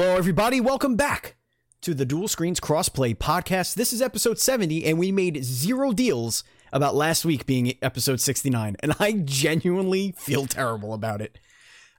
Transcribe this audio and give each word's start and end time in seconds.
Hello, 0.00 0.14
everybody. 0.16 0.60
Welcome 0.60 0.94
back 0.94 1.34
to 1.80 1.92
the 1.92 2.04
Duel 2.06 2.28
Screens 2.28 2.60
Crossplay 2.60 3.16
podcast. 3.16 3.74
This 3.74 3.92
is 3.92 4.00
episode 4.00 4.38
70, 4.38 4.84
and 4.84 4.96
we 4.96 5.10
made 5.10 5.42
zero 5.42 5.90
deals 5.90 6.44
about 6.72 6.94
last 6.94 7.24
week 7.24 7.46
being 7.46 7.76
episode 7.82 8.20
69, 8.20 8.76
and 8.78 8.94
I 9.00 9.10
genuinely 9.24 10.14
feel 10.16 10.46
terrible 10.46 10.94
about 10.94 11.20
it. 11.20 11.40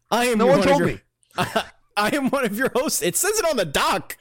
I 0.09 0.27
am 0.27 0.37
No 0.37 0.45
one 0.47 0.59
of 0.59 0.63
told 0.65 0.79
your- 0.79 0.87
me. 0.87 0.99
I 1.97 2.15
am 2.15 2.29
one 2.29 2.45
of 2.45 2.57
your 2.57 2.69
hosts. 2.73 3.01
It 3.01 3.17
says 3.17 3.37
it 3.37 3.43
on 3.43 3.57
the 3.57 3.65
doc. 3.65 4.15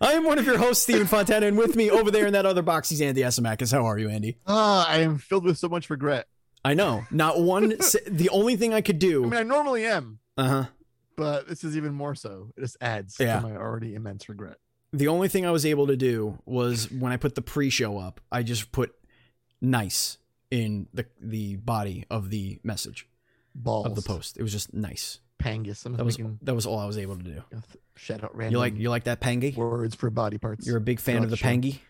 I 0.00 0.12
am 0.12 0.22
one 0.22 0.38
of 0.38 0.46
your 0.46 0.58
hosts, 0.58 0.84
Stephen 0.84 1.08
Fontana, 1.08 1.46
and 1.46 1.58
with 1.58 1.74
me 1.74 1.90
over 1.90 2.12
there 2.12 2.28
in 2.28 2.34
that 2.34 2.46
other 2.46 2.62
box, 2.62 2.88
he's 2.88 3.02
Andy 3.02 3.22
Asimakis. 3.22 3.72
How 3.72 3.84
are 3.84 3.98
you, 3.98 4.08
Andy? 4.10 4.38
Ah, 4.46 4.88
I 4.88 4.98
am 4.98 5.18
filled 5.18 5.42
with 5.44 5.58
so 5.58 5.68
much 5.68 5.90
regret. 5.90 6.28
I 6.64 6.74
know. 6.74 7.04
Not 7.10 7.40
one. 7.40 7.70
the 8.06 8.28
only 8.30 8.54
thing 8.54 8.72
I 8.72 8.80
could 8.80 9.00
do. 9.00 9.24
I 9.24 9.26
mean, 9.26 9.40
I 9.40 9.42
normally 9.42 9.84
am, 9.86 10.20
Uh 10.36 10.48
huh. 10.48 10.64
But 11.16 11.48
this 11.48 11.64
is 11.64 11.76
even 11.76 11.94
more 11.94 12.14
so. 12.14 12.50
It 12.56 12.60
just 12.60 12.76
adds 12.80 13.16
Yeah. 13.18 13.40
to 13.40 13.46
my 13.48 13.56
already 13.56 13.94
immense 13.94 14.28
regret. 14.28 14.56
The 14.92 15.08
only 15.08 15.28
thing 15.28 15.44
I 15.44 15.50
was 15.50 15.66
able 15.66 15.86
to 15.88 15.96
do 15.96 16.38
was 16.46 16.90
when 16.90 17.10
I 17.12 17.16
put 17.16 17.34
the 17.34 17.42
pre-show 17.42 17.98
up, 17.98 18.20
I 18.30 18.42
just 18.42 18.70
put 18.72 18.94
nice 19.60 20.18
in 20.50 20.86
the 20.92 21.06
the 21.20 21.56
body 21.56 22.04
of 22.10 22.30
the 22.30 22.60
message 22.62 23.08
Balls 23.54 23.86
of 23.86 23.94
the 23.96 24.02
post. 24.02 24.36
It 24.38 24.42
was 24.42 24.52
just 24.52 24.72
nice. 24.74 25.20
Pangus. 25.38 25.84
I'm 25.84 25.96
That 25.96 26.04
was 26.04 26.18
that 26.42 26.54
was 26.54 26.64
all 26.66 26.78
I 26.78 26.86
was 26.86 26.96
able 26.98 27.16
to 27.16 27.22
do. 27.24 27.42
shout 27.96 28.22
out 28.24 28.34
random 28.36 28.52
You 28.52 28.58
like 28.58 28.76
you 28.76 28.90
like 28.90 29.04
that 29.04 29.20
pangy? 29.20 29.56
words 29.56 29.94
for 29.94 30.10
body 30.10 30.38
parts. 30.38 30.66
You're 30.66 30.76
a 30.76 30.80
big 30.80 31.00
fan 31.00 31.22
of 31.24 31.30
the 31.30 31.36
show. 31.36 31.46
pangy 31.48 31.80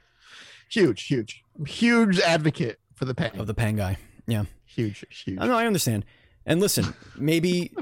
huge, 0.70 1.02
huge, 1.06 1.45
I'm 1.58 1.67
huge 1.67 2.19
advocate 2.20 2.80
for 2.95 3.05
the 3.05 3.14
pang. 3.14 3.39
of 3.39 3.47
the 3.47 3.55
pang 3.55 3.77
guy. 3.77 3.97
Yeah. 4.27 4.45
huge, 4.64 5.05
huge. 5.11 5.39
I 5.39 5.47
know 5.47 5.56
I 5.56 5.67
understand. 5.67 6.05
And 6.47 6.61
listen, 6.61 6.95
maybe 7.17 7.73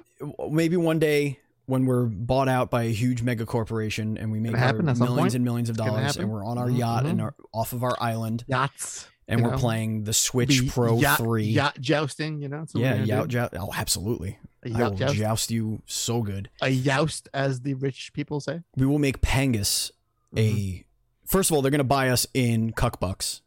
maybe 0.50 0.77
one 0.77 0.98
day 0.98 1.38
when 1.66 1.86
we're 1.86 2.05
bought 2.06 2.48
out 2.48 2.70
by 2.70 2.82
a 2.84 2.92
huge 2.92 3.22
mega 3.22 3.46
corporation 3.46 4.16
and 4.19 4.30
we 4.32 4.41
make 4.41 4.52
our 4.52 4.58
happen 4.58 4.88
at 4.88 4.96
some 4.96 5.08
millions 5.08 5.34
and 5.34 5.44
millions 5.44 5.69
of 5.70 5.77
dollars 5.77 6.16
and 6.16 6.30
we're 6.30 6.44
on 6.44 6.58
our 6.58 6.69
Mhm, 6.69 6.78
yacht 6.78 7.06
and 7.06 7.19
mhm. 7.20 7.24
our, 7.24 7.34
off 7.52 7.72
of 7.72 7.82
our 7.84 7.96
island 8.00 8.44
Yachts. 8.48 9.06
and 9.28 9.42
we're 9.42 9.52
know? 9.52 9.58
playing 9.58 10.04
the 10.04 10.12
Switch 10.12 10.60
Be 10.60 10.69
Pro 10.69 10.98
yacht, 10.98 11.19
3. 11.19 11.44
Yacht 11.44 11.80
jousting, 11.80 12.41
you 12.42 12.48
know? 12.48 12.60
that's 12.60 12.74
what 12.74 12.82
we're 12.82 13.04
yeah, 13.04 13.20
do. 13.22 13.27
joust. 13.28 13.54
Oh, 13.58 13.70
absolutely. 13.74 14.38
A 14.64 14.72
I 14.74 14.88
will 14.88 14.97
joust. 14.97 15.14
joust 15.14 15.50
you 15.50 15.82
so 15.86 16.22
good. 16.22 16.50
A 16.60 16.76
joust, 16.80 17.28
as 17.32 17.60
the 17.60 17.74
rich 17.74 18.12
people 18.12 18.41
say. 18.41 18.60
We 18.76 18.86
will 18.86 18.98
make 19.00 19.20
Pangus 19.20 19.91
Mhm. 20.34 20.38
a. 20.38 20.84
First 21.26 21.50
of 21.50 21.54
all, 21.56 21.62
they're 21.62 21.70
going 21.70 21.78
to 21.78 21.84
buy 21.84 22.10
us 22.10 22.26
in 22.34 22.72
cuck 22.72 23.00
bucks, 23.00 23.41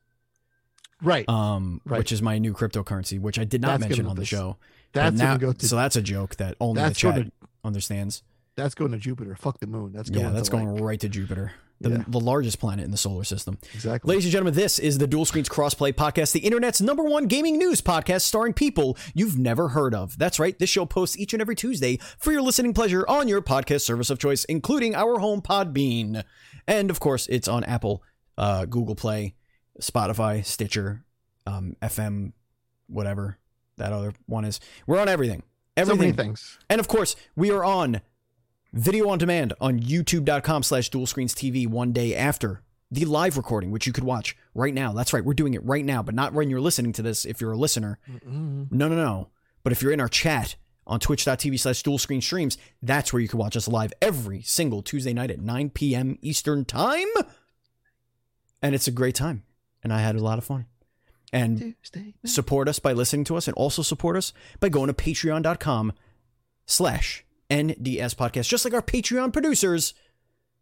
Right. 1.01 1.27
um, 1.29 1.81
Right. 1.85 1.99
which 1.99 2.11
is 2.11 2.21
my 2.21 2.37
new 2.39 2.53
cryptocurrency, 2.53 3.19
which 3.19 3.37
I 3.37 3.43
did 3.43 3.61
not 3.61 3.79
That's 3.79 3.89
mention 3.89 4.07
on 4.07 4.15
the 4.15 4.25
show. 4.25 4.57
That's 4.95 5.17
now, 5.17 5.37
go 5.37 5.53
to 5.53 5.67
so 5.67 5.75
that's 5.75 5.95
a 5.95 6.01
joke 6.01 6.35
that 6.37 6.55
only 6.59 6.81
the 6.81 6.93
chat 6.93 7.15
to 7.15 7.31
understands. 7.63 8.23
that's 8.55 8.75
going 8.75 8.91
to 8.91 8.97
Jupiter. 8.97 9.35
Fuck 9.35 9.59
the 9.59 9.67
moon. 9.67 9.91
That's 9.93 10.09
going 10.09 10.25
yeah, 10.25 10.31
that's 10.31 10.49
going 10.49 10.71
like- 10.73 10.81
right 10.83 10.99
to 11.01 11.09
Jupiter, 11.09 11.51
the, 11.81 11.89
Yeah. 11.89 12.03
the 12.07 12.19
largest 12.19 12.59
planet 12.59 12.85
in 12.85 12.91
the 12.91 12.97
solar 12.97 13.23
system. 13.25 13.57
exactly. 13.73 14.07
Ladies 14.09 14.25
and 14.25 14.31
gentlemen, 14.31 14.53
this 14.53 14.79
is 14.79 14.97
the 14.97 15.07
Duel 15.07 15.25
Screens 15.25 15.49
Crossplay 15.49 15.91
Podcast, 15.93 16.31
the 16.31 16.39
internet's 16.39 16.79
number 16.81 17.03
one 17.03 17.27
gaming 17.27 17.57
news 17.57 17.81
podcast 17.81 18.21
starring 18.21 18.53
people 18.53 18.97
you've 19.13 19.37
never 19.37 19.69
heard 19.69 19.93
of. 19.93 20.17
That's 20.17 20.39
right, 20.39 20.57
this 20.57 20.69
show 20.69 20.85
posts 20.85 21.17
each 21.17 21.33
and 21.33 21.41
every 21.41 21.55
Tuesday 21.55 21.99
for 22.17 22.31
your 22.31 22.41
listening 22.41 22.73
pleasure 22.73 23.05
on 23.09 23.27
your 23.27 23.41
podcast 23.41 23.81
service 23.81 24.09
of 24.09 24.19
choice, 24.19 24.45
including 24.45 24.95
our 24.95 25.19
home 25.19 25.41
Podbean. 25.41 26.23
And 26.67 26.89
of 26.89 26.99
course, 27.01 27.27
it's 27.27 27.47
on 27.49 27.63
Apple, 27.65 28.01
uh, 28.37 28.65
Google 28.65 28.95
Play, 28.95 29.35
Spotify, 29.81 30.45
Stitcher, 30.45 31.03
um, 31.45 31.75
FM, 31.81 32.31
whatever 32.87 33.37
that 33.77 33.91
other 33.93 34.13
one 34.25 34.45
is. 34.45 34.59
We're 34.87 34.99
on 34.99 35.09
everything. 35.09 35.41
so 35.41 35.81
Everything. 35.81 35.99
many 35.99 36.11
things. 36.13 36.57
And 36.69 36.79
of 36.79 36.87
course, 36.87 37.15
we 37.35 37.51
are 37.51 37.63
on 37.63 38.01
video 38.73 39.09
on 39.09 39.17
demand 39.17 39.53
on 39.61 39.79
youtube.com 39.79 40.63
slash 40.63 40.89
duel 40.89 41.05
screens 41.05 41.33
TV 41.33 41.67
one 41.67 41.91
day 41.93 42.15
after 42.15 42.61
the 42.91 43.05
live 43.05 43.35
recording, 43.37 43.71
which 43.71 43.87
you 43.87 43.93
could 43.93 44.03
watch 44.03 44.37
right 44.53 44.73
now. 44.73 44.93
That's 44.93 45.11
right. 45.13 45.23
We're 45.25 45.33
doing 45.33 45.53
it 45.53 45.65
right 45.65 45.83
now, 45.83 46.03
but 46.03 46.13
not 46.15 46.33
when 46.33 46.49
you're 46.49 46.61
listening 46.61 46.93
to 46.93 47.01
this 47.01 47.25
if 47.25 47.41
you're 47.41 47.51
a 47.53 47.57
listener. 47.57 47.99
Mm-mm. 48.09 48.71
No, 48.71 48.87
no, 48.87 48.95
no. 48.95 49.29
But 49.63 49.71
if 49.73 49.81
you're 49.81 49.91
in 49.91 49.99
our 49.99 50.07
chat 50.07 50.55
on 50.87 50.99
twitch.tv 50.99 51.59
slash 51.59 51.81
dual 51.81 51.97
screen 51.97 52.21
streams, 52.21 52.57
that's 52.81 53.11
where 53.11 53.21
you 53.21 53.27
can 53.27 53.39
watch 53.39 53.57
us 53.57 53.67
live 53.67 53.91
every 54.01 54.41
single 54.43 54.81
Tuesday 54.83 55.13
night 55.13 55.31
at 55.31 55.39
9 55.39 55.71
p.m. 55.71 56.17
Eastern 56.21 56.63
time. 56.63 57.07
And 58.61 58.75
it's 58.75 58.87
a 58.87 58.91
great 58.91 59.15
time. 59.15 59.43
And 59.83 59.91
I 59.91 59.99
had 59.99 60.15
a 60.15 60.23
lot 60.23 60.37
of 60.37 60.43
fun. 60.43 60.67
And 61.33 61.75
Tuesday. 61.83 62.13
support 62.25 62.67
us 62.67 62.79
by 62.79 62.93
listening 62.93 63.25
to 63.25 63.35
us 63.35 63.47
and 63.47 63.55
also 63.55 63.81
support 63.81 64.15
us 64.15 64.31
by 64.59 64.69
going 64.69 64.87
to 64.87 64.93
patreon.com 64.93 65.93
slash 66.65 67.25
nds 67.49 68.15
podcast. 68.15 68.47
Just 68.47 68.65
like 68.65 68.73
our 68.73 68.81
patreon 68.81 69.31
producers 69.33 69.93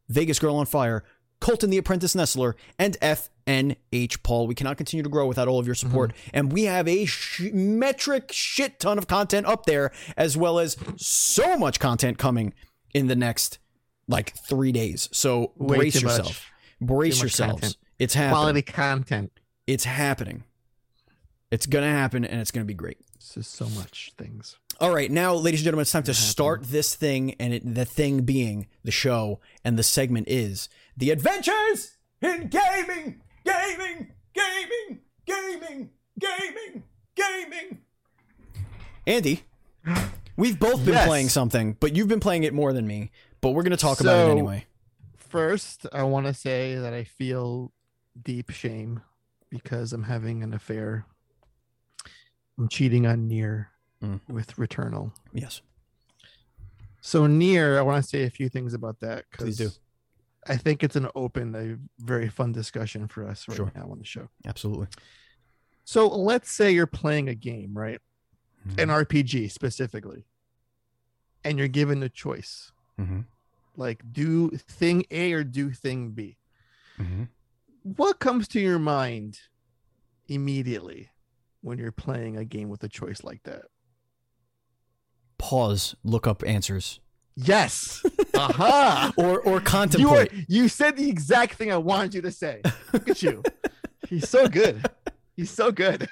vegas 0.09 0.39
girl 0.39 0.55
on 0.55 0.65
fire 0.65 1.03
colton 1.39 1.69
the 1.69 1.77
apprentice 1.77 2.15
nestler 2.15 2.55
and 2.79 2.97
fnh 3.01 4.23
paul. 4.23 4.47
We 4.47 4.55
cannot 4.55 4.77
continue 4.77 5.03
to 5.03 5.09
grow 5.09 5.27
without 5.27 5.47
all 5.47 5.59
of 5.59 5.65
your 5.65 5.75
support. 5.75 6.11
Mm-hmm. 6.11 6.29
And 6.33 6.53
we 6.53 6.63
have 6.63 6.87
a 6.87 7.05
sh- 7.05 7.49
metric 7.53 8.31
shit 8.31 8.79
ton 8.79 8.97
of 8.97 9.07
content 9.07 9.45
up 9.45 9.65
there 9.65 9.91
as 10.15 10.37
well 10.37 10.59
as 10.59 10.77
so 10.95 11.57
much 11.57 11.79
content 11.79 12.17
coming 12.17 12.53
in 12.93 13.07
the 13.07 13.15
next 13.15 13.59
like 14.07 14.33
three 14.47 14.71
days. 14.71 15.09
So 15.11 15.51
Way 15.57 15.77
brace 15.77 15.99
too 15.99 16.05
much. 16.05 16.17
yourself. 16.17 16.51
Brace 16.79 17.21
yourselves. 17.21 17.77
it's 17.99 18.13
happening. 18.13 18.33
Quality 18.35 18.61
content. 18.61 19.31
it's 19.67 19.83
happening. 19.85 20.43
It's 21.53 21.67
gonna 21.67 21.91
happen, 21.91 22.25
and 22.25 22.41
it's 22.41 22.49
gonna 22.49 22.65
be 22.65 22.73
great. 22.73 22.97
This 23.19 23.37
is 23.37 23.47
so 23.47 23.69
much 23.69 24.11
things. 24.17 24.57
All 24.79 24.91
right, 24.91 25.11
now, 25.11 25.35
ladies 25.35 25.59
and 25.59 25.65
gentlemen, 25.65 25.83
it's 25.83 25.91
time 25.91 26.01
to 26.03 26.13
start 26.15 26.63
this 26.63 26.95
thing, 26.95 27.35
and 27.39 27.53
it, 27.53 27.75
the 27.75 27.85
thing 27.85 28.21
being 28.23 28.65
the 28.83 28.89
show, 28.89 29.39
and 29.63 29.77
the 29.77 29.83
segment 29.83 30.27
is 30.27 30.67
the 30.97 31.11
adventures 31.11 31.97
in 32.23 32.47
gaming, 32.47 33.21
gaming, 33.45 34.13
gaming, 34.33 35.01
gaming, 35.27 35.89
gaming, 36.17 36.83
gaming. 37.13 37.77
Andy, 39.05 39.43
we've 40.35 40.57
both 40.59 40.83
been 40.83 40.95
Yes. 40.95 41.05
playing 41.07 41.29
something, 41.29 41.77
but 41.79 41.95
you've 41.95 42.07
been 42.07 42.19
playing 42.19 42.45
it 42.45 42.53
more 42.55 42.73
than 42.73 42.87
me. 42.87 43.11
But 43.41 43.51
we're 43.51 43.61
gonna 43.61 43.77
talk 43.77 44.01
about 44.01 44.27
it 44.27 44.31
anyway. 44.31 44.65
First, 45.17 45.85
I 45.93 46.01
want 46.01 46.25
to 46.25 46.33
say 46.33 46.73
that 46.73 46.95
I 46.95 47.03
feel 47.03 47.71
deep 48.19 48.49
shame 48.49 49.01
because 49.51 49.93
I'm 49.93 50.05
having 50.05 50.41
an 50.41 50.51
affair. 50.55 51.05
I'm 52.57 52.67
cheating 52.69 53.05
on 53.07 53.29
NieR 53.29 53.67
Mm. 54.01 54.19
with 54.27 54.55
Returnal. 54.57 55.13
Yes, 55.33 55.61
So 57.01 57.25
NieR, 57.27 57.77
I 57.77 57.81
want 57.81 58.03
to 58.03 58.09
say 58.09 58.23
a 58.23 58.29
few 58.29 58.49
things 58.49 58.73
about 58.73 58.99
that 59.01 59.25
because. 59.31 59.79
I 60.45 60.57
think 60.57 60.83
it's 60.83 60.97
an 60.97 61.07
open, 61.15 61.55
a 61.55 61.77
very 62.03 62.27
fun 62.27 62.51
discussion 62.51 63.07
for 63.07 63.25
us 63.25 63.47
right 63.47 63.55
Sure. 63.55 63.71
now 63.73 63.87
on 63.89 63.97
the 63.99 64.03
show. 64.03 64.27
absolutely. 64.45 64.87
So 65.85 66.05
let's 66.09 66.51
say 66.51 66.71
you're 66.71 66.85
playing 66.85 67.29
a 67.29 67.33
game, 67.35 67.73
right? 67.77 68.01
An 68.77 68.89
RPG 68.89 69.49
specifically, 69.51 70.25
and 71.45 71.57
you're 71.57 71.69
given 71.69 72.03
a 72.03 72.09
choice, 72.09 72.73
Mm-hmm. 72.99 73.21
like 73.77 74.03
do 74.11 74.49
thing 74.51 75.05
A 75.11 75.31
or 75.31 75.45
do 75.45 75.71
thing 75.71 76.11
B. 76.11 76.37
Mm-hmm. 76.99 77.23
What 77.83 78.19
comes 78.19 78.49
to 78.49 78.59
your 78.59 78.79
mind 78.79 79.39
immediately 80.27 81.09
when 81.63 81.79
you're 81.79 81.91
playing 81.91 82.37
a 82.37 82.45
game 82.45 82.69
with 82.69 82.83
a 82.83 82.89
choice 82.89 83.23
like 83.23 83.41
that? 83.43 83.63
Pause. 85.37 85.95
Look 86.03 86.27
up 86.27 86.43
answers, 86.45 86.99
Yes. 87.35 88.03
Aha. 88.35 89.11
or 89.17 89.39
or 89.41 89.51
you 89.53 89.57
are, 89.57 89.61
contemplate. 89.61 90.31
you 90.47 90.67
said 90.67 90.95
the 90.95 91.09
exact 91.09 91.55
thing 91.55 91.71
I 91.71 91.77
wanted 91.77 92.13
you 92.13 92.21
to 92.21 92.31
say. 92.31 92.61
Look 92.93 93.09
at 93.09 93.23
you. 93.23 93.41
He's 94.07 94.29
so 94.29 94.47
good. 94.47 94.85
He's 95.35 95.49
so 95.49 95.71
good. 95.71 96.07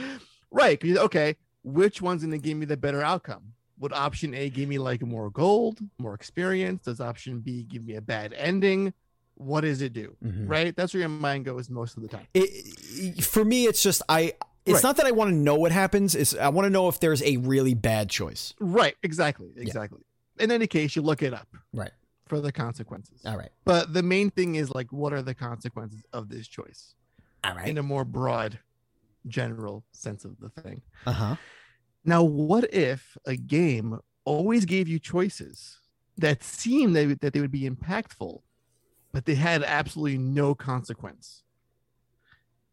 right. 0.50 0.82
Okay. 0.82 1.36
Which 1.62 2.00
one's 2.00 2.22
going 2.22 2.32
to 2.32 2.38
give 2.38 2.56
me 2.56 2.64
the 2.64 2.76
better 2.78 3.02
outcome? 3.02 3.52
Would 3.80 3.92
option 3.92 4.32
A 4.34 4.48
give 4.48 4.68
me 4.68 4.78
like 4.78 5.02
more 5.02 5.28
gold, 5.30 5.78
more 5.98 6.14
experience? 6.14 6.84
Does 6.84 7.00
option 7.00 7.40
B 7.40 7.64
give 7.64 7.84
me 7.84 7.96
a 7.96 8.00
bad 8.00 8.32
ending? 8.32 8.94
What 9.34 9.62
does 9.62 9.82
it 9.82 9.92
do? 9.92 10.16
Mhm. 10.24 10.48
Right. 10.48 10.74
That's 10.74 10.94
where 10.94 11.00
your 11.00 11.08
mind 11.10 11.44
goes 11.44 11.68
most 11.68 11.96
of 11.98 12.02
the 12.02 12.08
time. 12.08 12.26
it, 12.32 13.22
for 13.24 13.44
me 13.44 13.66
it's 13.66 13.82
just 13.82 14.00
i 14.08 14.32
it's 14.64 14.74
Right. 14.76 14.82
not 14.84 14.96
that 14.96 15.06
i 15.06 15.10
want 15.10 15.30
to 15.30 15.36
know 15.36 15.56
what 15.56 15.72
happens 15.72 16.14
it's 16.14 16.34
i 16.36 16.48
want 16.48 16.66
to 16.66 16.70
know 16.70 16.88
if 16.88 17.00
there's 17.00 17.22
a 17.22 17.36
really 17.38 17.74
bad 17.74 18.08
choice 18.10 18.54
Right. 18.60 18.96
Exactly. 19.02 19.50
Exactly. 19.56 20.02
In 20.38 20.50
any 20.50 20.66
case, 20.66 20.96
you 20.96 21.02
look 21.02 21.22
it 21.22 21.34
up 21.34 21.48
right 21.72 21.90
for 22.26 22.40
the 22.40 22.52
consequences. 22.52 23.20
all 23.26 23.36
right 23.36 23.50
But 23.64 23.92
the 23.92 24.02
main 24.02 24.30
thing 24.30 24.54
is 24.54 24.70
like, 24.74 24.92
what 24.92 25.12
are 25.12 25.22
the 25.22 25.34
consequences 25.34 26.02
of 26.12 26.28
this 26.28 26.46
choice 26.48 26.94
All 27.44 27.54
right. 27.54 27.68
in 27.68 27.76
a 27.78 27.82
more 27.82 28.04
broad, 28.04 28.58
general 29.26 29.84
sense 29.92 30.24
of 30.24 30.38
the 30.40 30.48
thing? 30.48 30.82
uh-huh 31.06 31.36
Now, 32.04 32.22
what 32.22 32.72
if 32.72 33.16
a 33.26 33.36
game 33.36 33.98
always 34.24 34.64
gave 34.64 34.88
you 34.88 34.98
choices 34.98 35.78
that 36.18 36.42
seemed 36.42 36.94
that, 36.96 37.20
that 37.20 37.32
they 37.32 37.40
would 37.40 37.50
be 37.52 37.68
impactful, 37.68 38.40
but 39.12 39.24
they 39.26 39.34
had 39.34 39.62
absolutely 39.64 40.18
no 40.18 40.54
consequence? 40.54 41.42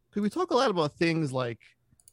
Because 0.09 0.23
we 0.23 0.29
talk 0.29 0.51
a 0.51 0.55
lot 0.55 0.71
about 0.71 0.93
things 0.93 1.31
like 1.31 1.59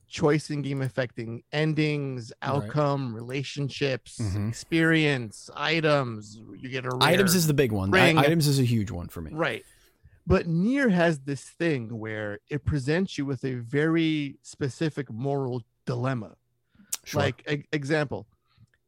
choice 0.08 0.50
in 0.50 0.62
game 0.62 0.82
affecting 0.82 1.42
endings, 1.52 2.32
Right. 2.42 2.48
outcome, 2.50 3.14
relationships, 3.14 4.18
Mhm. 4.18 4.48
experience, 4.48 5.50
items. 5.54 6.36
You 6.36 6.68
get 6.68 6.84
a 6.86 6.96
items 7.00 7.34
is 7.34 7.46
the 7.46 7.54
big 7.54 7.72
one. 7.72 7.92
I- 7.94 8.14
items 8.16 8.46
is 8.46 8.58
a 8.58 8.64
huge 8.64 8.90
one 8.90 9.08
for 9.08 9.20
me. 9.20 9.32
right. 9.34 9.64
But 10.28 10.46
NieR 10.48 10.90
has 10.90 11.20
this 11.20 11.44
thing 11.44 11.98
where 12.00 12.40
it 12.50 12.64
presents 12.64 13.16
you 13.16 13.24
with 13.24 13.44
a 13.44 13.54
very 13.54 14.38
specific 14.42 15.08
moral 15.10 15.62
dilemma. 15.84 16.34
Sure. 17.04 17.20
Like 17.22 17.44
e- 17.48 17.64
example, 17.70 18.26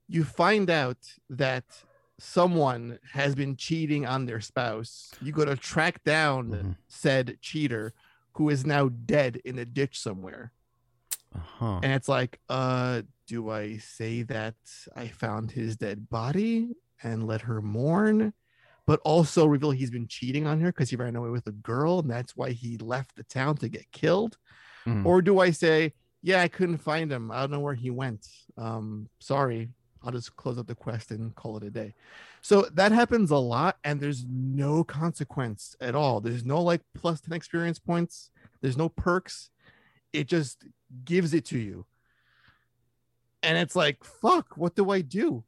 you 0.09 0.25
find 0.25 0.69
out 0.69 0.99
that 1.31 1.85
someone 2.19 2.99
has 3.13 3.37
been 3.37 3.55
cheating 3.57 4.05
on 4.05 4.27
their 4.27 4.41
spouse. 4.41 5.13
You 5.23 5.31
go 5.31 5.45
to 5.45 5.55
track 5.57 6.03
down 6.03 6.49
Mhm. 6.51 6.77
said 6.89 7.39
cheater 7.41 7.95
who 8.33 8.49
is 8.51 8.67
now 8.67 8.89
dead 8.89 9.37
in 9.45 9.59
a 9.61 9.65
ditch 9.65 10.01
somewhere. 10.01 10.51
Uh-huh. 11.35 11.81
And 11.83 11.93
it's 11.93 12.09
like, 12.09 12.41
uh, 12.49 13.03
do 13.27 13.51
I 13.51 13.79
say 13.79 14.23
that 14.23 14.55
I 14.97 15.09
found 15.09 15.51
his 15.51 15.77
dead 15.77 16.09
body 16.09 16.71
and 17.03 17.27
let 17.27 17.43
her 17.43 17.61
mourn, 17.61 18.33
but 18.87 19.01
also 19.05 19.47
reveal 19.47 19.71
he's 19.71 19.91
been 19.91 20.09
cheating 20.09 20.47
on 20.47 20.61
her 20.61 20.73
because 20.73 20.91
he 20.91 20.97
ran 20.97 21.17
away 21.17 21.31
with 21.31 21.47
a 21.47 21.53
girl 21.53 22.01
and 22.01 22.11
that's 22.11 22.37
why 22.37 22.51
he 22.51 22.79
left 22.79 23.17
the 23.17 23.25
town 23.25 23.57
to 23.57 23.69
get 23.69 23.91
killed? 23.93 24.39
Mhm. 24.87 25.05
Or 25.05 25.21
do 25.21 25.41
I 25.41 25.51
say, 25.51 25.93
yeah, 26.23 26.41
I 26.41 26.49
couldn't 26.49 26.79
find 26.79 27.13
him. 27.13 27.31
I 27.31 27.41
don't 27.41 27.51
know 27.51 27.61
where 27.61 27.75
he 27.75 27.91
went. 27.91 28.27
Um, 28.57 29.09
sorry. 29.21 29.69
I'll 30.03 30.13
just 30.13 30.37
close 30.37 30.59
up 30.59 30.67
the 30.67 30.75
quest 30.75 31.11
and 31.11 31.35
call 31.35 31.57
it 31.57 31.65
a 31.65 31.71
day. 31.71 31.95
So 32.41 32.63
that 32.75 32.93
happens 32.93 33.31
a 33.31 33.37
lot, 33.37 33.79
and 33.83 34.01
there's 34.01 34.25
no 34.29 34.85
consequence 34.85 35.75
at 35.81 35.97
all. 35.97 36.21
There's 36.21 36.45
no 36.45 36.63
like 36.63 36.83
plus 36.95 37.21
10 37.21 37.33
experience 37.33 37.79
points, 37.79 38.31
there's 38.61 38.77
no 38.77 38.89
perks. 38.89 39.51
It 40.13 40.29
just 40.29 40.65
gives 41.05 41.35
it 41.35 41.45
to 41.47 41.59
you. 41.59 41.85
And 43.43 43.57
it's 43.57 43.77
like, 43.77 44.03
fuck, 44.05 44.57
what 44.57 44.75
do 44.75 44.91
I 44.91 45.01
do? 45.01 45.45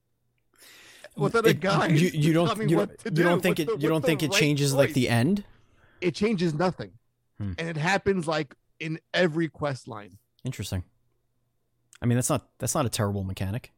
Without 1.16 1.44
a 1.46 1.50
It- 1.50 1.60
guide. 1.60 1.92
You, 1.98 2.08
you 2.14 2.32
don't 2.32 2.56
you 2.68 2.76
don't, 2.76 2.90
you 3.04 3.10
do. 3.10 3.22
don't 3.22 3.42
think 3.42 3.58
What's 3.58 3.70
it 3.72 3.76
the- 3.76 3.82
you 3.82 3.88
don't 3.88 4.04
think 4.04 4.22
it 4.22 4.30
right 4.30 4.38
changes 4.40 4.72
like 4.74 4.92
the 4.94 5.08
end? 5.08 5.44
it 6.00 6.14
changes 6.14 6.54
nothing. 6.54 6.92
Hmm. 7.38 7.52
And 7.58 7.68
it 7.68 7.76
happens 7.76 8.26
like 8.26 8.54
in 8.78 8.98
every 9.12 9.48
quest 9.48 9.86
line. 9.88 10.16
Interesting. 10.44 10.82
I 12.00 12.06
mean, 12.06 12.16
that's 12.16 12.30
not 12.30 12.48
that's 12.58 12.74
not 12.74 12.86
a 12.86 12.88
terrible 12.88 13.24
mechanic. 13.24 13.72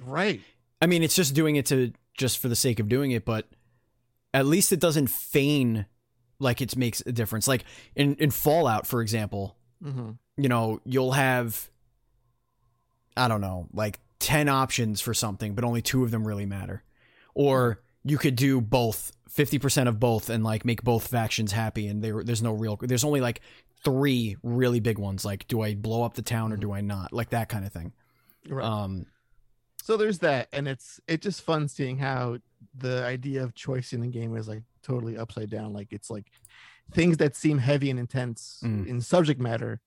Right. 0.00 0.40
I 0.80 0.86
mean, 0.86 1.02
it's 1.02 1.14
just 1.14 1.34
doing 1.34 1.56
it 1.56 1.66
to 1.66 1.92
just 2.16 2.38
for 2.38 2.48
the 2.48 2.56
sake 2.56 2.78
of 2.80 2.88
doing 2.88 3.10
it, 3.10 3.24
but 3.26 3.46
at 4.32 4.46
least 4.46 4.72
it 4.72 4.80
doesn't 4.80 5.08
feign 5.08 5.84
like 6.38 6.62
it 6.62 6.76
makes 6.76 7.02
a 7.04 7.12
difference. 7.12 7.46
Like 7.48 7.64
in 7.94 8.14
in 8.16 8.30
Fallout, 8.30 8.86
for 8.86 9.02
example, 9.02 9.56
hmm 9.82 10.12
you 10.36 10.48
know, 10.48 10.80
you'll 10.84 11.12
have 11.12 11.70
I 13.16 13.28
don't 13.28 13.40
know, 13.40 13.66
like 13.72 13.98
10 14.20 14.48
options 14.48 15.00
for 15.00 15.14
something, 15.14 15.54
but 15.54 15.64
only 15.64 15.80
two 15.82 16.04
of 16.04 16.10
them 16.10 16.26
really 16.26 16.44
matter. 16.46 16.82
Or 17.34 17.80
you 18.04 18.18
could 18.18 18.36
do 18.36 18.60
both, 18.60 19.12
50% 19.30 19.88
of 19.88 19.98
both 19.98 20.28
and 20.30 20.44
like 20.44 20.64
make 20.64 20.82
both 20.82 21.06
factions 21.08 21.52
happy 21.52 21.86
and 21.88 22.02
there 22.02 22.22
there's 22.22 22.42
no 22.42 22.52
real 22.52 22.76
there's 22.80 23.04
only 23.04 23.20
like 23.20 23.40
three 23.84 24.36
really 24.42 24.80
big 24.80 24.98
ones 24.98 25.24
like 25.24 25.46
do 25.48 25.60
I 25.60 25.74
blow 25.74 26.02
up 26.02 26.14
the 26.14 26.22
town 26.22 26.52
or 26.52 26.56
do 26.56 26.72
I 26.72 26.80
not? 26.80 27.12
Like 27.12 27.30
that 27.30 27.48
kind 27.48 27.64
of 27.66 27.72
thing. 27.72 27.92
Right. 28.48 28.64
Um 28.64 29.06
so 29.82 29.96
there's 29.96 30.18
that 30.20 30.48
and 30.52 30.66
it's 30.66 31.00
it's 31.06 31.22
just 31.22 31.42
fun 31.42 31.68
seeing 31.68 31.98
how 31.98 32.38
the 32.74 33.04
idea 33.04 33.42
of 33.42 33.54
choice 33.54 33.92
in 33.92 34.00
the 34.00 34.06
game 34.08 34.34
is 34.36 34.48
like 34.48 34.62
totally 34.82 35.16
upside 35.18 35.50
down 35.50 35.72
like 35.72 35.92
it's 35.92 36.08
like 36.10 36.26
things 36.92 37.18
that 37.18 37.36
seem 37.36 37.58
heavy 37.58 37.90
and 37.90 37.98
intense 37.98 38.60
Mm. 38.64 38.86
in 38.86 39.00
subject 39.00 39.40
matter 39.40 39.80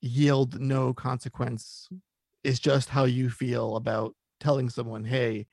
yield 0.00 0.60
no 0.60 0.92
consequence 0.92 1.88
is 2.44 2.60
just 2.60 2.90
how 2.90 3.04
you 3.04 3.30
feel 3.30 3.76
about 3.76 4.14
telling 4.40 4.68
someone 4.68 5.04
hey 5.04 5.46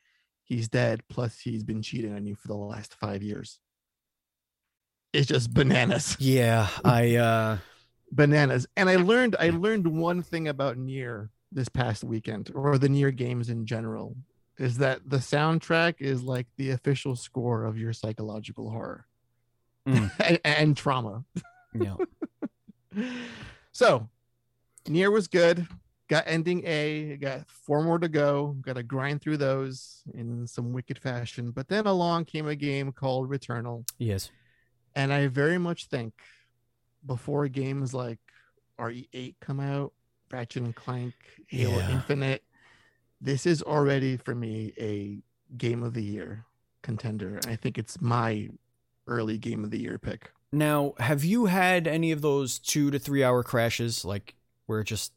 he's 0.43 0.67
dead 0.67 1.01
plus 1.09 1.39
he's 1.39 1.63
been 1.63 1.81
cheating 1.81 2.13
on 2.13 2.25
you 2.25 2.35
for 2.35 2.47
the 2.47 2.55
last 2.55 2.93
five 2.93 3.23
years. 3.23 3.59
It's 5.11 5.27
just 5.27 5.53
bananas. 5.53 6.17
Yeah, 6.19 6.67
I 6.83 7.15
uh 7.15 7.57
bananas. 8.11 8.67
And 8.75 8.89
i 8.89 8.95
learned 8.95 9.35
i 9.39 9.49
learned 9.49 9.87
one 9.87 10.21
thing 10.21 10.47
about 10.47 10.77
NieR 10.77 11.29
this 11.51 11.69
past 11.69 12.03
weekend 12.03 12.51
or 12.53 12.77
the 12.77 12.87
NieR 12.87 13.15
games 13.15 13.49
in 13.49 13.65
general 13.65 14.15
is 14.57 14.77
that 14.77 15.01
the 15.09 15.17
soundtrack 15.17 15.95
is 15.99 16.23
like 16.23 16.47
the 16.57 16.71
official 16.71 17.15
score 17.15 17.63
of 17.63 17.77
your 17.77 17.93
psychological 17.93 18.69
horror. 18.69 19.07
Mm. 19.87 20.11
and, 20.19 20.39
and 20.43 20.77
trauma. 20.77 21.23
Yeah. 21.73 21.95
so 23.71 24.09
NieR 24.85 25.11
was 25.11 25.27
good 25.27 25.67
got 26.09 26.23
ending 26.27 26.61
a 26.65 27.15
got 27.17 27.47
four 27.49 27.81
more 27.83 27.97
to 27.97 28.09
go 28.09 28.55
got 28.61 28.75
to 28.75 28.83
grind 28.83 29.21
through 29.21 29.37
those 29.37 30.03
in 30.13 30.45
some 30.45 30.73
wicked 30.73 30.99
fashion 30.99 31.49
but 31.51 31.67
then 31.69 31.85
along 31.87 32.25
came 32.25 32.47
a 32.47 32.55
game 32.55 32.91
called 32.91 33.29
returnal 33.29 33.85
Yes. 33.97 34.29
and 34.95 35.13
I 35.13 35.27
very 35.27 35.57
much 35.57 35.87
think 35.87 36.13
before 37.05 37.47
games 37.47 37.93
like 37.93 38.19
RE8 38.79 39.35
come 39.39 39.59
out, 39.59 39.93
Ratchet 40.31 40.63
and 40.63 40.75
Clank, 40.75 41.13
Halo 41.47 41.77
Yeah. 41.77 41.91
Infinite, 41.91 42.43
this 43.21 43.45
is 43.45 43.61
already 43.61 44.17
for 44.17 44.33
me 44.33 44.73
a 44.79 45.21
game 45.57 45.83
of 45.83 45.93
the 45.93 46.03
year 46.03 46.45
contender. 46.81 47.39
I 47.47 47.55
think 47.55 47.77
it's 47.77 48.01
my 48.01 48.49
early 49.07 49.37
game 49.37 49.63
of 49.63 49.69
the 49.71 49.79
year 49.79 49.97
pick. 49.99 50.31
Now, 50.51 50.93
have 50.97 51.23
you 51.23 51.45
had 51.45 51.87
any 51.87 52.11
of 52.11 52.21
those 52.21 52.57
2 52.59 52.89
to 52.91 52.99
3 52.99 53.23
hour 53.23 53.43
crashes 53.43 54.03
like 54.03 54.33
where 54.73 54.81
it 54.81 54.85
just 54.87 55.13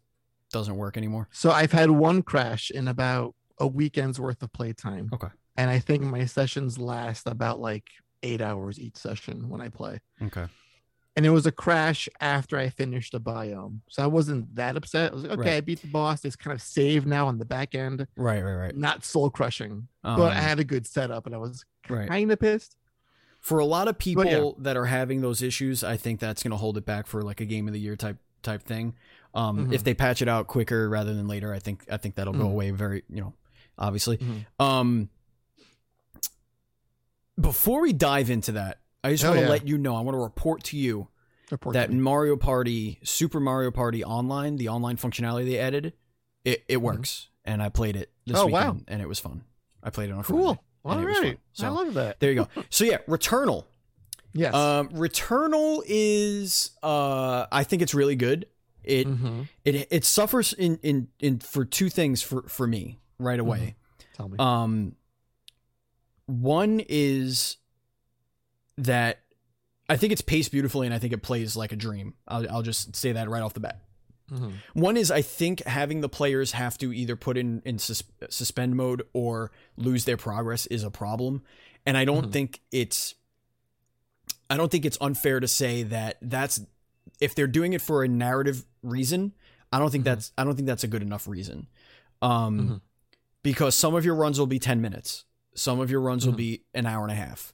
doesn't 0.52 0.76
work 0.76 0.96
anymore? 0.98 1.28
So 1.32 1.50
I've 1.50 1.72
had 1.72 1.90
one 1.90 2.22
crash 2.22 2.70
in 2.70 2.88
about 2.88 3.34
a 3.58 3.66
weekend's 3.66 4.20
worth 4.20 4.42
of 4.42 4.52
playtime. 4.52 5.08
Okay. 5.14 5.28
And 5.56 5.70
I 5.70 5.78
think 5.78 6.02
my 6.02 6.26
sessions 6.26 6.78
last 6.78 7.26
about 7.26 7.58
like 7.58 7.88
eight 8.22 8.42
hours 8.42 8.78
each 8.78 8.96
session 8.96 9.48
when 9.48 9.60
I 9.62 9.68
play. 9.70 10.00
Okay. 10.22 10.46
and 11.16 11.24
it 11.24 11.30
was 11.30 11.46
a 11.46 11.52
crash 11.52 12.08
after 12.20 12.58
I 12.58 12.68
finished 12.68 13.14
a 13.14 13.20
biome. 13.20 13.80
So 13.88 14.02
I 14.02 14.06
wasn't 14.06 14.54
that 14.56 14.76
upset. 14.76 15.12
I 15.12 15.14
was 15.14 15.22
like, 15.24 15.38
okay, 15.38 15.50
Right. 15.50 15.56
I 15.56 15.60
beat 15.62 15.80
the 15.80 15.86
boss. 15.88 16.24
It's 16.26 16.36
kind 16.36 16.54
of 16.54 16.60
saved 16.60 17.06
now 17.06 17.26
on 17.28 17.38
the 17.38 17.46
back 17.46 17.74
end, 17.74 18.06
Right, 18.16 18.42
right, 18.42 18.54
right. 18.54 18.76
not 18.76 19.04
soul 19.06 19.30
crushing, 19.30 19.88
Um, 20.04 20.18
but 20.18 20.32
I 20.32 20.40
had 20.40 20.58
a 20.60 20.64
good 20.64 20.86
setup 20.86 21.24
and 21.24 21.34
I 21.34 21.38
was 21.38 21.64
right. 21.88 22.06
kind 22.08 22.30
of 22.30 22.38
pissed. 22.38 22.76
For 23.40 23.58
a 23.60 23.64
lot 23.64 23.88
of 23.88 23.96
people 23.96 24.24
yeah. 24.26 24.50
that 24.64 24.76
are 24.76 24.86
having 24.86 25.20
those 25.22 25.40
issues, 25.40 25.82
I 25.82 25.96
think 25.96 26.20
that's 26.20 26.42
going 26.42 26.50
to 26.50 26.56
hold 26.58 26.76
it 26.76 26.84
back 26.84 27.06
for 27.06 27.22
like 27.22 27.40
a 27.40 27.46
game 27.46 27.66
of 27.68 27.72
the 27.72 27.80
year 27.80 27.96
type 27.96 28.18
type 28.42 28.62
thing. 28.62 28.94
Um, 29.36 29.68
Mhm. 29.68 29.72
If 29.74 29.84
they 29.84 29.94
patch 29.94 30.22
it 30.22 30.28
out 30.28 30.46
quicker 30.48 30.88
rather 30.88 31.12
than 31.14 31.28
later, 31.28 31.52
I 31.52 31.58
think 31.60 31.84
I 31.90 31.98
think 31.98 32.14
that'll 32.16 32.32
go 32.32 32.46
Mhm. 32.46 32.50
away 32.52 32.70
very 32.72 33.04
you 33.08 33.20
know 33.20 33.34
obviously. 33.78 34.16
Mhm. 34.18 34.46
Um, 34.58 35.08
before 37.40 37.82
we 37.82 37.92
dive 37.92 38.30
into 38.30 38.52
that, 38.52 38.80
I 39.04 39.10
just 39.12 39.24
Oh, 39.24 39.28
want 39.28 39.40
to 39.40 39.44
yeah. 39.44 39.50
let 39.50 39.66
you 39.68 39.78
know. 39.78 39.94
I 39.94 40.00
want 40.00 40.14
to 40.16 40.20
report 40.22 40.64
to 40.64 40.76
you 40.76 41.08
Report 41.50 41.74
that 41.74 41.90
to. 41.90 41.94
Mario 41.94 42.36
Party, 42.36 42.98
Super 43.04 43.38
Mario 43.40 43.70
Party 43.70 44.02
Online, 44.02 44.56
the 44.56 44.68
online 44.68 44.96
functionality 44.96 45.44
they 45.44 45.58
added, 45.58 45.92
it, 46.44 46.64
it 46.68 46.78
works, 46.78 47.28
and 47.44 47.62
I 47.62 47.68
played 47.68 47.94
it 47.96 48.10
this 48.26 48.36
Mm-hmm. 48.36 48.46
Oh, 48.46 48.50
wow. 48.50 48.70
weekend, 48.72 48.84
and 48.88 49.02
it 49.02 49.08
was 49.08 49.20
fun. 49.20 49.44
I 49.82 49.90
played 49.90 50.08
it 50.10 50.12
on 50.12 50.24
cool. 50.24 50.54
Friday, 50.54 50.60
All 50.84 50.98
it 50.98 51.04
was 51.04 51.20
right. 51.20 51.40
So, 51.52 51.66
I 51.66 51.68
love 51.70 51.94
that. 51.94 52.18
There 52.20 52.30
you 52.32 52.36
go. 52.36 52.48
So 52.70 52.84
yeah, 52.84 52.98
Returnal. 53.06 53.64
Yes. 54.32 54.54
Um, 54.54 54.88
Returnal 54.90 55.82
is 55.86 56.70
uh, 56.82 57.46
I 57.52 57.64
think 57.64 57.82
it's 57.82 57.94
really 57.94 58.16
good. 58.16 58.46
It 58.86 59.06
Mhm. 59.08 59.48
it 59.64 59.88
it 59.90 60.04
suffers 60.04 60.52
in 60.52 60.78
in 60.82 61.08
in 61.18 61.38
for 61.40 61.64
two 61.64 61.88
things 61.90 62.22
for 62.22 62.42
for 62.48 62.66
me 62.66 62.98
right 63.18 63.40
away. 63.40 63.74
Tell 64.14 64.28
me. 64.28 64.36
Um, 64.38 64.96
one 66.26 66.80
is 66.88 67.56
that 68.78 69.20
I 69.88 69.96
think 69.96 70.12
it's 70.12 70.22
paced 70.22 70.50
beautifully, 70.50 70.86
and 70.86 70.94
I 70.94 70.98
think 70.98 71.12
it 71.12 71.22
plays 71.22 71.56
like 71.56 71.72
a 71.72 71.76
dream. 71.76 72.14
I'll 72.26 72.48
I'll 72.50 72.62
just 72.62 72.96
say 72.96 73.12
that 73.12 73.28
right 73.28 73.42
off 73.42 73.54
the 73.54 73.60
bat. 73.60 73.82
Mhm. 74.30 74.54
One 74.74 74.96
is 74.96 75.10
I 75.12 75.22
think 75.22 75.62
having 75.64 76.00
the 76.00 76.08
players 76.08 76.52
have 76.52 76.76
to 76.78 76.92
either 76.92 77.14
put 77.14 77.36
in 77.38 77.62
in 77.64 77.78
sus- 77.78 78.02
suspend 78.28 78.74
mode 78.74 79.02
or 79.12 79.52
lose 79.76 80.04
their 80.04 80.16
progress 80.16 80.66
is 80.66 80.82
a 80.82 80.90
problem, 80.90 81.42
and 81.84 81.96
I 81.96 82.04
don't 82.04 82.28
Mhm. 82.28 82.32
think 82.32 82.60
it's 82.72 83.14
I 84.50 84.56
don't 84.56 84.70
think 84.70 84.84
it's 84.84 84.98
unfair 85.00 85.40
to 85.40 85.48
say 85.48 85.82
that 85.84 86.18
that's 86.22 86.60
if 87.20 87.34
they're 87.34 87.46
doing 87.46 87.72
it 87.72 87.80
for 87.82 88.04
a 88.04 88.08
narrative 88.08 88.64
reason. 88.82 89.32
I 89.72 89.78
don't 89.78 89.90
think 89.90 90.02
Mhm. 90.02 90.06
that's 90.06 90.32
I 90.38 90.44
don't 90.44 90.54
think 90.56 90.66
that's 90.66 90.84
a 90.84 90.88
good 90.88 91.02
enough 91.02 91.26
reason, 91.26 91.66
um, 92.22 92.60
Mhm. 92.60 92.80
because 93.42 93.74
some 93.74 93.94
of 93.94 94.04
your 94.04 94.14
runs 94.14 94.38
will 94.38 94.46
be 94.46 94.58
ten 94.58 94.80
minutes, 94.80 95.24
some 95.54 95.80
of 95.80 95.90
your 95.90 96.00
runs 96.00 96.24
will 96.26 96.34
Mhm. 96.34 96.38
be 96.38 96.64
an 96.74 96.86
hour 96.86 97.02
and 97.02 97.12
a 97.12 97.16
half. 97.16 97.52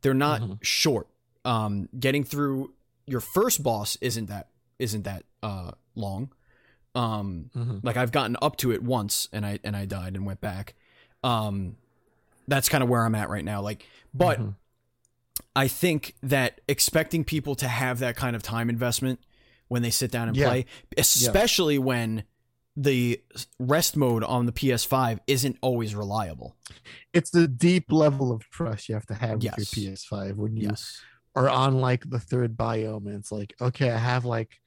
They're 0.00 0.14
not 0.14 0.40
Mhm. 0.40 0.58
short. 0.62 1.08
Um, 1.44 1.88
getting 1.98 2.24
through 2.24 2.74
your 3.06 3.20
first 3.20 3.62
boss 3.62 3.96
isn't 4.00 4.26
that 4.26 4.48
isn't 4.78 5.02
that 5.04 5.24
uh 5.42 5.72
long. 5.94 6.32
Um, 6.94 7.50
Mhm. 7.54 7.80
like 7.82 7.96
I've 7.96 8.12
gotten 8.12 8.36
up 8.42 8.56
to 8.58 8.72
it 8.72 8.82
once 8.82 9.28
and 9.32 9.46
I 9.46 9.58
and 9.64 9.76
I 9.76 9.86
died 9.86 10.14
and 10.16 10.26
went 10.26 10.40
back. 10.40 10.74
Um, 11.22 11.76
that's 12.48 12.68
kind 12.68 12.82
of 12.82 12.90
where 12.90 13.04
I'm 13.04 13.14
at 13.14 13.28
right 13.30 13.44
now. 13.44 13.62
Like, 13.62 13.86
but 14.12 14.40
Mhm. 14.40 14.56
I 15.54 15.68
think 15.68 16.14
that 16.22 16.60
expecting 16.68 17.24
people 17.24 17.54
to 17.56 17.68
have 17.68 17.98
that 17.98 18.16
kind 18.16 18.34
of 18.34 18.42
time 18.42 18.70
investment 18.70 19.20
when 19.68 19.82
they 19.82 19.90
sit 19.90 20.10
down 20.10 20.28
and 20.28 20.36
Yeah. 20.36 20.46
play, 20.48 20.66
especially 20.96 21.78
when 21.78 22.24
the 22.74 23.20
rest 23.58 23.96
mode 23.96 24.24
on 24.24 24.46
the 24.46 24.52
PS5 24.52 25.20
isn't 25.26 25.58
always 25.60 25.94
reliable. 25.94 26.56
It's 27.12 27.30
the 27.30 27.46
deep 27.46 27.92
level 27.92 28.32
of 28.32 28.42
trust 28.48 28.88
you 28.88 28.94
have 28.94 29.04
to 29.06 29.14
have 29.14 29.42
Yes. 29.42 29.56
with 29.58 29.76
your 29.76 29.92
PS5 29.92 30.36
when 30.36 30.56
you 30.56 30.68
Yes. 30.68 31.02
are 31.34 31.50
on 31.50 31.80
like 31.80 32.08
the 32.08 32.18
third 32.20 32.56
biome 32.56 33.06
and 33.06 33.16
it's 33.16 33.30
like, 33.32 33.54
okay, 33.60 33.90
I 33.90 33.98
have 33.98 34.24
like 34.24 34.60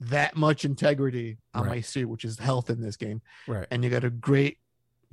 that 0.00 0.36
much 0.36 0.64
integrity 0.64 1.38
on 1.52 1.62
Right. 1.64 1.70
my 1.76 1.80
suit, 1.80 2.08
which 2.08 2.24
is 2.24 2.38
health 2.38 2.70
in 2.70 2.80
this 2.80 2.96
game. 2.96 3.22
Right. 3.48 3.66
And 3.72 3.82
you 3.82 3.90
got 3.90 4.04
a 4.04 4.10
great, 4.10 4.58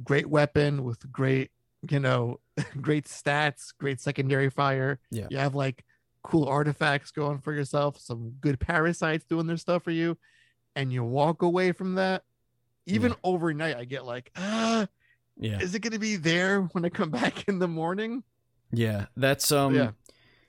great 0.03 0.27
weapon 0.29 0.83
with 0.83 1.11
great, 1.11 1.49
you 1.89 1.99
know, 1.99 2.39
great 2.81 3.05
stats, 3.05 3.73
great 3.77 3.99
secondary 4.01 4.49
fire. 4.49 4.99
Yeah. 5.11 5.27
You 5.29 5.37
have 5.37 5.55
like 5.55 5.83
cool 6.23 6.45
artifacts 6.45 7.11
going 7.11 7.39
for 7.39 7.53
yourself, 7.53 7.99
some 7.99 8.33
good 8.41 8.59
parasites 8.59 9.25
doing 9.25 9.47
their 9.47 9.57
stuff 9.57 9.83
for 9.83 9.91
you. 9.91 10.17
And 10.75 10.91
you 10.91 11.03
walk 11.03 11.41
away 11.41 11.71
from 11.71 11.95
that. 11.95 12.23
Even 12.87 13.11
Yeah. 13.11 13.17
overnight, 13.23 13.77
I 13.77 13.85
get 13.85 14.05
like, 14.05 14.31
ah, 14.35 14.87
Yeah. 15.37 15.59
is 15.59 15.73
it 15.75 15.79
gonna 15.79 15.99
be 15.99 16.15
there 16.17 16.61
when 16.61 16.85
I 16.85 16.89
come 16.89 17.09
back 17.33 17.47
in 17.47 17.59
the 17.59 17.67
morning? 17.67 18.23
Yeah. 18.71 19.05
That's 19.15 19.51
um 19.51 19.75
yeah. 19.75 19.91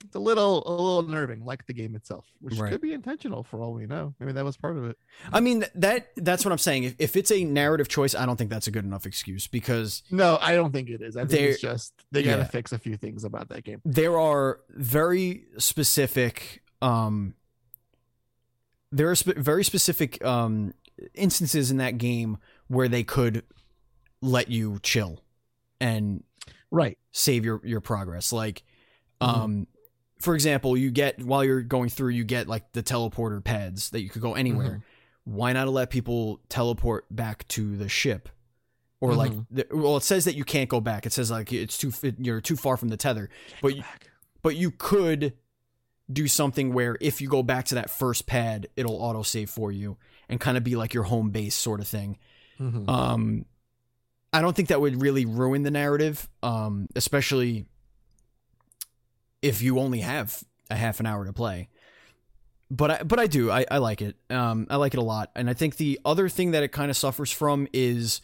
It's 0.05 0.15
a 0.15 0.19
little 0.19 0.63
a 0.67 0.71
little 0.71 1.01
nerving, 1.03 1.43
like 1.43 1.65
the 1.65 1.73
game 1.73 1.95
itself, 1.95 2.25
which 2.39 2.55
Right. 2.55 2.71
could 2.71 2.81
be 2.81 2.93
intentional 2.93 3.43
for 3.43 3.59
all 3.61 3.73
we 3.73 3.87
know. 3.87 4.13
Maybe 4.19 4.31
that 4.33 4.45
was 4.45 4.55
part 4.55 4.77
of 4.77 4.85
it. 4.85 4.97
I 5.33 5.39
mean 5.39 5.65
that 5.75 6.11
that's 6.15 6.45
what 6.45 6.51
I'm 6.51 6.57
saying. 6.59 6.83
If, 6.83 6.95
if 6.99 7.15
it's 7.15 7.31
a 7.31 7.43
narrative 7.43 7.87
choice, 7.87 8.13
I 8.13 8.25
don't 8.27 8.37
think 8.37 8.49
that's 8.51 8.67
a 8.67 8.71
good 8.71 8.85
enough 8.85 9.05
excuse 9.07 9.47
because 9.47 10.03
No, 10.11 10.37
I 10.39 10.53
don't 10.53 10.71
think 10.71 10.89
it 10.89 11.01
is. 11.01 11.17
I 11.17 11.25
think 11.25 11.41
it's 11.41 11.61
just 11.61 11.93
they 12.11 12.21
gotta 12.23 12.45
fix 12.45 12.71
a 12.73 12.77
few 12.77 12.95
things 12.95 13.23
about 13.23 13.49
that 13.49 13.63
game. 13.63 13.81
there 13.85 14.19
are 14.19 14.59
very 14.69 15.45
specific 15.57 16.61
um 16.81 17.33
there 18.91 19.09
are 19.09 19.15
very 19.15 19.63
specific 19.63 20.23
um 20.23 20.73
instances 21.13 21.71
in 21.71 21.77
that 21.77 21.97
game 21.97 22.37
where 22.67 22.87
they 22.87 23.03
could 23.03 23.43
let 24.21 24.49
you 24.49 24.79
chill 24.83 25.23
and 25.79 26.23
Right. 26.71 26.97
save 27.11 27.43
your 27.45 27.61
your 27.65 27.81
progress 27.81 28.31
like 28.31 28.63
Mhm. 29.21 29.27
um 29.27 29.67
for 30.19 30.33
example 30.35 30.75
you 30.77 30.89
get 30.91 31.21
while 31.23 31.43
you're 31.43 31.61
going 31.61 31.89
through 31.89 32.09
you 32.09 32.23
get 32.23 32.47
like 32.47 32.71
the 32.73 32.81
teleporter 32.83 33.43
pads 33.43 33.91
that 33.91 34.01
you 34.01 34.09
could 34.09 34.21
go 34.21 34.33
anywhere. 34.33 34.81
Why 35.25 35.51
not 35.53 35.67
let 35.67 35.89
people 35.89 36.39
teleport 36.49 37.05
back 37.13 37.47
to 37.49 37.75
the 37.77 37.89
ship? 37.89 38.29
Or 38.99 39.13
like 39.13 39.31
Mhm. 39.31 39.45
the, 39.51 39.67
well 39.71 39.97
it 39.97 40.03
says 40.03 40.25
that 40.25 40.35
you 40.35 40.43
can't 40.43 40.69
go 40.69 40.79
back. 40.81 41.05
It 41.05 41.13
says 41.13 41.29
like 41.29 41.51
it's 41.53 41.77
too 41.77 41.91
you're 42.17 42.41
too 42.41 42.55
far 42.55 42.77
from 42.77 42.87
the 42.89 42.97
tether. 42.97 43.29
But 43.61 43.75
you, 43.75 43.83
but 44.41 44.55
you 44.55 44.71
could 44.71 45.33
do 46.11 46.27
something 46.27 46.73
where 46.73 46.97
if 47.01 47.19
you 47.21 47.27
go 47.27 47.43
back 47.43 47.65
to 47.65 47.75
that 47.75 47.89
first 47.89 48.25
pad 48.25 48.67
it'll 48.77 48.95
auto 48.95 49.21
save 49.23 49.49
for 49.49 49.71
you 49.71 49.97
and 50.29 50.39
kind 50.39 50.57
of 50.57 50.63
be 50.63 50.75
like 50.77 50.93
your 50.93 51.03
home 51.03 51.29
base 51.31 51.53
sort 51.55 51.79
of 51.81 51.87
thing. 51.87 52.17
Mhm. 52.59 52.89
um 52.89 53.45
i 54.33 54.41
don't 54.41 54.55
think 54.55 54.69
that 54.69 54.81
would 54.81 54.99
really 55.01 55.25
ruin 55.25 55.61
the 55.63 55.69
narrative 55.71 56.27
um 56.41 56.87
especially 56.95 57.67
if 59.41 59.61
you 59.61 59.79
only 59.79 59.99
have 60.01 60.43
a 60.69 60.75
half 60.75 60.99
an 60.99 61.05
hour 61.05 61.25
to 61.25 61.33
play. 61.33 61.69
But 62.69 62.91
I, 62.91 63.03
but 63.03 63.19
I 63.19 63.27
do. 63.27 63.49
I, 63.49 63.65
I 63.71 63.77
like 63.77 64.01
it. 64.01 64.17
Um 64.29 64.67
I 64.69 64.75
like 64.75 64.93
it 64.93 64.97
a 64.99 65.03
lot. 65.03 65.31
And 65.35 65.49
I 65.49 65.53
think 65.53 65.77
the 65.77 65.99
other 66.03 66.27
thing 66.29 66.51
that 66.51 66.63
it 66.63 66.71
kind 66.73 66.91
of 66.91 66.97
suffers 66.97 67.31
from 67.31 67.67
is 67.71 68.19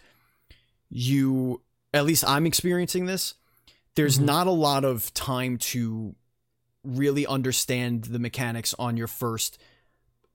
you 0.89 1.61
at 1.93 2.05
least 2.05 2.23
I'm 2.27 2.45
experiencing 2.45 3.05
this 3.05 3.35
there's 3.95 4.17
Mhm. 4.17 4.25
not 4.25 4.47
a 4.47 4.51
lot 4.51 4.83
of 4.83 5.13
time 5.13 5.57
to 5.59 6.15
really 6.83 7.25
understand 7.27 8.05
the 8.05 8.19
mechanics 8.19 8.73
on 8.79 8.97
your 8.97 9.07
first 9.07 9.57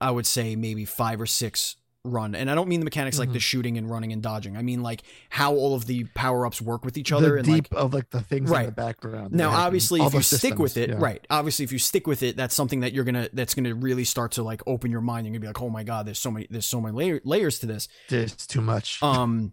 I 0.00 0.10
would 0.12 0.26
say 0.26 0.54
maybe 0.56 0.84
5 0.84 1.20
or 1.20 1.26
6 1.26 1.76
run 2.08 2.34
and 2.34 2.50
I 2.50 2.54
don't 2.54 2.68
mean 2.68 2.80
the 2.80 2.84
mechanics 2.84 3.18
like 3.18 3.28
Mhm. 3.28 3.34
the 3.34 3.40
shooting 3.40 3.78
and 3.78 3.88
running 3.90 4.12
and 4.12 4.22
dodging 4.22 4.56
I 4.56 4.62
mean 4.62 4.82
like 4.82 5.02
how 5.30 5.54
all 5.54 5.74
of 5.74 5.86
the 5.86 6.04
power-ups 6.14 6.60
work 6.60 6.84
with 6.84 6.96
each 6.98 7.12
other 7.12 7.30
the 7.30 7.36
and 7.38 7.44
deep 7.46 7.68
like 7.72 7.80
of 7.82 7.94
like 7.94 8.10
the 8.10 8.20
things 8.20 8.50
in 8.50 8.66
the 8.66 8.72
background. 8.72 9.32
now 9.34 9.50
obviously 9.50 10.00
if 10.00 10.12
you 10.14 10.20
the 10.20 10.24
stick 10.24 10.58
with 10.58 10.76
it 10.76 10.90
yeah. 10.90 10.96
right 10.98 11.24
obviously 11.30 11.64
if 11.64 11.72
you 11.72 11.78
stick 11.78 12.06
with 12.06 12.22
it 12.22 12.36
that's 12.36 12.54
something 12.54 12.80
that 12.80 12.92
you're 12.92 13.04
gonna 13.04 13.28
that's 13.32 13.54
gonna 13.54 13.74
really 13.74 14.04
start 14.04 14.32
to 14.32 14.42
like 14.42 14.62
open 14.66 14.90
your 14.90 15.00
mind 15.00 15.26
you're 15.26 15.32
gonna 15.32 15.40
be 15.40 15.46
like 15.46 15.60
oh 15.62 15.68
my 15.70 15.84
god 15.84 16.06
there's 16.06 16.18
so 16.18 16.30
many 16.30 16.46
there's 16.50 16.66
so 16.66 16.80
many 16.80 16.94
layer, 16.96 17.20
layers 17.24 17.58
to 17.60 17.66
this 17.66 17.88
It's 18.08 18.46
too 18.46 18.60
much. 18.60 19.02
um 19.02 19.52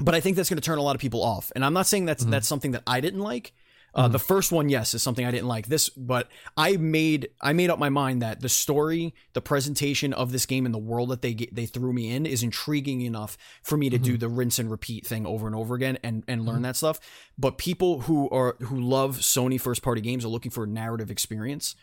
but 0.00 0.14
i 0.14 0.20
think 0.20 0.36
that's 0.36 0.48
gonna 0.48 0.60
turn 0.60 0.78
a 0.78 0.82
lot 0.82 0.94
of 0.94 1.00
people 1.00 1.22
off 1.22 1.50
and 1.56 1.64
i'm 1.64 1.72
not 1.72 1.86
saying 1.86 2.04
that's 2.04 2.24
Mhm. 2.24 2.30
that's 2.30 2.46
something 2.48 2.70
that 2.72 2.82
i 2.86 3.00
didn't 3.00 3.20
like 3.20 3.52
uh, 3.94 4.08
Mhm. 4.08 4.12
the 4.12 4.18
first 4.18 4.52
one 4.52 4.68
yes 4.68 4.94
is 4.94 5.02
something 5.02 5.24
i 5.24 5.30
didn't 5.30 5.48
like. 5.48 5.66
This 5.68 5.88
but 5.88 6.28
i 6.56 6.76
made 6.76 7.28
i 7.40 7.52
made 7.52 7.70
up 7.70 7.78
my 7.78 7.88
mind 7.88 8.22
that 8.22 8.40
the 8.40 8.48
story 8.48 9.14
the 9.32 9.40
presentation 9.40 10.12
of 10.12 10.30
this 10.32 10.46
game 10.46 10.66
and 10.66 10.74
the 10.74 10.78
world 10.78 11.08
that 11.08 11.22
they 11.22 11.34
get, 11.34 11.54
they 11.54 11.66
threw 11.66 11.92
me 11.92 12.10
in 12.10 12.26
is 12.26 12.42
intriguing 12.42 13.00
enough 13.00 13.36
for 13.62 13.76
me 13.76 13.88
to 13.90 13.98
do 13.98 14.16
the 14.18 14.28
rinse 14.28 14.58
and 14.58 14.70
repeat 14.70 15.06
thing 15.06 15.26
over 15.26 15.46
and 15.46 15.56
over 15.56 15.74
again 15.74 15.98
and 16.02 16.22
and 16.28 16.44
learn 16.44 16.62
that 16.62 16.76
stuff. 16.76 17.00
But 17.38 17.58
people 17.58 18.02
who 18.02 18.28
are 18.30 18.56
who 18.60 18.80
love 18.80 19.18
sony 19.18 19.60
first 19.60 19.82
party 19.82 20.00
games 20.00 20.24
are 20.24 20.28
looking 20.28 20.50
for 20.50 20.64
a 20.64 20.68
narrative 20.68 21.10
experience. 21.10 21.74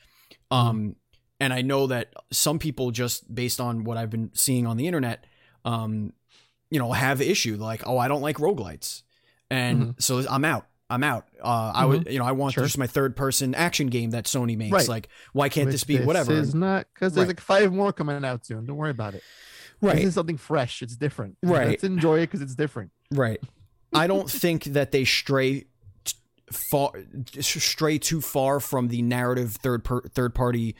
Um 0.51 0.95
and 1.39 1.51
i 1.53 1.61
know 1.61 1.87
that 1.87 2.13
some 2.31 2.59
people 2.59 2.91
just 2.91 3.33
based 3.33 3.59
on 3.59 3.83
what 3.83 3.97
i've 3.97 4.09
been 4.09 4.29
seeing 4.33 4.65
on 4.65 4.77
the 4.77 4.87
internet 4.87 5.25
um 5.65 6.13
you 6.69 6.79
know 6.79 6.93
have 6.93 7.19
issue 7.21 7.57
like 7.57 7.85
oh 7.85 7.97
i 7.97 8.07
don't 8.07 8.21
like 8.21 8.37
roguelites 8.37 9.03
and 9.49 9.95
so 9.99 10.25
i'm 10.29 10.45
out 10.45 10.65
i'm 10.89 11.03
out 11.03 11.25
uh 11.43 11.71
i 11.73 11.83
would 11.85 12.07
you 12.11 12.19
know 12.19 12.25
i 12.25 12.31
want 12.31 12.53
Sure. 12.53 12.63
just 12.63 12.77
my 12.77 12.85
third 12.87 13.15
person 13.15 13.55
action 13.55 13.87
game 13.87 14.11
that 14.11 14.25
sony 14.25 14.55
makes 14.57 14.71
Right. 14.71 14.87
like 14.87 15.09
why 15.33 15.49
can't 15.49 15.65
Which 15.65 15.73
this 15.73 15.83
be 15.83 15.99
whatever 15.99 16.33
This 16.33 16.49
is 16.49 16.55
not 16.55 16.87
because 16.93 17.13
there's 17.13 17.23
Right. 17.27 17.29
like 17.37 17.39
five 17.41 17.73
more 17.73 17.91
coming 17.91 18.23
out 18.23 18.45
soon. 18.45 18.65
Don't 18.65 18.77
worry 18.77 18.91
about 18.91 19.15
it. 19.15 19.23
right 19.81 19.95
This 19.95 20.05
is 20.05 20.13
something 20.13 20.37
fresh. 20.37 20.81
It's 20.81 20.95
different. 20.95 21.37
Right. 21.43 21.69
Let's 21.69 21.83
enjoy 21.83 22.19
it 22.19 22.27
because 22.27 22.41
it's 22.41 22.55
different. 22.55 22.91
Right. 23.11 23.39
I 23.93 24.05
don't 24.11 24.29
think 24.29 24.65
that 24.65 24.91
they 24.91 25.05
stray 25.05 25.65
t- 26.03 26.15
far 26.51 26.91
stray 27.41 27.97
too 27.97 28.21
far 28.21 28.59
from 28.59 28.89
the 28.89 29.01
narrative 29.01 29.53
third 29.55 29.83
per, 29.83 30.01
third 30.01 30.35
party 30.35 30.75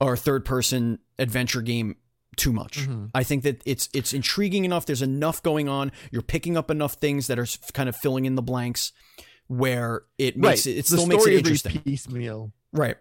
or 0.00 0.16
third 0.16 0.44
person 0.44 0.98
adventure 1.18 1.62
game 1.62 1.96
too 2.36 2.52
much. 2.52 2.86
Mhm. 2.86 3.10
I 3.14 3.24
think 3.24 3.42
that 3.44 3.62
it's 3.64 3.88
it's 3.94 4.12
intriguing 4.12 4.64
enough. 4.64 4.86
There's 4.86 5.02
enough 5.02 5.42
going 5.42 5.68
on. 5.68 5.90
You're 6.12 6.22
picking 6.22 6.56
up 6.56 6.70
enough 6.70 6.94
things 6.94 7.26
that 7.28 7.38
are 7.38 7.46
kind 7.72 7.88
of 7.88 7.96
filling 7.96 8.26
in 8.26 8.34
the 8.36 8.42
blanks 8.42 8.92
where 9.48 10.02
it 10.18 10.36
makes 10.36 10.66
it, 10.66 10.72
it 10.72 10.86
the 10.86 10.96
still 10.96 11.06
makes 11.06 11.26
it 11.26 11.32
it 11.32 11.38
interesting. 11.38 11.80
piecemeal 11.80 12.52
Right. 12.72 12.96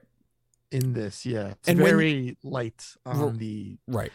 in 0.71 0.93
this. 0.93 1.25
Yeah, 1.25 1.49
it's 1.49 1.67
And 1.67 1.79
when- 1.79 1.89
very 1.89 2.37
light 2.43 2.85
on 3.05 3.37
the 3.37 3.77
Right. 3.87 4.11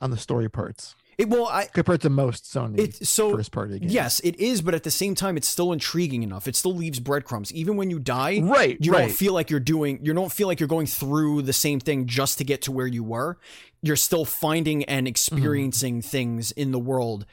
on 0.00 0.10
the 0.10 0.18
story 0.18 0.48
parts 0.50 0.94
It 1.16 1.28
well 1.30 1.46
I 1.46 1.66
compared 1.66 2.00
to 2.02 2.10
most 2.10 2.44
Sony 2.44 2.78
it's 2.78 3.08
so 3.08 3.34
first 3.36 3.52
party 3.52 3.78
games. 3.78 3.92
yes, 3.92 4.20
it 4.20 4.38
is, 4.38 4.60
but 4.60 4.74
at 4.74 4.82
the 4.82 4.90
same 4.90 5.14
time 5.14 5.36
it's 5.36 5.48
still 5.48 5.72
intriguing 5.72 6.22
enough. 6.22 6.46
It 6.48 6.56
still 6.56 6.74
leaves 6.74 7.00
breadcrumbs. 7.00 7.52
Even 7.52 7.76
when 7.76 7.88
you 7.88 7.98
die, 7.98 8.40
right. 8.42 8.76
you 8.80 8.92
right. 8.92 9.00
don't 9.00 9.12
feel 9.12 9.32
like 9.32 9.48
you're 9.50 9.60
doing 9.60 10.00
you 10.02 10.12
don't 10.12 10.32
feel 10.32 10.48
like 10.48 10.60
you're 10.60 10.68
going 10.68 10.86
through 10.86 11.42
the 11.42 11.52
same 11.52 11.80
thing 11.80 12.06
just 12.06 12.38
to 12.38 12.44
get 12.44 12.60
to 12.62 12.72
where 12.72 12.86
you 12.86 13.02
were 13.04 13.38
you're 13.82 13.96
still 13.96 14.24
finding 14.24 14.84
and 14.84 15.06
mm-hmm. 15.06 15.10
experiencing 15.10 16.02
things 16.02 16.50
in 16.52 16.72
the 16.72 16.78
world 16.78 17.24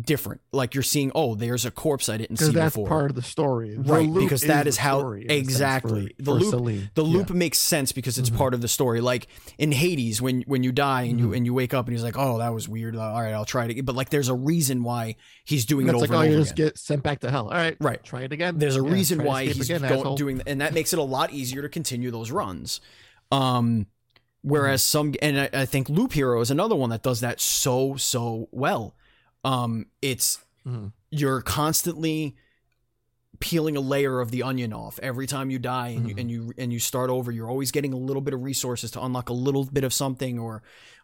different 0.00 0.40
like 0.52 0.72
you're 0.72 0.84
seeing 0.84 1.10
oh 1.16 1.34
there's 1.34 1.64
a 1.64 1.70
corpse 1.72 2.08
i 2.08 2.16
didn't 2.16 2.36
see 2.36 2.52
that's 2.52 2.76
before 2.76 2.86
part 2.88 3.10
of 3.10 3.16
the 3.16 3.22
story, 3.22 3.74
The 3.74 3.82
Right, 3.82 4.14
because 4.14 4.42
that 4.42 4.68
is 4.68 4.76
how- 4.76 5.00
a 5.14 5.18
sense, 5.18 5.32
exactly. 5.32 6.06
for- 6.16 6.22
The 6.22 6.24
for 6.24 6.30
loop- 6.34 6.50
Selene. 6.50 6.90
the 6.94 7.04
Yeah. 7.04 7.12
loop 7.16 7.30
makes 7.30 7.58
sense 7.58 7.90
because 7.90 8.16
it's 8.16 8.30
Mhm. 8.30 8.36
part 8.36 8.54
of 8.54 8.60
the 8.60 8.68
story 8.68 9.00
like 9.00 9.26
in 9.58 9.72
hades 9.72 10.22
when 10.22 10.42
when 10.42 10.62
you 10.62 10.70
die 10.70 11.02
and 11.02 11.18
you 11.18 11.28
Mhm. 11.30 11.36
and 11.38 11.46
you 11.46 11.52
wake 11.54 11.74
up 11.74 11.86
and 11.88 11.92
he's 11.96 12.04
like 12.04 12.16
oh 12.16 12.38
that 12.38 12.54
was 12.54 12.68
weird 12.68 12.94
all 12.94 13.20
right 13.20 13.32
i'll 13.32 13.44
try 13.44 13.64
it 13.64 13.72
again 13.72 13.84
but 13.84 13.96
like 13.96 14.10
there's 14.10 14.28
a 14.28 14.34
reason 14.34 14.84
why 14.84 15.16
he's 15.44 15.64
doing 15.64 15.88
And 15.88 15.96
it 15.96 15.98
it's 15.98 16.04
over 16.04 16.14
like, 16.14 16.18
oh, 16.20 16.22
and 16.22 16.30
you 16.30 16.36
over 16.36 16.44
just 16.44 16.52
again 16.52 16.66
get 16.66 16.78
sent 16.78 17.02
back 17.02 17.18
to 17.20 17.30
hell. 17.32 17.46
All 17.46 17.50
right, 17.54 17.76
Right. 17.80 18.02
Try 18.04 18.22
it 18.22 18.32
again. 18.32 18.58
there's 18.58 18.76
a 18.76 18.82
Yeah, 18.84 18.92
reason 18.92 19.24
why 19.24 19.46
he's 19.46 19.68
again, 19.68 19.88
going, 19.88 20.14
doing 20.14 20.40
and 20.46 20.60
that 20.60 20.72
makes 20.72 20.92
it 20.92 21.00
a 21.00 21.02
lot 21.02 21.32
easier 21.32 21.62
to 21.62 21.68
continue 21.68 22.12
those 22.12 22.30
runs 22.30 22.80
um 23.32 23.86
whereas 24.42 24.82
some 24.84 25.14
and 25.20 25.38
I, 25.40 25.50
I 25.52 25.66
think 25.66 25.88
loop 25.88 26.12
hero 26.12 26.40
is 26.40 26.50
another 26.52 26.76
one 26.76 26.90
that 26.90 27.02
does 27.02 27.18
that 27.20 27.40
so 27.40 27.96
so 27.96 28.48
well 28.52 28.94
um 29.44 29.86
it's 30.02 30.38
Mhm. 30.66 30.92
you're 31.10 31.40
constantly 31.40 32.36
peeling 33.38 33.76
a 33.76 33.80
layer 33.80 34.20
of 34.20 34.30
the 34.30 34.42
onion 34.42 34.72
off 34.72 34.98
every 35.02 35.26
time 35.26 35.50
you 35.50 35.58
die 35.58 35.88
and 35.88 36.06
you 36.08 36.14
Mhm. 36.14 36.20
and 36.20 36.30
you 36.30 36.52
and 36.58 36.72
you 36.72 36.78
start 36.78 37.08
over 37.08 37.30
you're 37.32 37.48
always 37.48 37.70
getting 37.70 37.92
a 37.94 37.96
little 37.96 38.20
bit 38.20 38.34
of 38.34 38.42
resources 38.42 38.90
to 38.90 39.02
unlock 39.02 39.28
a 39.30 39.32
little 39.32 39.64
bit 39.64 39.84
of 39.84 39.94
something 39.94 40.38
or 40.38 40.62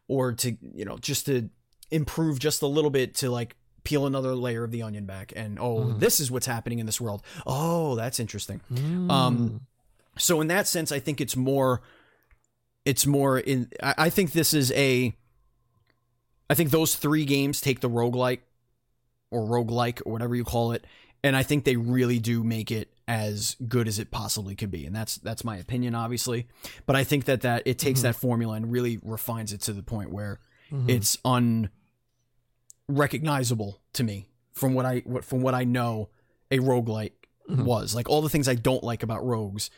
or 0.09 0.33
to 0.33 0.57
you 0.75 0.85
know 0.85 0.99
just 0.99 1.27
to 1.27 1.49
improve 1.91 2.39
just 2.39 2.61
a 2.63 2.67
little 2.67 2.91
bit 2.91 3.15
to 3.15 3.31
like 3.31 3.57
peel 3.85 4.05
another 4.05 4.35
layer 4.35 4.65
of 4.65 4.71
the 4.73 4.83
onion 4.83 5.07
back 5.07 5.33
and 5.37 5.59
oh 5.59 5.77
Mhm. 5.79 6.01
this 6.01 6.21
is 6.21 6.31
what's 6.31 6.47
happening 6.47 6.79
in 6.79 6.85
this 6.87 7.01
world 7.01 7.23
oh 7.47 7.95
that's 7.95 8.21
interesting 8.21 8.61
Mm. 8.71 9.11
Um, 9.11 9.61
so 10.19 10.41
in 10.43 10.49
that 10.49 10.67
sense 10.69 10.93
i 10.93 10.99
think 10.99 11.21
it's 11.23 11.37
more 11.37 11.81
it's 12.85 13.07
more 13.07 13.39
in 13.39 13.71
i, 13.83 13.95
I 13.99 14.11
think 14.11 14.33
this 14.33 14.53
is 14.53 14.73
a 14.73 15.17
i 16.51 16.55
think 16.55 16.71
those 16.71 16.95
three 16.97 17.25
games 17.25 17.61
take 17.61 17.81
the 17.81 17.91
roguelike 17.91 18.41
or 19.31 19.43
roguelike 19.47 20.01
or 20.07 20.13
whatever 20.13 20.35
you 20.35 20.45
call 20.45 20.73
it 20.73 20.85
and 21.25 21.35
i 21.37 21.43
think 21.43 21.65
they 21.65 21.77
really 21.77 22.19
do 22.19 22.43
make 22.45 22.71
it 22.71 22.93
as 23.09 23.57
good 23.69 23.87
as 23.89 23.99
it 23.99 24.11
possibly 24.11 24.55
could 24.55 24.71
be 24.71 24.85
and 24.87 24.95
that's 24.95 25.17
that's 25.19 25.45
my 25.45 25.57
opinion 25.57 25.95
obviously 25.95 26.47
but 26.87 26.97
i 26.97 27.05
think 27.05 27.25
that 27.25 27.41
that 27.43 27.63
it 27.67 27.79
takes 27.79 28.01
Mhm. 28.01 28.03
that 28.05 28.17
formula 28.17 28.55
and 28.55 28.71
really 28.73 28.99
refines 29.03 29.53
it 29.53 29.61
to 29.63 29.73
the 29.73 29.83
point 29.83 30.11
where 30.13 30.41
Mhm. 30.73 30.89
it's 30.91 31.17
un 31.25 31.71
recognizable 32.89 33.81
to 33.95 34.05
me 34.05 34.29
from 34.53 34.75
what 34.75 34.87
I 34.87 35.01
what 35.01 35.25
from 35.25 35.41
what 35.43 35.55
I 35.55 35.65
know 35.65 36.09
a 36.51 36.59
roguelike 36.59 37.13
Mhm. 37.51 37.65
was. 37.65 37.95
Like 37.95 38.09
all 38.09 38.23
the 38.23 38.29
things 38.29 38.49
I 38.49 38.55
don't 38.55 38.83
like 38.85 39.03
about 39.03 39.25
rogues 39.27 39.71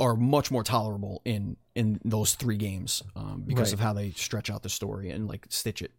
are 0.00 0.16
much 0.16 0.50
more 0.50 0.62
tolerable 0.64 1.22
in 1.24 1.56
in 1.74 2.00
those 2.04 2.34
three 2.34 2.56
games 2.56 3.02
um, 3.16 3.42
because 3.46 3.68
Right. 3.68 3.74
of 3.74 3.80
how 3.80 3.92
they 3.92 4.10
stretch 4.12 4.48
out 4.50 4.62
the 4.62 4.68
story 4.68 5.10
and 5.10 5.26
like 5.28 5.46
stitch 5.50 5.82
it. 5.82 5.92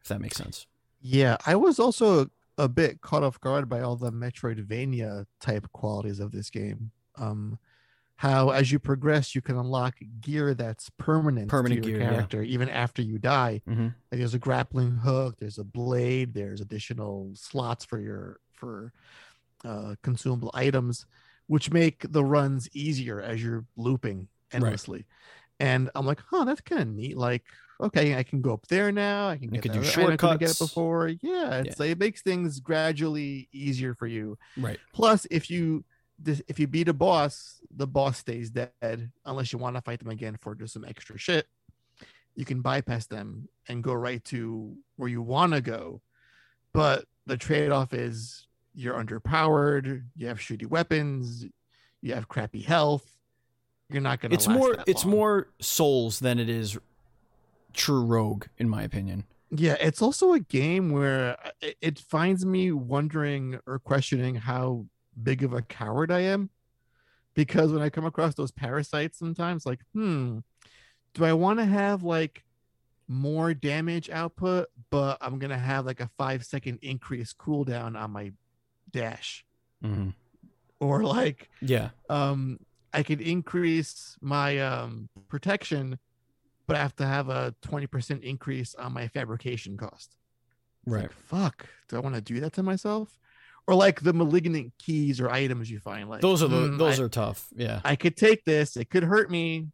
If 0.00 0.08
that 0.08 0.20
makes 0.20 0.36
sense. 0.36 0.66
Yeah, 1.00 1.36
I 1.46 1.56
was 1.56 1.78
also 1.78 2.30
a 2.58 2.68
bit 2.68 3.00
caught 3.00 3.22
off 3.22 3.40
guard 3.40 3.68
by 3.68 3.80
all 3.82 3.96
the 3.96 4.10
Metroidvania 4.12 5.26
type 5.40 5.66
qualities 5.72 6.20
of 6.20 6.32
this 6.32 6.50
game. 6.50 6.90
Um, 7.16 7.58
how 8.16 8.50
as 8.50 8.72
you 8.72 8.78
progress, 8.78 9.34
you 9.34 9.42
can 9.42 9.58
unlock 9.58 9.94
gear 10.20 10.54
that's 10.54 10.90
permanent, 10.96 11.48
Permanent 11.48 11.82
to 11.82 11.90
your 11.90 11.98
gear, 11.98 12.08
yeah. 12.08 12.14
character, 12.14 12.42
even 12.42 12.68
after 12.70 13.02
you 13.02 13.18
die. 13.18 13.60
Mm-hmm. 13.68 13.82
Like 13.84 13.92
there's 14.18 14.34
a 14.34 14.38
grappling 14.38 14.96
hook, 14.96 15.36
there's 15.38 15.58
a 15.58 15.64
blade, 15.64 16.32
there's 16.32 16.60
additional 16.60 17.30
slots 17.34 17.84
for 17.84 18.00
your 18.00 18.40
for 18.54 18.92
uh, 19.64 19.96
consumable 20.02 20.50
items, 20.54 21.04
which 21.46 21.70
make 21.70 22.10
the 22.10 22.24
runs 22.24 22.68
easier 22.72 23.20
as 23.20 23.42
you're 23.42 23.64
looping 23.76 24.28
endlessly. 24.52 25.06
And 25.58 25.90
I'm 25.94 26.06
like, 26.06 26.20
huh, 26.30 26.44
that's 26.44 26.60
kind 26.60 26.82
of 26.82 26.88
neat. 26.88 27.16
Like, 27.16 27.44
okay, 27.80 28.16
I 28.16 28.22
can 28.22 28.42
go 28.42 28.52
up 28.52 28.66
there 28.68 28.92
now. 28.92 29.28
I 29.28 29.36
can 29.36 29.54
You 29.54 29.60
get 29.60 29.72
do 29.72 29.80
item 29.80 30.18
I 30.28 30.36
get 30.36 30.50
it 30.50 30.58
before. 30.58 31.08
Yeah, 31.08 31.60
it's 31.60 31.80
like 31.80 31.90
it 31.90 31.98
makes 31.98 32.22
things 32.22 32.60
gradually 32.60 33.48
easier 33.52 33.94
for 33.94 34.06
you. 34.06 34.38
Right. 34.56 34.78
Plus, 34.92 35.26
if 35.30 35.50
you 35.50 35.84
if 36.48 36.58
you 36.58 36.66
beat 36.66 36.88
a 36.88 36.94
boss, 36.94 37.60
the 37.74 37.86
boss 37.86 38.18
stays 38.18 38.50
dead 38.50 39.10
unless 39.24 39.52
you 39.52 39.58
want 39.58 39.76
to 39.76 39.82
fight 39.82 39.98
them 39.98 40.08
again 40.10 40.38
for 40.40 40.54
just 40.54 40.74
some 40.74 40.84
extra 40.84 41.18
shit. 41.18 41.46
You 42.34 42.44
can 42.44 42.60
bypass 42.60 43.06
them 43.06 43.48
and 43.68 43.82
go 43.82 43.92
right 43.92 44.24
to 44.26 44.76
where 44.96 45.08
you 45.08 45.22
want 45.22 45.52
to 45.52 45.60
go. 45.60 46.00
But 46.72 47.04
the 47.26 47.36
trade-off 47.36 47.94
is 47.94 48.46
you're 48.76 48.94
underpowered, 49.02 50.02
you 50.14 50.26
have 50.28 50.38
shitty 50.38 50.66
weapons, 50.66 51.46
you 52.02 52.14
have 52.14 52.28
crappy 52.28 52.60
health. 52.60 53.10
You're 53.90 54.02
not 54.02 54.20
gonna 54.20 54.34
It's 54.34 54.46
last 54.46 54.56
more 54.58 54.76
it's 54.86 55.04
long. 55.04 55.14
more 55.14 55.48
souls 55.60 56.20
than 56.20 56.38
it 56.38 56.48
is 56.48 56.78
true 57.72 58.04
rogue 58.04 58.46
in 58.58 58.68
my 58.68 58.82
opinion. 58.82 59.24
Yeah, 59.50 59.76
it's 59.80 60.02
also 60.02 60.32
a 60.32 60.40
game 60.40 60.90
where 60.90 61.36
uh, 61.44 61.50
it, 61.60 61.76
it 61.80 61.98
finds 61.98 62.44
me 62.44 62.72
wondering 62.72 63.60
or 63.66 63.78
questioning 63.78 64.34
how 64.34 64.86
big 65.22 65.42
of 65.44 65.52
a 65.52 65.62
coward 65.62 66.10
I 66.10 66.20
am. 66.20 66.50
Because 67.34 67.70
when 67.70 67.82
I 67.82 67.90
come 67.90 68.04
across 68.06 68.34
those 68.34 68.50
parasites 68.50 69.18
sometimes, 69.18 69.64
like, 69.66 69.80
hmm, 69.92 70.38
do 71.14 71.24
I 71.24 71.32
want 71.32 71.58
to 71.60 71.64
have 71.64 72.02
like 72.02 72.42
more 73.08 73.54
damage 73.54 74.10
output, 74.10 74.66
but 74.90 75.16
I'm 75.20 75.38
gonna 75.38 75.58
have 75.58 75.86
like 75.86 76.00
a 76.00 76.10
five 76.18 76.44
second 76.44 76.80
increase 76.82 77.32
cooldown 77.32 77.96
on 77.96 78.10
my 78.10 78.32
dash? 78.96 79.44
Mm-hmm. 79.84 80.10
Or 80.80 81.04
like 81.04 81.48
Yeah. 81.60 81.90
um 82.08 82.58
I 82.92 83.02
could 83.02 83.20
increase 83.20 84.16
my 84.20 84.58
um 84.60 85.08
protection, 85.28 85.98
but 86.66 86.76
I 86.76 86.80
have 86.80 86.96
to 86.96 87.06
have 87.06 87.28
a 87.28 87.54
20% 87.62 88.22
increase 88.22 88.74
on 88.74 88.92
my 88.92 89.08
fabrication 89.08 89.76
cost. 89.76 90.16
It's 90.86 90.92
Right. 90.92 91.02
Like, 91.02 91.12
fuck. 91.12 91.66
Do 91.88 91.96
I 91.96 92.00
want 92.00 92.14
to 92.14 92.20
do 92.20 92.40
that 92.40 92.52
to 92.54 92.62
myself? 92.62 93.18
Or 93.66 93.74
like 93.74 94.00
the 94.00 94.12
malignant 94.12 94.72
keys 94.78 95.20
or 95.20 95.28
items 95.30 95.70
you 95.70 95.80
find. 95.80 96.08
Like 96.08 96.20
Those 96.20 96.42
are 96.42 96.48
the 96.48 96.68
hmm, 96.68 96.76
those 96.78 97.00
I, 97.00 97.04
are 97.04 97.08
tough. 97.08 97.48
Yeah. 97.56 97.80
I 97.84 97.96
could 97.96 98.16
take 98.16 98.44
this. 98.44 98.76
It 98.76 98.88
could 98.90 99.02
hurt 99.02 99.30
me, 99.30 99.68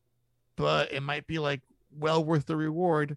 but 0.56 0.92
it 0.92 1.02
might 1.02 1.26
be 1.26 1.38
like 1.38 1.60
well 1.96 2.24
worth 2.24 2.46
the 2.46 2.56
reward. 2.56 3.16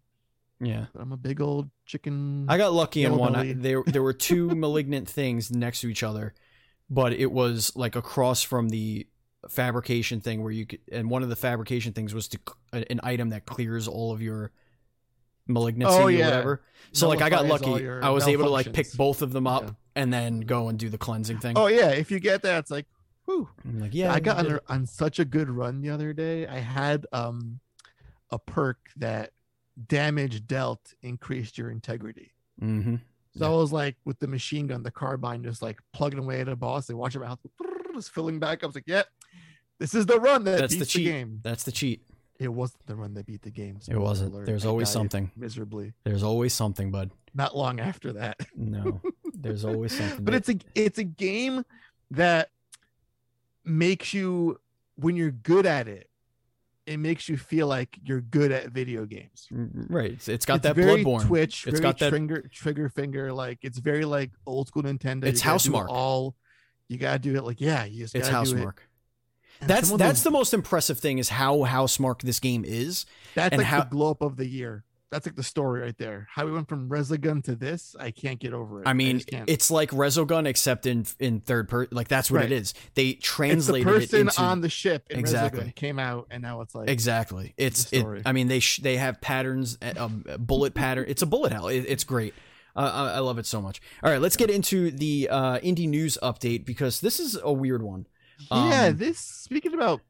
Yeah. 0.59 0.85
But 0.93 1.01
I'm 1.01 1.11
a 1.11 1.17
big 1.17 1.41
old 1.41 1.69
chicken. 1.85 2.45
I 2.49 2.57
got 2.57 2.73
lucky 2.73 3.03
in 3.03 3.15
one. 3.17 3.35
I, 3.35 3.53
there 3.53 3.83
there 3.85 4.01
were 4.03 4.13
two 4.13 4.49
malignant 4.55 5.09
things 5.09 5.51
next 5.51 5.81
to 5.81 5.87
each 5.89 6.03
other, 6.03 6.33
but 6.89 7.13
it 7.13 7.31
was 7.31 7.75
like 7.75 7.95
across 7.95 8.41
from 8.43 8.69
the 8.69 9.07
fabrication 9.49 10.21
thing 10.21 10.41
where 10.41 10.51
you 10.51 10.65
could 10.65 10.79
and 10.91 11.09
one 11.09 11.21
of 11.23 11.29
the 11.29 11.35
fabrication 11.35 11.93
things 11.93 12.13
was 12.15 12.27
to 12.29 12.39
an 12.73 12.99
item 13.03 13.29
that 13.29 13.45
clears 13.45 13.87
all 13.87 14.11
of 14.11 14.21
your 14.21 14.51
malignancy 15.47 15.93
Oh, 15.95 16.03
or 16.05 16.11
yeah. 16.11 16.25
whatever. 16.25 16.61
So 16.93 17.07
like 17.09 17.21
I 17.21 17.29
got 17.29 17.45
lucky. 17.45 17.87
I 17.87 18.09
was 18.09 18.27
able 18.27 18.45
to 18.45 18.49
like 18.49 18.73
pick 18.73 18.91
both 18.93 19.21
of 19.21 19.31
them 19.33 19.45
up 19.47 19.63
Yeah. 19.63 19.71
and 19.95 20.13
then 20.13 20.39
go 20.41 20.69
and 20.69 20.79
do 20.79 20.89
the 20.89 20.97
cleansing 20.97 21.39
thing. 21.39 21.57
oh 21.57 21.67
yeah, 21.67 21.89
if 21.89 22.09
you 22.11 22.19
get 22.19 22.41
that, 22.43 22.59
it's 22.59 22.71
like, 22.71 22.85
whew. 23.25 23.47
I'm 23.63 23.79
like, 23.79 23.93
yeah, 23.93 24.11
I 24.13 24.19
got 24.19 24.43
you 24.47 24.53
on, 24.53 24.59
on 24.67 24.85
such 24.87 25.19
a 25.19 25.25
good 25.25 25.49
run 25.49 25.81
the 25.81 25.89
other 25.91 26.13
day. 26.13 26.47
I 26.47 26.59
had 26.59 27.05
um 27.11 27.59
a 28.31 28.39
perk 28.39 28.79
that 28.97 29.31
damage 29.87 30.45
dealt 30.47 30.93
increased 31.01 31.57
your 31.57 31.69
integrity. 31.71 32.31
it. 32.61 32.65
Mhm. 32.65 33.01
So 33.37 33.45
I 33.45 33.55
was 33.57 33.73
like 33.73 33.97
with 34.05 34.17
the 34.19 34.27
machine 34.27 34.67
gun, 34.67 34.81
the 34.83 34.91
carbine, 34.91 35.43
just 35.43 35.61
like 35.61 35.79
plugging 35.91 36.19
away 36.19 36.39
at 36.39 36.47
a 36.47 36.55
boss. 36.55 36.87
They 36.87 36.93
watch 36.93 37.17
my 37.17 37.25
health 37.25 37.39
just 37.93 38.11
filling 38.13 38.39
back. 38.39 38.63
I 38.63 38.65
was 38.65 38.75
like, 38.75 38.87
yep, 38.87 39.07
this 39.77 39.93
is 39.93 40.05
the 40.05 40.19
run 40.21 40.45
that 40.45 40.59
That's 40.61 40.73
the 40.73 40.79
beats 40.79 40.93
the, 40.93 40.99
cheat. 40.99 41.05
game. 41.07 41.39
That's 41.43 41.63
the 41.63 41.71
cheat. 41.73 42.01
It 42.39 42.47
wasn't 42.47 42.85
the 42.85 42.95
run 42.95 43.13
that 43.15 43.25
beat 43.25 43.41
the 43.41 43.51
game. 43.51 43.79
It 43.89 43.97
wasn't. 43.97 44.33
alert. 44.33 44.45
There's 44.45 44.65
I 44.65 44.69
always 44.69 44.87
something. 44.89 45.31
miserably. 45.35 45.93
There's 46.05 46.23
always 46.23 46.53
something, 46.53 46.91
bud. 46.91 47.11
Not 47.33 47.57
long 47.57 47.79
after 47.81 48.13
that. 48.13 48.37
No. 48.55 49.01
There's 49.33 49.65
always 49.65 49.97
something. 49.97 50.23
but 50.23 50.31
They- 50.31 50.37
it's 50.37 50.49
a 50.49 50.55
it's 50.75 50.97
a 50.99 51.03
game 51.03 51.65
that 52.11 52.51
makes 53.65 54.13
you 54.13 54.59
when 54.95 55.15
you're 55.15 55.31
good 55.31 55.65
at 55.65 55.87
it 55.87 56.09
it 56.85 56.97
makes 56.97 57.27
you 57.27 57.35
feel 57.37 57.67
like 57.67 57.97
you're 58.03 58.21
good 58.21 58.51
at 58.51 58.69
video 58.69 59.05
games 59.05 59.47
mm-hmm. 59.51 59.91
right. 59.93 60.11
It's, 60.11 60.27
it's 60.27 60.45
got 60.45 60.55
it's 60.57 60.63
that 60.63 60.75
very 60.75 61.03
bloodborne. 61.03 61.25
twitch 61.25 61.65
It's 61.67 61.79
very 61.79 61.81
got 61.81 61.97
that- 61.99 62.09
trigger 62.09 62.49
trigger 62.53 62.89
finger 62.89 63.33
like 63.33 63.59
it's 63.63 63.79
very 63.79 64.05
like 64.05 64.31
old 64.45 64.67
school 64.67 64.83
nintendo 64.83 65.25
It's 65.25 65.41
gotta 65.41 65.69
it 65.69 65.73
all 65.89 66.35
you 66.87 66.97
gotta 66.97 67.19
do 67.19 67.35
it 67.35 67.43
like 67.43 67.59
yeah 67.61 67.85
you 67.85 68.03
just 68.03 68.15
It's 68.15 68.29
gotta 68.29 68.49
do 68.49 68.57
it. 68.57 68.65
Housemarque. 68.65 68.77
That's 69.61 69.89
that's 69.91 70.19
those- 70.19 70.23
the 70.23 70.31
most 70.31 70.53
impressive 70.53 70.99
thing 70.99 71.17
is 71.17 71.29
how 71.29 71.59
housemarque 71.59 72.21
this 72.21 72.39
game 72.39 72.63
is. 72.65 73.05
that's 73.33 73.53
and 73.53 73.59
like 73.59 73.67
how- 73.67 73.83
the 73.83 73.89
glow 73.89 74.11
up 74.11 74.21
of 74.21 74.37
the 74.37 74.45
year 74.47 74.83
that's 75.15 75.25
like 75.25 75.35
the 75.35 75.43
story 75.43 75.81
right 75.81 75.97
there 75.97 76.27
how 76.29 76.45
we 76.45 76.51
went 76.51 76.67
from 76.69 76.89
Resogun 76.89 77.43
to 77.45 77.55
this 77.55 77.95
i 77.99 78.11
can't 78.11 78.39
get 78.39 78.53
over 78.53 78.81
it 78.81 78.87
I 78.87 78.93
mean, 78.93 79.19
can't. 79.21 79.49
it's 79.49 79.71
like 79.71 79.89
Resogun 79.91 80.45
except 80.45 80.85
in 80.85 81.05
in 81.19 81.39
third 81.39 81.69
person. 81.69 81.95
Like 81.95 82.07
that's 82.07 82.29
what 82.29 82.41
Right. 82.41 82.51
it 82.51 82.55
is. 82.55 82.73
They 82.95 83.07
it's 83.09 83.17
the 83.19 83.21
translated 83.21 83.87
person 83.87 84.17
it 84.17 84.21
into 84.21 84.41
on 84.41 84.61
the 84.61 84.69
ship 84.69 85.07
in 85.09 85.17
Exactly. 85.19 85.61
Resogun 85.65 85.75
came 85.75 85.99
out 85.99 86.27
and 86.31 86.41
now 86.43 86.61
it's 86.61 86.75
like 86.75 86.89
exactly. 86.89 87.53
It's 87.57 87.91
it. 87.93 88.05
I 88.25 88.31
mean, 88.33 88.47
they 88.47 88.59
sh- 88.59 88.81
they 88.83 88.97
have 88.97 89.21
patterns, 89.21 89.77
um, 89.97 90.23
bullet 90.37 90.73
pattern. 90.73 91.05
It's 91.07 91.21
a 91.21 91.25
bullet 91.25 91.51
hell. 91.53 91.67
It, 91.67 91.85
it's 91.87 92.03
great. 92.03 92.33
Uh, 92.75 92.91
I, 93.13 93.17
I 93.17 93.19
love 93.19 93.37
it 93.39 93.45
so 93.45 93.61
much. 93.61 93.79
All 94.03 94.11
right, 94.11 94.19
let's 94.21 94.35
get 94.35 94.49
into 94.49 94.91
the 94.91 95.29
uh, 95.31 95.59
indie 95.59 95.87
news 95.87 96.17
update 96.21 96.65
because 96.65 96.99
this 97.01 97.19
is 97.19 97.39
a 97.41 97.53
weird 97.53 97.81
one. 97.81 98.05
Yeah, 98.51 98.87
Um, 98.87 98.97
this 98.97 99.17
speaking 99.17 99.73
about 99.73 100.01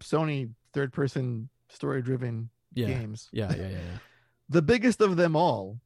Sony 0.00 0.50
third 0.72 0.92
person 0.92 1.48
story 1.68 2.00
driven 2.02 2.48
Yeah, 2.74 2.86
games. 2.88 3.28
yeah, 3.32 3.50
yeah, 3.54 3.62
yeah, 3.62 3.68
yeah. 3.68 3.98
The 4.48 4.62
biggest 4.62 5.00
of 5.00 5.16
them 5.16 5.36
all, 5.36 5.78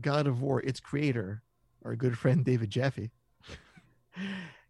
God 0.00 0.26
of 0.26 0.42
War, 0.42 0.60
its 0.60 0.80
creator, 0.80 1.42
our 1.84 1.96
good 1.96 2.18
friend 2.18 2.44
David 2.44 2.70
Jaffe, 2.70 3.10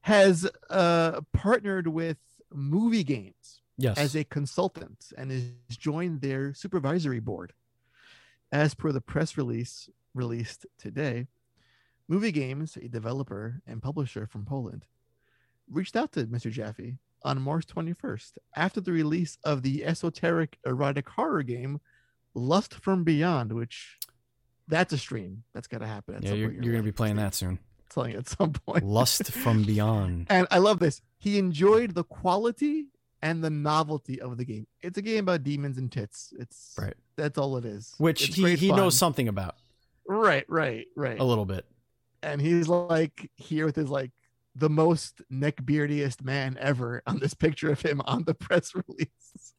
has 0.03 0.49
uh, 0.69 1.21
partnered 1.33 1.87
with 1.89 2.19
movie 2.53 3.05
games 3.05 3.61
Yes. 3.77 3.97
as 3.99 4.15
a 4.15 4.25
consultant 4.25 5.07
and 5.17 5.31
has 5.31 5.45
joined 5.71 6.21
their 6.21 6.53
supervisory 6.53 7.21
board. 7.21 7.53
As 8.53 8.75
per 8.75 8.93
the 8.93 9.01
press 9.01 9.37
release 9.39 9.89
released 10.15 10.67
today, 10.79 11.27
Movie 12.09 12.33
Games, 12.33 12.77
a 12.77 12.89
developer 12.89 13.63
and 13.67 13.81
publisher 13.81 14.27
from 14.27 14.45
Poland, 14.45 14.85
reached 15.71 15.95
out 15.97 16.13
to 16.13 16.27
Mr. 16.27 16.51
Jaffe 16.51 16.99
on 17.23 17.41
March 17.41 17.67
21st 17.69 18.33
after 18.57 18.81
the 18.81 18.91
release 18.93 19.39
of 19.45 19.63
the 19.63 19.85
esoteric 19.85 20.59
erotic 20.67 21.09
horror 21.09 21.43
game 21.45 21.81
Lust 22.35 22.75
from 22.75 23.05
Beyond, 23.05 23.53
which 23.53 23.99
that's 24.69 24.93
a 24.93 24.99
stream. 24.99 25.43
That's 25.55 25.67
got 25.67 25.79
to 25.79 25.87
happen. 25.87 26.15
At 26.17 26.23
yeah, 26.23 26.31
some 26.31 26.39
you're, 26.39 26.51
point 26.51 26.65
you're 26.65 26.73
gonna 26.73 26.85
be 26.85 26.93
playing 26.93 27.17
that 27.17 27.35
soon. 27.35 27.59
Telling 27.89 28.13
you 28.13 28.19
at 28.19 28.29
some 28.29 28.53
point. 28.53 28.85
Lust 28.85 29.33
from 29.33 29.63
Beyond. 29.67 30.27
And 30.31 30.47
I 30.51 30.59
love 30.59 30.79
this. 30.79 31.03
He 31.19 31.39
enjoyed 31.39 31.95
the 31.95 32.05
quality 32.05 32.87
and 33.21 33.43
the 33.43 33.51
novelty 33.51 34.21
of 34.21 34.37
the 34.39 34.45
game. 34.45 34.67
It's 34.81 34.97
a 34.97 35.03
game 35.03 35.25
about 35.25 35.43
demons 35.43 35.77
and 35.77 35.91
tits. 35.91 36.33
It's 36.39 36.75
Right. 36.79 36.95
That's 37.17 37.37
all 37.37 37.57
it 37.57 37.65
is. 37.65 37.95
Which 37.99 38.29
It's 38.29 38.37
he, 38.37 38.55
he 38.55 38.69
fun. 38.69 38.77
knows 38.79 38.97
something 38.97 39.29
about 39.29 39.57
Right, 40.07 40.45
right, 40.49 40.87
right. 40.97 41.19
a 41.21 41.25
little 41.25 41.45
bit. 41.45 41.67
And 42.23 42.41
he's 42.41 42.69
like 42.69 43.31
here 43.37 43.67
with 43.67 43.77
his 43.77 43.91
like 43.91 44.13
the 44.55 44.71
most 44.71 45.21
neckbeardiest 45.33 46.23
man 46.23 46.57
ever 46.61 47.03
on 47.07 47.19
this 47.19 47.35
picture 47.35 47.71
of 47.73 47.83
him 47.83 48.01
on 48.05 48.25
the 48.25 48.35
press 48.47 48.73
release. 48.75 49.55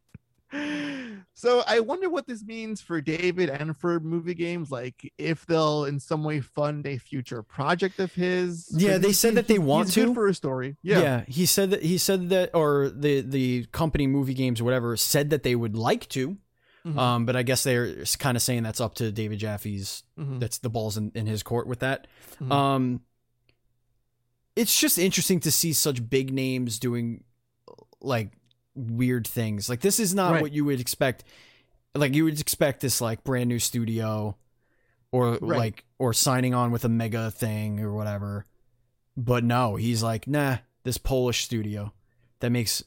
So 1.34 1.64
I 1.66 1.80
wonder 1.80 2.10
what 2.10 2.28
this 2.28 2.44
means 2.44 2.82
for 2.82 3.02
David 3.02 3.50
and 3.50 3.76
for 3.76 4.00
movie 4.00 4.34
games. 4.36 4.70
Like 4.70 5.12
if 5.18 5.46
they'll 5.46 5.86
in 5.86 6.00
some 6.00 6.24
way 6.24 6.40
fund 6.42 6.86
a 6.86 6.98
future 6.98 7.42
project 7.42 8.00
of 8.00 8.14
his. 8.14 8.68
Yeah, 8.76 8.98
they 8.98 9.08
he- 9.08 9.14
said 9.14 9.36
that 9.36 9.48
they 9.48 9.58
want 9.60 9.92
to. 9.94 10.14
for 10.14 10.28
a 10.28 10.34
story. 10.36 10.78
Yeah. 10.84 11.02
Yeah. 11.02 11.24
he 11.28 11.46
said 11.46 11.72
that 11.72 11.84
he 11.84 11.98
said 11.98 12.30
that 12.30 12.52
or 12.54 12.90
the 12.90 13.22
the 13.22 13.66
company 13.72 14.08
movie 14.08 14.34
games 14.34 14.62
or 14.62 14.66
whatever 14.66 14.96
said 14.98 15.30
that 15.32 15.44
they 15.44 15.56
would 15.56 15.76
like 15.76 16.08
to. 16.10 16.38
Mhm. 16.86 16.98
Um, 16.98 17.26
but 17.26 17.36
I 17.36 17.44
guess 17.44 17.64
they're 17.64 18.04
kind 18.20 18.36
of 18.36 18.42
saying 18.44 18.64
that's 18.64 18.82
up 18.82 18.96
to 18.96 19.12
David 19.12 19.40
Jaffe's. 19.40 20.04
Mhm. 20.20 20.40
That's 20.40 20.58
the 20.58 20.70
balls 20.70 20.98
in, 20.98 21.12
in 21.16 21.28
his 21.28 21.44
court 21.44 21.68
with 21.68 21.80
that. 21.80 22.08
Mhm. 22.42 22.52
Um, 22.52 23.02
it's 24.56 24.78
just 24.80 24.98
interesting 24.98 25.40
to 25.42 25.52
see 25.52 25.74
such 25.74 26.10
big 26.10 26.34
names 26.34 26.78
doing 26.80 27.24
like 28.02 28.32
weird 28.76 29.28
things. 29.28 29.70
Like 29.70 29.82
this 29.82 30.00
is 30.00 30.14
not 30.16 30.34
Right. 30.34 30.42
what 30.42 30.52
you 30.54 30.66
would 30.66 30.80
expect. 30.80 31.24
Like 31.96 32.14
you 32.14 32.24
would 32.26 32.40
expect 32.40 32.82
this 32.82 33.02
like 33.02 33.24
brand 33.24 33.50
new 33.50 33.60
studio, 33.60 34.38
or 35.12 35.32
Right. 35.42 35.58
like 35.58 35.86
or 36.00 36.14
signing 36.14 36.54
on 36.54 36.72
with 36.72 36.86
a 36.86 36.90
mega 36.90 37.30
thing 37.32 37.80
or 37.82 37.94
whatever. 37.94 38.46
But 39.18 39.44
no, 39.44 39.76
he's 39.76 40.02
like, 40.02 40.26
nah, 40.28 40.58
this 40.84 40.98
Polish 40.98 41.44
studio 41.44 41.94
that 42.40 42.50
makes 42.50 42.84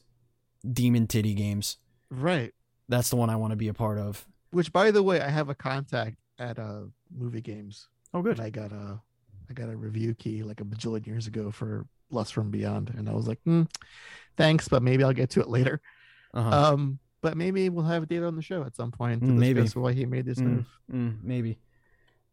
demon 0.69 1.07
titty 1.07 1.33
games. 1.33 1.77
right. 2.09 2.53
That's 2.87 3.09
the 3.09 3.15
one 3.15 3.29
I 3.31 3.35
want 3.35 3.49
to 3.51 3.55
be 3.57 3.67
a 3.67 3.73
part 3.73 3.97
of. 3.97 4.27
Which, 4.51 4.71
by 4.71 4.91
the 4.91 5.01
way, 5.01 5.19
I 5.19 5.29
have 5.29 5.49
a 5.49 5.55
contact 5.55 6.17
at 6.37 6.59
uh 6.59 6.81
movie 7.15 7.41
games, 7.41 7.87
Oh, 8.13 8.19
and 8.19 8.25
good. 8.25 8.39
I 8.39 8.49
got 8.49 8.71
a 8.71 9.01
I 9.49 9.53
got 9.53 9.69
a 9.69 9.75
review 9.77 10.13
key 10.15 10.41
like 10.43 10.61
a 10.61 10.63
bajillion 10.63 11.05
years 11.07 11.27
ago 11.27 11.51
for 11.51 11.85
Lust 12.11 12.33
from 12.33 12.51
Beyond, 12.51 12.93
and 12.97 13.09
I 13.09 13.13
was 13.13 13.27
like, 13.27 13.39
hmm, 13.43 13.63
thanks, 14.37 14.67
but 14.67 14.81
maybe 14.83 15.03
I'll 15.03 15.13
get 15.13 15.29
to 15.31 15.41
it 15.41 15.49
later. 15.49 15.81
Uh-huh. 16.33 16.73
Um, 16.73 16.99
but 17.21 17.35
maybe 17.37 17.69
we'll 17.69 17.85
have 17.85 18.07
Data 18.07 18.25
on 18.25 18.35
the 18.35 18.41
show 18.41 18.63
at 18.63 18.75
some 18.75 18.91
point 18.91 19.21
to 19.21 19.27
Mm, 19.27 19.37
maybe. 19.37 19.61
why 19.69 19.93
he 19.93 20.05
made 20.05 20.25
this 20.25 20.37
Mm. 20.39 20.43
move. 20.45 20.65
Mm, 20.93 21.17
maybe. 21.23 21.57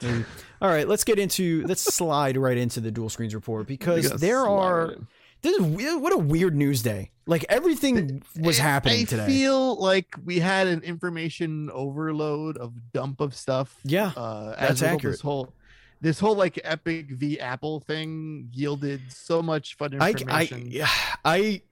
Maybe. 0.02 0.24
All 0.60 0.68
right, 0.68 0.86
let's 0.88 1.04
get 1.04 1.18
into 1.20 1.64
let's 1.66 1.82
slide 1.82 2.36
right 2.36 2.56
into 2.58 2.80
the 2.80 2.90
duel 2.90 3.08
screens 3.08 3.34
report 3.34 3.66
because 3.68 4.10
there 4.20 4.44
are 4.46 4.92
in. 4.92 5.06
this 5.42 5.56
is 5.56 5.96
what 6.00 6.12
a 6.12 6.18
weird 6.18 6.56
news 6.56 6.82
day. 6.82 7.12
Like 7.26 7.46
everything 7.48 8.20
was 8.40 8.58
happening 8.58 9.02
I 9.02 9.04
today. 9.04 9.22
I 9.24 9.26
feel 9.28 9.76
like 9.76 10.16
we 10.24 10.40
had 10.40 10.66
an 10.66 10.82
information 10.82 11.70
overload 11.72 12.58
of 12.58 12.72
dump 12.92 13.20
of 13.20 13.34
stuff. 13.36 13.78
yeah. 13.84 14.10
uh, 14.16 14.56
That's 14.58 14.72
as 14.72 14.82
accurate. 14.82 15.12
This 15.14 15.20
whole, 15.20 15.54
this 16.02 16.18
whole 16.18 16.34
like 16.34 16.60
Epic 16.62 17.06
v 17.10 17.40
Apple 17.40 17.80
thing 17.80 18.50
yielded 18.52 19.00
so 19.08 19.40
much 19.40 19.76
fun 19.78 19.94
I 20.00 20.10
information. 20.10 20.64
I 20.64 20.70
yeah, 20.70 20.88
I 21.24 21.62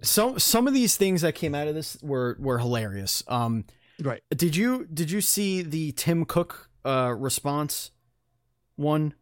some 0.00 0.38
some 0.38 0.66
of 0.66 0.72
these 0.72 0.96
things 0.96 1.20
that 1.22 1.34
came 1.34 1.54
out 1.54 1.68
of 1.68 1.74
this 1.74 1.98
were 2.00 2.36
were 2.40 2.58
hilarious. 2.58 3.22
Um 3.28 3.64
right. 4.02 4.22
did 4.30 4.56
you 4.56 4.86
did 4.92 5.10
you 5.10 5.20
see 5.20 5.60
the 5.62 5.92
Tim 5.92 6.24
Cook 6.24 6.70
uh 6.86 7.14
response 7.18 7.90
one? 8.76 9.12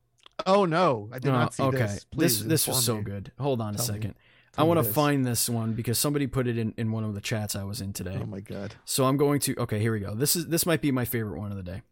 Oh 0.46 0.66
no, 0.66 1.08
I 1.12 1.18
did 1.18 1.30
Uh, 1.32 1.38
not 1.38 1.54
see 1.54 1.62
okay. 1.64 1.78
this. 1.78 1.92
This 1.94 2.04
Please 2.12 2.46
this 2.46 2.68
was 2.68 2.84
so 2.84 2.96
me. 2.98 3.02
good. 3.02 3.32
Hold 3.40 3.60
on 3.60 3.74
a 3.74 3.78
Tell 3.78 3.86
me. 3.88 3.92
second. 3.94 4.14
I 4.58 4.62
want 4.62 4.78
to 4.82 4.90
find 4.90 5.24
this 5.26 5.50
one 5.50 5.74
because 5.74 5.98
somebody 5.98 6.26
put 6.26 6.46
it 6.46 6.56
in, 6.56 6.72
in 6.78 6.90
one 6.90 7.04
of 7.04 7.14
the 7.14 7.20
chats 7.20 7.54
I 7.54 7.64
was 7.64 7.82
in 7.82 7.92
today. 7.92 8.18
Oh 8.22 8.24
my 8.24 8.40
god. 8.40 8.74
So 8.86 9.04
I'm 9.04 9.16
going 9.18 9.38
to 9.40 9.54
okay, 9.60 9.78
here 9.78 9.92
we 9.92 10.00
go. 10.00 10.14
This 10.14 10.34
is 10.36 10.46
this 10.46 10.64
might 10.66 10.80
be 10.80 10.90
my 10.92 11.04
favorite 11.04 11.38
one 11.38 11.50
of 11.50 11.56
the 11.58 11.62
day. 11.62 11.82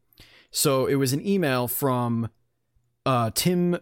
So 0.54 0.86
it 0.86 0.94
was 0.94 1.12
an 1.12 1.26
email 1.26 1.66
from 1.68 2.30
uh 3.04 3.30
Tim 3.34 3.74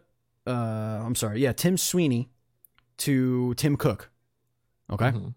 uh 0.46 0.50
I'm 0.50 1.14
sorry, 1.14 1.40
yeah, 1.40 1.52
Tim 1.52 1.76
Sweeney 1.76 2.30
to 2.98 3.54
Tim 3.54 3.76
Cook. 3.76 4.10
Okay? 4.90 5.10
Mhm. 5.10 5.34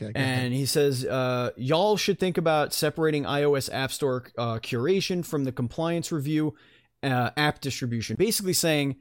Okay. 0.00 0.12
And 0.14 0.52
he 0.52 0.64
says, 0.64 1.04
uh, 1.04 1.50
y'all 1.56 1.96
should 1.96 2.20
think 2.20 2.38
about 2.38 2.72
separating 2.72 3.24
iOS 3.24 3.68
App 3.72 3.90
Store 3.90 4.26
uh, 4.38 4.58
curation 4.60 5.24
from 5.26 5.42
the 5.42 5.50
compliance 5.50 6.12
review 6.12 6.54
uh, 7.02 7.30
app 7.36 7.60
distribution. 7.60 8.14
Basically 8.14 8.52
saying, 8.52 8.96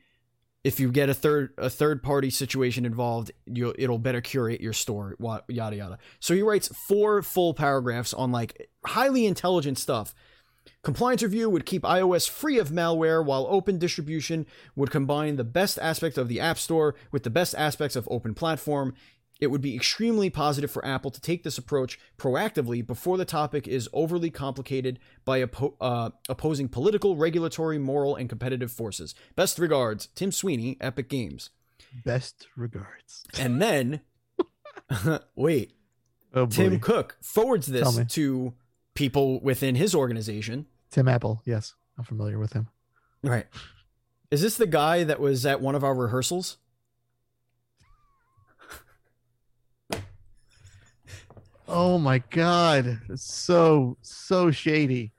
if 0.63 0.79
you 0.79 0.91
get 0.91 1.07
a 1.07 1.13
third 1.13 1.53
a 1.57 1.69
third 1.69 2.01
party 2.01 2.31
situation 2.31 2.83
involved, 2.83 3.31
you 3.45 3.75
it'll 3.77 3.99
better 3.99 4.21
curate 4.21 4.59
your 4.59 4.73
store. 4.73 5.15
Yada 5.47 5.75
yada. 5.75 5.97
So 6.19 6.33
he 6.33 6.41
writes 6.41 6.67
four 6.87 7.21
full 7.21 7.53
paragraphs 7.53 8.13
on 8.13 8.31
like 8.31 8.69
highly 8.83 9.27
intelligent 9.27 9.77
stuff. 9.77 10.15
Compliance 10.87 11.21
review 11.21 11.49
would 11.49 11.65
keep 11.65 11.81
iOS 11.81 12.29
free 12.29 12.57
of 12.57 12.69
malware, 12.69 13.21
while 13.21 13.45
open 13.49 13.77
distribution 13.77 14.45
would 14.73 14.89
combine 14.89 15.35
the 15.35 15.43
best 15.43 15.77
aspects 15.79 16.17
of 16.17 16.29
the 16.29 16.39
App 16.39 16.57
Store 16.57 16.95
with 17.11 17.23
the 17.23 17.29
best 17.29 17.53
aspects 17.57 17.97
of 17.97 18.07
open 18.09 18.33
platform. 18.33 18.93
It 19.41 19.47
would 19.47 19.59
be 19.59 19.75
extremely 19.75 20.29
positive 20.29 20.71
for 20.71 20.85
Apple 20.85 21.11
to 21.11 21.19
take 21.19 21.43
this 21.43 21.57
approach 21.57 21.99
proactively 22.17 22.87
before 22.87 23.17
the 23.17 23.25
topic 23.25 23.67
is 23.67 23.89
overly 23.91 24.29
complicated 24.29 24.97
by 25.25 25.41
oppo- 25.43 25.73
uh, 25.81 26.11
opposing 26.29 26.69
political, 26.69 27.17
regulatory, 27.17 27.77
moral, 27.77 28.15
and 28.15 28.29
competitive 28.29 28.71
forces. 28.71 29.13
Best 29.35 29.59
regards, 29.59 30.07
Tim 30.15 30.31
Sweeney, 30.31 30.77
Epic 30.79 31.09
Games. 31.09 31.49
Best 32.05 32.47
regards. 32.55 33.25
And 33.37 33.61
then, 33.61 33.99
wait, 35.35 35.73
Oh. 36.33 36.45
Tim 36.45 36.71
Tim, 36.71 36.79
Cook 36.79 37.17
forwards 37.21 37.67
this 37.67 37.99
to 38.13 38.53
people 38.93 39.41
within 39.41 39.75
his 39.75 39.93
organization. 39.93 40.65
Apple. 40.95 41.41
Yes, 41.45 41.75
I'm 41.97 42.03
familiar 42.03 42.39
with 42.39 42.53
him. 42.53 42.67
Right. 43.23 43.45
Is 44.31 44.41
this 44.41 44.57
the 44.57 44.67
guy 44.67 45.03
that 45.05 45.19
was 45.19 45.45
at 45.45 45.61
one 45.61 45.75
of 45.75 45.83
our 45.83 45.93
rehearsals? 45.95 46.57
Oh 51.67 51.97
my 51.97 52.19
god. 52.29 53.01
It's 53.09 53.23
so 53.23 53.97
so 54.01 54.51
shady. 54.51 55.11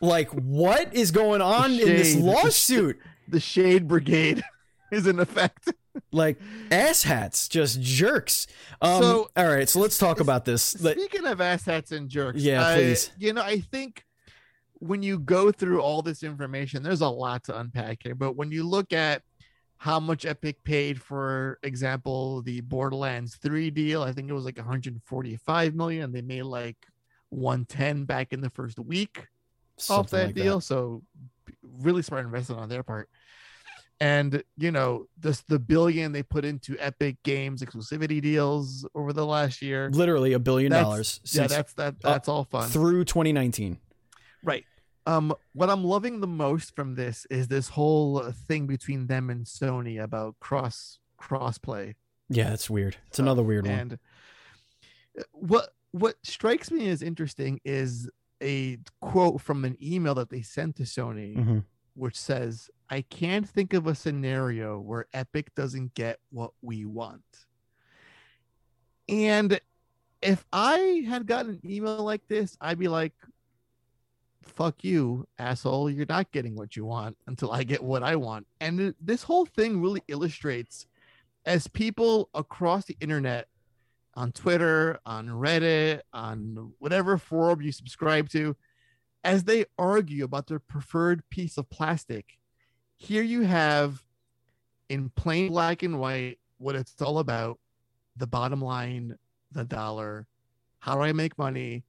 Like, 0.00 0.28
what 0.30 0.94
is 0.94 1.10
going 1.10 1.40
on 1.40 1.72
in 1.72 1.78
this 1.78 2.16
lawsuit? 2.16 2.98
The 3.28 3.40
Shade 3.40 3.88
Brigade 3.88 4.42
is 4.92 5.06
in 5.06 5.18
effect. 5.20 5.72
like 6.12 6.38
asshats, 6.70 7.48
just 7.48 7.80
jerks. 7.80 8.46
Um, 8.82 9.02
So- 9.02 9.30
all 9.36 9.46
right, 9.48 9.68
so 9.68 9.80
let's 9.80 9.96
talk 9.98 10.20
about 10.20 10.44
this. 10.44 10.62
Speaking 10.62 11.26
of 11.26 11.38
asshats 11.38 11.92
and 11.92 12.08
jerks, 12.10 12.40
Yeah, 12.40 12.66
I- 12.66 12.74
please. 12.76 13.10
you 13.18 13.32
know, 13.32 13.42
I 13.42 13.60
think 13.60 14.04
when 14.80 15.02
you 15.02 15.18
go 15.18 15.50
through 15.50 15.80
all 15.80 16.02
this 16.02 16.22
information, 16.22 16.82
there's 16.82 17.00
a 17.00 17.08
lot 17.08 17.44
to 17.44 17.58
unpack 17.58 17.98
here. 18.02 18.14
But 18.14 18.36
when 18.36 18.50
you 18.52 18.64
look 18.64 18.92
at 18.92 19.22
how 19.78 20.00
much 20.00 20.24
Epic 20.24 20.62
paid, 20.64 21.00
for 21.00 21.58
example, 21.62 22.42
the 22.42 22.60
Borderlands 22.62 23.36
3 23.36 23.70
deal, 23.70 24.02
I 24.02 24.12
think 24.12 24.28
it 24.28 24.32
was 24.32 24.44
like 24.44 24.56
145 24.56 25.74
million. 25.74 26.12
They 26.12 26.22
made 26.22 26.42
like 26.44 26.76
110 27.30 28.04
back 28.04 28.32
in 28.32 28.40
the 28.40 28.50
first 28.50 28.78
week 28.78 29.26
off 29.90 30.10
that 30.10 30.26
like 30.26 30.34
deal. 30.34 30.60
So 30.60 31.02
really 31.62 32.02
smart 32.02 32.24
investment 32.24 32.60
on 32.60 32.68
their 32.68 32.82
part. 32.82 33.08
And 33.98 34.42
you 34.58 34.70
know, 34.72 35.06
this 35.18 35.40
the 35.42 35.58
billion 35.58 36.12
they 36.12 36.22
put 36.22 36.44
into 36.44 36.76
Epic 36.78 37.16
Games 37.22 37.62
exclusivity 37.62 38.20
deals 38.20 38.86
over 38.94 39.12
the 39.14 39.24
last 39.24 39.62
year. 39.62 39.88
Literally 39.90 40.34
a 40.34 40.38
billion 40.38 40.70
That's- 40.70 40.86
dollars 40.86 41.20
Yeah, 41.24 41.46
that's 41.46 41.72
that 41.74 42.00
that's 42.02 42.28
all 42.28 42.44
fun. 42.44 42.68
through 42.68 43.04
2019. 43.06 43.78
Right. 44.46 44.64
Um, 45.06 45.34
what 45.52 45.68
I'm 45.68 45.84
loving 45.84 46.20
the 46.20 46.26
most 46.26 46.74
from 46.74 46.94
this 46.94 47.26
is 47.30 47.48
this 47.48 47.68
whole 47.68 48.18
uh, 48.18 48.32
thing 48.32 48.66
between 48.66 49.06
them 49.08 49.28
and 49.28 49.44
Sony 49.44 50.02
about 50.02 50.36
cross 50.40 50.98
cross 51.18 51.58
play. 51.58 51.96
Yeah, 52.28 52.52
it's 52.54 52.70
weird. 52.70 52.96
It's 53.08 53.18
another 53.18 53.42
weird 53.42 53.66
one. 53.66 53.74
And 53.78 53.92
uh, 55.18 55.22
what 55.32 55.74
what 55.90 56.16
strikes 56.22 56.70
me 56.70 56.88
as 56.88 57.02
interesting 57.02 57.60
is 57.64 58.08
a 58.42 58.78
quote 59.00 59.40
from 59.40 59.64
an 59.64 59.76
email 59.82 60.14
that 60.14 60.30
they 60.30 60.42
sent 60.42 60.76
to 60.76 60.82
Sony, 60.84 61.36
Mhm. 61.36 61.64
which 61.94 62.18
says, 62.18 62.68
"I 62.90 63.02
can't 63.02 63.48
think 63.48 63.72
of 63.74 63.86
a 63.86 63.94
scenario 63.94 64.78
where 64.80 65.06
Epic 65.12 65.54
doesn't 65.54 65.94
get 65.94 66.18
what 66.30 66.52
we 66.62 66.84
want." 66.84 67.46
And 69.08 69.60
if 70.20 70.44
I 70.52 71.04
had 71.08 71.26
gotten 71.26 71.52
an 71.62 71.70
email 71.70 72.02
like 72.04 72.26
this, 72.28 72.56
I'd 72.60 72.78
be 72.78 72.88
like, 72.88 73.14
fuck 74.46 74.84
you, 74.84 75.26
asshole. 75.38 75.90
You're 75.90 76.06
not 76.08 76.32
getting 76.32 76.54
what 76.54 76.76
you 76.76 76.84
want 76.84 77.16
until 77.26 77.52
I 77.52 77.64
get 77.64 77.82
what 77.82 78.02
I 78.02 78.16
want. 78.16 78.46
And 78.60 78.78
th- 78.78 78.94
this 79.00 79.22
whole 79.22 79.46
thing 79.46 79.80
really 79.80 80.02
illustrates 80.08 80.86
as 81.44 81.68
people 81.68 82.28
across 82.34 82.84
the 82.86 82.96
internet, 83.00 83.48
on 84.14 84.32
Twitter, 84.32 84.98
on 85.04 85.28
Reddit, 85.28 86.00
on 86.12 86.72
whatever 86.78 87.18
forum 87.18 87.60
you 87.60 87.70
subscribe 87.70 88.28
to, 88.30 88.56
as 89.22 89.44
they 89.44 89.66
argue 89.78 90.24
about 90.24 90.46
their 90.46 90.58
preferred 90.58 91.22
piece 91.28 91.58
of 91.58 91.68
plastic, 91.68 92.38
here 92.96 93.22
you 93.22 93.42
have 93.42 94.02
in 94.88 95.10
plain 95.10 95.48
black 95.48 95.82
and 95.82 96.00
white 96.00 96.38
what 96.58 96.74
it's 96.74 97.00
all 97.02 97.18
about 97.18 97.58
the 98.16 98.26
bottom 98.26 98.62
line, 98.62 99.16
the 99.52 99.64
dollar. 99.64 100.26
How 100.78 100.94
do 100.94 101.02
I 101.02 101.12
make 101.12 101.36
money? 101.36 101.84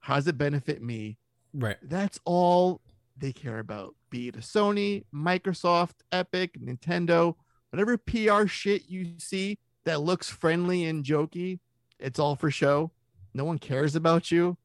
How 0.00 0.16
does 0.16 0.26
it 0.26 0.36
benefit 0.36 0.82
me? 0.82 1.16
Right. 1.54 1.76
That's 1.82 2.18
all 2.24 2.80
they 3.16 3.32
care 3.32 3.58
about. 3.58 3.94
Be 4.10 4.28
it 4.28 4.36
a 4.36 4.40
Sony, 4.40 5.04
Microsoft, 5.14 5.96
Epic, 6.10 6.58
Nintendo, 6.60 7.34
whatever 7.70 7.96
PR 7.98 8.46
shit 8.46 8.88
you 8.88 9.12
see 9.18 9.58
that 9.84 10.00
looks 10.00 10.28
friendly 10.30 10.84
and 10.84 11.04
jokey, 11.04 11.58
it's 11.98 12.18
all 12.18 12.36
for 12.36 12.50
show. 12.50 12.90
No 13.34 13.44
one 13.44 13.58
cares 13.58 13.94
about 13.96 14.30
you. 14.30 14.56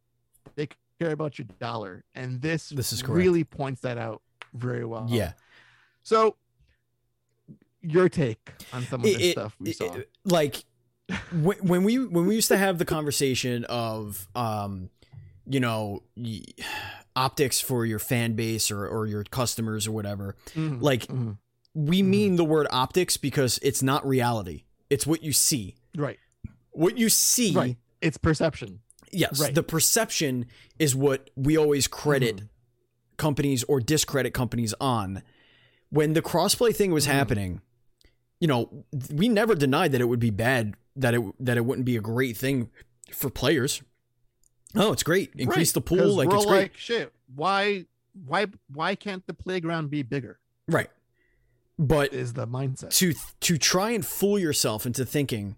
They 0.55 0.67
care 0.99 1.11
about 1.11 1.37
your 1.39 1.47
dollar. 1.59 2.03
And 2.15 2.41
this, 2.41 2.69
This 2.69 2.91
is 2.93 3.01
correct. 3.01 3.17
really 3.17 3.43
points 3.43 3.81
that 3.81 3.97
out 3.97 4.21
very 4.53 4.85
well. 4.85 5.07
Yeah. 5.09 5.33
So 6.03 6.35
your 7.81 8.09
take 8.09 8.51
on 8.73 8.83
some 8.83 9.01
of 9.01 9.05
this 9.05 9.17
it- 9.21 9.31
stuff 9.33 9.55
we 9.59 9.69
it- 9.71 9.77
saw. 9.77 9.93
it- 9.93 10.09
like 10.25 10.63
when, 11.31 11.57
when 11.59 11.83
we 11.83 12.05
when 12.05 12.25
we 12.25 12.35
used 12.35 12.49
to 12.49 12.57
have 12.57 12.77
the 12.79 12.85
conversation 12.85 13.63
of 13.65 14.27
um 14.35 14.89
you 15.49 15.59
know, 15.59 16.03
y- 16.15 16.43
optics 17.15 17.59
for 17.59 17.85
your 17.85 17.99
fan 17.99 18.33
base 18.33 18.69
or 18.69 18.87
or 18.87 19.07
your 19.07 19.23
customers 19.23 19.87
or 19.87 19.91
whatever. 19.91 20.35
Mhm, 20.55 20.81
Like 20.81 21.07
mhm. 21.07 21.37
we 21.73 22.01
Mhm. 22.01 22.05
mean 22.05 22.35
the 22.35 22.43
word 22.45 22.67
optics 22.69 23.17
because 23.17 23.59
it's 23.61 23.81
not 23.81 24.05
reality. 24.07 24.63
It's 24.89 25.05
what 25.07 25.23
you 25.23 25.33
see. 25.33 25.75
right, 25.97 26.19
What 26.71 26.97
you 26.97 27.09
see, 27.09 27.53
right. 27.53 27.77
It's 28.01 28.17
perception. 28.17 28.81
yes, 29.11 29.39
Right. 29.39 29.55
the 29.55 29.63
perception 29.63 30.45
is 30.77 30.95
what 30.95 31.31
we 31.35 31.57
always 31.57 31.87
credit 31.87 32.35
Mhm. 32.37 32.49
companies 33.17 33.63
or 33.63 33.79
discredit 33.79 34.33
companies 34.33 34.75
on. 34.79 35.23
When 35.89 36.13
the 36.13 36.21
crossplay 36.21 36.75
thing 36.75 36.91
was 36.91 37.05
Mhm. 37.07 37.11
happening, 37.11 37.61
you 38.39 38.47
know, 38.47 38.85
we 39.11 39.27
never 39.27 39.55
denied 39.55 39.91
that 39.93 40.01
it 40.01 40.05
would 40.05 40.19
be 40.19 40.29
bad, 40.29 40.75
that 40.95 41.15
it 41.15 41.21
that 41.43 41.57
it 41.57 41.65
wouldn't 41.65 41.85
be 41.85 41.97
a 41.97 42.01
great 42.01 42.37
thing 42.37 42.69
for 43.11 43.29
players. 43.31 43.81
Oh, 44.75 44.91
it's 44.91 45.03
great. 45.03 45.31
Increase 45.37 45.69
Right, 45.69 45.73
the 45.73 45.81
pool, 45.81 46.15
like 46.15 46.31
it's 46.31 46.45
great. 46.45 46.61
like 46.61 46.77
shit. 46.77 47.13
Why, 47.35 47.85
why, 48.25 48.47
why 48.73 48.95
can't 48.95 49.25
the 49.27 49.33
playground 49.33 49.89
be 49.89 50.03
bigger? 50.03 50.39
right. 50.67 50.89
But 51.79 52.11
Is 52.11 52.33
the 52.33 52.47
mindset? 52.47 52.89
to 52.97 53.13
to 53.41 53.57
try 53.59 53.91
and 53.91 54.03
fool 54.03 54.39
yourself 54.39 54.87
into 54.87 55.05
thinking 55.05 55.55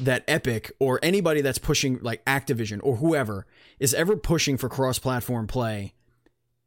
that 0.00 0.24
Epic 0.26 0.72
or 0.78 0.98
anybody 1.02 1.42
that's 1.42 1.58
pushing 1.58 1.98
like 2.00 2.24
Activision 2.24 2.80
or 2.82 2.96
whoever 2.96 3.46
is 3.78 3.92
ever 3.92 4.16
pushing 4.16 4.56
for 4.56 4.70
cross-platform 4.70 5.46
play 5.46 5.92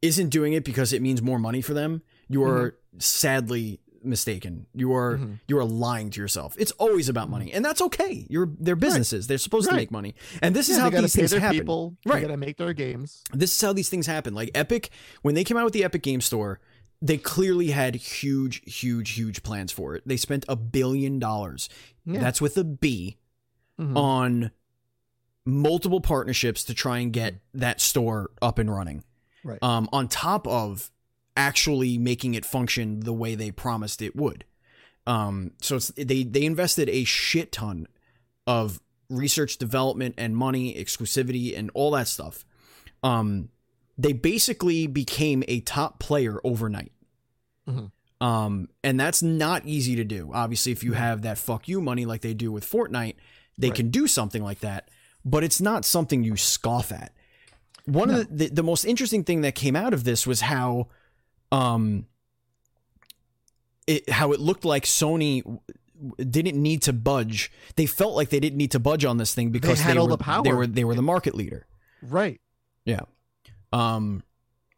isn't 0.04 0.30
doing 0.30 0.54
it 0.54 0.64
because 0.64 0.94
it 0.94 1.02
means 1.02 1.20
more 1.20 1.40
money 1.40 1.62
for 1.62 1.74
them, 1.74 2.04
you 2.28 2.44
are 2.44 2.72
mm-hmm. 2.72 3.00
sadly 3.00 3.80
mistaken. 4.04 4.66
You 4.74 4.94
are 4.94 5.18
Mhm. 5.18 5.40
you 5.48 5.58
are 5.58 5.66
lying 5.66 6.10
to 6.12 6.22
yourself. 6.22 6.56
It's 6.60 6.72
always 6.74 7.10
about 7.10 7.30
money, 7.30 7.52
and 7.54 7.64
that's 7.64 7.82
okay. 7.82 8.26
You're 8.30 8.50
they're 8.60 8.76
businesses. 8.76 9.28
They're 9.28 9.38
supposed 9.38 9.70
to 9.70 9.76
make 9.76 9.92
money, 9.92 10.16
and 10.42 10.56
this 10.56 10.70
is 10.70 10.78
how 10.78 10.90
these 10.90 11.16
things 11.16 11.32
happen. 11.32 11.52
people. 11.60 11.98
Right. 12.06 12.16
They 12.16 12.22
gotta 12.22 12.38
make 12.38 12.58
their 12.58 12.74
games. 12.74 13.24
This 13.34 13.54
is 13.54 13.62
how 13.62 13.74
these 13.74 13.90
things 13.90 14.08
happen. 14.08 14.34
Like 14.34 14.52
Epic, 14.56 14.90
when 15.22 15.36
they 15.36 15.44
came 15.44 15.58
out 15.58 15.66
with 15.66 15.74
the 15.74 15.84
Epic 15.84 16.02
Game 16.04 16.22
Store, 16.22 16.60
they 17.02 17.18
clearly 17.18 17.72
had 17.72 17.96
huge, 17.96 18.62
huge, 18.66 19.12
huge 19.12 19.42
plans 19.44 19.72
for 19.72 19.96
it. 19.96 20.04
They 20.06 20.18
spent 20.18 20.46
a 20.48 20.56
billion 20.56 21.18
dollars. 21.20 21.68
Yeah. 22.06 22.20
That's 22.20 22.40
with 22.42 22.58
a 22.58 22.64
B 22.64 23.18
Mhm. 23.80 23.98
on 23.98 24.52
multiple 25.46 26.02
partnerships 26.02 26.64
to 26.66 26.74
try 26.74 27.00
and 27.00 27.12
get 27.12 27.42
that 27.54 27.82
store 27.82 28.30
up 28.42 28.60
and 28.60 28.70
running. 28.72 29.04
Right. 29.44 29.58
Um, 29.64 29.90
on 29.92 30.08
top 30.08 30.46
of 30.48 30.92
actually 31.38 31.98
making 31.98 32.34
it 32.34 32.46
function 32.46 33.02
the 33.02 33.14
way 33.14 33.36
they 33.36 33.52
promised 33.52 34.02
it 34.02 34.16
would. 34.16 34.46
Um, 35.08 35.52
so 35.62 35.78
it's 35.78 35.88
they 35.98 36.24
they 36.24 36.44
invested 36.46 36.90
a 36.90 37.04
shit 37.04 37.52
ton 37.52 37.88
of 38.46 38.80
research 39.10 39.58
development 39.58 40.16
and 40.18 40.36
money, 40.36 40.74
exclusivity, 40.74 41.58
and 41.58 41.72
all 41.74 41.92
that 41.92 42.08
stuff. 42.08 42.46
Um, 43.04 43.50
they 43.98 44.14
basically 44.14 44.88
became 44.88 45.44
a 45.48 45.60
top 45.62 46.00
player 46.00 46.40
overnight. 46.44 46.92
Mhm. 47.68 47.92
Um, 48.20 48.70
and 48.84 49.00
that's 49.00 49.24
not 49.24 49.66
easy 49.66 49.96
to 49.96 50.04
do. 50.04 50.32
Obviously, 50.34 50.72
if 50.72 50.84
you 50.84 50.94
have 50.94 51.24
that 51.24 51.38
fuck 51.40 51.68
you 51.68 51.82
money 51.82 52.06
like 52.06 52.22
they 52.22 52.34
do 52.36 52.52
with 52.52 52.70
Fortnite, 52.70 53.16
they 53.58 53.70
Right. 53.70 53.76
can 53.76 53.90
do 53.90 54.08
something 54.08 54.44
like 54.44 54.60
that. 54.60 54.90
But 55.26 55.44
it's 55.44 55.60
not 55.60 55.86
something 55.86 56.24
you 56.24 56.38
scoff 56.38 56.92
at. 56.92 57.14
One 57.86 58.10
of 58.12 58.18
the, 58.30 58.48
the 58.48 58.56
the 58.56 58.64
most 58.64 58.86
interesting 58.86 59.24
thing 59.24 59.42
that 59.42 59.56
came 59.56 59.76
out 59.76 59.94
of 59.94 60.04
this 60.04 60.28
was 60.28 60.42
how, 60.42 60.88
um, 61.52 62.06
it 63.88 64.10
how 64.10 64.32
it 64.32 64.40
looked 64.40 64.66
like 64.66 64.84
Sony 64.86 65.60
didn't 66.18 66.62
need 66.62 66.82
to 66.84 66.94
budge. 66.94 67.52
They 67.76 67.86
felt 67.86 68.16
like 68.16 68.30
they 68.30 68.40
didn't 68.40 68.58
need 68.58 68.72
to 68.72 68.80
budge 68.80 69.06
on 69.06 69.18
this 69.18 69.34
thing 69.36 69.50
because 69.52 69.80
they 69.80 69.84
had 69.84 69.98
all 69.98 70.06
were 70.08 70.12
the 70.12 70.18
power. 70.18 70.44
they 70.44 70.54
were 70.54 70.68
they 70.68 70.84
were 70.84 70.96
the 70.96 71.02
market 71.02 71.36
leader. 71.36 71.66
right. 72.02 72.40
Yeah. 72.86 73.02
Um 73.72 74.24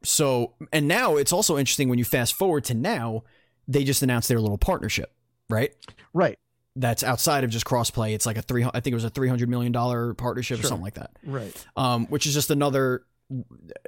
so 0.03 0.53
and 0.73 0.87
now 0.87 1.15
it's 1.15 1.31
also 1.31 1.57
interesting 1.57 1.87
when 1.89 1.97
you 1.99 2.05
fast 2.05 2.33
forward 2.33 2.65
to 2.65 2.73
now, 2.73 3.23
they 3.67 3.83
just 3.83 4.01
announced 4.03 4.27
their 4.27 4.41
little 4.41 4.57
partnership, 4.57 5.13
right? 5.49 5.73
Right. 6.13 6.37
That's 6.75 7.03
outside 7.03 7.43
of 7.43 7.49
just 7.51 7.65
crossplay. 7.65 8.13
It's 8.13 8.25
like 8.25 8.37
a 8.37 8.41
three 8.41 8.65
I 8.65 8.79
think 8.81 8.91
it 8.91 8.95
was 8.95 9.05
a 9.05 9.09
300 9.09 9.47
million 9.47 9.71
dollar 9.71 10.13
partnership 10.13 10.59
or 10.59 10.63
something 10.63 10.83
like 10.83 10.95
that. 10.95 11.11
Right. 11.25 11.65
Um 11.77 12.07
which 12.07 12.25
is 12.25 12.33
just 12.33 12.51
another 12.51 13.05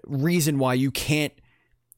reason 0.06 0.58
why 0.58 0.76
you 0.76 0.92
can't 0.92 1.34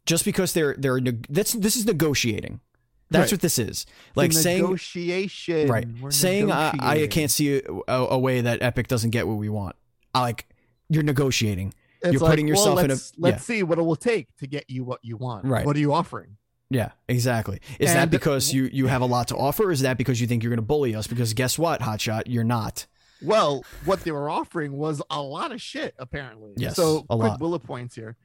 just 0.07 0.25
because 0.25 0.53
they're 0.53 0.73
they're 0.75 0.99
that's 1.29 1.53
this 1.53 1.75
is 1.75 1.85
negotiating. 1.85 2.61
That's 3.09 3.27
Right. 3.31 3.33
what 3.37 3.41
this 3.41 3.57
is. 3.59 3.85
Like 4.15 4.31
The 4.31 4.37
saying 4.39 4.61
negotiation. 4.63 5.67
right 5.69 5.87
We're 6.01 6.11
saying 6.11 6.51
I, 6.51 6.73
I 6.81 7.07
can't 7.07 7.31
see 7.31 7.61
a, 7.87 7.93
a, 7.93 8.17
way 8.19 8.41
that 8.41 8.61
Epic 8.61 8.87
doesn't 8.89 9.11
get 9.11 9.27
what 9.27 9.35
we 9.37 9.47
want. 9.47 9.77
I 10.13 10.21
like 10.21 10.47
you're 10.89 11.03
negotiating. 11.03 11.73
It's 12.01 12.13
you're 12.13 12.21
like, 12.21 12.31
putting 12.31 12.47
yourself 12.49 12.75
well, 12.75 12.85
in 12.85 12.91
a- 12.91 12.93
let's, 12.95 13.13
let's 13.17 13.43
see 13.45 13.63
what 13.63 13.77
it 13.79 13.83
will 13.83 13.95
take 13.95 14.27
to 14.37 14.47
get 14.47 14.69
you 14.69 14.83
what 14.83 14.99
you 15.03 15.15
want. 15.15 15.45
Right. 15.45 15.65
What 15.65 15.75
are 15.77 15.79
you 15.79 15.93
offering? 15.93 16.35
Yeah, 16.69 16.91
exactly. 17.07 17.61
Is 17.79 17.93
that 17.93 18.03
And- 18.03 18.11
because 18.11 18.53
you 18.53 18.69
you 18.73 18.87
have 18.87 19.01
a 19.01 19.05
lot 19.05 19.29
to 19.29 19.37
offer? 19.37 19.63
Or 19.63 19.71
is 19.71 19.79
that 19.81 19.97
because 19.97 20.19
you 20.19 20.27
think 20.27 20.43
you're 20.43 20.49
going 20.49 20.57
to 20.57 20.61
bully 20.61 20.93
us? 20.93 21.07
Because 21.07 21.33
guess 21.33 21.57
what, 21.57 21.79
Hotshot, 21.79 22.23
you're 22.25 22.43
not. 22.43 22.87
Well, 23.21 23.63
what 23.85 24.03
they 24.03 24.11
were 24.11 24.29
offering 24.29 24.73
was 24.73 25.01
a 25.09 25.21
lot 25.21 25.51
of 25.53 25.61
shit, 25.61 25.95
apparently. 25.97 26.53
Yes, 26.57 26.75
So, 26.75 27.05
a 27.09 27.17
quick 27.17 27.29
lot. 27.31 27.39
bullet 27.39 27.59
points 27.63 27.95
here. 27.95 28.15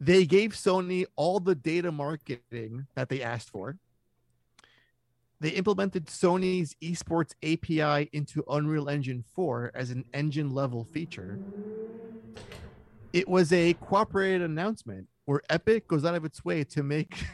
They 0.00 0.26
gave 0.26 0.52
Sony 0.52 1.04
all 1.16 1.40
the 1.40 1.54
data 1.54 1.92
marketing 1.92 2.86
that 2.94 3.08
they 3.08 3.22
asked 3.22 3.50
for. 3.50 3.78
They 5.40 5.50
implemented 5.50 6.06
Sony's 6.06 6.74
esports 6.82 7.34
API 7.42 8.08
into 8.12 8.44
Unreal 8.48 8.88
Engine 8.88 9.24
4 9.34 9.72
as 9.74 9.90
an 9.90 10.04
engine 10.14 10.50
level 10.50 10.84
feature. 10.84 11.38
It 13.12 13.28
was 13.28 13.52
a 13.52 13.74
cooperated 13.74 14.42
announcement 14.42 15.06
where 15.26 15.42
Epic 15.50 15.86
goes 15.86 16.04
out 16.04 16.14
of 16.14 16.24
its 16.24 16.44
way 16.44 16.64
to 16.64 16.82
make 16.82 17.24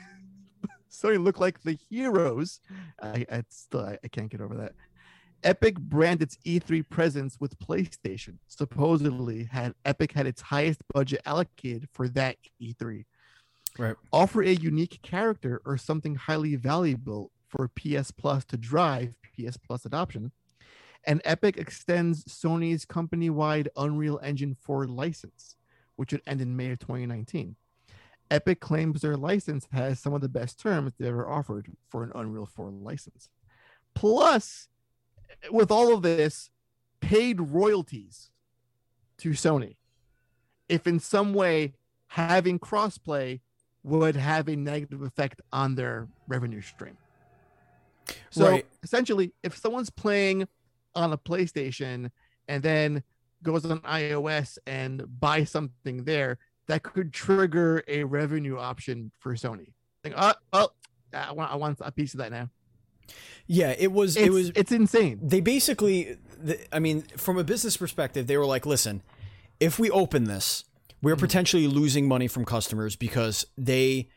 Sony 0.91 1.23
look 1.23 1.41
like 1.41 1.63
the 1.63 1.79
heroes. 1.89 2.61
I, 3.01 3.25
I 3.31 3.45
still 3.49 3.81
I, 3.81 3.99
I 4.03 4.09
can't 4.09 4.29
get 4.29 4.41
over 4.41 4.57
that. 4.57 4.73
Epic 5.43 5.79
brand 5.79 6.23
its 6.23 6.37
E3 6.45 6.89
presence 6.89 7.39
with 7.41 7.59
PlayStation. 7.59 8.39
Supposedly, 8.47 9.45
had 9.45 9.75
Epic 9.85 10.13
had 10.13 10.27
its 10.27 10.43
highest 10.43 10.83
budget 10.93 11.23
allocated 11.25 11.89
for 11.93 12.09
that 12.09 12.37
E3. 12.61 13.05
Right. 13.79 13.97
Offer 14.13 14.43
a 14.43 14.53
unique 14.53 15.01
character 15.03 15.63
or 15.65 15.77
something 15.77 16.15
highly 16.15 16.57
valuable 16.57 17.31
for 17.49 17.69
PS 17.69 18.11
Plus 18.11 18.45
to 18.47 18.57
drive 18.57 19.15
PS 19.23 19.57
Plus 19.57 19.85
adoption. 19.85 20.33
And 21.05 21.23
Epic 21.25 21.57
extends 21.57 22.25
Sony's 22.25 22.85
company-wide 22.85 23.71
Unreal 23.77 24.21
Engine 24.23 24.55
4 24.61 24.87
license, 24.87 25.57
which 25.97 26.13
would 26.13 26.23
end 26.27 26.41
in 26.43 26.57
May 26.57 26.73
of 26.73 26.79
2019. 26.81 27.57
Epic 28.31 28.61
claims 28.61 29.01
their 29.01 29.17
license 29.17 29.67
has 29.73 29.99
some 29.99 30.13
of 30.13 30.21
the 30.21 30.29
best 30.29 30.61
terms 30.61 30.93
they 30.99 31.09
ever 31.09 31.29
offered 31.29 31.73
for 31.89 32.05
an 32.05 32.13
Unreal 32.15 32.47
4 32.47 32.71
license. 32.71 33.31
Plus, 33.95 34.69
with 35.51 35.71
all 35.71 35.95
of 35.95 36.03
this, 36.03 36.51
paid 37.01 37.41
royalties 37.41 38.31
to 39.19 39.31
Sony. 39.31 39.77
If 40.69 40.87
in 40.87 41.01
some 41.01 41.35
way 41.35 41.75
having 42.09 42.59
crossplay 42.59 43.41
would 43.83 44.17
have 44.17 44.49
a 44.49 44.57
negative 44.57 45.03
effect 45.03 45.41
on 45.53 45.75
their 45.75 46.09
revenue 46.29 46.61
stream. 46.61 46.97
So 48.31 48.49
Right. 48.49 48.67
essentially, 48.83 49.33
if 49.43 49.57
someone's 49.57 49.91
playing 49.91 50.47
on 50.95 51.13
a 51.13 51.19
PlayStation 51.19 52.11
and 52.49 52.63
then 52.63 53.03
goes 53.43 53.65
on 53.65 53.81
iOS 53.81 54.59
and 54.67 55.21
buys 55.21 55.51
something 55.51 56.05
there, 56.05 56.39
that 56.67 56.83
could 56.83 57.13
trigger 57.13 57.83
a 57.89 58.05
revenue 58.05 58.59
option 58.59 59.13
for 59.19 59.35
Sony. 59.35 59.73
Like, 60.05 60.15
oh, 60.17 60.35
oh 60.53 60.71
I 61.13 61.33
want, 61.33 61.53
I 61.53 61.57
want 61.57 61.79
a 61.81 61.91
piece 61.91 62.15
of 62.15 62.19
that 62.19 62.31
now. 62.31 62.51
Yeah, 63.47 63.75
it 63.79 63.93
was. 63.93 64.17
It's, 64.17 64.27
it 64.27 64.33
was. 64.33 64.51
it's 64.55 64.73
insane. 64.73 65.19
They 65.23 65.41
basically. 65.41 66.17
the- 66.43 66.59
I 66.75 66.79
mean, 66.79 67.03
from 67.17 67.37
a 67.39 67.45
business 67.45 67.77
perspective, 67.77 68.27
they 68.27 68.37
were 68.37 68.47
like, 68.47 68.65
"Listen, 68.67 69.03
if 69.59 69.79
we 69.79 69.91
open 69.91 70.25
this, 70.25 70.65
we're 71.03 71.15
Mm-hmm. 71.15 71.21
potentially 71.21 71.67
losing 71.67 72.07
money 72.09 72.29
from 72.29 72.45
customers 72.45 72.97
because 72.97 73.47
they." 73.59 74.09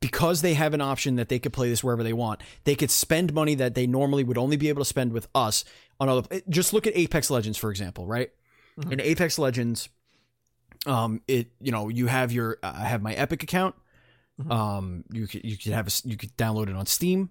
Because 0.00 0.42
they 0.42 0.54
have 0.54 0.74
an 0.74 0.80
option 0.80 1.14
that 1.14 1.28
they 1.28 1.38
could 1.38 1.52
play 1.52 1.68
this 1.68 1.84
wherever 1.84 2.02
they 2.02 2.12
want, 2.12 2.40
they 2.64 2.74
could 2.74 2.90
spend 2.90 3.32
money 3.32 3.54
that 3.54 3.76
they 3.76 3.86
normally 3.86 4.24
would 4.24 4.36
only 4.38 4.56
be 4.56 4.68
able 4.68 4.80
to 4.80 4.84
spend 4.88 5.12
with 5.12 5.28
us 5.32 5.64
on 6.00 6.08
other. 6.08 6.40
Just 6.48 6.72
look 6.72 6.88
at 6.88 6.96
Apex 6.96 7.30
Legends, 7.30 7.56
for 7.56 7.70
example, 7.70 8.04
right? 8.04 8.30
Mhm. 8.80 8.92
In 8.92 9.00
Apex 9.00 9.38
Legends, 9.38 9.88
um, 10.86 11.20
it 11.28 11.52
you 11.60 11.70
know 11.70 11.88
you 11.88 12.06
have 12.08 12.32
your 12.32 12.58
I 12.64 12.84
have 12.86 13.00
my 13.00 13.12
Epic 13.14 13.44
account. 13.44 13.76
Mhm. 14.42 14.50
Um, 14.50 15.04
you 15.12 15.28
could 15.28 15.44
you 15.44 15.56
could 15.56 15.72
have 15.72 15.86
a, 15.86 16.08
you 16.08 16.16
could 16.16 16.36
download 16.36 16.68
it 16.68 16.74
on 16.74 16.86
Steam. 16.86 17.30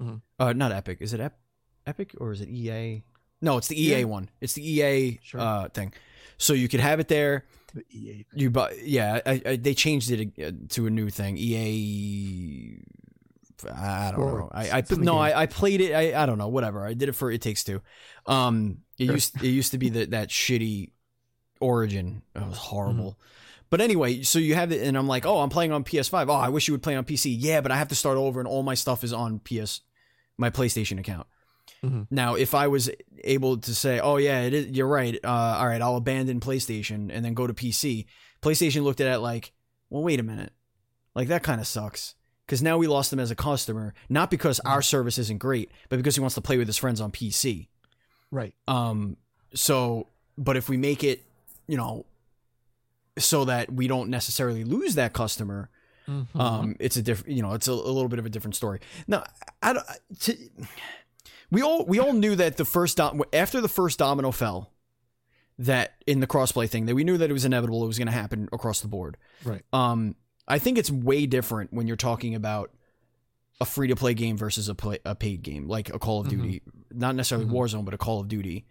Mhm. 0.00 0.20
Uh, 0.38 0.52
not 0.52 0.72
Epic. 0.72 0.98
Is 1.00 1.12
it 1.12 1.20
Ep- 1.20 1.38
Epic 1.86 2.14
or 2.18 2.32
is 2.32 2.40
it 2.40 2.48
EA? 2.48 3.02
No, 3.42 3.58
it's 3.58 3.68
the 3.68 3.80
EA 3.80 3.98
Yeah. 4.00 4.04
one. 4.04 4.30
It's 4.40 4.54
the 4.54 4.66
EA 4.66 5.18
Sure. 5.22 5.40
uh 5.40 5.68
thing. 5.68 5.92
So 6.38 6.52
you 6.54 6.68
could 6.68 6.80
have 6.80 7.00
it 7.00 7.08
there. 7.08 7.44
The 7.74 7.84
EA. 7.90 8.26
You 8.34 8.50
buy, 8.50 8.72
yeah. 8.82 9.20
I, 9.26 9.42
I, 9.46 9.56
they 9.56 9.74
changed 9.74 10.10
it 10.10 10.32
uh, 10.42 10.52
to 10.70 10.86
a 10.86 10.90
new 10.90 11.10
thing. 11.10 11.36
EA. 11.36 12.78
I 13.70 14.10
don't 14.12 14.20
know. 14.20 14.48
I, 14.52 14.70
I 14.70 14.78
It's 14.78 14.90
in 14.90 15.00
the 15.00 15.04
no. 15.04 15.18
I, 15.18 15.42
I 15.42 15.46
played 15.46 15.80
it. 15.82 15.92
I, 15.94 16.22
I 16.22 16.26
don't 16.26 16.38
know. 16.38 16.48
Whatever. 16.48 16.86
I 16.86 16.94
did 16.94 17.08
it 17.10 17.12
for 17.12 17.30
It 17.30 17.42
Takes 17.42 17.62
Two. 17.62 17.82
Um, 18.26 18.78
it 18.98 19.06
Sure. 19.06 19.14
used 19.14 19.36
it 19.42 19.48
used 19.48 19.70
to 19.72 19.78
be 19.78 19.90
that 19.90 20.10
that 20.12 20.28
shitty 20.28 20.90
Origin. 21.60 22.22
It 22.34 22.46
was 22.46 22.56
horrible. 22.56 23.18
But 23.68 23.80
anyway, 23.80 24.22
so 24.22 24.38
you 24.40 24.54
have 24.56 24.72
it, 24.72 24.82
and 24.82 24.96
I'm 24.98 25.06
like, 25.06 25.24
oh, 25.26 25.38
I'm 25.40 25.48
playing 25.50 25.70
on 25.72 25.84
PS5. 25.84 26.28
Oh, 26.28 26.32
I 26.32 26.48
wish 26.48 26.66
you 26.66 26.74
would 26.74 26.82
play 26.82 26.96
on 26.96 27.04
PC. 27.04 27.36
Yeah, 27.38 27.60
but 27.60 27.70
I 27.70 27.76
have 27.76 27.88
to 27.88 27.94
start 27.94 28.16
over, 28.16 28.40
and 28.40 28.48
all 28.48 28.62
my 28.64 28.74
stuff 28.74 29.04
is 29.04 29.12
on 29.12 29.38
PS, 29.40 29.82
my 30.40 30.50
PlayStation 30.50 30.98
account. 30.98 31.26
Mhm. 31.84 32.06
Now, 32.10 32.34
if 32.34 32.54
I 32.54 32.66
was 32.66 32.90
able 33.22 33.58
to 33.58 33.74
say, 33.74 34.00
oh 34.00 34.16
yeah, 34.16 34.40
it 34.42 34.54
is, 34.54 34.66
you're 34.68 34.86
right. 34.88 35.18
Uh, 35.22 35.28
all 35.28 35.66
right, 35.66 35.80
I'll 35.80 35.96
abandon 35.96 36.40
PlayStation 36.40 37.10
and 37.12 37.24
then 37.24 37.34
go 37.34 37.46
to 37.46 37.54
PC. 37.54 38.06
PlayStation 38.42 38.82
looked 38.82 39.00
at 39.00 39.12
it 39.12 39.18
like, 39.20 39.52
well, 39.88 40.02
wait 40.02 40.20
a 40.20 40.22
minute, 40.22 40.52
like 41.14 41.28
that 41.28 41.42
kind 41.42 41.60
of 41.60 41.66
sucks. 41.66 42.14
Because 42.46 42.62
now 42.62 42.78
we 42.78 42.88
lost 42.88 43.12
him 43.12 43.20
as 43.20 43.30
a 43.30 43.36
customer, 43.36 43.94
not 44.08 44.28
because 44.30 44.58
our 44.60 44.82
service 44.82 45.18
isn't 45.18 45.38
great, 45.38 45.70
but 45.88 45.96
because 45.98 46.16
he 46.16 46.20
wants 46.20 46.34
to 46.34 46.40
play 46.40 46.56
with 46.58 46.66
his 46.66 46.76
friends 46.76 47.00
on 47.00 47.12
PC. 47.12 47.68
Right. 48.32 48.54
Um, 48.66 49.16
so, 49.54 50.08
but 50.36 50.56
if 50.56 50.68
we 50.68 50.76
make 50.76 51.04
it, 51.04 51.22
you 51.68 51.76
know, 51.76 52.06
so 53.18 53.44
that 53.44 53.72
we 53.72 53.86
don't 53.86 54.10
necessarily 54.10 54.64
lose 54.64 54.96
that 54.96 55.12
customer, 55.12 55.70
Mhm. 56.08 56.26
um, 56.40 56.76
it's 56.80 56.96
a 56.96 57.02
different, 57.02 57.36
you 57.36 57.42
know, 57.42 57.52
it's 57.52 57.68
a, 57.68 57.72
a 57.72 57.74
little 57.74 58.08
bit 58.08 58.18
of 58.18 58.26
a 58.26 58.30
different 58.30 58.54
story. 58.56 58.80
Now, 59.06 59.24
I, 59.62 59.72
don't- 59.74 59.86
to, 60.20 60.36
we 61.50 61.62
all 61.62 61.84
we 61.84 61.98
all 61.98 62.12
knew 62.12 62.34
that 62.36 62.56
the 62.56 62.64
first 62.64 62.96
dom- 62.96 63.22
after 63.32 63.60
the 63.60 63.68
first 63.68 63.98
domino 63.98 64.30
fell, 64.30 64.70
that 65.58 65.94
in 66.06 66.20
the 66.20 66.26
crossplay 66.26 66.68
thing 66.68 66.86
that 66.86 66.94
we 66.94 67.04
knew 67.04 67.18
that 67.18 67.28
it 67.28 67.32
was 67.32 67.44
inevitable, 67.44 67.84
it 67.84 67.86
was 67.86 67.98
going 67.98 68.06
to 68.06 68.12
happen 68.12 68.48
across 68.52 68.80
the 68.80 68.88
board. 68.88 69.16
Right. 69.44 69.62
Um, 69.72 70.16
I 70.48 70.58
think 70.58 70.78
it's 70.78 70.90
way 70.90 71.26
different 71.26 71.72
when 71.72 71.86
you're 71.86 71.96
talking 71.96 72.34
about 72.34 72.72
a 73.60 73.66
free 73.66 73.88
to 73.88 73.96
play 73.96 74.14
game 74.14 74.36
versus 74.38 74.68
a 74.70 74.74
play 74.74 74.98
a 75.04 75.14
paid 75.14 75.42
game 75.42 75.68
like 75.68 75.90
a 75.92 75.98
Call 75.98 76.20
of 76.20 76.28
Mhm. 76.28 76.30
Duty, 76.30 76.62
not 76.90 77.14
necessarily 77.14 77.46
Mhm. 77.46 77.52
Warzone, 77.52 77.84
but 77.84 77.92
a 77.94 77.98
Call 77.98 78.20
of 78.20 78.28
Duty, 78.28 78.64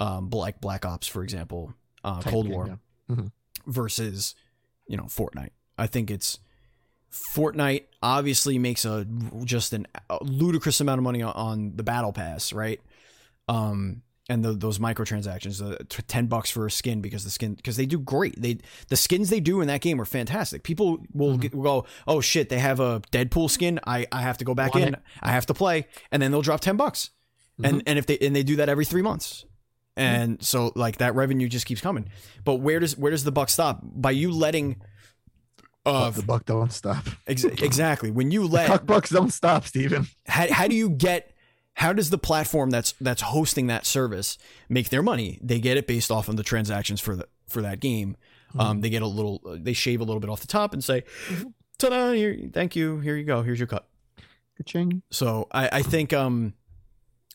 um, 0.00 0.30
like 0.30 0.60
Black 0.60 0.86
Ops, 0.86 1.06
for 1.06 1.22
example, 1.22 1.74
uh, 2.02 2.22
Cold 2.22 2.46
game, 2.46 2.54
War 2.54 2.78
yeah. 3.10 3.24
versus 3.66 4.34
you 4.86 4.96
know 4.96 5.04
Fortnite. 5.04 5.50
I 5.78 5.86
think 5.86 6.10
it's 6.10 6.38
Fortnite 7.12 7.84
obviously 8.02 8.58
makes 8.58 8.84
a 8.84 9.06
just 9.44 9.72
an, 9.72 9.86
a 10.08 10.18
ludicrous 10.22 10.80
amount 10.80 10.98
of 10.98 11.04
money 11.04 11.22
on, 11.22 11.32
on 11.34 11.72
the 11.76 11.82
battle 11.82 12.12
pass, 12.12 12.52
right? 12.52 12.80
Um, 13.48 14.02
and 14.28 14.44
the, 14.44 14.52
those 14.52 14.78
microtransactions, 14.78 15.58
the 15.58 15.84
ten 16.04 16.26
bucks 16.26 16.48
for 16.50 16.64
a 16.64 16.70
skin 16.70 17.00
because 17.02 17.24
the 17.24 17.30
skin 17.30 17.54
because 17.54 17.76
they 17.76 17.86
do 17.86 17.98
great. 17.98 18.40
They 18.40 18.58
the 18.88 18.96
skins 18.96 19.28
they 19.30 19.40
do 19.40 19.60
in 19.60 19.66
that 19.68 19.80
game 19.80 20.00
are 20.00 20.04
fantastic. 20.06 20.62
People 20.62 21.04
will 21.12 21.36
Mhm. 21.36 21.40
get, 21.40 21.54
will 21.54 21.62
go, 21.64 21.86
oh 22.06 22.20
shit, 22.20 22.48
they 22.48 22.58
have 22.60 22.80
a 22.80 23.00
Deadpool 23.12 23.50
skin. 23.50 23.78
I 23.86 24.06
I 24.12 24.22
have 24.22 24.38
to 24.38 24.44
go 24.44 24.54
back 24.54 24.74
Want 24.74 24.86
in. 24.86 24.94
it. 24.94 25.00
I 25.20 25.32
have 25.32 25.46
to 25.46 25.54
play, 25.54 25.86
and 26.12 26.22
then 26.22 26.30
they'll 26.30 26.40
drop 26.40 26.60
ten 26.60 26.76
bucks, 26.76 27.10
and 27.62 27.82
and 27.86 27.98
if 27.98 28.06
they 28.06 28.16
and 28.18 28.34
they 28.34 28.42
do 28.44 28.56
that 28.56 28.68
every 28.68 28.84
three 28.84 29.02
months. 29.02 29.44
And 29.94 30.42
so 30.42 30.72
like 30.74 30.98
that 30.98 31.14
revenue 31.14 31.48
just 31.48 31.66
keeps 31.66 31.82
coming. 31.82 32.08
But 32.44 32.56
where 32.56 32.80
does 32.80 32.96
where 32.96 33.10
does 33.10 33.24
the 33.24 33.32
buck 33.32 33.50
stop? 33.50 33.80
By 33.82 34.12
you 34.12 34.30
letting 34.32 34.80
uh 35.84 36.10
the 36.10 36.22
buck 36.22 36.44
don't 36.44 36.72
stop. 36.72 37.04
ex- 37.26 37.44
exactly. 37.44 38.10
When 38.10 38.30
you 38.30 38.42
The 38.48 38.54
let 38.54 38.66
cuck 38.68 38.86
bucks 38.86 39.10
don't 39.10 39.32
stop, 39.32 39.66
Steven. 39.66 40.06
how, 40.26 40.52
how 40.52 40.68
do 40.68 40.74
you 40.74 40.90
get 40.90 41.32
how 41.74 41.92
does 41.92 42.10
the 42.10 42.18
platform 42.18 42.70
that's 42.70 42.92
that's 43.00 43.22
hosting 43.22 43.66
that 43.68 43.86
service 43.86 44.38
make 44.68 44.90
their 44.90 45.02
money? 45.02 45.38
They 45.42 45.58
get 45.58 45.76
it 45.76 45.86
based 45.86 46.10
off 46.10 46.28
of 46.28 46.36
the 46.36 46.42
transactions 46.42 47.00
for 47.00 47.16
the 47.16 47.26
for 47.48 47.62
that 47.62 47.80
game. 47.80 48.16
Um, 48.58 48.82
they 48.82 48.90
get 48.90 49.00
a 49.02 49.06
little 49.06 49.40
they 49.44 49.72
shave 49.72 50.00
a 50.00 50.04
little 50.04 50.20
bit 50.20 50.28
off 50.28 50.40
the 50.42 50.46
top 50.46 50.74
and 50.74 50.84
say, 50.84 51.04
"Ta-da! 51.78 52.12
Here, 52.12 52.36
thank 52.52 52.76
you. 52.76 53.00
Here 53.00 53.16
you 53.16 53.24
go. 53.24 53.42
Here's 53.42 53.58
your 53.58 53.66
cut." 53.66 53.88
Ka-ching. 54.58 55.00
So 55.10 55.48
I, 55.50 55.78
I 55.78 55.82
think 55.82 56.12
um 56.12 56.52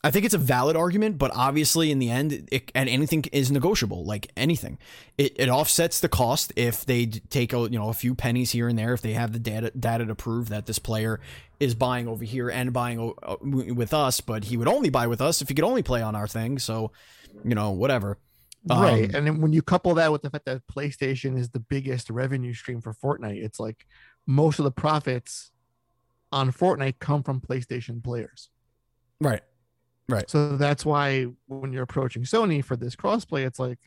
I 0.08 0.12
think 0.12 0.26
it's 0.26 0.34
a 0.34 0.40
valid 0.40 0.78
argument, 0.78 1.18
but 1.18 1.32
obviously 1.36 1.92
in 1.92 2.00
the 2.00 2.10
end, 2.10 2.48
it, 2.52 2.72
and 2.74 2.88
anything 2.88 3.26
is 3.34 3.52
negotiable. 3.52 4.06
Like 4.06 4.32
anything, 4.38 4.78
it, 5.18 5.36
it 5.38 5.50
offsets 5.50 6.00
the 6.00 6.08
cost 6.08 6.54
if 6.56 6.86
they 6.86 7.08
take 7.08 7.52
a 7.52 7.60
you 7.60 7.78
know 7.78 7.90
a 7.90 7.94
few 7.94 8.16
pennies 8.16 8.52
here 8.52 8.70
and 8.70 8.80
there. 8.80 8.94
If 8.94 9.02
they 9.02 9.14
have 9.14 9.34
the 9.34 9.40
data 9.40 9.72
data 9.78 10.06
to 10.06 10.16
prove 10.16 10.50
that 10.50 10.66
this 10.66 10.80
player 10.80 11.20
is 11.60 11.76
buying 11.76 12.08
over 12.08 12.24
here 12.24 12.50
and 12.50 12.72
buying 12.72 13.14
with 13.42 13.94
us, 13.94 14.22
but 14.22 14.46
he 14.46 14.56
would 14.56 14.70
only 14.70 14.90
buy 14.90 15.08
with 15.08 15.20
us 15.20 15.42
if 15.42 15.50
he 15.50 15.56
could 15.56 15.66
only 15.66 15.84
play 15.84 16.02
on 16.02 16.16
our 16.16 16.28
thing. 16.28 16.58
So 16.58 16.92
you 17.44 17.56
know 17.56 17.72
whatever. 17.72 18.18
right. 18.70 19.10
Um, 19.10 19.16
And 19.16 19.28
then 19.28 19.42
when 19.42 19.52
you 19.52 19.62
couple 19.62 19.94
that 19.96 20.12
with 20.12 20.22
the 20.22 20.30
fact 20.30 20.46
that 20.46 20.66
PlayStation 20.68 21.38
is 21.38 21.50
the 21.50 21.60
biggest 21.60 22.10
revenue 22.10 22.54
stream 22.54 22.80
for 22.80 22.94
Fortnite, 22.94 23.44
it's 23.44 23.60
like 23.60 23.86
most 24.26 24.60
of 24.60 24.64
the 24.64 24.72
profits 24.72 25.52
on 26.32 26.52
Fortnite 26.52 27.00
come 27.00 27.24
from 27.24 27.42
PlayStation 27.42 28.04
players. 28.04 28.50
Right. 29.20 29.42
So 30.28 30.56
that's 30.58 30.86
why 30.86 31.28
when 31.48 31.74
you're 31.74 31.84
approaching 31.84 32.24
Sony 32.24 32.64
for 32.64 32.76
this 32.76 32.96
crossplay, 32.96 33.46
it's 33.46 33.60
like 33.60 33.80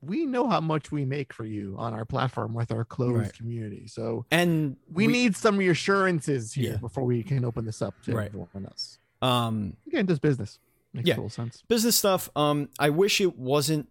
we 0.00 0.26
know 0.26 0.48
how 0.48 0.60
much 0.60 0.92
we 0.92 1.04
make 1.04 1.32
for 1.32 1.44
you 1.44 1.74
on 1.76 1.92
our 1.92 2.04
platform 2.04 2.54
with 2.54 2.70
our 2.70 2.84
closed 2.84 3.16
Right. 3.16 3.32
community. 3.34 3.88
So 3.88 4.26
And 4.30 4.76
we, 4.90 5.08
need 5.08 5.34
some 5.36 5.56
reassurances 5.56 6.52
here 6.52 6.72
Yeah. 6.72 6.76
before 6.76 7.02
we 7.04 7.22
can 7.24 7.44
open 7.44 7.64
this 7.64 7.82
up 7.82 8.00
to 8.02 8.14
Right. 8.14 8.26
everyone 8.28 8.64
else. 8.64 8.98
um 9.22 9.76
Again, 9.88 10.06
just 10.06 10.22
business. 10.22 10.60
Makes 10.92 11.08
Yeah. 11.08 11.14
total 11.16 11.30
sense. 11.30 11.62
business 11.68 11.96
stuff 11.96 12.30
um 12.36 12.68
i 12.78 12.88
wish 12.88 13.20
it 13.20 13.36
wasn't 13.36 13.88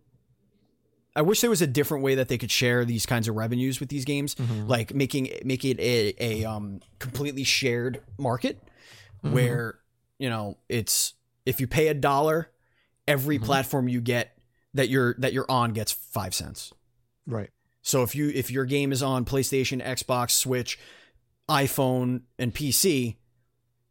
i 1.15 1.21
wish 1.21 1.41
there 1.41 1.49
was 1.49 1.61
a 1.61 1.67
different 1.67 2.03
way 2.03 2.15
that 2.15 2.27
they 2.29 2.37
could 2.37 2.49
share 2.51 2.85
these 2.85 3.05
kinds 3.05 3.27
of 3.27 3.35
revenues 3.35 3.79
with 3.81 3.89
these 3.89 4.05
games 4.05 4.33
Mhm. 4.35 4.67
like 4.67 4.95
making 4.95 5.29
make 5.43 5.63
it 5.65 5.77
a, 5.79 6.15
a 6.19 6.45
um 6.45 6.79
completely 6.99 7.43
shared 7.43 8.01
market 8.17 8.63
Mhm. 9.23 9.31
where 9.33 9.79
you 10.17 10.29
know 10.29 10.57
it's 10.69 11.13
if 11.47 11.60
you 11.62 11.67
pay 11.67 11.88
a 11.88 11.93
dollar 11.93 12.49
every 13.07 13.39
Mhm. 13.39 13.43
platform 13.45 13.88
you 13.88 14.01
get 14.01 14.38
that 14.73 14.89
you're 14.89 15.15
that 15.19 15.33
you're 15.33 15.49
on 15.49 15.71
gets 15.73 15.91
five 15.91 16.36
cents 16.36 16.73
Right. 17.25 17.49
so 17.81 18.03
if 18.03 18.15
you 18.15 18.29
if 18.29 18.51
your 18.51 18.65
game 18.65 18.91
is 18.91 19.01
on 19.01 19.25
PlayStation, 19.25 19.81
Xbox, 19.83 20.31
Switch, 20.31 20.77
iPhone, 21.49 22.21
and 22.38 22.53
PC, 22.53 23.15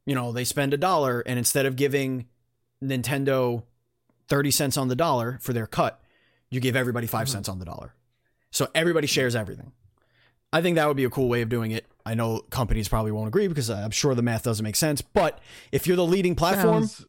you 0.05 0.15
know, 0.15 0.33
they 0.33 0.45
spend 0.45 0.75
a 0.75 0.77
dollar 0.77 1.21
and 1.21 1.39
instead 1.39 1.67
of 1.67 1.77
giving 1.77 2.27
Nintendo 2.83 3.65
30 4.29 4.51
cents 4.51 4.77
on 4.77 4.89
the 4.89 4.97
dollar 4.97 5.39
for 5.41 5.53
their 5.53 5.67
cut, 5.67 6.03
you 6.51 6.61
give 6.61 6.77
everybody 6.77 7.07
5 7.07 7.27
Mhm. 7.27 7.31
cents 7.31 7.49
on 7.49 7.59
the 7.59 7.65
dollar. 7.65 7.95
So 8.51 8.69
everybody 8.75 9.07
shares 9.07 9.35
everything. 9.35 9.73
I 10.53 10.63
think 10.63 10.77
that 10.77 10.87
would 10.87 10.97
be 10.97 11.05
a 11.05 11.11
cool 11.11 11.29
way 11.29 11.43
of 11.43 11.49
doing 11.49 11.71
it. 11.73 11.87
I 12.05 12.15
know 12.15 12.41
companies 12.51 12.89
probably 12.89 13.11
won't 13.13 13.29
agree 13.29 13.49
because 13.49 13.69
I'm 13.69 13.91
sure 13.91 14.15
the 14.15 14.23
math 14.23 14.45
doesn't 14.45 14.63
make 14.63 14.77
sense, 14.77 15.01
but 15.03 15.41
if 15.73 15.87
you're 15.87 15.97
the 15.97 16.07
leading 16.07 16.35
platform, 16.37 16.87
Sounds, 16.87 17.07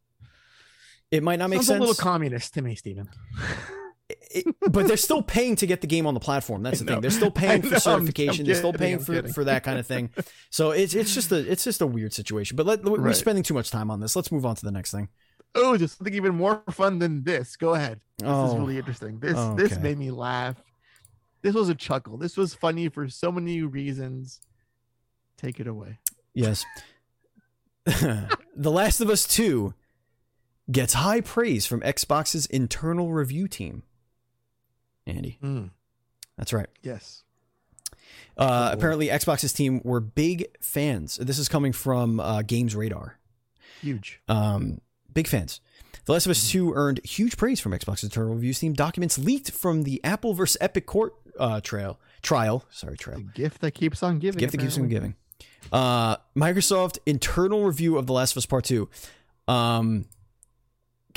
it 1.11 1.23
might 1.23 1.39
not 1.39 1.49
make 1.49 1.57
sounds 1.57 1.67
sense. 1.67 1.77
a 1.77 1.79
little 1.81 1.95
communist 1.95 2.53
to 2.55 2.61
me, 2.61 2.75
Stephen. 2.75 3.09
It- 4.09 4.45
but 4.71 4.87
they're 4.87 4.95
still 4.97 5.21
paying 5.21 5.55
to 5.57 5.65
get 5.65 5.81
the 5.81 5.87
game 5.87 6.05
on 6.07 6.13
the 6.13 6.19
platform. 6.19 6.63
That's 6.63 6.79
the 6.79 6.85
thing. 6.85 7.01
They're 7.01 7.09
still 7.11 7.31
paying 7.43 7.61
for 7.61 7.79
certification. 7.79 8.45
They're 8.45 8.55
still 8.55 8.73
paying 8.73 8.99
for, 8.99 9.21
for 9.29 9.43
that 9.45 9.63
kind 9.63 9.79
of 9.79 9.85
thing. 9.87 10.11
So 10.49 10.71
it's 10.71 10.93
it's 10.95 11.13
just 11.13 11.31
a 11.31 11.37
it's 11.49 11.63
just 11.63 11.81
a 11.81 11.87
weird 11.87 12.13
situation. 12.13 12.55
But 12.55 12.65
let, 12.65 12.83
we're 12.83 12.99
Right. 12.99 13.15
spending 13.15 13.43
too 13.43 13.53
much 13.53 13.69
time 13.71 13.89
on 13.91 13.99
this. 13.99 14.15
Let's 14.15 14.31
move 14.31 14.45
on 14.45 14.55
to 14.55 14.65
the 14.65 14.71
next 14.71 14.91
thing. 14.91 15.09
Oh, 15.55 15.75
just 15.77 15.97
something 15.97 16.13
even 16.13 16.35
more 16.35 16.61
fun 16.71 16.99
than 16.99 17.23
this. 17.23 17.55
Go 17.55 17.73
ahead. 17.73 17.99
This 18.19 18.27
Oh, 18.29 18.51
is 18.53 18.59
really 18.59 18.77
interesting. 18.77 19.19
This 19.19 19.37
this 19.55 19.77
made 19.79 19.97
me 19.97 20.11
laugh. 20.11 20.55
This 21.41 21.53
was 21.55 21.69
a 21.69 21.75
chuckle. 21.75 22.17
This 22.17 22.35
was 22.37 22.53
funny 22.53 22.89
for 22.89 23.07
so 23.09 23.31
many 23.31 23.61
reasons. 23.61 24.39
Take 25.37 25.59
it 25.59 25.67
away. 25.67 25.99
yes. 26.33 26.65
the 27.85 28.71
Last 28.71 28.99
of 29.01 29.09
Us 29.09 29.27
Two 29.27 29.73
gets 30.71 30.93
high 30.93 31.21
praise 31.21 31.65
from 31.65 31.81
Xbox's 31.81 32.45
internal 32.47 33.11
review 33.11 33.47
team. 33.47 33.83
Andy, 35.05 35.37
Mm, 35.41 35.69
that's 36.37 36.51
right. 36.53 36.67
yes. 36.81 37.23
Uh, 38.37 38.69
apparently, 38.71 39.07
Xbox's 39.07 39.51
team 39.53 39.81
were 39.83 39.99
big 39.99 40.45
fans. 40.61 41.17
This 41.17 41.39
is 41.39 41.49
coming 41.49 41.73
from 41.73 42.19
uh, 42.19 42.41
Games 42.43 42.75
Radar. 42.75 43.17
Huge. 43.81 44.21
Um, 44.27 44.79
big 45.13 45.27
fans. 45.27 45.59
The 46.05 46.13
Last 46.13 46.25
of 46.25 46.31
Us 46.31 46.49
2 46.51 46.73
earned 46.73 47.03
huge 47.03 47.35
praise 47.35 47.59
from 47.59 47.71
Xbox's 47.73 48.03
internal 48.03 48.33
reviews 48.35 48.59
team. 48.59 48.73
Documents 48.73 49.17
leaked 49.17 49.51
from 49.51 49.83
the 49.83 49.99
Apple 50.03 50.33
vs. 50.33 50.55
Epic 50.61 50.85
court 50.85 51.15
uh, 51.39 51.61
trail 51.61 51.99
trial. 52.21 52.63
Sorry, 52.69 52.95
trail. 52.97 53.17
The 53.17 53.23
gift 53.23 53.61
that 53.61 53.71
keeps 53.71 54.03
on 54.03 54.19
giving. 54.19 54.39
Gift 54.39 54.51
that 54.51 54.59
keeps 54.59 54.77
on 54.77 54.87
giving. 54.87 55.15
Uh, 55.71 56.17
Microsoft 56.35 56.99
internal 57.05 57.63
review 57.65 57.97
of 57.97 58.05
The 58.07 58.13
Last 58.13 58.33
of 58.33 58.37
Us 58.37 58.45
Part 58.45 58.65
2. 58.65 58.87
Um, 59.47 60.05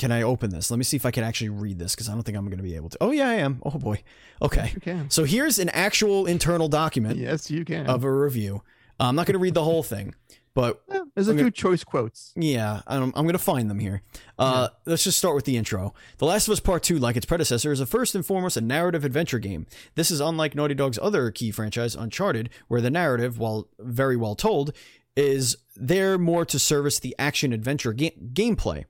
can 0.01 0.11
I 0.11 0.23
open 0.23 0.49
this? 0.49 0.69
Let 0.71 0.77
me 0.77 0.83
see 0.83 0.97
if 0.97 1.05
I 1.05 1.11
can 1.11 1.23
actually 1.23 1.49
read 1.49 1.79
this 1.79 1.95
because 1.95 2.09
I 2.09 2.13
don't 2.13 2.23
think 2.23 2.37
I'm 2.37 2.45
going 2.45 2.57
to 2.57 2.63
be 2.63 2.75
able 2.75 2.89
to. 2.89 2.97
Oh, 2.99 3.11
yeah, 3.11 3.29
I 3.29 3.35
am. 3.35 3.61
Oh, 3.65 3.77
boy. 3.77 4.03
Okay. 4.41 4.71
You 4.75 4.81
can. 4.81 5.09
So 5.09 5.23
here's 5.23 5.59
an 5.59 5.69
actual 5.69 6.25
internal 6.25 6.67
document 6.67 7.17
Yes, 7.19 7.49
you 7.49 7.63
can. 7.63 7.85
of 7.87 8.03
a 8.03 8.11
review. 8.11 8.63
Uh, 8.99 9.05
I'm 9.05 9.15
not 9.15 9.25
going 9.27 9.33
to 9.33 9.39
read 9.39 9.53
the 9.53 9.63
whole 9.63 9.83
thing, 9.83 10.13
but 10.53 10.81
Yeah, 10.91 11.01
There's 11.15 11.27
a 11.27 11.31
I'm 11.31 11.37
few 11.37 11.43
gonna- 11.45 11.51
choice 11.51 11.83
quotes. 11.83 12.33
yeah, 12.35 12.81
I'm, 12.87 13.03
I'm 13.15 13.23
going 13.25 13.33
to 13.33 13.37
find 13.39 13.69
them 13.69 13.79
here. 13.79 14.01
Uh, 14.37 14.67
Let's 14.85 15.03
just 15.03 15.17
start 15.17 15.35
with 15.35 15.45
the 15.45 15.55
intro. 15.55 15.93
The 16.17 16.25
Last 16.25 16.47
of 16.47 16.51
Us 16.53 16.59
Part 16.59 16.83
2, 16.83 16.97
like 16.99 17.15
its 17.15 17.25
predecessor, 17.25 17.71
is 17.71 17.79
a 17.79 17.85
first 17.85 18.13
and 18.15 18.25
foremost 18.25 18.57
a 18.57 18.61
narrative 18.61 19.05
adventure 19.05 19.39
game. 19.39 19.65
This 19.95 20.11
is 20.11 20.19
unlike 20.19 20.55
Naughty 20.55 20.73
Dog's 20.73 20.99
other 21.01 21.31
key 21.31 21.51
franchise, 21.51 21.95
Uncharted, 21.95 22.49
where 22.67 22.81
the 22.81 22.89
narrative, 22.91 23.37
while 23.39 23.67
very 23.79 24.17
well 24.17 24.35
told, 24.35 24.73
is 25.15 25.57
there 25.75 26.17
more 26.17 26.45
to 26.45 26.57
service 26.57 26.99
the 26.99 27.15
action 27.19 27.53
adventure 27.53 27.93
ga- 27.93 28.15
gameplay. 28.33 28.85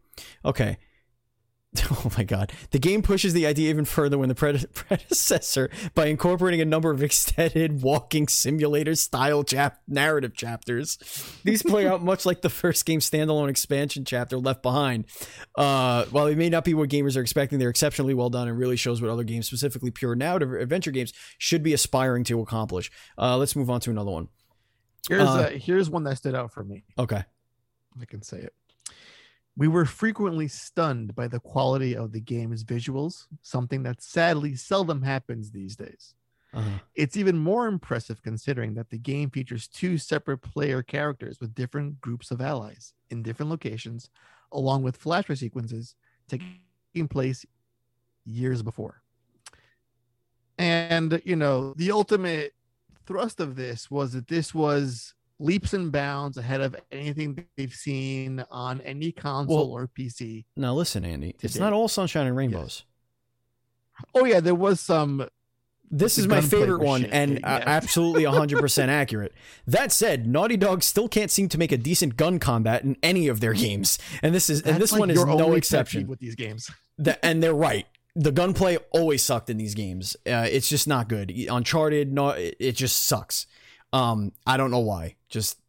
Okay. 0.46 0.78
Oh 1.92 2.12
my 2.18 2.24
god. 2.24 2.52
The 2.72 2.80
game 2.80 3.02
pushes 3.02 3.34
the 3.34 3.46
idea 3.46 3.70
even 3.70 3.86
further 3.86 4.18
when 4.18 4.28
the 4.28 4.36
pred- 4.36 4.74
predecessor 4.74 5.70
by 5.96 6.08
incorporating 6.08 6.60
a 6.60 6.66
number 6.66 6.92
of 6.92 7.02
extended 7.02 7.82
walking 7.82 8.28
simulator 8.28 8.96
style 8.96 9.44
chap- 9.44 9.82
narrative 9.88 10.34
chapters. 10.36 10.98
These 11.44 11.64
play 11.64 11.88
out 11.88 12.04
much 12.04 12.26
like 12.26 12.42
the 12.42 12.50
first 12.50 12.86
game's 12.86 13.10
standalone 13.10 13.50
expansion 13.50 14.04
chapter 14.04 14.38
Left 14.38 14.62
Behind. 14.62 15.06
Uh, 15.56 16.06
while 16.06 16.28
it 16.28 16.38
may 16.38 16.50
not 16.50 16.66
be 16.66 16.74
what 16.74 16.90
gamers 16.90 17.16
are 17.16 17.22
expecting, 17.22 17.60
they're 17.60 17.70
exceptionally 17.70 18.14
well 18.14 18.30
done 18.30 18.48
and 18.50 18.58
really 18.58 18.76
shows 18.78 19.02
what 19.02 19.10
other 19.12 19.24
games, 19.24 19.48
specifically 19.48 19.92
pure 19.92 20.16
narrative 20.16 20.52
adventure 20.54 20.92
games, 20.92 21.14
should 21.38 21.64
be 21.64 21.74
aspiring 21.74 22.24
to 22.26 22.42
accomplish. 22.42 22.92
Uh, 23.18 23.38
let's 23.38 23.56
move 23.56 23.70
on 23.70 23.80
to 23.82 23.92
another 23.92 24.12
one. 24.12 24.28
Here's 25.08 25.22
Uh, 25.22 25.32
uh, 25.32 25.50
here's 25.52 25.90
one 25.90 26.04
that 26.04 26.18
stood 26.18 26.36
out 26.36 26.52
for 26.52 26.64
me. 26.64 26.84
Okay. 26.98 27.24
I 28.02 28.06
can 28.06 28.22
say 28.22 28.38
it. 28.40 28.54
We 29.58 29.68
were 29.68 29.86
frequently 29.86 30.48
stunned 30.48 31.14
by 31.14 31.28
the 31.28 31.40
quality 31.40 31.96
of 31.96 32.12
the 32.12 32.22
game's 32.22 32.64
visuals, 32.64 33.28
something 33.42 33.84
that 33.84 34.02
sadly 34.02 34.56
seldom 34.56 35.02
happens 35.02 35.52
these 35.52 35.76
days. 35.76 36.16
Uh-huh. 36.54 36.80
It's 36.96 37.18
even 37.18 37.38
more 37.38 37.68
impressive 37.68 38.22
considering 38.22 38.74
that 38.76 38.90
the 38.90 38.98
game 38.98 39.30
features 39.30 39.68
two 39.68 39.98
separate 39.98 40.40
player 40.40 40.82
characters 40.82 41.40
with 41.40 41.56
different 41.56 42.02
groups 42.02 42.32
of 42.32 42.42
allies 42.42 42.94
in 43.10 43.24
different 43.24 43.50
locations, 43.50 44.10
along 44.52 44.84
with 44.84 45.02
flashback 45.02 45.38
sequences 45.38 45.96
taking 46.28 47.08
place 47.10 47.46
years 48.26 48.62
before. 48.62 49.02
And, 50.58 51.22
you 51.26 51.36
know, 51.36 51.74
the 51.76 51.92
ultimate 51.92 52.54
thrust 53.06 53.40
of 53.40 53.56
this 53.56 53.90
was 53.90 54.14
that 54.14 54.28
this 54.28 54.54
was 54.54 55.14
leaps 55.42 55.74
and 55.74 55.92
bounds 55.92 56.38
ahead 56.38 56.62
of 56.62 56.76
anything 56.92 57.46
they've 57.58 57.74
seen 57.74 58.44
on 58.52 58.80
any 58.82 59.12
console 59.12 59.72
Well- 59.72 59.82
or 59.84 59.88
PC. 59.88 60.46
Now 60.56 60.74
listen, 60.74 61.04
Andy. 61.04 61.36
It's 61.42 61.58
not 61.58 61.74
all 61.74 61.88
sunshine 61.88 62.28
and 62.28 62.36
rainbows. 62.38 62.84
Oh, 64.16 64.26
yeah, 64.26 64.40
there 64.40 64.56
was 64.56 64.80
some 64.80 65.28
This 65.90 66.18
is 66.18 66.28
my 66.28 66.42
favorite 66.42 66.82
one 66.82 67.02
shit, 67.02 67.10
and 67.12 67.40
yeah. 67.40 67.56
uh, 67.56 67.64
absolutely 67.66 68.24
100% 68.24 68.88
accurate. 68.88 69.34
That 69.68 69.92
said, 69.92 70.26
Naughty 70.26 70.58
Dog 70.58 70.84
still 70.84 71.08
can't 71.10 71.30
seem 71.30 71.50
to 71.50 71.58
make 71.58 71.72
a 71.72 71.78
decent 71.78 72.18
gun 72.18 72.40
combat 72.40 72.84
in 72.84 72.96
any 73.04 73.28
of 73.28 73.42
their 73.42 73.54
games. 73.54 74.00
And 74.24 74.34
this 74.34 74.50
is 74.50 74.62
and 74.62 74.82
this 74.82 74.92
like 74.92 75.00
one 75.00 75.10
is 75.12 75.24
no 75.24 75.54
exception. 75.54 76.08
with 76.08 76.20
these 76.20 76.36
games. 76.36 76.70
That- 76.98 77.20
and 77.24 77.44
they're 77.44 77.54
right. 77.54 77.86
The 78.16 78.32
gunplay 78.32 78.78
always 78.92 79.22
sucked 79.24 79.50
in 79.50 79.58
these 79.58 79.74
games. 79.76 80.16
Uh, 80.26 80.48
it's 80.50 80.68
just 80.68 80.88
not 80.88 81.08
good. 81.08 81.32
Uncharted, 81.32 82.12
no, 82.12 82.30
it, 82.30 82.56
it 82.60 82.72
just 82.76 83.04
sucks. 83.04 83.46
Um, 83.94 84.32
I 84.46 84.58
don't 84.58 84.72
know 84.72 84.80
why. 84.80 85.16
Just 85.30 85.60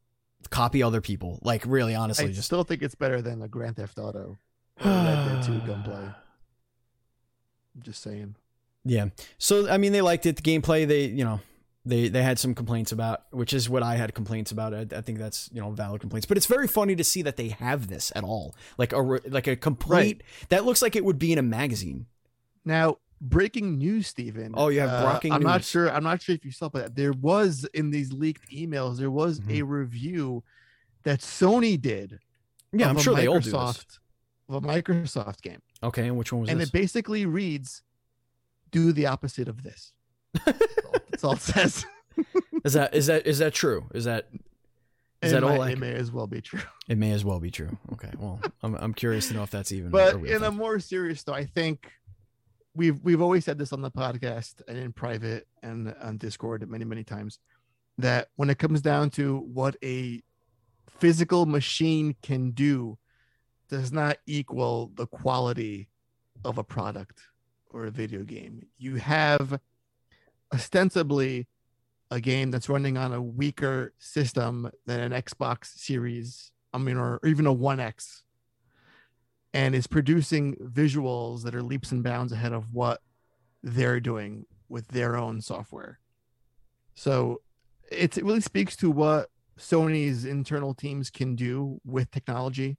copy 0.50 0.82
other 0.82 1.00
people. 1.00 1.38
Like 1.42 1.64
really, 1.66 1.94
honestly, 1.94 2.26
I 2.26 2.32
just 2.32 2.46
still 2.46 2.64
think 2.64 2.82
it's 2.82 2.94
better 2.94 3.20
than 3.22 3.42
a 3.42 3.48
Grand 3.48 3.76
Theft 3.76 3.98
Auto 3.98 4.38
or 4.84 4.90
Red 4.90 5.42
Dead 5.42 5.42
2 5.44 5.58
gunplay. 5.66 5.94
I'm 7.74 7.82
just 7.82 8.02
saying. 8.02 8.36
Yeah. 8.84 9.06
So 9.38 9.68
I 9.68 9.78
mean, 9.78 9.92
they 9.92 10.02
liked 10.02 10.26
it. 10.26 10.36
The 10.36 10.42
gameplay, 10.42 10.86
they 10.86 11.04
you 11.06 11.24
know, 11.24 11.40
they 11.84 12.08
they 12.08 12.22
had 12.22 12.38
some 12.38 12.54
complaints 12.54 12.92
about, 12.92 13.22
which 13.30 13.52
is 13.52 13.68
what 13.68 13.82
I 13.82 13.96
had 13.96 14.14
complaints 14.14 14.50
about. 14.50 14.74
I, 14.74 14.86
I 14.96 15.00
think 15.00 15.18
that's 15.18 15.48
you 15.52 15.60
know 15.60 15.70
valid 15.70 16.00
complaints. 16.00 16.26
But 16.26 16.36
it's 16.36 16.46
very 16.46 16.68
funny 16.68 16.96
to 16.96 17.04
see 17.04 17.22
that 17.22 17.36
they 17.36 17.48
have 17.48 17.88
this 17.88 18.12
at 18.14 18.24
all, 18.24 18.54
like 18.78 18.92
a 18.92 18.98
like 18.98 19.46
a 19.46 19.56
complete 19.56 20.22
that 20.48 20.64
looks 20.64 20.82
like 20.82 20.96
it 20.96 21.04
would 21.04 21.18
be 21.18 21.32
in 21.32 21.38
a 21.38 21.42
magazine. 21.42 22.06
Now, 22.64 22.98
breaking 23.22 23.78
news, 23.78 24.06
Stephen. 24.08 24.52
Oh, 24.56 24.68
you 24.68 24.80
have 24.80 24.90
uh, 24.90 25.10
breaking 25.12 25.32
I'm 25.32 25.42
not 25.42 25.64
sure. 25.64 25.90
I'm 25.90 26.02
not 26.04 26.20
sure 26.20 26.34
if 26.34 26.44
you 26.44 26.50
saw, 26.50 26.68
but 26.68 26.94
there 26.96 27.12
was 27.12 27.66
in 27.72 27.90
these 27.90 28.12
leaked 28.12 28.50
emails, 28.50 28.98
there 28.98 29.10
was 29.10 29.40
Mm-hmm. 29.40 29.50
a 29.52 29.62
review 29.62 30.42
that 31.04 31.20
Sony 31.20 31.80
did. 31.80 32.18
Yeah, 32.72 32.88
I'm 32.88 32.98
sure 32.98 33.14
they 33.14 33.26
all 33.28 33.38
do 33.40 33.50
this. 33.50 33.54
Microsoft 33.54 33.98
of 34.48 34.64
a 34.64 34.66
Microsoft 34.68 35.40
game, 35.42 35.60
Okay, 35.82 36.06
and 36.08 36.16
which 36.18 36.32
one 36.32 36.42
was 36.42 36.50
and 36.50 36.60
this? 36.60 36.68
it 36.68 36.72
basically 36.72 37.24
reads, 37.26 37.82
"Do 38.70 38.92
the 38.92 39.06
opposite 39.06 39.48
of 39.48 39.62
this." 39.62 39.92
That's 40.44 41.22
all 41.24 41.32
it 41.34 41.40
says. 41.40 41.84
Is 42.64 42.72
that 42.74 42.94
is 42.94 43.06
that 43.06 43.26
is 43.26 43.38
that 43.38 43.52
true? 43.54 43.86
Is 43.94 44.04
that 44.04 44.28
is 45.22 45.32
it, 45.32 45.34
that 45.34 45.44
all? 45.44 45.56
might- 45.58 45.72
it 45.72 45.78
may 45.78 45.92
as 45.94 46.10
well 46.12 46.26
be 46.26 46.40
true. 46.40 46.60
It 46.88 46.98
may 46.98 47.12
as 47.12 47.24
well 47.24 47.38
be 47.40 47.50
true. 47.50 47.76
Okay, 47.92 48.10
well, 48.18 48.40
I'm 48.62 48.74
I'm 48.74 48.92
curious 48.94 49.28
to 49.28 49.34
know 49.34 49.42
if 49.44 49.50
that's 49.50 49.70
even. 49.72 49.90
But 49.90 50.16
in 50.26 50.42
a 50.42 50.50
more 50.50 50.78
serious 50.80 51.22
though, 51.22 51.32
I 51.34 51.44
think 51.46 51.90
we've 52.74 53.00
we've 53.02 53.20
always 53.20 53.44
said 53.44 53.58
this 53.58 53.72
on 53.72 53.82
the 53.82 53.90
podcast 53.90 54.62
and 54.68 54.78
in 54.78 54.92
private 54.92 55.46
and 55.62 55.94
on 56.02 56.16
Discord 56.16 56.68
many 56.68 56.84
many 56.84 57.04
times 57.04 57.38
that 57.98 58.28
when 58.36 58.50
it 58.50 58.58
comes 58.58 58.80
down 58.80 59.10
to 59.10 59.38
what 59.52 59.76
a 59.84 60.22
physical 60.98 61.46
machine 61.46 62.16
can 62.22 62.50
do 62.52 62.98
does 63.68 63.92
not 63.92 64.18
equal 64.26 64.90
the 64.94 65.06
quality 65.06 65.88
of 66.44 66.58
a 66.58 66.64
product 66.64 67.20
or 67.70 67.86
a 67.86 67.90
video 67.90 68.22
game. 68.22 68.66
You 68.78 68.96
have 68.96 69.58
ostensibly 70.52 71.46
a 72.10 72.20
game 72.20 72.50
that's 72.50 72.68
running 72.68 72.98
on 72.98 73.12
a 73.12 73.22
weaker 73.22 73.94
system 73.98 74.70
than 74.86 75.00
an 75.00 75.12
Xbox 75.12 75.66
Series, 75.66 76.52
I 76.74 76.78
mean, 76.78 76.98
or, 76.98 77.18
even 77.24 77.46
a 77.46 77.52
One 77.52 77.80
X, 77.80 78.22
and 79.54 79.74
is 79.74 79.86
producing 79.86 80.54
visuals 80.56 81.42
that 81.42 81.54
are 81.54 81.62
leaps 81.62 81.92
and 81.92 82.02
bounds 82.02 82.32
ahead 82.32 82.52
of 82.52 82.72
what 82.72 83.00
they're 83.62 84.00
doing 84.00 84.46
with 84.68 84.88
their 84.88 85.16
own 85.16 85.40
software. 85.40 85.98
So 86.94 87.40
it's, 87.90 88.16
it 88.16 88.24
really 88.24 88.40
speaks 88.40 88.76
to 88.76 88.90
what 88.90 89.30
Sony's 89.58 90.24
internal 90.24 90.74
teams 90.74 91.10
can 91.10 91.36
do 91.36 91.80
with 91.84 92.10
technology 92.10 92.78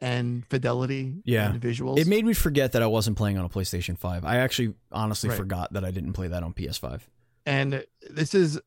and 0.00 0.46
fidelity 0.46 1.16
Yeah. 1.24 1.50
and 1.52 1.60
visuals. 1.60 1.98
it 1.98 2.06
made 2.06 2.24
me 2.24 2.32
forget 2.32 2.72
that 2.72 2.82
I 2.82 2.86
wasn't 2.86 3.18
playing 3.18 3.36
on 3.36 3.44
a 3.44 3.50
PlayStation 3.50 3.98
Five. 3.98 4.24
I 4.24 4.36
actually 4.38 4.72
honestly 4.90 5.28
Right. 5.28 5.36
forgot 5.36 5.74
that 5.74 5.84
I 5.84 5.90
didn't 5.90 6.14
play 6.14 6.28
that 6.28 6.42
on 6.42 6.54
PS5. 6.54 7.02
and 7.46 7.84
this 8.08 8.34
is 8.34 8.58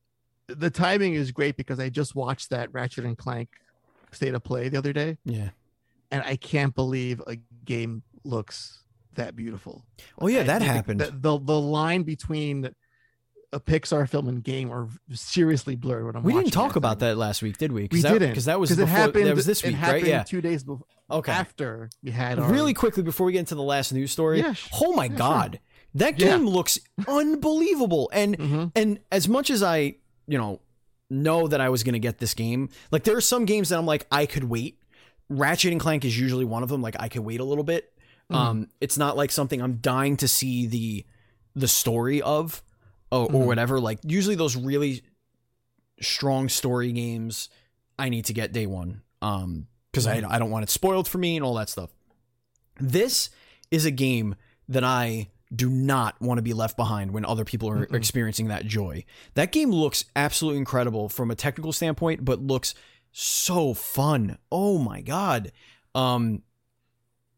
the 0.47 0.69
timing 0.69 1.13
is 1.15 1.31
great 1.31 1.55
because 1.57 1.79
I 1.79 1.89
just 1.89 2.13
watched 2.15 2.49
that 2.51 2.71
Ratchet 2.73 3.05
and 3.05 3.17
Clank 3.17 3.49
state 4.11 4.35
of 4.35 4.43
play 4.43 4.69
the 4.69 4.77
other 4.77 4.93
day, 4.93 5.17
Yeah. 5.25 5.49
And 6.13 6.23
I 6.25 6.35
can't 6.37 6.73
believe 6.73 7.21
a 7.27 7.35
game 7.65 8.03
looks 8.23 8.83
that 9.15 9.35
beautiful. 9.35 9.83
Oh 10.19 10.27
yeah, 10.27 10.43
that 10.43 10.61
happened. 10.61 11.01
The, 11.01 11.11
the 11.11 11.39
the 11.39 11.59
line 11.59 12.03
between 12.03 12.69
a 13.51 13.59
Pixar 13.59 14.09
film 14.09 14.27
and 14.27 14.43
game 14.43 14.71
are 14.71 14.87
seriously 15.13 15.75
blurred. 15.75 16.05
When 16.05 16.15
I'm 16.15 16.23
we 16.23 16.33
didn't 16.33 16.53
talk 16.53 16.75
about 16.75 16.99
thing. 16.99 17.09
that 17.09 17.17
last 17.17 17.41
week, 17.43 17.57
did 17.57 17.71
we? 17.71 17.87
We 17.91 18.01
that, 18.01 18.13
didn't 18.13 18.29
because 18.29 18.45
that 18.45 18.59
was 18.59 18.69
because 18.71 18.81
it 18.83 18.87
happened. 18.87 19.27
That 19.27 19.35
was 19.35 19.45
this 19.45 19.63
it 19.63 19.67
week, 19.67 19.75
happened 19.75 20.03
right? 20.03 20.09
Yeah. 20.09 20.23
two 20.23 20.41
days 20.41 20.63
before. 20.63 20.87
Okay. 21.11 21.31
After 21.31 21.89
we 22.01 22.09
had 22.11 22.39
our, 22.39 22.51
Really 22.51 22.73
quickly 22.73 23.03
before 23.03 23.25
we 23.27 23.33
get 23.33 23.39
into 23.39 23.55
the 23.55 23.61
last 23.61 23.93
news 23.93 24.11
story. 24.11 24.39
Yeah, 24.39 24.53
sh- 24.53 24.69
oh 24.81 24.93
my 24.93 25.03
yeah, 25.05 25.09
sure. 25.09 25.17
god, 25.17 25.59
that 25.95 26.19
Yeah. 26.19 26.29
game 26.37 26.47
looks 26.47 26.79
unbelievable. 27.07 28.09
And 28.13 28.37
Mhm. 28.37 28.71
and 28.75 28.99
as 29.11 29.27
much 29.27 29.49
as 29.49 29.61
I, 29.63 29.95
you 30.27 30.37
know, 30.37 30.59
know 31.09 31.47
that 31.47 31.61
I 31.61 31.69
was 31.69 31.83
going 31.83 31.93
to 31.93 31.99
get 31.99 32.17
this 32.17 32.33
game, 32.33 32.69
like 32.91 33.03
there 33.03 33.15
are 33.15 33.21
some 33.21 33.45
games 33.45 33.69
that 33.69 33.77
I'm 33.77 33.85
like 33.85 34.07
I 34.11 34.25
could 34.25 34.45
wait. 34.45 34.79
Ratchet 35.37 35.71
and 35.71 35.81
Clank 35.81 36.05
is 36.05 36.17
usually 36.17 36.45
one 36.45 36.63
of 36.63 36.69
them. 36.69 36.81
Like 36.81 36.95
I 36.99 37.07
can 37.09 37.23
wait 37.23 37.39
a 37.39 37.43
little 37.43 37.63
bit. 37.63 37.91
Mhm. 38.31 38.35
Um, 38.35 38.67
it's 38.81 38.97
not 38.97 39.17
like 39.17 39.31
something 39.31 39.61
I'm 39.61 39.77
dying 39.77 40.17
to 40.17 40.27
see 40.27 40.65
the 40.67 41.05
the 41.55 41.67
story 41.67 42.21
of, 42.21 42.63
or, 43.11 43.25
or 43.25 43.29
Mhm. 43.29 43.45
whatever. 43.45 43.79
Like 43.79 43.99
usually 44.03 44.35
those 44.35 44.55
really 44.55 45.03
strong 46.01 46.49
story 46.49 46.91
games, 46.91 47.49
I 47.99 48.09
need 48.09 48.25
to 48.25 48.33
get 48.33 48.51
day 48.53 48.65
one. 48.65 49.01
Um, 49.21 49.67
because. 49.91 50.07
I 50.07 50.23
I 50.27 50.39
don't 50.39 50.49
want 50.49 50.63
it 50.63 50.69
spoiled 50.69 51.07
for 51.07 51.17
me 51.19 51.35
and 51.35 51.45
all 51.45 51.53
that 51.55 51.69
stuff. 51.69 51.91
This 52.79 53.29
is 53.69 53.85
a 53.85 53.91
game 53.91 54.35
that 54.67 54.83
I 54.83 55.29
do 55.55 55.69
not 55.69 56.19
want 56.19 56.39
to 56.39 56.41
be 56.41 56.53
left 56.53 56.75
behind 56.75 57.11
when 57.11 57.23
other 57.25 57.45
people 57.45 57.69
are 57.69 57.85
Mm-mm. 57.85 57.93
experiencing 57.93 58.47
that 58.47 58.65
joy. 58.65 59.05
That 59.35 59.51
game 59.51 59.69
looks 59.69 60.05
absolutely 60.15 60.57
incredible 60.57 61.09
from 61.09 61.29
a 61.29 61.35
technical 61.35 61.71
standpoint, 61.71 62.25
but 62.25 62.41
looks 62.41 62.73
so 63.13 63.73
fun. 63.73 64.37
Oh 64.51 64.77
my 64.77 64.99
god. 65.01 65.51
Um 65.95 66.43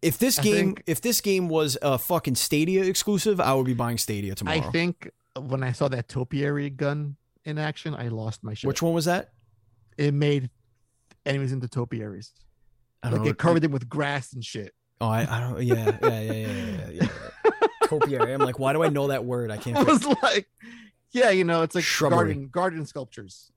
if 0.02 0.18
this 0.18 0.40
I 0.40 0.44
game 0.44 0.56
think- 0.76 0.84
if 0.88 1.02
this 1.02 1.22
game 1.22 1.50
was 1.50 1.78
a 1.82 1.98
fucking 2.00 2.36
Stadia 2.36 2.84
exclusive, 2.84 3.40
I 3.40 3.54
would 3.54 3.66
be 3.66 3.74
buying 3.76 3.98
Stadia 4.00 4.34
tomorrow. 4.36 4.58
I 4.58 4.72
think 4.72 5.12
when 5.40 5.62
I 5.64 5.72
saw 5.74 5.88
that 5.90 6.08
topiary 6.08 6.70
gun 6.70 7.18
in 7.44 7.58
action, 7.58 7.94
I 7.94 8.08
lost 8.08 8.44
my 8.44 8.54
shit. 8.54 8.68
Which 8.68 8.82
one 8.82 8.94
was 8.94 9.06
that? 9.06 9.32
it 9.98 10.14
made 10.14 10.50
enemies 11.26 11.52
into 11.54 11.68
topiaries. 11.70 12.34
I 13.02 13.08
Like 13.08 13.16
don't 13.16 13.24
know. 13.26 13.32
it 13.32 13.38
covered 13.38 13.62
them 13.62 13.72
with 13.72 13.88
grass 13.88 14.34
and 14.34 14.44
shit. 14.44 14.74
Oh, 15.00 15.08
I, 15.08 15.22
I 15.30 15.40
don't. 15.40 15.62
Yeah, 15.64 15.98
yeah, 16.02 16.20
yeah, 16.22 16.32
yeah, 16.32 16.32
yeah. 16.32 16.90
yeah, 16.92 17.08
yeah. 17.46 17.52
Topiary. 17.88 18.34
I'm 18.34 18.42
like, 18.42 18.60
why 18.60 18.74
do 18.74 18.84
I 18.84 18.90
know 18.90 19.08
that 19.08 19.24
word? 19.26 19.52
I 19.52 19.58
can't. 19.58 19.78
I 19.78 19.84
was 19.84 20.04
like, 20.24 20.48
yeah, 21.12 21.30
you 21.30 21.44
know, 21.46 21.62
it's 21.62 21.76
like 21.76 21.84
Shrubbery. 21.84 22.18
garden 22.34 22.48
garden 22.50 22.86
sculptures. 22.86 23.52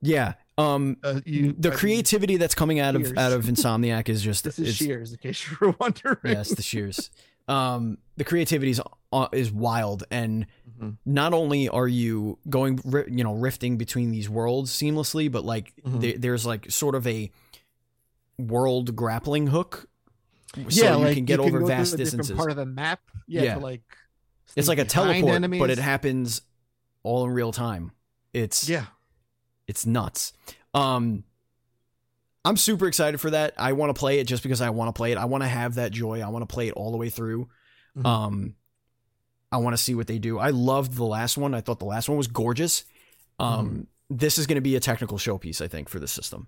Yeah. 0.00 0.34
Um. 0.58 0.96
Uh, 1.02 1.20
you, 1.24 1.54
The 1.58 1.70
creativity 1.70 2.36
that's 2.38 2.54
coming 2.54 2.78
out 2.80 2.94
of 2.96 3.16
out 3.18 3.32
of 3.32 3.44
Insomniac 3.44 4.08
is 4.08 4.22
just. 4.22 4.44
This 4.44 4.58
is 4.58 4.74
shears, 4.76 5.12
in 5.12 5.18
case 5.18 5.48
you 5.50 5.56
were 5.60 5.74
wondering. 5.78 6.16
Yes, 6.24 6.50
the 6.50 6.62
shears. 6.62 7.10
Um. 7.48 7.98
The 8.16 8.24
creativity 8.24 8.70
is 8.70 8.80
uh, 9.12 9.28
is 9.32 9.52
wild, 9.52 10.04
and 10.10 10.46
Mhm. 10.80 10.96
not 11.04 11.32
only 11.34 11.68
are 11.68 11.86
you 11.88 12.38
going, 12.48 12.80
you 13.08 13.22
know, 13.24 13.34
rifting 13.34 13.76
between 13.76 14.10
these 14.10 14.28
worlds 14.28 14.70
seamlessly, 14.72 15.30
but 15.30 15.44
like 15.44 15.72
Mhm. 15.86 16.00
there, 16.00 16.18
there's 16.18 16.44
like 16.46 16.70
sort 16.70 16.94
of 16.94 17.06
a 17.06 17.30
world 18.38 18.94
grappling 18.96 19.46
hook 19.48 19.86
so 20.68 21.06
you 21.06 21.14
can 21.14 21.24
get 21.24 21.40
over 21.40 21.60
go 21.60 21.60
to 21.60 21.66
vast 21.66 21.94
a 21.94 21.96
distances. 21.98 22.36
Part 22.36 22.50
of 22.50 22.56
the 22.56 22.66
map, 22.66 23.00
yeah, 23.26 23.42
Yeah. 23.42 23.56
like. 23.56 23.82
it's 24.54 24.68
like 24.68 24.78
a 24.78 24.84
teleport, 24.84 25.34
enemies. 25.34 25.60
but 25.60 25.70
it 25.70 25.78
happens 25.78 26.40
all 27.02 27.24
in 27.26 27.30
real 27.30 27.52
time. 27.52 27.92
It's 28.32 28.68
Yeah, 28.68 28.86
it's 29.68 29.84
nuts. 29.86 30.32
Um, 30.74 31.24
I'm 32.44 32.56
super 32.56 32.86
excited 32.86 33.20
for 33.20 33.30
that. 33.30 33.54
I 33.58 33.72
want 33.72 33.90
to 33.94 33.98
play 33.98 34.18
it 34.20 34.24
just 34.26 34.42
because 34.42 34.60
I 34.60 34.70
want 34.70 34.88
to 34.88 34.92
play 34.96 35.10
it. 35.12 35.18
I 35.18 35.24
want 35.24 35.42
to 35.42 35.48
have 35.48 35.74
that 35.76 35.90
joy. 35.92 36.20
I 36.20 36.28
want 36.28 36.48
to 36.48 36.52
play 36.52 36.68
it 36.68 36.74
all 36.74 36.90
the 36.92 36.96
way 36.96 37.10
through. 37.10 37.48
Mhm. 37.96 38.06
Um, 38.06 38.54
I 39.50 39.56
want 39.58 39.74
to 39.76 39.82
see 39.82 39.94
what 39.94 40.06
they 40.06 40.18
do. 40.18 40.38
I 40.38 40.50
loved 40.50 40.94
the 40.94 41.04
last 41.04 41.36
one. 41.38 41.54
I 41.54 41.60
thought 41.60 41.78
the 41.78 41.84
last 41.86 42.08
one 42.08 42.18
was 42.18 42.26
gorgeous. 42.28 42.84
Um, 43.38 43.66
Mm-hmm. 43.68 44.16
this 44.16 44.38
is 44.38 44.46
going 44.46 44.56
to 44.56 44.60
be 44.60 44.76
a 44.76 44.80
technical 44.80 45.18
showpiece, 45.18 45.60
I 45.60 45.68
think, 45.68 45.88
for 45.88 45.98
the 45.98 46.08
system. 46.08 46.46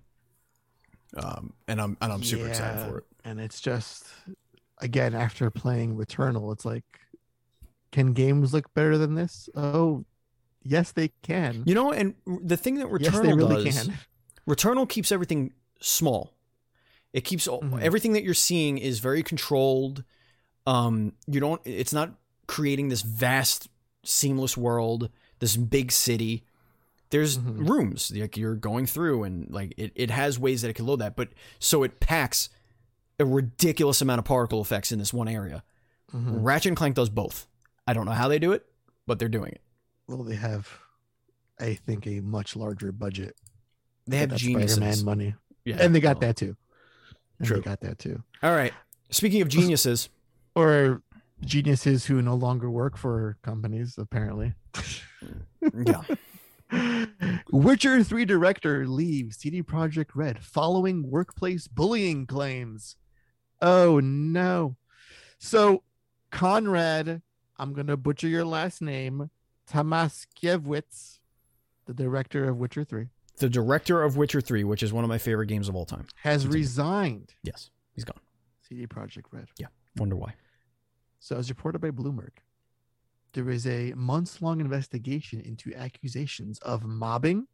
Um, 1.17 1.53
and 1.67 1.81
I'm 1.81 1.97
and 2.01 2.13
I'm 2.13 2.23
super 2.23 2.47
excited 2.47 2.87
for 2.87 2.99
it. 2.99 3.03
and 3.25 3.39
it's 3.39 3.59
just 3.59 4.05
again 4.77 5.15
after 5.15 5.49
playing 5.49 5.95
Returnal, 5.97 6.53
it's 6.53 6.65
like, 6.65 6.83
can 7.91 8.13
games 8.13 8.53
look 8.53 8.71
better 8.75 8.97
than 8.97 9.15
this? 9.15 9.49
Oh, 9.55 10.05
yes, 10.63 10.91
they 10.91 11.11
can. 11.23 11.63
You 11.65 11.75
know, 11.75 11.91
and 11.91 12.15
the 12.25 12.57
thing 12.57 12.75
that 12.75 12.87
Returnal 12.87 13.01
yes, 13.01 13.19
they 13.19 13.33
really 13.33 13.63
does, 13.65 13.85
can. 13.87 13.93
Returnal 14.47 14.87
keeps 14.89 15.11
everything 15.11 15.53
small. 15.79 16.33
It 17.13 17.21
keeps 17.21 17.47
Mhm. 17.47 17.81
everything 17.81 18.13
that 18.13 18.23
you're 18.23 18.33
seeing 18.33 18.77
is 18.77 18.99
very 18.99 19.23
controlled. 19.23 20.03
Um, 20.67 21.13
you 21.27 21.39
don't. 21.39 21.61
It's 21.65 21.93
not 21.93 22.15
creating 22.47 22.89
this 22.89 23.01
vast, 23.01 23.67
seamless 24.03 24.55
world, 24.57 25.09
this 25.39 25.55
big 25.57 25.91
city. 25.91 26.43
There's 27.11 27.39
Mhm. 27.39 27.67
rooms 27.67 28.11
like 28.15 28.37
you're 28.37 28.55
going 28.55 28.85
through, 28.85 29.23
and 29.23 29.49
like 29.51 29.73
it, 29.77 29.91
it 29.95 30.11
has 30.11 30.37
ways 30.37 30.61
that 30.61 30.69
it 30.69 30.73
can 30.73 30.85
load 30.85 30.99
that, 30.99 31.15
but 31.15 31.29
so 31.57 31.81
it 31.83 31.99
packs 31.99 32.49
a 33.19 33.25
ridiculous 33.25 34.01
amount 34.01 34.19
of 34.19 34.25
particle 34.25 34.61
effects 34.61 34.91
in 34.91 34.99
this 34.99 35.11
one 35.11 35.27
area. 35.27 35.63
Mhm. 36.13 36.43
Ratchet 36.43 36.67
and 36.69 36.77
Clank 36.77 36.95
does 36.95 37.09
both. 37.09 37.47
I 37.87 37.93
don't 37.93 38.05
know 38.05 38.11
how 38.11 38.27
they 38.27 38.37
do 38.39 38.51
it, 38.51 38.65
but 39.07 39.17
they're 39.19 39.27
doing 39.27 39.51
it. 39.51 39.61
Well, 40.09 40.23
they 40.23 40.35
have, 40.35 40.67
I 41.59 41.75
think, 41.75 42.07
a 42.07 42.19
much 42.19 42.55
larger 42.55 42.91
budget. 42.91 43.35
They 44.07 44.17
have 44.17 44.35
geniuses. 44.35 44.77
Spider-Man 44.77 45.05
money, 45.05 45.35
Yeah, 45.65 45.77
and 45.79 45.93
they 45.93 45.99
got 45.99 46.15
well, 46.15 46.29
that 46.29 46.37
too. 46.37 46.57
And 47.37 47.47
True. 47.47 47.57
They 47.57 47.61
got 47.61 47.81
that 47.81 47.99
too. 47.99 48.23
All 48.41 48.55
right. 48.55 48.73
Speaking 49.11 49.41
of 49.41 49.47
geniuses, 49.49 50.09
Or 50.55 51.03
geniuses 51.45 52.05
who 52.05 52.21
no 52.23 52.33
longer 52.33 52.69
work 52.71 52.97
for 52.97 53.37
companies, 53.43 53.95
apparently. 53.99 54.55
Mm. 55.63 56.05
yeah. 56.71 57.05
Witcher 57.51 58.03
3 58.03 58.25
director 58.25 58.87
leaves 58.87 59.37
CD 59.37 59.61
Projekt 59.63 60.09
Red 60.15 60.43
following 60.43 61.09
workplace 61.09 61.67
bullying 61.67 62.25
claims. 62.25 62.95
Oh 63.61 63.99
no. 63.99 64.75
So 65.37 65.83
Konrad, 66.31 67.21
I'm 67.57 67.73
going 67.73 67.87
to 67.87 67.97
butcher 67.97 68.27
your 68.27 68.45
last 68.45 68.81
name, 68.81 69.29
Tomaszkiewicz, 69.71 71.19
the 71.85 71.93
director 71.93 72.47
of 72.49 72.57
Witcher 72.57 72.83
3, 72.83 73.07
the 73.37 73.49
director 73.49 74.03
of 74.03 74.17
Witcher 74.17 74.41
3, 74.41 74.63
which 74.63 74.83
is 74.83 74.91
one 74.91 75.03
of 75.03 75.09
my 75.09 75.17
favorite 75.17 75.47
games 75.47 75.69
of 75.69 75.75
all 75.75 75.85
time. 75.85 76.07
has 76.23 76.43
Continue. 76.43 76.61
resigned 76.61 77.33
Yes, 77.43 77.69
he's 77.93 78.03
gone. 78.03 78.19
CD 78.61 78.85
Projekt 78.87 79.25
Red. 79.31 79.47
Yeah, 79.57 79.67
wonder 79.95 80.15
why. 80.15 80.33
So, 81.19 81.37
as 81.37 81.49
reported 81.49 81.79
by 81.79 81.91
Bloomberg, 81.91 82.31
there 83.33 83.49
is 83.49 83.67
a 83.67 83.93
months 83.95 84.41
long 84.41 84.59
investigation 84.59 85.39
into 85.41 85.73
accusations 85.75 86.59
of 86.59 86.83
mobbing, 86.83 87.47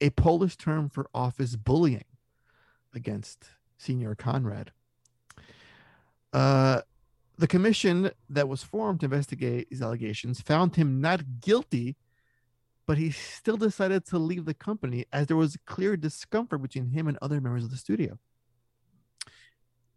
a 0.00 0.10
Polish 0.10 0.56
term 0.56 0.88
for 0.88 1.08
office 1.14 1.56
bullying, 1.56 2.04
against 2.94 3.50
Senior 3.78 4.14
Konrad. 4.14 4.68
Uh, 6.32 6.82
the 7.40 7.46
commission 7.46 8.10
that 8.28 8.48
was 8.48 8.62
formed 8.62 9.00
to 9.00 9.06
investigate 9.06 9.70
these 9.70 9.80
allegations 9.80 10.42
found 10.42 10.76
him 10.76 11.00
not 11.00 11.40
guilty, 11.40 11.96
but 12.86 12.98
he 12.98 13.10
still 13.10 13.56
decided 13.56 14.04
to 14.04 14.18
leave 14.18 14.44
the 14.44 14.52
company 14.52 15.06
as 15.10 15.26
there 15.26 15.38
was 15.38 15.56
clear 15.64 15.96
discomfort 15.96 16.60
between 16.60 16.90
him 16.90 17.08
and 17.08 17.16
other 17.22 17.40
members 17.40 17.64
of 17.64 17.70
the 17.70 17.78
studio. 17.78 18.18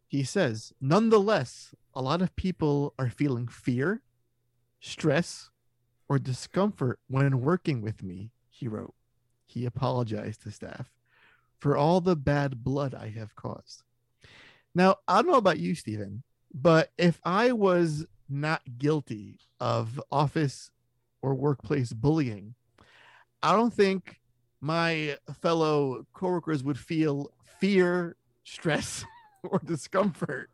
He 0.08 0.24
says, 0.24 0.72
nonetheless, 0.80 1.76
a 1.94 2.02
lot 2.02 2.22
of 2.22 2.34
people 2.38 2.94
are 2.98 3.10
feeling 3.10 3.50
fear, 3.50 4.02
stress, 4.80 5.50
or 6.08 6.20
discomfort 6.20 7.00
when 7.10 7.42
working 7.42 7.82
with 7.82 8.02
me, 8.02 8.32
he 8.50 8.70
wrote. 8.70 8.94
He 9.46 9.66
apologized 9.66 10.44
to 10.44 10.52
staff 10.52 10.90
for 11.60 11.76
all 11.76 12.00
the 12.00 12.16
bad 12.16 12.64
blood 12.64 12.96
I 12.96 13.10
have 13.10 13.36
caused. 13.36 13.84
Now, 14.74 14.96
I 15.10 15.22
don't 15.22 15.32
know 15.32 15.38
about 15.38 15.60
you, 15.60 15.76
Stephen, 15.76 16.24
but 16.54 16.92
if 16.98 17.20
I 17.24 17.52
was 17.52 18.06
not 18.30 18.62
guilty 18.78 19.40
of 19.60 20.02
office 20.12 20.72
or 21.22 21.34
workplace 21.34 21.94
bullying, 21.94 22.56
I 23.42 23.54
don't 23.54 23.74
think 23.74 24.20
my 24.62 25.18
fellow 25.42 26.06
coworkers 26.14 26.64
would 26.64 26.78
feel 26.78 27.32
fear, 27.60 28.16
stress, 28.44 29.04
or 29.44 29.60
discomfort. 29.64 30.50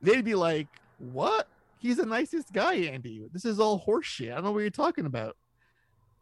They'd 0.00 0.24
be 0.24 0.34
like, 0.34 0.68
What? 0.98 1.48
He's 1.78 1.98
the 1.98 2.06
nicest 2.06 2.52
guy, 2.52 2.74
Andy. 2.74 3.28
This 3.32 3.44
is 3.44 3.60
all 3.60 3.84
horseshit. 3.84 4.32
I 4.32 4.36
don't 4.36 4.44
know 4.44 4.52
what 4.52 4.60
you're 4.60 4.70
talking 4.70 5.06
about. 5.06 5.36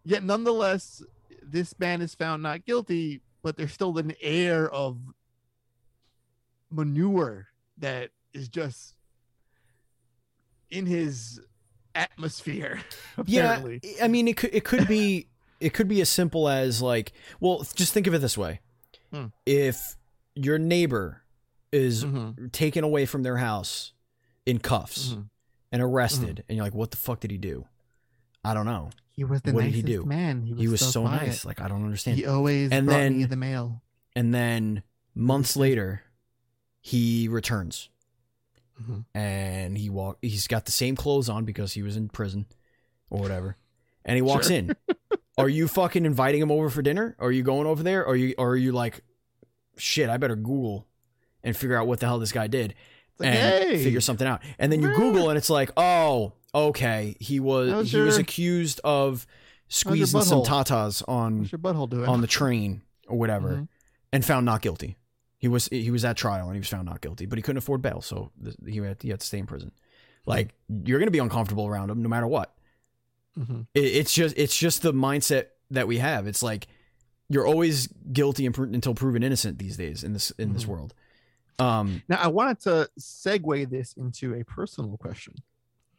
Yet, 0.05 0.25
nonetheless, 0.25 1.03
this 1.43 1.79
man 1.79 2.03
is 2.03 2.15
found 2.15 2.43
not 2.43 2.65
guilty, 2.65 3.23
but 3.43 3.57
there's 3.57 3.73
still 3.73 3.97
an 3.99 4.15
air 4.21 4.69
of 4.69 4.99
manure 6.71 7.47
that 7.79 8.11
is 8.33 8.49
just 8.49 8.94
in 10.75 10.87
his 10.87 11.41
atmosphere. 11.95 12.81
Apparently. 13.17 13.81
Yeah, 13.83 14.05
I 14.05 14.09
mean, 14.09 14.29
it 14.29 14.37
could 14.37 14.55
it 14.55 14.65
could 14.65 14.89
be 14.89 15.29
it 15.61 15.73
could 15.75 15.89
be 15.89 16.01
as 16.01 16.09
simple 16.09 16.49
as 16.49 16.83
like, 16.83 17.13
well, 17.41 17.65
just 17.75 17.93
think 17.93 18.07
of 18.07 18.15
it 18.15 18.19
this 18.19 18.37
way: 18.37 18.61
Hmm. 19.13 19.27
if 19.47 19.79
your 20.35 20.59
neighbor 20.59 21.23
is 21.73 22.05
Mhm, 22.05 22.51
taken 22.53 22.85
away 22.85 23.07
from 23.07 23.23
their 23.23 23.37
house 23.39 23.93
in 24.47 24.59
cuffs 24.59 25.11
mhm. 25.15 25.29
and 25.73 25.83
arrested, 25.83 26.45
and 26.49 26.57
you're 26.57 26.65
like, 26.67 26.75
what 26.75 26.91
the 26.91 26.97
fuck 26.97 27.21
did 27.21 27.31
he 27.31 27.39
do? 27.39 27.67
I 28.45 28.53
don't 28.55 28.67
know. 28.67 28.91
He 29.11 29.25
was 29.25 29.43
the 29.43 29.53
What 29.53 29.63
did 29.65 29.75
he 29.75 29.83
nicest 29.83 30.03
do? 30.03 30.07
man. 30.07 30.43
He 30.43 30.53
was, 30.53 30.61
He 30.63 30.69
was 30.69 30.93
so, 30.93 31.03
quiet. 31.03 31.27
nice. 31.27 31.45
Like 31.45 31.61
I 31.61 31.69
don't 31.69 31.85
understand. 31.85 32.17
He 32.19 32.27
always 32.27 32.71
And 32.73 32.87
brought 32.87 33.11
me 33.13 33.21
then- 33.21 33.31
the 33.31 33.37
mail. 33.37 33.81
and 34.17 34.35
then 34.35 34.83
months 35.15 35.57
later, 35.57 36.03
he 36.81 37.29
returns. 37.29 37.89
Mhm. 38.83 39.05
and 39.15 39.79
he 39.79 39.89
walk 39.89 40.19
he's 40.21 40.49
got 40.49 40.65
the 40.65 40.73
same 40.73 40.97
clothes 40.97 41.29
on 41.29 41.45
because 41.45 41.73
he 41.75 41.83
was 41.83 41.97
in 41.97 42.09
prison 42.09 42.47
or 43.09 43.21
whatever 43.21 43.57
and 44.05 44.17
he 44.17 44.23
walks 44.23 44.49
Sure. 44.49 44.57
in 44.57 44.77
are 45.39 45.49
you 45.49 45.69
fucking 45.69 46.05
inviting 46.05 46.41
him 46.43 46.51
over 46.51 46.69
for 46.69 46.83
dinner 46.83 47.15
are 47.21 47.31
you 47.31 47.43
going 47.45 47.67
over 47.69 47.83
there 47.85 48.03
or 48.03 48.15
are 48.15 48.17
you 48.17 48.35
or 48.37 48.51
are 48.51 48.57
you 48.57 48.73
like 48.73 49.03
shit 49.77 50.09
i 50.11 50.17
better 50.17 50.35
google 50.37 50.87
and 51.45 51.57
figure 51.57 51.77
out 51.77 51.87
what 51.87 52.01
the 52.01 52.07
hell 52.07 52.19
this 52.19 52.33
guy 52.33 52.47
did 52.49 52.75
like, 53.21 53.29
and 53.29 53.65
hey, 53.65 53.85
figure 53.85 54.01
something 54.01 54.27
out 54.27 54.41
and 54.59 54.73
then 54.73 54.83
you 54.83 54.89
google 54.97 55.29
and 55.29 55.39
it's 55.39 55.51
like 55.51 55.71
oh 55.77 56.33
okay 56.53 57.17
he 57.21 57.39
was 57.39 57.71
How's 57.71 57.93
he 57.93 58.01
was 58.01 58.17
accused 58.17 58.81
of 58.83 59.25
squeezing 59.69 60.21
some 60.23 60.43
tatas 60.43 61.03
on 61.09 61.45
your 61.45 61.59
butthole 61.61 61.89
doing? 61.89 62.09
on 62.09 62.21
the 62.23 62.27
train 62.27 62.83
or 63.07 63.17
whatever 63.19 63.51
Mhm. 63.51 63.69
and 64.13 64.25
found 64.25 64.47
not 64.47 64.63
guilty. 64.63 64.97
He 65.45 65.49
was 65.49 65.69
he 65.69 65.91
was 65.91 66.07
at 66.07 66.17
trial 66.17 66.47
and 66.47 66.55
he 66.57 66.59
was 66.61 66.69
found 66.69 66.87
not 66.87 67.03
guilty, 67.03 67.27
but 67.27 67.37
he 67.37 67.43
couldn't 67.43 67.59
afford 67.59 67.83
bail, 67.83 68.01
so 68.01 68.33
he 68.67 68.79
had, 68.79 68.97
he 69.03 69.11
had 69.11 69.21
to 69.21 69.27
stay 69.27 69.37
in 69.41 69.45
prison. 69.47 69.73
Like 70.25 70.55
you're 70.87 70.99
gonna 70.99 71.11
be 71.11 71.19
uncomfortable 71.19 71.67
around 71.67 71.91
him 71.91 72.01
no 72.03 72.09
matter 72.09 72.27
what. 72.27 72.55
Mhm. 73.39 73.67
It, 73.75 73.85
it's 73.85 74.15
just 74.15 74.35
it's 74.39 74.57
just 74.57 74.81
the 74.81 74.95
mindset 74.95 75.49
that 75.71 75.87
we 75.87 75.99
have. 75.99 76.27
It's 76.27 76.43
like 76.43 76.67
you're 77.29 77.47
always 77.47 77.89
guilty 78.11 78.47
until 78.47 78.95
proven 78.95 79.23
innocent 79.23 79.59
these 79.59 79.77
days 79.77 80.03
in 80.03 80.15
this 80.15 80.31
in 80.39 80.55
this 80.55 80.65
Mhm. 80.65 80.69
world. 80.69 80.95
Um, 81.59 82.03
Now, 82.09 82.17
I 82.23 82.29
wanted 82.29 82.61
to 82.61 82.89
segue 82.99 83.69
this 83.69 83.93
into 83.99 84.33
a 84.35 84.45
personal 84.45 84.97
question. 84.97 85.35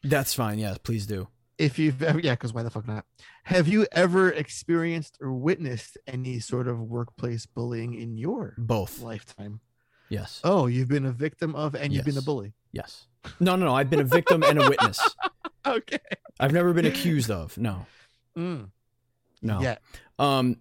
that's 0.04 0.34
fine. 0.34 0.58
Yes, 0.58 0.80
please 0.80 1.06
do. 1.06 1.28
If 1.58 1.80
you've 1.80 2.01
ever, 2.03 2.20
yeah, 2.20 2.34
because 2.34 2.53
why 2.53 2.64
the 2.64 2.70
fuck 2.70 2.86
not? 2.88 3.06
Have 3.43 3.68
you 3.68 3.88
ever 3.93 4.30
experienced 4.30 5.18
or 5.22 5.32
witnessed 5.34 5.97
any 6.06 6.39
sort 6.39 6.68
of 6.68 6.80
workplace 6.82 7.45
bullying 7.45 7.93
in 7.93 8.18
your 8.18 8.56
Both. 8.58 9.01
lifetime? 9.01 9.62
Yes. 10.10 10.41
Oh, 10.43 10.68
you've 10.68 10.89
been 10.89 11.06
a 11.06 11.12
victim 11.12 11.56
of 11.56 11.74
and 11.76 11.93
you've 11.93 12.06
been 12.06 12.18
a 12.18 12.22
bully. 12.22 12.53
Yes. 12.74 13.08
No, 13.39 13.56
no, 13.56 13.66
no. 13.68 13.74
I've 13.76 13.89
been 13.89 14.01
a 14.01 14.03
victim 14.03 14.43
and 14.43 14.62
a 14.62 14.70
witness. 14.70 14.99
Okay. 15.68 15.97
I've 16.39 16.53
never 16.53 16.74
been 16.74 16.86
accused 16.86 17.32
of. 17.32 17.58
No. 17.58 17.88
Mm. 18.38 18.70
No. 19.41 19.62
Yeah. 19.62 19.78
um 20.20 20.58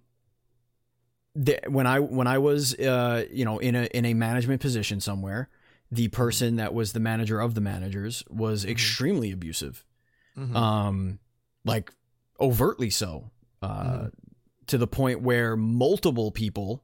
the, 1.34 1.58
when 1.68 1.86
i 1.86 1.98
when 2.00 2.26
i 2.26 2.38
was 2.38 2.74
uh 2.78 3.24
you 3.30 3.44
know 3.44 3.58
in 3.58 3.74
a 3.74 3.84
in 3.86 4.06
a 4.06 4.14
management 4.14 4.62
position 4.62 4.98
somewhere 5.00 5.50
the 5.90 6.08
person 6.08 6.56
that 6.56 6.72
was 6.72 6.92
the 6.94 7.00
manager 7.00 7.38
of 7.38 7.54
the 7.54 7.60
managers 7.60 8.24
was 8.30 8.64
Mhm. 8.64 8.70
extremely 8.70 9.30
abusive 9.30 9.84
Mhm. 10.38 10.54
um 10.56 11.18
like 11.64 11.92
overtly 12.40 12.90
so 12.90 13.30
uh 13.62 13.82
Mhm. 13.84 14.10
to 14.66 14.78
the 14.78 14.86
point 14.86 15.20
where 15.22 15.56
multiple 15.56 16.30
people 16.32 16.82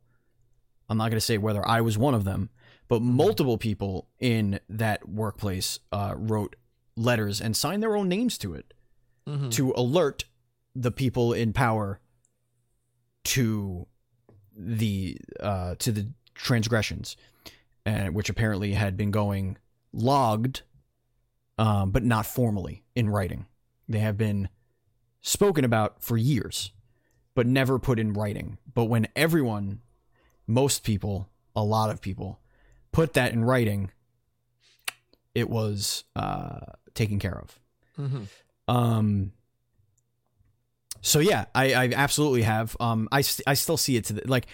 i'm 0.89 0.97
not 0.99 1.05
going 1.11 1.17
to 1.17 1.21
say 1.21 1.37
whether 1.39 1.67
i 1.67 1.81
was 1.81 1.99
one 1.99 2.15
of 2.15 2.25
them 2.25 2.51
but 2.89 3.03
multiple 3.03 3.59
people 3.59 4.09
in 4.19 4.59
that 4.69 5.09
workplace 5.09 5.79
uh, 5.93 6.15
wrote 6.17 6.57
letters 6.97 7.41
and 7.41 7.57
signed 7.57 7.83
their 7.83 7.97
own 7.97 8.09
names 8.09 8.37
to 8.39 8.55
it 8.55 8.73
Mhm. 9.27 9.51
to 9.53 9.73
alert 9.77 10.25
the 10.75 10.91
people 10.91 11.33
in 11.33 11.53
power 11.53 12.01
to 13.25 13.87
the 14.57 15.19
uh, 15.41 15.75
to 15.79 15.93
the 15.93 16.09
transgressions, 16.35 17.17
uh, 17.87 18.07
which 18.09 18.29
apparently 18.31 18.73
had 18.73 18.97
been 18.97 19.11
going 19.11 19.57
logged, 19.93 20.63
um, 21.61 21.91
but 21.91 22.03
not 22.03 22.25
formally 22.25 22.83
in 22.95 23.11
writing. 23.11 23.45
They 23.87 23.99
have 23.99 24.17
been 24.17 24.49
spoken 25.21 25.65
about 25.65 26.03
for 26.03 26.17
years, 26.17 26.73
but 27.35 27.47
never 27.47 27.79
put 27.79 27.99
in 27.99 28.15
writing. 28.15 28.57
But 28.73 28.87
when 28.87 29.07
everyone, 29.15 29.81
most 30.47 30.83
people, 30.85 31.29
a 31.55 31.63
lot 31.63 31.91
of 31.91 32.01
people, 32.01 32.41
put 32.93 33.13
that 33.13 33.33
in 33.33 33.45
writing, 33.45 33.91
it 35.35 35.51
was 35.51 36.05
uh, 36.17 36.61
taken 36.95 37.19
care 37.19 37.39
of. 37.39 37.59
Mhm. 37.99 38.27
Um. 38.67 39.33
So 41.03 41.19
yeah, 41.19 41.45
I, 41.55 41.75
I 41.75 41.93
absolutely 41.95 42.43
have. 42.43 42.77
Um, 42.81 43.09
I, 43.11 43.21
st- 43.23 43.45
I 43.47 43.55
still 43.55 43.77
see 43.77 43.97
it 43.97 44.05
to 44.07 44.13
the, 44.15 44.23
like, 44.27 44.47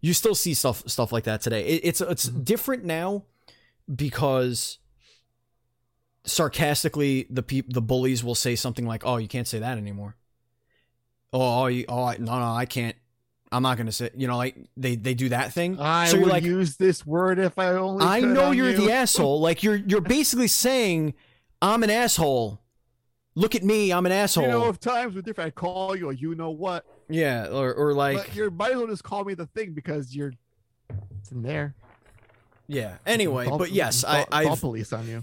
you 0.00 0.12
still 0.14 0.34
see 0.34 0.54
stuff 0.54 0.82
stuff 0.86 1.12
like 1.12 1.24
that 1.24 1.40
today. 1.42 1.64
It, 1.66 1.80
it's 1.84 2.00
it's 2.00 2.24
different 2.24 2.84
now 2.84 3.24
because 3.94 4.78
sarcastically 6.26 7.26
the 7.30 7.42
peop- 7.42 7.72
the 7.72 7.80
bullies 7.82 8.22
will 8.22 8.34
say 8.34 8.56
something 8.56 8.86
like, 8.86 9.04
"Oh, 9.06 9.16
you 9.16 9.28
can't 9.28 9.48
say 9.48 9.58
that 9.58 9.78
anymore." 9.78 10.16
Oh, 11.32 11.62
oh, 11.62 11.66
you, 11.66 11.84
oh, 11.88 12.04
I- 12.04 12.16
no, 12.18 12.38
no, 12.38 12.52
I 12.52 12.66
can't. 12.66 12.96
I'm 13.52 13.62
not 13.62 13.76
gonna 13.78 13.92
say. 13.92 14.10
You 14.16 14.26
know, 14.26 14.36
like 14.36 14.56
they 14.76 14.96
they 14.96 15.14
do 15.14 15.28
that 15.30 15.52
thing. 15.52 15.78
I 15.80 16.06
so 16.08 16.18
would 16.18 16.28
like, 16.28 16.42
use 16.44 16.76
this 16.76 17.06
word 17.06 17.38
if 17.38 17.58
I 17.58 17.68
only. 17.74 18.04
I 18.04 18.20
know 18.20 18.46
on 18.46 18.56
you're 18.56 18.70
you. 18.70 18.76
the 18.76 18.92
asshole. 18.92 19.40
Like 19.40 19.62
you're 19.62 19.76
you're 19.76 20.00
basically 20.00 20.48
saying, 20.48 21.14
I'm 21.62 21.82
an 21.82 21.90
asshole. 21.90 22.60
Look 23.36 23.54
at 23.54 23.62
me, 23.62 23.92
I'm 23.92 24.06
an 24.06 24.12
asshole. 24.12 24.44
You 24.44 24.50
know, 24.50 24.68
if 24.68 24.80
times 24.80 25.14
were 25.14 25.20
different, 25.22 25.48
I'd 25.48 25.54
call 25.54 25.94
you 25.94 26.08
a 26.10 26.14
you 26.14 26.34
know 26.34 26.50
what. 26.50 26.84
yeah, 27.08 27.46
or 27.48 27.72
or 27.74 27.92
like 27.94 28.16
but 28.16 28.34
you 28.34 28.50
might 28.50 28.72
as 28.72 28.78
well 28.78 28.86
just 28.88 29.04
call 29.04 29.24
me 29.24 29.34
the 29.34 29.46
thing 29.46 29.72
because 29.74 30.14
you're 30.16 30.32
it's 31.20 31.30
in 31.30 31.42
there. 31.42 31.74
yeah. 32.66 32.96
Anyway, 33.06 33.46
Call- 33.46 33.58
but 33.58 33.70
yes, 33.72 34.02
call- 34.04 34.24
I 34.32 34.42
call 34.44 34.52
I've 34.54 34.60
police 34.60 34.92
on 34.92 35.06
you. 35.06 35.22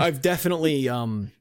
I've 0.00 0.20
definitely 0.22 0.88
um 0.88 1.32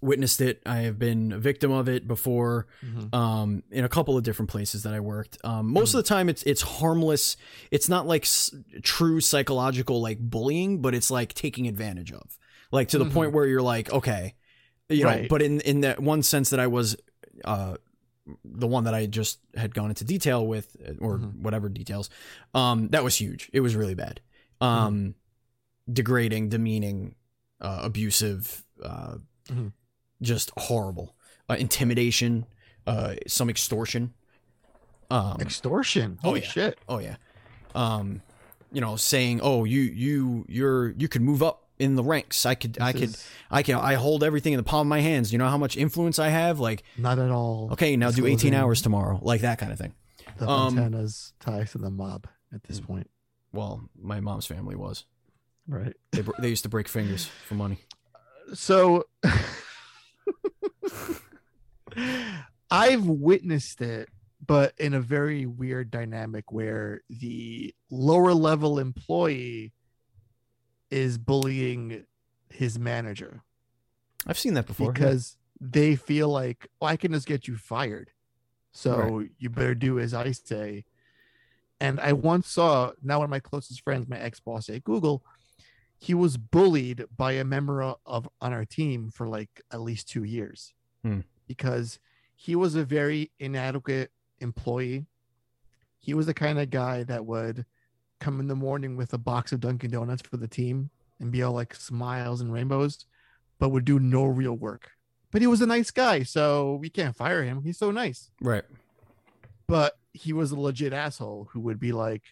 witnessed 0.00 0.40
it. 0.40 0.62
I 0.64 0.78
have 0.78 0.98
been 0.98 1.32
a 1.32 1.38
victim 1.38 1.70
of 1.70 1.88
it 1.88 2.06
before. 2.08 2.66
Mhm. 2.84 3.14
um, 3.14 3.62
in 3.70 3.84
a 3.84 3.88
couple 3.88 4.16
of 4.16 4.22
different 4.22 4.50
places 4.50 4.82
that 4.84 4.94
I 4.94 5.00
worked. 5.00 5.36
Um, 5.44 5.66
most 5.72 5.92
of 5.94 5.98
the 5.98 6.08
time, 6.08 6.28
it's 6.28 6.42
it's 6.44 6.62
harmless. 6.62 7.36
It's 7.70 7.88
not 7.88 8.06
like 8.06 8.22
s- 8.22 8.54
true 8.82 9.20
psychological 9.20 10.00
like 10.00 10.18
bullying, 10.18 10.80
but 10.80 10.94
it's 10.94 11.10
like 11.10 11.34
taking 11.34 11.66
advantage 11.68 12.12
of, 12.12 12.38
like 12.72 12.88
to 12.90 12.98
the 12.98 13.04
Mhm. 13.04 13.12
point 13.12 13.32
where 13.32 13.46
you're 13.46 13.62
like, 13.62 13.92
okay, 13.92 14.34
you 14.88 15.04
know. 15.04 15.26
But 15.28 15.42
in 15.42 15.60
in 15.62 15.80
that 15.82 16.00
one 16.00 16.22
sense 16.22 16.50
that 16.50 16.60
I 16.60 16.66
was, 16.68 16.96
uh, 17.44 17.76
the 18.44 18.66
one 18.68 18.84
that 18.84 18.94
I 18.94 19.06
just 19.06 19.40
had 19.56 19.74
gone 19.74 19.90
into 19.90 20.04
detail 20.04 20.46
with, 20.46 20.76
or 21.00 21.18
Mhm. 21.18 21.40
whatever 21.40 21.68
details, 21.68 22.08
um, 22.54 22.88
that 22.90 23.02
was 23.02 23.16
huge. 23.16 23.50
It 23.52 23.60
was 23.60 23.74
really 23.74 23.94
bad. 23.96 24.20
Um, 24.60 25.14
degrading, 25.92 26.48
demeaning, 26.50 27.16
uh, 27.60 27.80
abusive, 27.82 28.64
uh, 28.82 29.16
Mhm. 29.48 29.72
just 30.22 30.50
horrible. 30.56 31.14
Uh, 31.48 31.56
intimidation, 31.58 32.46
uh, 32.86 33.14
some 33.26 33.50
extortion. 33.50 34.14
Um, 35.10 35.40
Extortion. 35.40 36.18
Oh, 36.22 36.28
Holy 36.28 36.40
yeah. 36.42 36.46
shit. 36.46 36.78
oh 36.88 36.98
yeah. 36.98 37.16
Um, 37.74 38.22
you 38.72 38.80
know, 38.80 38.94
saying, 38.96 39.40
"Oh, 39.42 39.64
you 39.64 39.80
you 39.80 40.44
you're 40.48 40.90
you 40.92 41.08
could 41.08 41.22
move 41.22 41.42
up 41.42 41.68
in 41.80 41.96
the 41.96 42.04
ranks. 42.04 42.46
I 42.46 42.54
could 42.54 42.80
I 42.80 42.92
could 42.92 43.16
I 43.50 43.62
can 43.64 43.74
I 43.76 43.94
hold 43.94 44.22
everything 44.22 44.52
in 44.52 44.56
the 44.58 44.62
palm 44.62 44.86
of 44.86 44.90
my 44.90 45.00
hands. 45.00 45.32
You 45.32 45.38
know 45.38 45.48
how 45.48 45.58
much 45.58 45.76
influence 45.76 46.18
I 46.20 46.28
have? 46.28 46.60
Like, 46.60 46.84
not 46.96 47.18
at 47.18 47.30
all. 47.32 47.70
okay, 47.72 47.96
now 47.96 48.10
do 48.12 48.26
18 48.26 48.54
hours 48.54 48.82
tomorrow. 48.82 49.18
Like 49.22 49.40
that 49.40 49.58
kind 49.58 49.72
of 49.72 49.78
thing." 49.78 49.94
The 50.38 50.48
Um, 50.48 50.76
Montana's 50.76 51.32
ties 51.40 51.72
to 51.72 51.78
the 51.78 51.90
mob 51.90 52.28
at 52.54 52.62
this 52.64 52.78
point. 52.80 53.10
Well, 53.52 53.88
my 54.00 54.20
mom's 54.20 54.46
family 54.46 54.76
was. 54.76 55.04
Right. 55.70 55.94
They 56.10 56.24
they 56.40 56.48
used 56.48 56.64
to 56.64 56.68
break 56.68 56.88
fingers 56.88 57.26
for 57.46 57.54
money. 57.54 57.78
So 58.54 59.04
I've 62.70 63.06
witnessed 63.06 63.80
it, 63.80 64.08
but 64.44 64.74
in 64.78 64.94
a 64.94 65.00
very 65.00 65.46
weird 65.46 65.92
dynamic 65.92 66.50
where 66.50 67.02
the 67.08 67.72
lower 67.88 68.34
level 68.34 68.80
employee 68.80 69.72
is 70.90 71.18
bullying 71.18 72.04
his 72.48 72.76
manager 72.76 73.44
I've 74.26 74.38
seen 74.38 74.54
that 74.54 74.66
before. 74.66 74.88
yeah. 74.88 74.92
because 74.92 75.36
they 75.60 75.94
feel 75.94 76.28
like, 76.28 76.68
oh, 76.80 76.86
I 76.86 76.96
can 76.96 77.12
just 77.12 77.26
get 77.26 77.46
you 77.46 77.56
fired. 77.56 78.10
So 78.72 79.24
you 79.38 79.50
better 79.50 79.74
do 79.74 79.98
as 79.98 80.14
I 80.14 80.32
say. 80.32 80.84
And 81.80 81.98
I 81.98 82.12
once 82.12 82.48
saw 82.48 82.92
now 83.02 83.18
one 83.18 83.24
of 83.24 83.30
my 83.30 83.40
closest 83.40 83.82
friends, 83.82 84.08
my 84.08 84.18
ex 84.18 84.38
boss 84.38 84.68
at 84.68 84.84
Google, 84.84 85.24
he 86.02 86.14
was 86.14 86.36
bullied 86.38 87.04
by 87.16 87.32
a 87.32 87.44
member 87.44 87.82
of 88.06 88.28
on 88.40 88.52
our 88.52 88.64
team 88.64 89.10
for 89.10 89.28
like 89.28 89.60
at 89.70 89.80
least 89.82 90.08
two 90.08 90.24
years 90.24 90.72
Hmm. 91.02 91.20
because 91.46 91.98
he 92.34 92.56
was 92.56 92.74
a 92.74 92.84
very 92.84 93.30
inadequate 93.38 94.10
employee. 94.38 95.04
He 95.98 96.14
was 96.14 96.24
the 96.26 96.32
kind 96.34 96.58
of 96.58 96.70
guy 96.70 97.02
that 97.04 97.26
would 97.26 97.66
come 98.18 98.40
in 98.40 98.48
the 98.48 98.56
morning 98.56 98.96
with 98.96 99.12
a 99.12 99.18
box 99.18 99.52
of 99.52 99.60
Dunkin' 99.60 99.90
Donuts 99.90 100.22
for 100.22 100.36
the 100.38 100.48
team 100.48 100.88
and 101.20 101.30
be 101.30 101.42
all 101.42 101.52
like 101.52 101.74
smiles 101.74 102.40
and 102.40 102.50
rainbows, 102.52 103.04
but 103.58 103.68
would 103.68 103.84
do 103.84 103.98
no 104.00 104.24
real 104.24 104.54
work. 104.54 104.92
But 105.30 105.42
he 105.42 105.46
was 105.46 105.60
a 105.60 105.66
nice 105.66 105.90
guy, 105.90 106.22
so 106.22 106.76
we 106.76 106.88
can't 106.90 107.14
fire 107.14 107.44
him. 107.44 107.62
He's 107.62 107.78
so 107.78 107.90
nice 107.90 108.30
right. 108.40 108.64
but 109.66 109.98
he 110.12 110.32
was 110.32 110.50
a 110.50 110.58
legit 110.58 110.92
asshole 110.92 111.48
who 111.52 111.60
would 111.60 111.78
be 111.78 111.92
like 111.92 112.22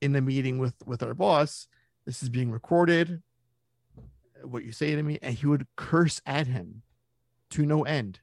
in 0.00 0.12
the 0.12 0.20
meeting 0.20 0.58
with 0.58 0.74
with 0.86 1.02
our 1.02 1.14
boss 1.14 1.66
this 2.08 2.22
is 2.22 2.30
being 2.30 2.50
recorded 2.50 3.22
what 4.42 4.64
you 4.64 4.72
say 4.72 4.94
to 4.96 5.02
me 5.02 5.18
and 5.20 5.34
he 5.34 5.46
would 5.46 5.66
curse 5.76 6.22
at 6.24 6.46
him 6.46 6.80
to 7.50 7.66
no 7.66 7.82
end 7.84 8.20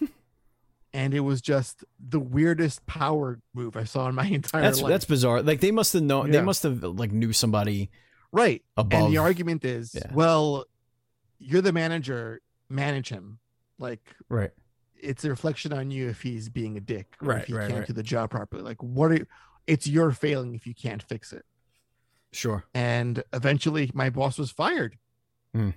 and 0.92 1.12
it 1.12 1.20
was 1.20 1.40
just 1.40 1.82
the 1.98 2.20
weirdest 2.20 2.86
power 2.86 3.40
move 3.52 3.76
i 3.76 3.82
saw 3.82 4.06
in 4.08 4.14
my 4.14 4.26
entire 4.38 4.62
That's 4.62 4.80
life 4.80 4.90
that's 4.90 5.04
bizarre. 5.06 5.42
Like 5.42 5.60
they 5.60 5.72
must 5.72 5.92
have 5.94 6.04
known. 6.04 6.30
They 6.30 6.40
must 6.40 6.62
have 6.62 6.84
like 6.84 7.10
knew 7.10 7.32
somebody 7.32 7.90
right 8.30 8.62
above. 8.76 9.04
and 9.04 9.12
the 9.12 9.18
argument 9.18 9.64
is 9.64 9.92
Yeah. 9.94 10.12
well 10.14 10.66
you're 11.40 11.62
the 11.62 11.72
manager 11.72 12.40
manage 12.68 13.08
him 13.08 13.38
like 13.80 14.00
right. 14.28 14.50
it's 15.00 15.24
a 15.24 15.30
reflection 15.30 15.72
on 15.72 15.90
you 15.90 16.08
if 16.10 16.22
he's 16.22 16.48
being 16.48 16.76
a 16.76 16.80
dick 16.80 17.14
Right, 17.20 17.40
if 17.42 17.46
he 17.48 17.54
right, 17.54 17.66
can't 17.66 17.78
right. 17.80 17.86
do 17.88 17.92
the 17.92 18.02
job 18.04 18.30
properly 18.30 18.62
like 18.62 18.80
what 18.82 19.10
are 19.10 19.14
you, 19.16 19.26
it's 19.66 19.86
your 19.88 20.12
failing 20.12 20.54
if 20.54 20.64
you 20.66 20.74
can't 20.74 21.02
fix 21.02 21.32
it 21.32 21.44
Sure. 22.32 22.64
and 22.74 23.22
eventually 23.32 23.90
my 23.94 24.10
boss 24.10 24.38
was 24.38 24.50
fired. 24.50 24.98
Hmm. 25.54 25.70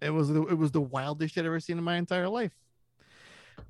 It 0.00 0.10
was 0.10 0.28
the- 0.28 0.46
it 0.46 0.58
was 0.58 0.72
the 0.72 0.80
wildest 0.80 1.34
shit 1.34 1.42
I've 1.42 1.46
ever 1.46 1.60
seen 1.60 1.78
in 1.78 1.84
my 1.84 1.96
entire 1.96 2.28
life. 2.28 2.52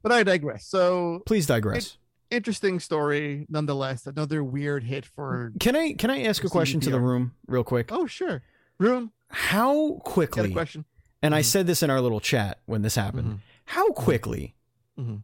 But 0.01 0.13
I 0.13 0.23
digress. 0.23 0.65
So 0.67 1.23
Please 1.27 1.47
digress. 1.47 1.99
interesting 2.31 2.81
story, 2.81 3.47
nonetheless. 3.51 4.07
Another 4.07 4.43
weird 4.43 4.85
hit 4.85 5.05
for. 5.05 5.53
Can 5.61 5.77
I 5.77 5.93
can 5.93 6.09
I 6.11 6.23
ask 6.23 6.43
a 6.45 6.49
question 6.49 6.81
to 6.81 6.91
the 6.91 7.01
room 7.01 7.35
real 7.47 7.65
quick? 7.65 7.91
Oh 7.93 8.07
sure, 8.07 8.43
room. 8.79 9.13
How 9.29 10.01
quickly? 10.05 10.53
question. 10.53 10.85
And 11.23 11.35
I 11.35 11.41
Mhm. 11.41 11.45
said 11.45 11.67
this 11.67 11.83
in 11.83 11.91
our 11.91 12.01
little 12.01 12.21
chat 12.21 12.61
when 12.67 12.83
this 12.83 12.95
happened. 12.97 13.29
Mhm. 13.29 13.39
How 13.67 13.91
quickly 13.93 14.55
Mhm. 14.99 15.23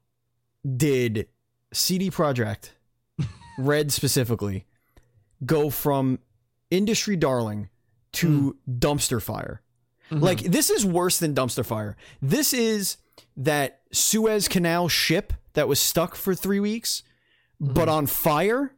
did 0.77 1.29
CD 1.73 2.11
Projekt, 2.11 2.71
Red 3.59 3.91
specifically, 3.93 4.67
go 5.45 5.71
from 5.71 6.19
industry 6.71 7.17
darling 7.17 7.69
to 8.13 8.57
dumpster 8.69 9.21
fire? 9.23 9.63
Mhm. 10.11 10.23
Like 10.23 10.41
this 10.41 10.71
is 10.71 10.85
worse 10.85 11.19
than 11.19 11.35
dumpster 11.35 11.65
fire. 11.65 11.97
This 12.23 12.53
is 12.53 12.97
that 13.37 13.81
Suez 13.93 14.49
Canal 14.49 14.89
ship 14.89 15.33
that 15.55 15.69
was 15.69 15.79
stuck 15.81 16.15
for 16.15 16.35
three 16.35 16.61
weeks, 16.61 17.03
but 17.61 17.89
on 17.89 18.07
fire 18.07 18.75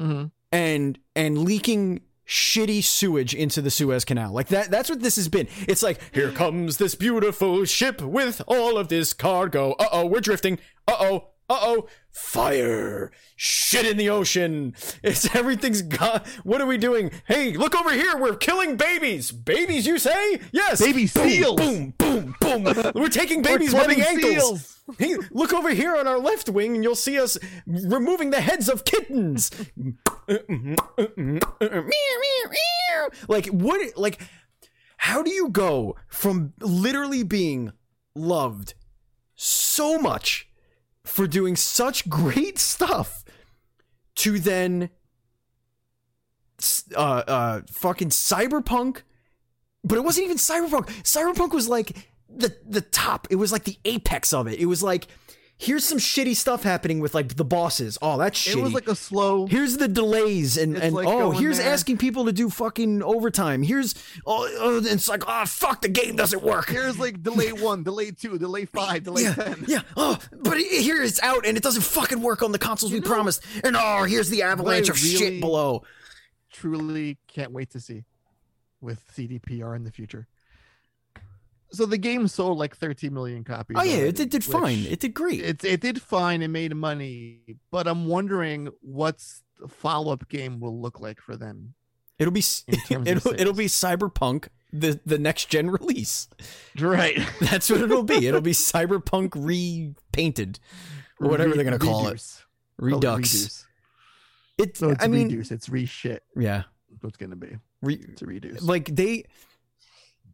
Mhm. 0.00 0.30
and 0.50 0.98
and 1.14 1.38
leaking 1.44 2.02
shitty 2.26 2.82
sewage 2.82 3.34
into 3.34 3.60
the 3.60 3.70
Suez 3.70 4.04
Canal. 4.04 4.32
Like 4.32 4.48
that 4.48 4.70
that's 4.70 4.88
what 4.88 5.00
this 5.00 5.16
has 5.16 5.28
been. 5.28 5.48
It's 5.68 5.82
like 5.82 6.00
here 6.14 6.30
comes 6.32 6.78
this 6.78 6.94
beautiful 6.94 7.64
ship 7.64 8.00
with 8.00 8.40
all 8.46 8.78
of 8.78 8.88
this 8.88 9.12
cargo. 9.12 9.72
Uh-oh, 9.72 10.06
we're 10.06 10.20
drifting. 10.20 10.58
Uh-oh. 10.88 11.28
Uh 11.50 11.58
oh, 11.60 11.88
fire, 12.12 13.10
shit 13.36 13.86
in 13.86 13.96
the 13.96 14.10
ocean. 14.10 14.74
It's 15.02 15.34
everything's 15.34 15.82
gone. 15.82 16.22
What 16.44 16.60
are 16.60 16.66
we 16.66 16.78
doing? 16.78 17.10
Hey, 17.26 17.54
look 17.54 17.74
over 17.74 17.92
here. 17.92 18.16
We're 18.16 18.36
killing 18.36 18.76
babies. 18.76 19.32
Babies, 19.32 19.86
you 19.86 19.98
say? 19.98 20.40
Yes. 20.52 20.80
Baby 20.80 21.08
boom, 21.12 21.30
seals. 21.30 21.56
Boom, 21.56 21.94
boom, 21.98 22.34
boom. 22.40 22.64
We're 22.94 23.08
taking 23.08 23.42
babies' 23.42 23.70
clubbing 23.70 23.98
wedding 23.98 24.24
ankles. 24.24 24.78
Hey, 24.98 25.16
look 25.30 25.52
over 25.52 25.70
here 25.70 25.96
on 25.96 26.06
our 26.06 26.18
left 26.18 26.48
wing, 26.48 26.74
and 26.74 26.84
you'll 26.84 26.94
see 26.94 27.18
us 27.18 27.38
removing 27.66 28.30
the 28.30 28.40
heads 28.40 28.68
of 28.68 28.84
kittens. 28.84 29.50
like 33.28 33.46
what? 33.46 33.96
Like, 33.96 34.20
how 34.98 35.22
do 35.22 35.30
you 35.30 35.48
go 35.48 35.96
from 36.08 36.52
literally 36.60 37.22
being 37.22 37.72
loved 38.14 38.74
so 39.34 39.98
much 39.98 40.48
for 41.04 41.26
doing 41.26 41.56
such 41.56 42.08
great 42.08 42.58
stuff 42.58 43.24
to 44.14 44.38
then 44.38 44.90
uh 46.96 47.22
uh 47.26 47.60
fucking 47.68 48.10
cyberpunk. 48.10 49.02
But 49.84 49.98
it 49.98 50.04
wasn't 50.04 50.26
even 50.26 50.36
cyberpunk. 50.36 50.86
Cyberpunk 51.02 51.52
was 51.52 51.68
like 51.68 52.08
the 52.28 52.56
the 52.64 52.80
top. 52.80 53.26
It 53.30 53.36
was 53.36 53.52
like 53.52 53.64
the 53.64 53.78
apex 53.84 54.32
of 54.32 54.46
it. 54.46 54.58
It 54.58 54.66
was 54.66 54.82
like 54.82 55.08
here's 55.62 55.84
some 55.84 55.98
shitty 55.98 56.34
stuff 56.34 56.64
happening 56.64 56.98
with 56.98 57.14
like 57.14 57.36
the 57.36 57.44
bosses 57.44 57.96
oh 58.02 58.18
that's 58.18 58.38
shitty 58.38 58.58
It 58.58 58.62
was 58.62 58.72
like 58.74 58.88
a 58.88 58.96
slow. 58.96 59.46
Here's 59.46 59.76
the 59.76 59.88
delays 59.88 60.56
and, 60.56 60.76
and 60.76 60.94
like 60.94 61.06
oh, 61.06 61.30
here's 61.30 61.58
there. 61.58 61.72
asking 61.72 61.98
people 61.98 62.24
to 62.24 62.32
do 62.32 62.50
fucking 62.50 63.02
overtime. 63.02 63.62
Here's 63.62 63.94
oh, 64.26 64.48
oh 64.58 64.82
it's 64.84 65.08
like 65.08 65.22
oh 65.26 65.44
fuck 65.46 65.82
the 65.82 65.88
game 65.88 66.16
doesn't 66.16 66.42
work. 66.42 66.68
Here's 66.68 66.98
like 66.98 67.22
delay 67.22 67.52
one, 67.52 67.84
delay 67.84 68.10
two, 68.10 68.38
delay 68.38 68.64
five, 68.64 69.04
delay 69.04 69.22
yeah, 69.22 69.34
ten. 69.34 69.64
yeah. 69.68 69.82
Oh, 69.96 70.18
but 70.32 70.58
here 70.58 71.02
it's 71.02 71.22
out 71.22 71.46
and 71.46 71.56
it 71.56 71.62
doesn't 71.62 71.82
fucking 71.82 72.20
work 72.20 72.42
on 72.42 72.52
the 72.52 72.58
consoles 72.58 72.92
we 72.92 73.00
know, 73.00 73.06
promised. 73.06 73.42
And 73.62 73.76
oh, 73.78 74.04
here's 74.04 74.30
the 74.30 74.42
avalanche 74.42 74.88
of 74.88 75.00
really- 75.02 75.16
shit 75.16 75.40
below. 75.40 75.84
Truly 76.52 77.18
can't 77.28 77.52
wait 77.52 77.70
to 77.70 77.80
see 77.80 78.04
with 78.80 79.00
CDPR 79.16 79.74
in 79.76 79.84
the 79.84 79.92
future. 79.92 80.26
So 81.72 81.86
the 81.86 81.98
game 81.98 82.28
sold 82.28 82.58
like 82.58 82.76
13 82.76 83.12
million 83.14 83.44
copies. 83.44 83.76
Oh 83.80 83.82
yeah, 83.82 83.92
already, 83.92 84.08
it 84.08 84.16
did, 84.16 84.30
did 84.30 84.44
fine. 84.44 84.80
It 84.86 85.00
did 85.00 85.14
great. 85.14 85.40
it 85.40 85.64
it 85.64 85.80
did 85.80 86.00
fine 86.02 86.42
and 86.42 86.52
made 86.52 86.74
money, 86.76 87.40
but 87.70 87.86
I'm 87.86 88.06
wondering 88.06 88.68
what's 88.80 89.42
the 89.58 89.68
follow 89.68 90.12
up 90.12 90.28
game 90.28 90.60
will 90.60 90.80
look 90.80 91.00
like 91.00 91.20
for 91.20 91.36
them. 91.36 91.74
It'll 92.18 92.32
be 92.32 92.40
s- 92.40 92.64
in 92.68 92.78
terms 92.80 93.08
of 93.08 93.16
it'll 93.16 93.40
it'll 93.40 93.52
be. 93.54 93.66
Cyberpunk 93.66 94.48
the 94.72 95.00
the 95.06 95.18
next 95.18 95.48
gen 95.50 95.70
release. 95.70 96.28
Right. 96.78 97.18
That's 97.40 97.68
what 97.70 97.80
it'll 97.80 98.02
be. 98.02 98.26
It'll 98.26 98.40
be 98.40 98.52
Cyberpunk 98.52 99.32
repainted 99.34 100.58
or 101.20 101.28
whatever 101.28 101.54
they're 101.54 101.64
gonna 101.64 101.78
call 101.78 102.06
it. 102.08 102.10
Reduce. 102.10 102.44
Call 102.78 102.88
it 102.88 102.94
Redux. 102.94 103.32
reduce. 103.34 103.66
It. 104.58 104.76
So 104.76 104.90
it's 104.90 105.02
I 105.04 105.08
mean, 105.08 105.28
reduce. 105.28 105.50
It's 105.50 105.68
re 105.68 105.86
shit. 105.86 106.22
yeah. 106.36 106.64
What's 107.00 107.16
gonna 107.16 107.36
be? 107.36 107.56
Re, 107.80 107.94
It's 107.94 108.22
a 108.22 108.26
reduce. 108.26 108.62
like 108.62 108.94
they 108.94 109.24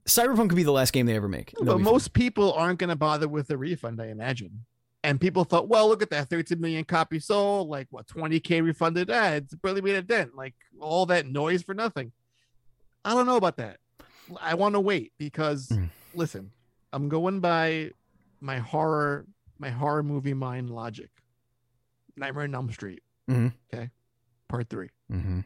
Cyberpunk 0.09 0.49
could 0.49 0.57
be 0.57 0.63
the 0.63 0.73
last 0.73 0.93
game 0.93 1.07
they 1.07 1.15
ever 1.17 1.29
make. 1.29 1.51
That'll 1.53 1.75
but 1.77 1.81
most 1.81 2.13
people 2.13 2.53
aren't 2.55 2.79
going 2.79 2.89
to 2.91 2.97
bother 2.97 3.29
with 3.29 3.49
the 3.49 3.57
refund, 3.59 4.01
I 4.01 4.07
imagine. 4.07 4.65
And 5.05 5.21
people 5.21 5.45
thought, 5.45 5.69
well, 5.69 5.87
look 5.89 6.03
at 6.03 6.11
that 6.11 6.29
13 6.29 6.61
million 6.61 6.85
copies 6.85 7.27
sold, 7.27 7.69
like 7.69 7.87
what 7.91 8.07
20k 8.09 8.63
refunded. 8.65 9.11
Ah, 9.11 9.33
it's 9.35 9.55
barely 9.55 9.81
made 9.81 9.95
a 9.95 10.03
dent. 10.03 10.35
Like 10.35 10.55
all 10.81 11.07
that 11.07 11.27
noise 11.27 11.63
for 11.63 11.75
nothing. 11.75 12.13
I 13.05 13.15
don't 13.15 13.27
know 13.27 13.37
about 13.37 13.59
that. 13.59 13.79
I 14.41 14.55
want 14.55 14.75
to 14.75 14.81
wait 14.81 15.13
because 15.19 15.69
Mm. 15.69 15.91
listen, 16.15 16.51
I'm 16.93 17.09
going 17.09 17.41
by 17.41 17.93
my 18.41 18.59
horror, 18.59 19.27
my 19.59 19.71
horror 19.71 20.03
movie 20.03 20.35
mind 20.35 20.69
logic. 20.71 21.11
Nightmare 22.17 22.45
on 22.45 22.55
Elm 22.55 22.71
Street. 22.73 23.03
Mhm. 23.31 23.53
Okay. 23.73 23.91
Part 24.49 24.69
three. 24.69 24.89
Mhm. 25.11 25.45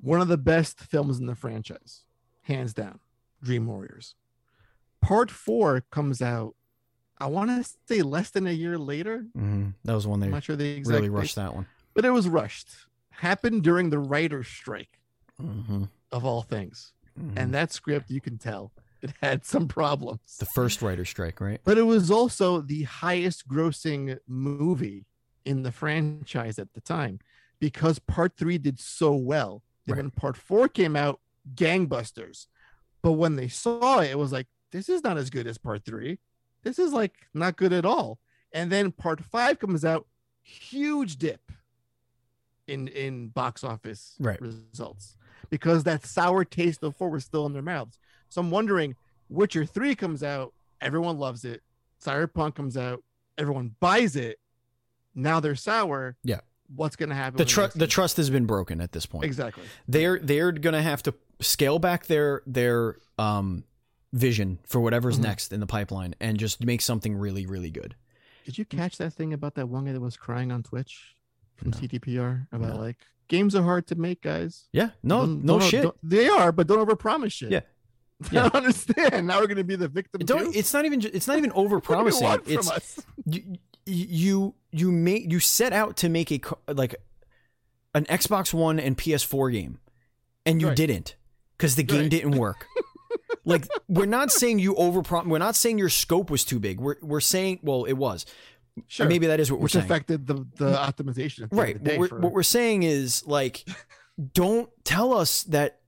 One 0.00 0.20
of 0.20 0.28
the 0.28 0.38
best 0.38 0.80
films 0.80 1.18
in 1.18 1.26
the 1.26 1.34
franchise, 1.34 2.04
hands 2.42 2.72
down. 2.74 3.00
Dream 3.42 3.66
Warriors. 3.66 4.14
Part 5.00 5.30
four 5.30 5.82
comes 5.90 6.20
out. 6.22 6.54
I 7.18 7.26
want 7.26 7.50
to 7.50 7.68
say 7.88 8.02
less 8.02 8.30
than 8.30 8.46
a 8.46 8.52
year 8.52 8.78
later. 8.78 9.26
Mhm. 9.36 9.74
That 9.84 9.94
was 9.94 10.06
one 10.06 10.20
they 10.20 10.26
I'm 10.26 10.32
not 10.32 10.44
sure 10.44 10.56
really 10.56 11.08
rushed 11.08 11.36
that 11.36 11.54
one. 11.54 11.66
but 11.94 12.04
it 12.04 12.10
was 12.10 12.28
rushed. 12.28 12.68
Happened 13.10 13.62
during 13.64 13.90
the 13.90 13.98
writer's 13.98 14.48
strike 14.48 15.00
Mm-hmm. 15.40 15.84
of 16.10 16.24
all 16.24 16.42
things, 16.42 16.92
and 17.36 17.54
that 17.54 17.72
script 17.72 18.10
you 18.10 18.20
can 18.20 18.38
tell 18.38 18.72
it 19.02 19.12
had 19.22 19.44
some 19.44 19.68
problems. 19.68 20.36
the 20.38 20.46
first 20.46 20.82
writer's 20.82 21.08
strike, 21.08 21.40
right? 21.40 21.60
But 21.62 21.78
it 21.78 21.82
was 21.82 22.10
also 22.10 22.60
the 22.60 22.82
highest 22.84 23.46
grossing 23.48 24.18
movie 24.26 25.06
in 25.44 25.62
the 25.62 25.70
franchise 25.70 26.58
at 26.58 26.72
the 26.74 26.80
time 26.80 27.20
because 27.60 28.00
part 28.00 28.36
three 28.36 28.58
did 28.58 28.80
so 28.80 29.14
well. 29.14 29.62
Then 29.88 29.96
Right. 29.96 30.02
when 30.04 30.10
part 30.10 30.36
four 30.36 30.68
came 30.68 30.94
out, 30.96 31.20
gangbusters. 31.54 32.46
But 33.02 33.12
when 33.12 33.36
they 33.36 33.48
saw 33.48 34.00
it, 34.00 34.10
it 34.10 34.18
was 34.18 34.32
like, 34.32 34.46
this 34.70 34.88
is 34.88 35.02
not 35.02 35.16
as 35.16 35.30
good 35.30 35.46
as 35.46 35.56
part 35.56 35.84
three. 35.84 36.18
This 36.62 36.78
is 36.78 36.92
like 36.92 37.14
not 37.32 37.56
good 37.56 37.72
at 37.72 37.86
all. 37.86 38.18
And 38.52 38.70
then 38.70 38.92
part 38.92 39.22
five 39.24 39.58
comes 39.58 39.84
out, 39.84 40.06
huge 40.42 41.16
dip 41.16 41.50
in 42.66 42.88
in 42.88 43.28
box 43.28 43.64
office 43.64 44.14
Right. 44.20 44.40
results 44.40 45.16
because 45.48 45.84
that 45.84 46.04
sour 46.04 46.44
taste 46.44 46.82
of 46.82 46.96
four 46.96 47.08
was 47.10 47.24
still 47.24 47.46
in 47.46 47.54
their 47.54 47.62
mouths. 47.62 47.98
So 48.28 48.42
I'm 48.42 48.50
wondering, 48.50 48.94
Witcher 49.30 49.64
3 49.64 49.94
comes 49.94 50.22
out, 50.22 50.52
everyone 50.80 51.18
loves 51.18 51.44
it. 51.46 51.62
Cyberpunk 52.02 52.54
comes 52.54 52.76
out, 52.76 53.02
everyone 53.38 53.74
buys 53.80 54.16
it. 54.16 54.38
Now 55.14 55.40
they're 55.40 55.56
sour. 55.56 56.16
Yeah. 56.22 56.40
What's 56.74 56.96
gonna 56.96 57.14
happen? 57.14 57.36
The 57.38 57.44
trust 57.44 57.78
the 57.78 57.86
trust 57.86 58.16
has 58.18 58.28
been 58.30 58.44
broken 58.46 58.80
at 58.80 58.92
this 58.92 59.06
point. 59.06 59.24
Exactly. 59.24 59.64
They're 59.86 60.18
they're 60.18 60.52
gonna 60.52 60.82
have 60.82 61.02
to 61.04 61.14
scale 61.40 61.78
back 61.78 62.06
their 62.06 62.42
their 62.46 62.96
um 63.18 63.64
vision 64.12 64.58
for 64.64 64.80
whatever's 64.80 65.18
Mhm. 65.18 65.22
next 65.22 65.52
in 65.52 65.60
the 65.60 65.66
pipeline 65.66 66.14
and 66.20 66.38
just 66.38 66.62
make 66.64 66.80
something 66.82 67.14
really 67.16 67.46
really 67.46 67.70
good. 67.70 67.94
Did 68.44 68.58
you 68.58 68.64
catch 68.64 68.96
that 68.98 69.12
thing 69.12 69.32
about 69.32 69.54
that 69.56 69.68
one 69.68 69.84
guy 69.86 69.92
that 69.92 70.00
was 70.00 70.16
crying 70.16 70.50
on 70.52 70.62
Twitch 70.62 71.14
from 71.56 71.70
No. 71.70 71.78
CDPR 71.78 72.48
about 72.52 72.74
No. 72.74 72.80
like 72.80 72.96
games 73.28 73.54
are 73.54 73.62
hard 73.62 73.86
to 73.88 73.94
make, 73.94 74.22
guys. 74.22 74.68
Yeah, 74.72 74.90
no 75.02 75.20
Don't- 75.26 75.44
no 75.44 75.58
don't- 75.58 75.68
shit. 75.68 75.82
don't- 75.82 75.96
they 76.02 76.28
are, 76.28 76.50
but 76.52 76.66
don't 76.66 76.86
overpromise 76.86 77.32
shit. 77.32 77.50
Yeah. 77.50 77.60
I 78.30 78.34
don't 78.34 78.54
understand. 78.54 79.26
Now 79.26 79.40
we're 79.40 79.46
gonna 79.46 79.62
be 79.64 79.76
the 79.76 79.88
victim. 79.88 80.20
Don't. 80.24 80.52
too? 80.52 80.58
It's 80.58 80.72
not 80.74 80.84
even. 80.86 81.00
It's 81.04 81.28
not 81.28 81.38
even 81.38 81.52
over 81.52 81.76
What 81.86 82.04
do 82.04 82.10
you 82.10 82.18
promising. 82.18 82.42
It's 82.46 83.02
you 83.26 83.56
you 83.88 84.54
you 84.72 84.92
make 84.92 85.30
you 85.30 85.40
set 85.40 85.72
out 85.72 85.96
to 85.98 86.08
make 86.08 86.30
a 86.30 86.40
like 86.72 86.94
an 87.94 88.04
Xbox 88.04 88.52
One 88.54 88.78
and 88.78 88.96
PS4 88.96 89.52
game, 89.52 89.78
and 90.46 90.60
you 90.60 90.68
Right. 90.68 90.76
didn't 90.76 91.16
because 91.56 91.74
the 91.76 91.82
game 91.82 92.02
Right. 92.02 92.10
didn't 92.10 92.36
work. 92.36 92.66
like 93.44 93.66
we're 93.88 94.06
not 94.06 94.30
saying 94.30 94.58
you 94.58 94.74
over 94.76 95.02
We're 95.26 95.38
not 95.38 95.56
saying 95.56 95.78
your 95.78 95.88
scope 95.88 96.30
was 96.30 96.44
too 96.44 96.58
big. 96.58 96.80
We're 96.80 96.96
we're 97.02 97.20
saying 97.20 97.60
well 97.62 97.84
it 97.84 97.94
was. 97.94 98.26
Sure. 98.86 99.08
Maybe 99.08 99.26
that 99.26 99.40
is 99.40 99.50
what 99.50 99.58
we're 99.58 99.64
which 99.64 99.72
saying. 99.72 99.84
affected 99.86 100.26
the 100.26 100.46
the 100.56 100.72
optimization. 100.72 101.42
at 101.44 101.50
the 101.50 101.56
right 101.56 101.82
the 101.82 101.96
what, 101.98 102.12
we're, 102.12 102.18
what 102.20 102.32
we're 102.32 102.42
saying 102.44 102.84
is 102.84 103.26
like 103.26 103.64
don't 104.34 104.68
tell 104.84 105.12
us 105.14 105.42
that 105.44 105.80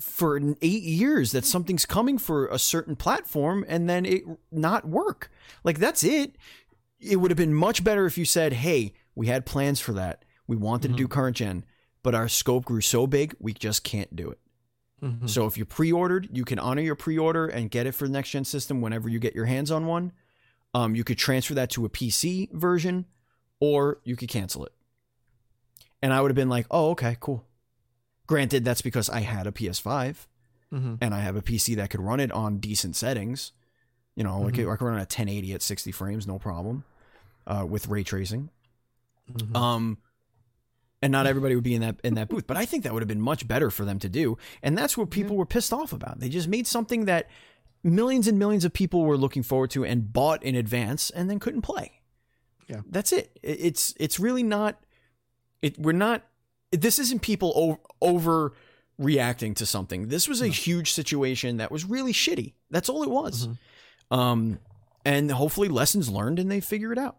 for 0.00 0.36
eight 0.62 0.82
years 0.82 1.30
that 1.30 1.44
something's 1.44 1.86
coming 1.86 2.18
for 2.18 2.48
a 2.48 2.58
certain 2.58 2.96
platform 2.96 3.64
and 3.68 3.88
then 3.88 4.04
it 4.04 4.24
not 4.50 4.88
work 4.88 5.30
like 5.62 5.78
that's 5.78 6.02
it 6.02 6.34
it 7.02 7.16
would 7.16 7.30
have 7.30 7.38
been 7.38 7.54
much 7.54 7.82
better 7.84 8.06
if 8.06 8.16
you 8.16 8.24
said 8.24 8.52
hey 8.52 8.92
we 9.14 9.26
had 9.26 9.44
plans 9.44 9.80
for 9.80 9.92
that 9.92 10.24
we 10.46 10.56
wanted 10.56 10.88
to 10.88 10.94
do 10.94 11.08
current 11.08 11.36
gen 11.36 11.64
but 12.02 12.14
our 12.14 12.28
scope 12.28 12.64
grew 12.64 12.80
so 12.80 13.06
big 13.06 13.34
we 13.40 13.52
just 13.52 13.82
can't 13.84 14.14
do 14.16 14.30
it 14.30 14.38
Mhm. 15.02 15.28
so 15.28 15.46
if 15.46 15.58
you 15.58 15.64
pre-ordered, 15.64 16.28
you 16.32 16.44
can 16.44 16.60
honor 16.60 16.80
your 16.80 16.94
pre-order 16.94 17.46
and 17.48 17.72
get 17.72 17.86
it 17.88 17.92
for 17.92 18.06
the 18.06 18.12
next 18.12 18.30
gen 18.30 18.44
system 18.44 18.80
whenever 18.80 19.08
you 19.08 19.18
get 19.18 19.34
your 19.34 19.46
hands 19.46 19.72
on 19.72 19.84
one. 19.86 20.12
Um, 20.74 20.94
you 20.94 21.02
could 21.02 21.18
transfer 21.18 21.54
that 21.54 21.70
to 21.70 21.84
a 21.84 21.88
PC 21.88 22.48
version, 22.52 23.06
or 23.58 23.98
you 24.04 24.14
could 24.14 24.28
cancel 24.28 24.64
it. 24.64 24.72
And 26.02 26.12
I 26.12 26.20
would 26.20 26.30
have 26.30 26.36
been 26.36 26.48
like, 26.48 26.66
"Oh, 26.70 26.90
okay, 26.90 27.16
cool." 27.18 27.44
Granted, 28.28 28.64
that's 28.64 28.80
because 28.80 29.10
I 29.10 29.20
had 29.22 29.48
a 29.48 29.50
PS5 29.52 30.28
Mhm. 30.72 30.98
and 31.00 31.12
I 31.12 31.18
have 31.18 31.34
a 31.34 31.42
PC 31.42 31.74
that 31.74 31.90
could 31.90 32.00
run 32.00 32.20
it 32.20 32.30
on 32.30 32.58
decent 32.58 32.94
settings. 32.94 33.50
You 34.14 34.22
know, 34.22 34.40
like 34.40 34.54
Mhm. 34.54 34.72
I 34.72 34.76
could 34.76 34.84
run 34.84 34.98
it 34.98 35.02
at 35.02 35.10
1080 35.10 35.52
at 35.52 35.62
60 35.62 35.90
frames, 35.90 36.28
no 36.28 36.38
problem, 36.38 36.84
uh, 37.46 37.64
with 37.68 37.88
ray 37.88 38.02
tracing. 38.02 38.50
Mhm. 39.30 39.56
Um, 39.56 39.98
and 41.00 41.10
not 41.10 41.26
everybody 41.26 41.54
would 41.54 41.64
be 41.64 41.74
in 41.74 41.80
that 41.80 42.00
in 42.04 42.14
that 42.14 42.28
booth. 42.28 42.46
But 42.46 42.56
I 42.56 42.64
think 42.64 42.84
that 42.84 42.92
would 42.92 43.02
have 43.02 43.08
been 43.08 43.20
much 43.20 43.46
better 43.48 43.70
for 43.70 43.84
them 43.84 43.98
to 44.00 44.08
do. 44.08 44.38
And 44.62 44.76
that's 44.78 44.96
what 44.96 45.10
people 45.10 45.36
were 45.36 45.46
pissed 45.46 45.72
off 45.72 45.92
about. 45.92 46.20
They 46.20 46.28
just 46.28 46.48
made 46.48 46.66
something 46.66 47.06
that 47.06 47.28
millions 47.82 48.28
and 48.28 48.38
millions 48.38 48.64
of 48.64 48.72
people 48.72 49.02
were 49.02 49.16
looking 49.16 49.42
forward 49.42 49.70
to 49.72 49.84
and 49.84 50.12
bought 50.12 50.42
in 50.44 50.54
advance 50.54 51.10
and 51.10 51.28
then 51.28 51.38
couldn't 51.40 51.62
play. 51.62 52.00
Yeah. 52.68 52.82
That's 52.88 53.12
it. 53.12 53.36
It- 53.42 53.58
It's 53.60 53.94
it's 53.98 54.20
really 54.20 54.42
not 54.44 54.80
it 55.62 55.78
we're 55.78 55.92
not 55.92 56.22
this 56.70 56.98
isn't 56.98 57.20
people 57.22 57.52
over, 57.56 57.78
over 58.00 58.52
reacting 58.98 59.54
to 59.54 59.66
something. 59.66 60.08
This 60.08 60.28
was 60.28 60.40
a 60.40 60.46
huge 60.48 60.92
situation 60.92 61.56
that 61.56 61.70
was 61.72 61.84
really 61.84 62.12
shitty. 62.12 62.54
That's 62.70 62.88
all 62.88 63.02
it 63.02 63.10
was. 63.10 63.48
Mhm. 63.48 64.16
Um 64.16 64.58
and 65.04 65.32
hopefully 65.32 65.68
lessons 65.68 66.08
learned 66.08 66.38
and 66.38 66.48
they 66.50 66.60
figure 66.60 66.92
it 66.92 66.98
out. 66.98 67.16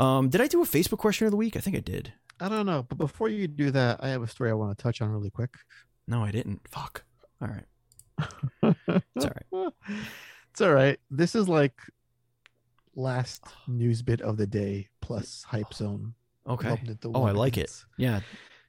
Um, 0.00 0.30
did 0.30 0.40
I 0.40 0.46
do 0.46 0.62
a 0.62 0.66
Facebook 0.66 0.98
question 0.98 1.26
of 1.26 1.30
the 1.30 1.36
week? 1.36 1.56
I 1.56 1.60
think 1.60 1.76
I 1.76 1.80
did. 1.80 2.12
I 2.40 2.48
don't 2.48 2.64
know, 2.64 2.86
but 2.88 2.96
before 2.96 3.28
you 3.28 3.46
do 3.46 3.70
that, 3.72 4.02
I 4.02 4.08
have 4.08 4.22
a 4.22 4.26
story 4.26 4.50
I 4.50 4.54
want 4.54 4.76
to 4.76 4.82
touch 4.82 5.02
on 5.02 5.10
really 5.10 5.28
quick. 5.28 5.50
No, 6.08 6.24
I 6.24 6.30
didn't. 6.30 6.66
Fuck. 6.66 7.04
All 7.42 7.48
right. 7.48 7.66
it's 9.14 9.24
all 9.24 9.32
right. 9.54 9.72
It's 10.50 10.60
all 10.60 10.72
right. 10.72 10.98
This 11.10 11.34
is 11.34 11.48
like 11.48 11.74
last 12.96 13.44
news 13.68 14.02
bit 14.02 14.22
of 14.22 14.36
the 14.36 14.46
day 14.46 14.88
plus 15.02 15.44
hype 15.46 15.74
zone. 15.74 16.14
Okay. 16.48 16.80
Oh, 17.04 17.24
I 17.24 17.32
like 17.32 17.58
it. 17.58 17.70
Yeah, 17.98 18.20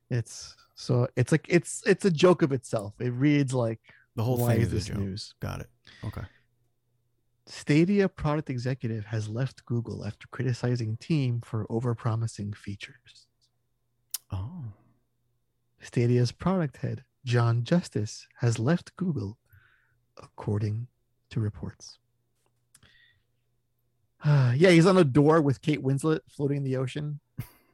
It's 0.09 0.55
so 0.75 1.07
it's 1.15 1.31
like 1.31 1.45
it's 1.47 1.81
it's 1.85 2.05
a 2.05 2.11
joke 2.11 2.41
of 2.41 2.51
itself. 2.51 2.93
It 2.99 3.11
reads 3.11 3.53
like 3.53 3.79
the 4.15 4.23
whole 4.23 4.37
why 4.37 4.53
thing 4.53 4.61
is 4.63 4.71
this 4.71 4.85
joke. 4.85 4.97
news? 4.97 5.33
Got 5.39 5.61
it. 5.61 5.69
Okay. 6.03 6.21
Stadia 7.51 8.07
product 8.07 8.49
executive 8.49 9.03
has 9.07 9.27
left 9.27 9.65
Google 9.65 10.05
after 10.05 10.25
criticizing 10.29 10.95
team 10.95 11.41
for 11.43 11.67
overpromising 11.67 12.55
features. 12.55 13.27
Oh. 14.31 14.63
Stadia's 15.81 16.31
product 16.31 16.77
head, 16.77 17.03
John 17.25 17.65
Justice, 17.65 18.25
has 18.39 18.57
left 18.57 18.95
Google, 18.95 19.37
according 20.15 20.87
to 21.31 21.41
reports. 21.41 21.99
yeah, 24.25 24.69
he's 24.69 24.85
on 24.85 24.97
a 24.97 25.03
door 25.03 25.41
with 25.41 25.61
Kate 25.61 25.83
Winslet 25.83 26.21
floating 26.29 26.57
in 26.57 26.63
the 26.63 26.77
ocean 26.77 27.19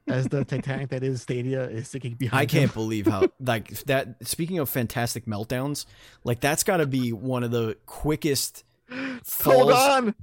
as 0.07 0.27
the 0.27 0.43
Titanic 0.45 0.89
that 0.89 1.03
is 1.03 1.21
Stadia 1.21 1.65
is 1.69 1.87
sinking 1.87 2.15
behind 2.15 2.41
I 2.41 2.47
can't 2.47 2.73
believe 2.73 3.05
how 3.05 3.27
like 3.39 3.69
that. 3.83 4.27
Speaking 4.27 4.57
of 4.57 4.69
fantastic 4.69 5.27
meltdowns, 5.27 5.85
like 6.23 6.39
that's 6.39 6.63
got 6.63 6.77
to 6.77 6.87
be 6.87 7.13
one 7.13 7.43
of 7.43 7.51
the 7.51 7.77
quickest. 7.85 8.63
Hold 9.43 9.71
on. 9.71 10.15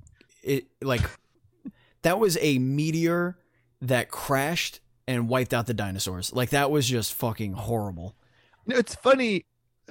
It 0.42 0.66
like 0.82 1.02
that 2.02 2.18
was 2.18 2.36
a 2.40 2.58
meteor 2.58 3.38
that 3.80 4.10
crashed 4.10 4.80
and 5.06 5.28
wiped 5.28 5.52
out 5.52 5.66
the 5.66 5.74
dinosaurs. 5.74 6.32
Like 6.32 6.50
that 6.50 6.70
was 6.70 6.88
just 6.88 7.14
fucking 7.14 7.52
horrible. 7.52 8.14
You 8.66 8.74
know, 8.74 8.78
it's 8.78 8.94
funny 8.94 9.46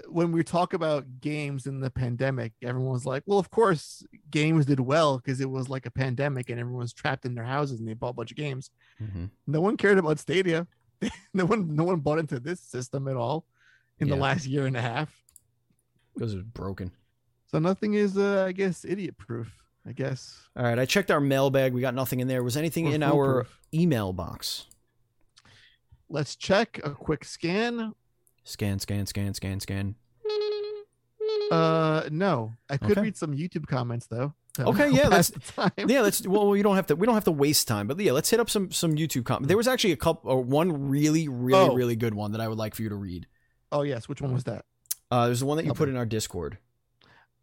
when 0.07 0.31
we 0.31 0.43
talk 0.43 0.73
about 0.73 1.21
games 1.21 1.67
in 1.67 1.79
the 1.79 1.89
pandemic, 1.89 2.53
everyone's 2.63 3.05
like, 3.05 3.23
well, 3.25 3.39
of 3.39 3.51
course, 3.51 4.03
games 4.31 4.65
did 4.65 4.79
well 4.79 5.17
because 5.17 5.39
it 5.39 5.49
was 5.49 5.69
like 5.69 5.85
a 5.85 5.91
pandemic 5.91 6.49
and 6.49 6.59
everyone 6.59 6.81
was 6.81 6.93
trapped 6.93 7.25
in 7.25 7.35
their 7.35 7.43
houses 7.43 7.79
and 7.79 7.87
they 7.87 7.93
bought 7.93 8.09
a 8.09 8.13
bunch 8.13 8.31
of 8.31 8.37
games. 8.37 8.71
Mm-hmm. 9.01 9.25
No 9.47 9.61
one 9.61 9.77
cared 9.77 9.97
about 9.99 10.19
Stadia. 10.19 10.67
no 11.33 11.45
one 11.45 11.75
no 11.75 11.83
one 11.83 11.99
bought 11.99 12.19
into 12.19 12.39
this 12.39 12.61
system 12.61 13.07
at 13.07 13.17
all 13.17 13.45
in 13.99 14.07
the 14.07 14.15
last 14.15 14.45
year 14.45 14.65
and 14.65 14.77
a 14.77 14.81
half. 14.81 15.23
because 16.13 16.33
it 16.33 16.37
was 16.37 16.45
broken. 16.45 16.91
So 17.53 17.59
nothing 17.59 17.93
is 17.93 18.17
uh, 18.17 18.45
I 18.47 18.51
guess 18.51 18.83
idiot 18.83 19.15
proof, 19.15 19.55
I 19.87 19.91
guess. 19.91 20.41
All 20.57 20.63
right, 20.63 20.79
I 20.79 20.85
checked 20.85 21.11
our 21.11 21.19
mailbag. 21.19 21.71
We 21.71 21.81
got 21.81 21.93
nothing 21.93 22.19
in 22.19 22.27
there. 22.27 22.41
Was 22.41 22.57
anything 22.57 22.87
Or 22.87 22.93
in 22.95 23.03
our 23.03 23.13
foolproof. 23.43 23.59
email 23.71 24.11
box? 24.11 24.65
Let's 26.09 26.35
check 26.35 26.79
a 26.83 26.89
quick 26.89 27.23
scan. 27.23 27.93
Scan, 28.43 28.79
scan, 28.79 29.05
scan, 29.05 29.35
scan, 29.35 29.59
scan. 29.59 29.93
Uh 31.51 32.09
no. 32.11 32.53
I 32.71 32.77
could 32.77 32.93
Okay. 32.93 33.01
read 33.01 33.17
some 33.17 33.35
YouTube 33.37 33.67
comments 33.67 34.07
though. 34.07 34.33
Okay, 34.59 34.89
yeah, 34.89 35.09
time. 35.09 35.71
Yeah, 35.77 36.01
let's. 36.01 36.25
Well, 36.27 36.55
you 36.55 36.63
don't 36.63 36.75
have 36.75 36.87
to. 36.87 36.95
We 36.95 37.05
don't 37.05 37.15
have 37.15 37.23
to 37.25 37.31
waste 37.31 37.67
time. 37.67 37.85
But 37.87 37.99
yeah, 37.99 38.13
let's 38.13 38.31
hit 38.31 38.39
up 38.39 38.49
some 38.49 38.71
some 38.71 38.95
YouTube 38.95 39.25
comments. 39.25 39.47
There 39.47 39.57
was 39.57 39.67
actually 39.67 39.91
a 39.93 39.97
couple, 39.97 40.31
or 40.31 40.41
one 40.41 40.89
really, 40.89 41.27
really, 41.27 41.69
Oh. 41.69 41.75
really 41.75 41.95
good 41.95 42.15
one 42.15 42.31
that 42.31 42.41
I 42.41 42.47
would 42.47 42.57
like 42.57 42.73
for 42.73 42.81
you 42.81 42.89
to 42.89 42.95
read. 42.95 43.27
Oh 43.71 43.83
yes, 43.83 44.09
which 44.09 44.21
one 44.21 44.33
was 44.33 44.43
that? 44.45 44.65
Uh, 45.11 45.25
there's 45.27 45.41
the 45.41 45.45
one 45.45 45.57
that 45.57 45.63
you 45.63 45.69
Help 45.69 45.77
put 45.77 45.89
in 45.89 45.95
our 45.97 46.05
Discord. 46.07 46.57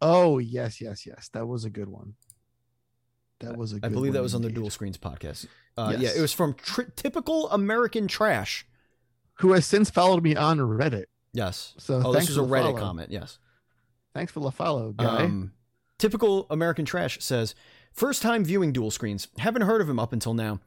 Oh 0.01 0.37
yes, 0.39 0.81
yes, 0.81 1.05
yes. 1.05 1.29
That 1.33 1.45
was 1.47 1.65
a 1.65 1.69
good 1.69 1.87
one. 1.89 2.15
That 3.39 3.57
was 3.57 3.73
a 3.73 3.75
I 3.77 3.79
good. 3.79 3.85
I 3.85 3.89
believe 3.89 4.13
that 4.13 4.21
was 4.21 4.35
on 4.35 4.41
the. 4.41 4.49
Duel 4.49 4.69
Screens 4.69 4.97
podcast. 4.97 5.47
Uh, 5.77 5.95
Yeah, 5.97 6.09
it 6.15 6.21
was 6.21 6.33
from 6.33 6.53
tri- 6.55 6.85
typical 6.95 7.49
American 7.51 8.07
trash. 8.07 8.65
Who 9.35 9.53
has 9.53 9.65
since 9.65 9.89
followed 9.89 10.21
me 10.23 10.35
on 10.35 10.59
Reddit. 10.59 11.05
Yes. 11.33 11.73
So 11.79 11.95
Oh, 12.05 12.13
thanks 12.13 12.27
this 12.27 12.29
was 12.29 12.37
a 12.37 12.41
for 12.41 12.47
the 12.47 12.53
Reddit 12.53 12.63
follow. 12.73 12.79
comment. 12.79 13.11
Yes. 13.11 13.39
Thanks 14.13 14.31
for 14.31 14.39
the 14.41 14.51
follow, 14.51 14.91
guy. 14.91 15.23
Um, 15.23 15.53
typical 15.97 16.45
American 16.51 16.85
trash 16.85 17.17
says, 17.21 17.55
first 17.93 18.21
time 18.21 18.43
viewing 18.43 18.71
duel 18.73 18.91
screens. 18.91 19.29
Haven't 19.37 19.63
heard 19.63 19.81
of 19.81 19.89
him 19.89 19.97
up 19.97 20.11
until 20.13 20.33
now. 20.35 20.59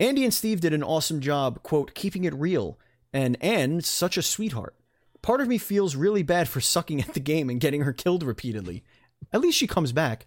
Andy 0.00 0.24
and 0.24 0.32
Steve 0.32 0.60
did 0.60 0.72
an 0.72 0.82
awesome 0.84 1.20
job, 1.20 1.62
quote, 1.62 1.94
keeping 1.94 2.24
it 2.24 2.32
real. 2.34 2.78
And 3.12 3.36
Anne, 3.42 3.80
such 3.80 4.16
a 4.16 4.22
sweetheart. 4.22 4.75
Part 5.26 5.40
of 5.40 5.48
me 5.48 5.58
feels 5.58 5.96
really 5.96 6.22
bad 6.22 6.48
for 6.48 6.60
sucking 6.60 7.00
at 7.00 7.12
the 7.12 7.18
game 7.20 7.50
and 7.50 7.58
getting 7.58 7.80
her 7.82 7.92
killed 7.92 8.22
repeatedly. 8.22 8.84
At 9.32 9.40
least 9.40 9.58
she 9.58 9.66
comes 9.66 9.90
back. 9.90 10.26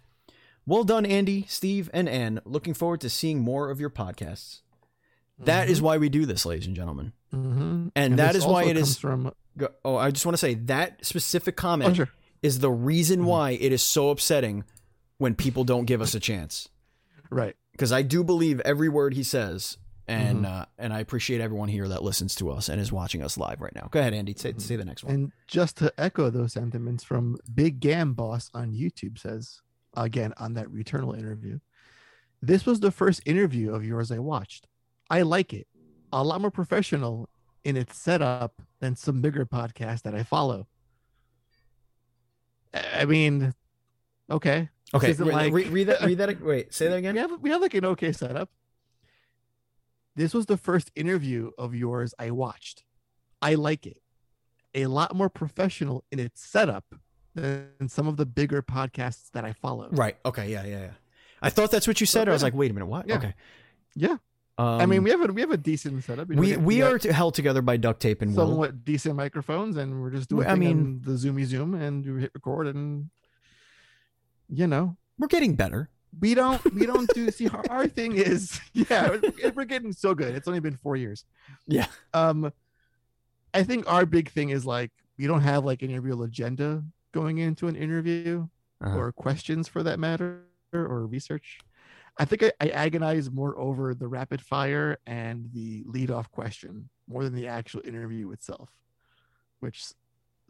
Well 0.66 0.84
done, 0.84 1.06
Andy, 1.06 1.46
Steve, 1.48 1.88
and 1.94 2.06
Anne. 2.06 2.40
Looking 2.44 2.74
forward 2.74 3.00
to 3.00 3.08
seeing 3.08 3.38
more 3.40 3.70
of 3.70 3.80
your 3.80 3.88
podcasts. 3.88 4.60
That 5.38 5.70
is 5.70 5.80
why 5.80 5.96
we 5.96 6.10
do 6.10 6.26
this, 6.26 6.44
ladies 6.44 6.66
and 6.66 6.76
gentlemen. 6.76 7.14
Mm-hmm. 7.34 7.88
And, 7.96 8.18
that 8.18 8.34
this 8.34 8.42
is 8.42 8.46
why 8.46 8.64
it 8.64 8.76
is. 8.76 8.98
from. 8.98 9.32
Oh, 9.86 9.96
I 9.96 10.10
just 10.10 10.26
want 10.26 10.34
to 10.34 10.38
say 10.38 10.52
that 10.52 11.02
specific 11.06 11.54
Oh, 11.58 11.62
comment 11.62 11.96
sure. 11.96 12.10
is 12.42 12.58
the 12.58 12.70
reason 12.70 13.20
Mhm. 13.22 13.24
why 13.24 13.50
it 13.52 13.72
is 13.72 13.82
so 13.82 14.10
upsetting 14.10 14.64
when 15.16 15.34
people 15.34 15.64
don't 15.64 15.86
give 15.86 16.02
us 16.02 16.14
a 16.14 16.20
chance. 16.20 16.68
Right. 17.30 17.56
Because 17.72 17.90
I 17.90 18.02
do 18.02 18.22
believe 18.22 18.60
every 18.60 18.90
word 18.90 19.14
he 19.14 19.22
says, 19.22 19.78
and 20.10 20.38
Mm-hmm. 20.44 20.44
uh, 20.60 20.64
and 20.78 20.92
I 20.92 21.00
appreciate 21.00 21.40
everyone 21.40 21.68
here 21.68 21.86
that 21.88 22.02
listens 22.02 22.34
to 22.36 22.50
us 22.50 22.68
and 22.68 22.80
is 22.80 22.90
watching 22.92 23.22
us 23.22 23.38
live 23.38 23.60
right 23.60 23.74
now. 23.74 23.88
Go 23.90 24.00
ahead, 24.00 24.12
Andy. 24.14 24.34
Say, 24.36 24.54
say 24.58 24.76
the 24.76 24.84
next 24.84 25.04
one. 25.04 25.14
And 25.14 25.32
just 25.46 25.76
to 25.78 25.92
echo 25.98 26.30
those 26.30 26.52
sentiments 26.54 27.04
from 27.04 27.36
Big 27.54 27.80
Gam 27.80 28.14
Boss 28.14 28.50
on 28.54 28.72
YouTube 28.72 29.18
says, 29.18 29.60
again, 29.96 30.32
on 30.38 30.54
that 30.54 30.66
Returnal 30.68 31.16
interview, 31.18 31.60
this 32.42 32.66
was 32.66 32.80
the 32.80 32.90
first 32.90 33.22
interview 33.26 33.72
of 33.74 33.84
yours 33.84 34.10
I 34.10 34.18
watched. 34.18 34.66
I 35.10 35.22
like 35.22 35.52
it. 35.52 35.66
A 36.12 36.24
lot 36.24 36.40
more 36.40 36.50
professional 36.50 37.28
in 37.64 37.76
its 37.76 37.96
setup 37.98 38.60
than 38.80 38.96
some 38.96 39.20
bigger 39.20 39.44
podcasts 39.46 40.02
that 40.02 40.14
I 40.14 40.22
follow. 40.22 40.66
I 42.94 43.04
mean, 43.04 43.52
okay. 44.30 44.68
okay, 44.94 45.12
re- 45.12 45.32
like- 45.32 45.52
re- 45.52 45.64
read 45.68 45.88
that. 45.88 46.02
Read 46.02 46.18
that. 46.18 46.40
Wait, 46.40 46.72
say 46.72 46.88
that 46.88 46.96
again. 46.96 47.14
We 47.14 47.20
have 47.20 47.40
we 47.42 47.50
have 47.50 47.60
like 47.60 47.74
an 47.74 47.84
okay 47.86 48.12
setup. 48.12 48.48
This 50.16 50.34
was 50.34 50.46
the 50.46 50.56
first 50.56 50.90
interview 50.94 51.50
of 51.58 51.74
yours 51.74 52.14
I 52.18 52.30
watched. 52.30 52.84
I 53.40 53.54
like 53.54 53.86
it. 53.86 54.02
A 54.74 54.86
lot 54.86 55.14
more 55.14 55.28
professional 55.28 56.04
in 56.10 56.18
its 56.18 56.42
setup 56.42 56.84
than 57.34 57.88
some 57.88 58.06
of 58.06 58.16
the 58.16 58.26
bigger 58.26 58.62
podcasts 58.62 59.30
that 59.32 59.44
I 59.44 59.52
follow. 59.52 59.88
Right. 59.90 60.16
Okay. 60.24 60.50
Yeah. 60.50 60.64
Yeah. 60.64 60.80
Yeah. 60.80 60.90
I 61.42 61.50
thought 61.50 61.70
that's 61.70 61.86
what 61.86 62.00
you 62.00 62.06
said. 62.06 62.28
I 62.28 62.32
was 62.32 62.42
yeah. 62.42 62.46
like, 62.46 62.54
wait 62.54 62.70
a 62.70 62.74
minute. 62.74 62.86
What? 62.86 63.08
Yeah. 63.08 63.16
Okay. 63.16 63.34
Yeah. 63.94 64.16
Um, 64.58 64.80
I 64.80 64.86
mean, 64.86 65.02
we 65.02 65.10
have 65.10 65.22
a 65.22 65.32
we 65.32 65.40
have 65.40 65.52
a 65.52 65.56
decent 65.56 66.04
setup. 66.04 66.28
You 66.28 66.36
know, 66.36 66.42
we 66.42 66.56
we 66.56 66.82
are 66.82 66.98
held 66.98 67.34
together 67.34 67.62
by 67.62 67.78
duct 67.78 67.98
tape 67.98 68.20
and 68.20 68.34
somewhat 68.34 68.84
decent 68.84 69.16
microphones, 69.16 69.78
and 69.78 70.02
we're 70.02 70.10
just 70.10 70.28
doing. 70.28 70.46
I 70.46 70.54
mean, 70.54 71.00
the 71.02 71.12
zoomy 71.12 71.46
zoom, 71.46 71.74
and 71.74 72.04
you 72.04 72.16
hit 72.16 72.32
record, 72.34 72.66
and 72.66 73.08
you 74.50 74.66
know, 74.66 74.98
We're 75.18 75.28
getting 75.28 75.54
better. 75.54 75.88
We 76.20 76.34
don't 76.34 76.74
we 76.74 76.86
don't 76.86 77.08
do 77.14 77.30
see 77.30 77.48
our, 77.48 77.64
our 77.70 77.86
thing 77.88 78.16
is 78.16 78.60
yeah 78.72 79.16
we're 79.54 79.64
getting 79.64 79.92
so 79.92 80.14
good 80.14 80.34
it's 80.34 80.48
only 80.48 80.60
been 80.60 80.76
four 80.76 80.96
years 80.96 81.24
Yeah. 81.66 81.86
um 82.14 82.52
i 83.54 83.62
think 83.62 83.90
our 83.90 84.04
big 84.06 84.30
thing 84.30 84.50
is 84.50 84.66
like 84.66 84.90
we 85.18 85.26
don't 85.26 85.42
have 85.42 85.64
like 85.64 85.82
any 85.82 85.98
real 85.98 86.22
agenda 86.22 86.82
going 87.12 87.38
into 87.38 87.68
an 87.68 87.76
interview 87.76 88.48
Uh-huh. 88.82 88.96
or 88.98 89.12
questions 89.12 89.68
for 89.68 89.82
that 89.84 89.98
matter 90.00 90.42
or 90.72 91.06
research 91.06 91.58
i 92.18 92.24
think 92.24 92.42
I, 92.42 92.52
I 92.60 92.68
agonize 92.70 93.30
more 93.30 93.56
over 93.58 93.94
the 93.94 94.08
rapid 94.08 94.40
fire 94.40 94.98
and 95.06 95.48
the 95.52 95.84
lead 95.86 96.10
off 96.10 96.30
question 96.30 96.88
more 97.06 97.22
than 97.24 97.34
the 97.34 97.46
actual 97.46 97.82
interview 97.84 98.32
itself 98.32 98.70
which 99.60 99.84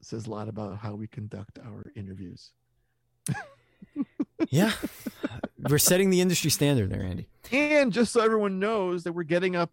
says 0.00 0.26
a 0.26 0.30
lot 0.30 0.48
about 0.48 0.78
how 0.78 0.94
we 0.94 1.06
conduct 1.06 1.58
our 1.58 1.92
interviews 1.96 2.52
Yeah. 4.48 4.72
We're 5.68 5.78
setting 5.78 6.10
the 6.10 6.20
industry 6.20 6.50
standard 6.50 6.90
there, 6.90 7.02
Andy. 7.02 7.28
And 7.52 7.92
just 7.92 8.12
so 8.12 8.20
everyone 8.20 8.58
knows 8.58 9.04
that 9.04 9.12
we're 9.12 9.22
getting 9.24 9.56
up 9.56 9.70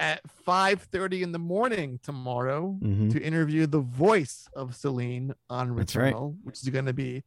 at 0.00 0.20
5:30 0.46 1.22
in 1.22 1.32
the 1.32 1.38
morning 1.38 2.00
tomorrow 2.02 2.76
Mm-hmm. 2.82 3.10
to 3.10 3.22
interview 3.22 3.66
the 3.66 3.78
voice 3.80 4.48
of 4.54 4.74
Selene 4.74 5.34
on 5.48 5.76
That's 5.76 5.94
right. 5.94 6.12
Returnal, 6.14 6.36
which 6.42 6.60
is 6.62 6.68
going 6.68 6.86
to 6.86 6.92
be 6.92 7.22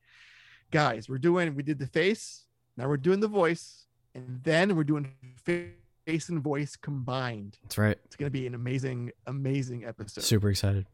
guys, 0.72 1.08
we're 1.08 1.18
doing 1.18 1.56
we 1.56 1.64
did 1.64 1.80
the 1.80 1.88
face, 1.88 2.46
now 2.76 2.88
we're 2.90 2.98
doing 2.98 3.22
the 3.22 3.28
voice, 3.30 3.86
and 4.14 4.42
then 4.44 4.76
we're 4.76 4.84
doing 4.84 5.14
face 5.46 6.28
and 6.30 6.42
voice 6.42 6.76
combined. 6.76 7.58
That's 7.64 7.78
right. 7.78 7.98
It's 8.06 8.16
going 8.18 8.28
to 8.28 8.32
be 8.32 8.48
an 8.48 8.54
amazing 8.56 9.12
amazing 9.28 9.86
episode. 9.86 10.24
Super 10.24 10.50
excited. 10.50 10.86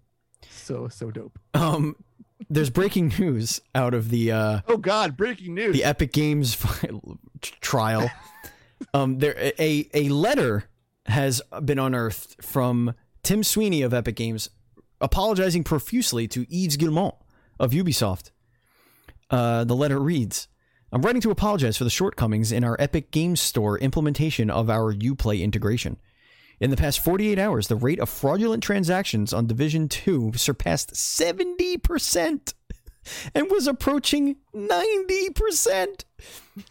So 0.51 0.87
so 0.87 1.11
dope. 1.11 1.37
Um, 1.53 1.95
there's 2.49 2.69
breaking 2.69 3.13
news 3.19 3.61
out 3.73 3.93
of 3.93 4.09
the 4.09 4.31
uh, 4.31 4.61
Oh 4.67 4.77
god, 4.77 5.15
breaking 5.17 5.53
news. 5.55 5.73
the 5.73 5.83
Epic 5.83 6.11
Games 6.13 6.57
trial. 7.41 8.09
Um, 8.93 9.19
there 9.19 9.35
a 9.57 9.89
a 9.93 10.09
letter 10.09 10.65
has 11.05 11.41
been 11.63 11.79
unearthed 11.79 12.43
from 12.43 12.93
Tim 13.23 13.41
Sweeney 13.41 13.81
of 13.81 13.93
Epic 13.93 14.17
Games, 14.17 14.49
apologizing 14.99 15.63
profusely 15.63 16.27
to 16.27 16.45
Yves 16.49 16.75
Guillemot 16.75 17.15
of 17.61 17.71
Ubisoft. 17.71 18.31
Uh, 19.29 19.63
the 19.63 19.75
letter 19.75 19.99
reads. 19.99 20.49
I'm 20.91 21.01
writing 21.01 21.21
to 21.21 21.31
apologize 21.31 21.77
for 21.77 21.85
the 21.85 21.89
shortcomings 21.89 22.51
in 22.51 22.65
our 22.65 22.75
Epic 22.77 23.09
Games 23.11 23.39
Store 23.39 23.79
implementation 23.79 24.49
of 24.49 24.69
our 24.69 24.93
Uplay 24.93 25.41
integration. 25.41 25.97
In 26.63 26.69
the 26.69 26.77
past 26.77 27.03
48 27.03 27.37
hours, 27.37 27.67
the 27.67 27.75
rate 27.75 27.99
of 27.99 28.07
fraudulent 28.07 28.63
transactions 28.63 29.33
on 29.33 29.47
Division 29.47 29.89
2 29.89 30.31
surpassed 30.37 30.93
70% 30.93 32.53
and 33.35 33.51
was 33.51 33.67
approaching 33.67 34.37
90%. 34.55 36.05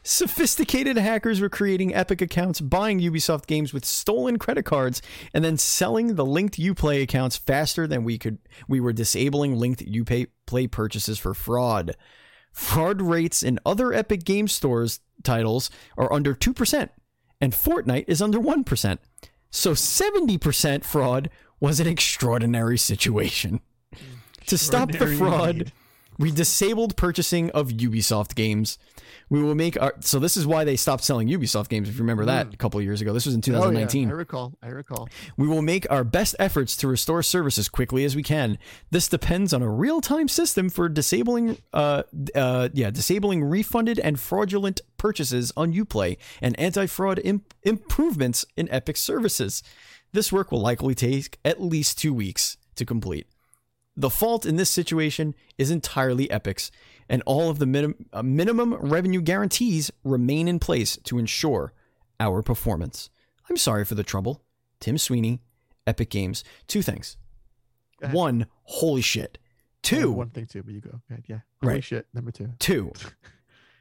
Sophisticated 0.03 0.97
hackers 0.97 1.43
were 1.43 1.51
creating 1.51 1.95
Epic 1.95 2.23
accounts, 2.23 2.59
buying 2.59 3.01
Ubisoft 3.01 3.47
games 3.47 3.75
with 3.75 3.85
stolen 3.85 4.39
credit 4.39 4.63
cards, 4.63 5.03
and 5.35 5.45
then 5.45 5.59
selling 5.59 6.15
the 6.15 6.25
linked 6.25 6.57
Uplay 6.57 7.03
accounts 7.03 7.37
faster 7.37 7.87
than 7.87 8.03
we 8.03 8.17
could. 8.17 8.39
We 8.67 8.81
were 8.81 8.95
disabling 8.95 9.59
linked 9.59 9.85
Uplay 9.85 10.71
purchases 10.71 11.19
for 11.19 11.35
fraud. 11.35 11.97
Fraud 12.51 13.03
rates 13.03 13.43
in 13.43 13.59
other 13.67 13.93
Epic 13.93 14.25
Game 14.25 14.49
Stores 14.49 15.01
titles 15.23 15.69
are 15.99 16.11
under 16.11 16.35
2%, 16.35 16.89
and 17.43 17.53
Fortnite 17.53 18.07
is 18.09 18.23
under 18.23 18.39
1%. 18.39 18.99
So 19.53 19.73
70% 19.73 20.83
fraud 20.83 21.31
was 21.61 21.79
an 21.79 21.87
extraordinary 21.87 22.79
situation. 22.79 23.61
To 24.47 24.59
stop 24.59 24.91
the 24.91 25.07
fraud. 25.17 25.73
We 26.23 26.31
disabled 26.31 26.97
purchasing 26.97 27.51
of 27.51 27.69
Ubisoft 27.71 28.37
games. 28.37 28.79
We 29.29 29.43
will 29.43 29.57
make 29.57 29.81
our 29.83 29.95
so 30.01 30.21
this 30.21 30.37
is 30.37 30.47
why 30.47 30.63
they 30.63 30.77
stopped 30.77 31.03
selling 31.03 31.27
Ubisoft 31.27 31.69
games. 31.69 31.89
If 31.89 31.97
you 31.97 32.01
remember 32.03 32.27
that 32.27 32.55
a 32.55 32.57
couple 32.57 32.81
years 32.81 33.01
ago, 33.01 33.13
this 33.13 33.27
was 33.27 33.35
in 33.35 33.41
Hmm. 33.41 33.55
Oh, 33.57 33.71
yeah, 33.71 33.87
2019. 33.87 34.09
I 34.09 34.13
recall. 34.13 34.53
I 34.63 34.69
recall. 34.69 35.09
We 35.37 35.49
will 35.49 35.63
make 35.63 35.91
our 35.91 36.05
best 36.05 36.37
efforts 36.39 36.77
to 36.77 36.87
restore 36.87 37.25
service 37.25 37.59
as 37.59 37.69
quickly 37.69 38.05
as 38.05 38.15
we 38.15 38.23
can. 38.23 38.57
This 38.93 39.09
depends 39.09 39.53
on 39.53 39.63
a 39.63 39.69
real-time 39.69 40.29
system 40.29 40.71
for 40.71 40.89
disabling, 40.89 41.59
uh, 41.73 42.05
uh, 42.37 42.69
yeah, 42.73 42.91
disabling 42.91 43.43
refunded 43.43 43.99
and 43.99 44.21
fraudulent 44.21 44.81
purchases 44.99 45.53
on 45.57 45.73
UPlay 45.73 46.19
and 46.41 46.59
anti-fraud 46.61 47.21
imp- 47.25 47.53
improvements 47.65 48.45
in 48.57 48.69
Epic 48.71 48.97
services. 48.97 49.65
This 50.13 50.31
work 50.31 50.53
will 50.53 50.61
likely 50.61 50.95
take 50.95 51.41
at 51.45 51.61
least 51.61 51.99
two 51.99 52.15
weeks 52.15 52.59
to 52.77 52.85
complete. 52.85 53.27
The 53.97 54.11
fault 54.11 54.47
in 54.47 54.57
this 54.57 54.71
situation 54.71 55.35
is 55.59 55.71
entirely 55.71 56.31
Epic's, 56.31 56.71
and 57.09 57.23
all 57.27 57.51
of 57.51 57.59
the 57.59 57.67
minim- 57.67 58.07
uh, 58.13 58.23
minimum 58.23 58.75
revenue 58.75 59.21
guarantees 59.21 59.91
remain 60.03 60.49
in 60.49 60.59
place 60.59 60.97
to 61.05 61.19
ensure 61.19 61.73
our 62.19 62.43
performance. 62.43 63.11
I'm 63.51 63.57
sorry 63.57 63.85
for 63.85 63.95
the 63.95 64.03
trouble. 64.05 64.43
Tim 64.81 64.97
Sweeney, 64.97 65.43
Epic 65.87 66.09
Games. 66.11 66.43
Two 66.67 66.81
things. 66.83 67.17
One, 68.11 68.47
holy 68.65 69.03
shit. 69.03 69.39
Two, 69.83 70.11
one 70.13 70.31
thing 70.31 70.47
too, 70.47 70.63
but 70.63 70.73
you 70.75 70.81
go. 70.81 70.91
Go 70.91 71.01
ahead. 71.11 71.25
Yeah. 71.29 71.41
Holy 71.61 71.75
Right. 71.75 71.85
shit. 71.85 72.07
Number 72.15 72.31
two. 72.31 72.53
two. 72.59 72.93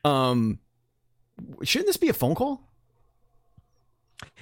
Um, 0.03 0.57
shouldn't 1.61 1.85
this 1.85 1.97
be 1.97 2.09
a 2.09 2.13
phone 2.13 2.33
call? 2.33 2.67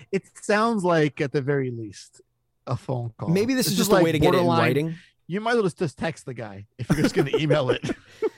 It 0.09 0.24
sounds 0.41 0.86
like 0.86 1.20
at 1.20 1.34
the 1.34 1.41
very 1.41 1.70
least 1.70 2.22
a 2.65 2.78
phone 2.78 3.11
call. 3.17 3.28
Maybe 3.28 3.53
this 3.53 3.67
is 3.67 3.76
just 3.76 3.91
like 3.91 4.01
a 4.01 4.03
way 4.05 4.11
to 4.13 4.20
get 4.20 4.34
it 4.34 4.39
in 4.39 4.47
writing. 4.47 4.95
You 5.30 5.39
might 5.41 5.51
as 5.51 5.61
well 5.61 5.69
just, 5.69 5.99
text 5.99 6.25
the 6.25 6.34
guy 6.34 6.65
if 6.80 6.89
you're 6.89 7.03
just 7.03 7.13
going 7.13 7.27
to 7.27 7.39
email 7.39 7.69
it. 7.69 7.91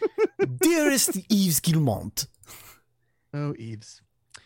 Dearest 0.58 1.16
Yves 1.30 1.62
Guillemot. 1.62 2.28
Oh, 3.34 3.56
Eves. 3.58 4.02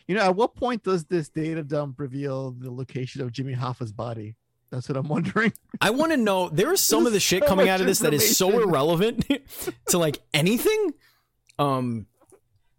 You 0.07 0.13
know, 0.13 0.21
at 0.21 0.35
what 0.35 0.53
point 0.53 0.83
does 0.83 1.05
this 1.05 1.27
data 1.27 1.63
dump 1.63 1.99
reveal 1.99 2.51
the 2.51 2.71
location 2.71 3.23
of 3.23 3.31
Jimmy 3.31 3.53
Hoffa's 3.53 3.91
body? 3.91 4.35
That's 4.69 4.87
what 4.87 4.95
I'm 4.95 5.07
wondering. 5.07 5.53
I 5.81 5.89
want 5.89 6.11
to 6.11 6.17
know. 6.17 6.49
There 6.49 6.71
is 6.71 6.81
some 6.81 7.07
of 7.07 7.13
the 7.13 7.19
shit 7.19 7.41
so 7.41 7.49
coming 7.49 7.67
out 7.67 7.81
of 7.81 7.87
this 7.87 7.97
that 7.99 8.13
is 8.13 8.37
so 8.37 8.59
irrelevant 8.59 9.25
to 9.87 9.97
like 9.97 10.19
anything. 10.31 10.93
Um, 11.57 12.05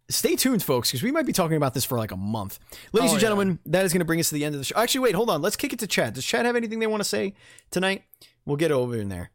stay 0.08 0.36
tuned, 0.36 0.62
folks, 0.62 0.92
because 0.92 1.02
we 1.02 1.10
might 1.10 1.26
be 1.26 1.32
talking 1.32 1.56
about 1.56 1.74
this 1.74 1.84
for 1.84 1.98
like 1.98 2.12
a 2.12 2.16
month. 2.16 2.60
Ladies 2.92 3.10
Oh, 3.10 3.14
and 3.14 3.20
yeah. 3.20 3.26
gentlemen, 3.26 3.58
that 3.66 3.84
is 3.84 3.92
going 3.92 3.98
to 3.98 4.04
bring 4.04 4.20
us 4.20 4.28
to 4.28 4.36
the 4.36 4.44
end 4.44 4.54
of 4.54 4.60
the 4.60 4.64
show. 4.64 4.76
Actually, 4.76 5.00
wait, 5.00 5.16
hold 5.16 5.28
on. 5.28 5.42
Let's 5.42 5.56
kick 5.56 5.72
it 5.72 5.80
to 5.80 5.88
Chad. 5.88 6.14
Does 6.14 6.24
Chad 6.24 6.46
have 6.46 6.54
anything 6.54 6.78
they 6.78 6.86
want 6.86 7.00
to 7.00 7.08
say 7.08 7.34
tonight? 7.72 8.04
We'll 8.44 8.56
get 8.56 8.70
over 8.70 8.94
in 8.96 9.08
there. 9.08 9.32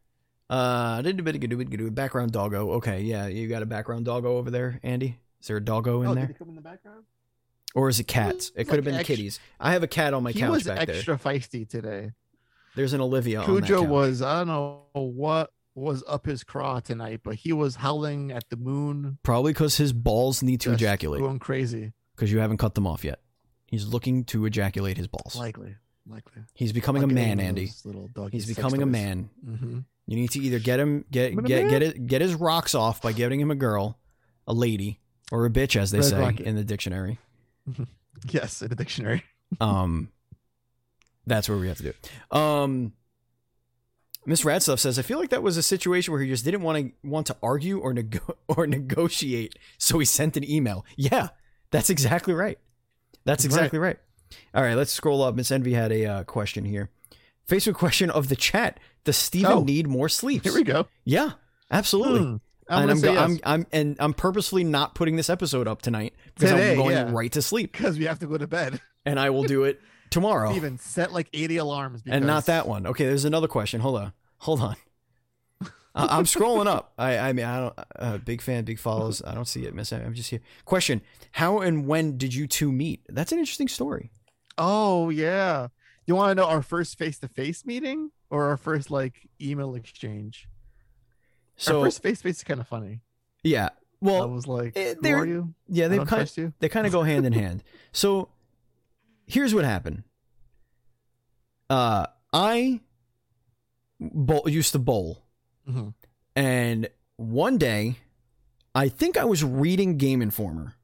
Uh, 0.52 1.90
background 1.90 2.32
doggo. 2.32 2.72
Okay, 2.72 3.00
yeah, 3.02 3.26
you 3.26 3.48
got 3.48 3.62
a 3.62 3.66
background 3.66 4.04
doggo 4.04 4.36
over 4.36 4.50
there, 4.50 4.78
Andy. 4.82 5.18
Is 5.40 5.46
there 5.48 5.56
a 5.56 5.64
doggo 5.64 6.02
in 6.02 6.08
oh, 6.08 6.14
there, 6.14 6.26
did 6.26 6.34
he 6.34 6.38
come 6.38 6.50
in 6.50 6.56
the 6.56 6.60
background? 6.60 7.04
or 7.74 7.88
is 7.88 8.00
it 8.00 8.04
cats? 8.04 8.48
It 8.54 8.60
He's 8.60 8.68
could 8.68 8.76
have 8.76 8.84
been 8.84 8.94
extra- 8.94 9.16
kitties. 9.16 9.40
I 9.58 9.72
have 9.72 9.82
a 9.82 9.88
cat 9.88 10.14
on 10.14 10.22
my 10.22 10.32
couch 10.32 10.50
was 10.50 10.64
back 10.64 10.86
there. 10.86 10.96
extra 10.96 11.18
feisty 11.18 11.68
today. 11.68 12.12
There's 12.74 12.92
an 12.92 13.00
Olivia 13.00 13.40
on 13.40 13.54
that 13.54 13.66
Cujo 13.66 13.80
couch. 13.82 13.88
was, 13.88 14.22
I 14.22 14.38
don't 14.38 14.48
know 14.48 14.82
what 14.92 15.52
was 15.74 16.04
up 16.06 16.26
his 16.26 16.44
craw 16.44 16.80
tonight, 16.80 17.20
but 17.22 17.36
he 17.36 17.52
was 17.52 17.76
howling 17.76 18.30
at 18.30 18.48
the 18.50 18.56
moon, 18.56 19.18
probably 19.22 19.52
because 19.52 19.76
his 19.76 19.92
balls 19.92 20.42
need 20.42 20.60
to 20.62 20.70
just 20.70 20.82
ejaculate. 20.82 21.20
going 21.20 21.38
crazy. 21.38 21.92
because 22.14 22.30
you 22.30 22.38
haven't 22.38 22.58
cut 22.58 22.74
them 22.74 22.86
off 22.86 23.04
yet. 23.04 23.20
He's 23.66 23.86
looking 23.86 24.24
to 24.24 24.44
ejaculate 24.44 24.98
his 24.98 25.08
balls. 25.08 25.34
Likely, 25.34 25.76
likely. 26.06 26.42
He's 26.54 26.72
becoming 26.72 27.02
a 27.02 27.06
man, 27.06 27.40
Andy. 27.40 27.70
He's 28.30 28.46
becoming 28.46 28.82
a 28.82 28.86
man. 28.86 29.30
Mm-hmm. 29.46 29.78
You 30.06 30.16
need 30.16 30.30
to 30.32 30.40
either 30.40 30.58
get 30.58 30.80
him 30.80 31.04
get 31.10 31.32
I'm 31.32 31.44
get 31.44 31.68
get 31.70 31.82
it, 31.82 32.06
get 32.06 32.20
his 32.20 32.34
rocks 32.34 32.74
off 32.74 33.00
by 33.02 33.12
getting 33.12 33.40
him 33.40 33.50
a 33.50 33.54
girl, 33.54 33.98
a 34.46 34.52
lady, 34.52 35.00
or 35.30 35.46
a 35.46 35.50
bitch, 35.50 35.76
as 35.76 35.90
they 35.90 35.98
Red 35.98 36.04
say 36.06 36.18
rocket. 36.18 36.46
in 36.46 36.56
the 36.56 36.64
dictionary. 36.64 37.18
Yes, 38.28 38.62
in 38.62 38.68
the 38.68 38.76
dictionary. 38.76 39.24
Um, 39.60 40.10
that's 41.26 41.48
where 41.48 41.58
we 41.58 41.68
have 41.68 41.76
to 41.78 41.82
do 41.82 41.88
it. 41.90 42.10
Um, 42.36 42.92
Miss 44.24 44.42
Radstuff 44.42 44.78
says, 44.78 44.98
"I 44.98 45.02
feel 45.02 45.18
like 45.18 45.30
that 45.30 45.42
was 45.42 45.56
a 45.56 45.62
situation 45.62 46.12
where 46.12 46.22
he 46.22 46.28
just 46.28 46.44
didn't 46.44 46.62
want 46.62 46.78
to 46.78 47.08
want 47.08 47.26
to 47.26 47.36
argue 47.42 47.78
or 47.78 47.92
nego- 47.92 48.36
or 48.48 48.66
negotiate, 48.66 49.56
so 49.78 49.98
he 49.98 50.04
sent 50.06 50.36
an 50.36 50.48
email." 50.48 50.86
Yeah, 50.96 51.28
that's 51.70 51.90
exactly 51.90 52.32
right. 52.32 52.58
That's 53.24 53.44
Right. 53.44 53.52
exactly 53.52 53.78
right. 53.78 53.98
All 54.54 54.62
right, 54.62 54.74
let's 54.74 54.92
scroll 54.92 55.22
up. 55.22 55.34
Miss 55.34 55.50
Envy 55.50 55.74
had 55.74 55.92
a 55.92 56.06
uh, 56.06 56.24
question 56.24 56.64
here. 56.64 56.90
Facebook 57.48 57.74
question 57.74 58.10
of 58.10 58.28
the 58.28 58.36
chat: 58.36 58.78
Does 59.04 59.16
Steven 59.16 59.52
Oh. 59.52 59.62
need 59.62 59.86
more 59.86 60.08
sleeps? 60.08 60.44
Here 60.44 60.54
we 60.54 60.62
go. 60.64 60.86
Yeah, 61.04 61.32
absolutely. 61.70 62.20
Hmm. 62.20 62.36
I'm 62.68 62.82
and 62.82 62.90
I'm, 62.92 63.00
go- 63.00 63.12
yes. 63.12 63.20
I'm 63.22 63.38
I'm 63.44 63.66
and 63.72 63.96
I'm 63.98 64.14
purposefully 64.14 64.64
not 64.64 64.94
putting 64.94 65.16
this 65.16 65.28
episode 65.28 65.66
up 65.68 65.82
tonight 65.82 66.14
because 66.34 66.50
Today, 66.50 66.70
I'm 66.72 66.76
going 66.78 66.92
yeah. 66.96 67.10
right 67.10 67.30
to 67.32 67.42
sleep, 67.42 67.72
because 67.72 67.98
we 67.98 68.04
have 68.06 68.20
to 68.20 68.26
go 68.26 68.38
to 68.38 68.46
bed. 68.46 68.80
and 69.04 69.18
I 69.20 69.30
will 69.30 69.42
do 69.42 69.64
it 69.64 69.80
tomorrow. 70.10 70.54
Even 70.54 70.78
set 70.78 71.12
like 71.12 71.28
80 71.32 71.56
alarms. 71.58 72.02
Because 72.02 72.16
and 72.18 72.26
not 72.26 72.46
that 72.46 72.66
one. 72.68 72.86
Okay, 72.86 73.04
there's 73.04 73.24
another 73.24 73.48
question. 73.48 73.80
Hold 73.80 73.98
on, 73.98 74.12
hold 74.38 74.60
on. 74.60 74.76
I- 75.94 76.16
I'm 76.18 76.24
scrolling 76.24 76.66
up. 76.68 76.92
I, 76.96 77.18
I 77.18 77.32
mean, 77.34 77.44
I 77.44 77.60
don't. 77.60 77.74
Uh, 77.96 78.18
big 78.18 78.40
fan, 78.40 78.64
big 78.64 78.78
follows. 78.78 79.20
I 79.26 79.34
don't 79.34 79.48
see 79.48 79.66
it, 79.66 79.74
Miss. 79.74 79.92
I'm 79.92 80.14
just 80.14 80.30
here. 80.30 80.40
Question: 80.64 81.02
How 81.32 81.58
and 81.60 81.86
when 81.86 82.16
did 82.16 82.32
you 82.32 82.46
two 82.46 82.72
meet? 82.72 83.02
That's 83.08 83.32
an 83.32 83.38
interesting 83.38 83.68
story. 83.68 84.10
Oh 84.56 85.10
yeah. 85.10 85.68
You 86.06 86.14
want 86.16 86.30
to 86.30 86.34
know 86.34 86.48
our 86.48 86.62
first 86.62 86.98
face-to-face 86.98 87.64
meeting 87.64 88.10
or 88.30 88.44
our 88.46 88.56
first 88.56 88.90
like 88.90 89.28
email 89.40 89.74
exchange? 89.74 90.48
So 91.56 91.78
our 91.80 91.86
first 91.86 92.02
face-to-face 92.02 92.38
is 92.38 92.44
kind 92.44 92.60
of 92.60 92.66
funny. 92.68 93.00
yeah, 93.44 93.68
Well, 94.00 94.22
I 94.22 94.26
was 94.26 94.46
like, 94.48 94.72
eh, 94.76 94.94
"Who 94.94 95.00
they're- 95.02 95.24
you? 95.26 95.54
yeah, 95.68 95.88
they 95.88 95.98
kind 96.04 96.36
you." 96.36 96.52
they 96.58 96.68
kind 96.68 96.86
of 96.86 96.92
go 96.92 97.02
hand 97.02 97.24
in 97.26 97.32
hand. 97.32 97.62
So 97.92 98.30
here's 99.26 99.54
what 99.54 99.64
happened. 99.64 100.02
Uh, 101.70 102.06
I 102.32 102.80
bowl, 104.00 104.48
used 104.48 104.72
to 104.72 104.78
bowl, 104.78 105.22
Mhm. 105.68 105.94
and 106.34 106.88
one 107.16 107.58
day, 107.58 107.96
I 108.74 108.88
think 108.88 109.16
I 109.16 109.24
was 109.24 109.44
reading 109.44 109.98
Game 109.98 110.20
Informer. 110.22 110.74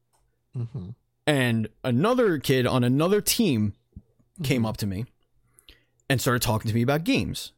Mhm. 0.57 0.95
and 1.27 1.69
another 1.85 2.39
kid 2.39 2.67
on 2.67 2.83
another 2.83 3.21
team 3.21 3.75
came 4.43 4.63
Mhm. 4.63 4.69
up 4.69 4.77
to 4.79 4.87
me 4.87 5.07
and 6.09 6.21
started 6.21 6.43
talking 6.43 6.69
to 6.69 6.75
me 6.75 6.83
about 6.83 7.05
games. 7.05 7.53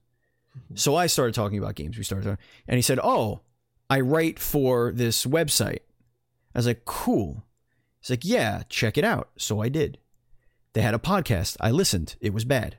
So 0.74 0.96
I 0.96 1.06
started 1.06 1.34
talking 1.34 1.58
about 1.58 1.76
games. 1.76 1.96
We 1.96 2.02
started, 2.04 2.24
talking, 2.24 2.44
and 2.66 2.76
he 2.76 2.82
said, 2.82 2.98
"Oh, 3.02 3.40
I 3.88 4.00
write 4.00 4.38
for 4.38 4.90
this 4.92 5.24
website." 5.24 5.80
I 6.54 6.58
was 6.58 6.66
like, 6.66 6.84
"Cool." 6.84 7.44
He's 8.00 8.10
like, 8.10 8.24
"Yeah, 8.24 8.62
check 8.68 8.98
it 8.98 9.04
out." 9.04 9.30
So 9.36 9.60
I 9.62 9.68
did. 9.68 9.98
They 10.72 10.82
had 10.82 10.94
a 10.94 10.98
podcast. 10.98 11.56
I 11.60 11.70
listened. 11.70 12.16
It 12.20 12.32
was 12.34 12.44
bad, 12.44 12.78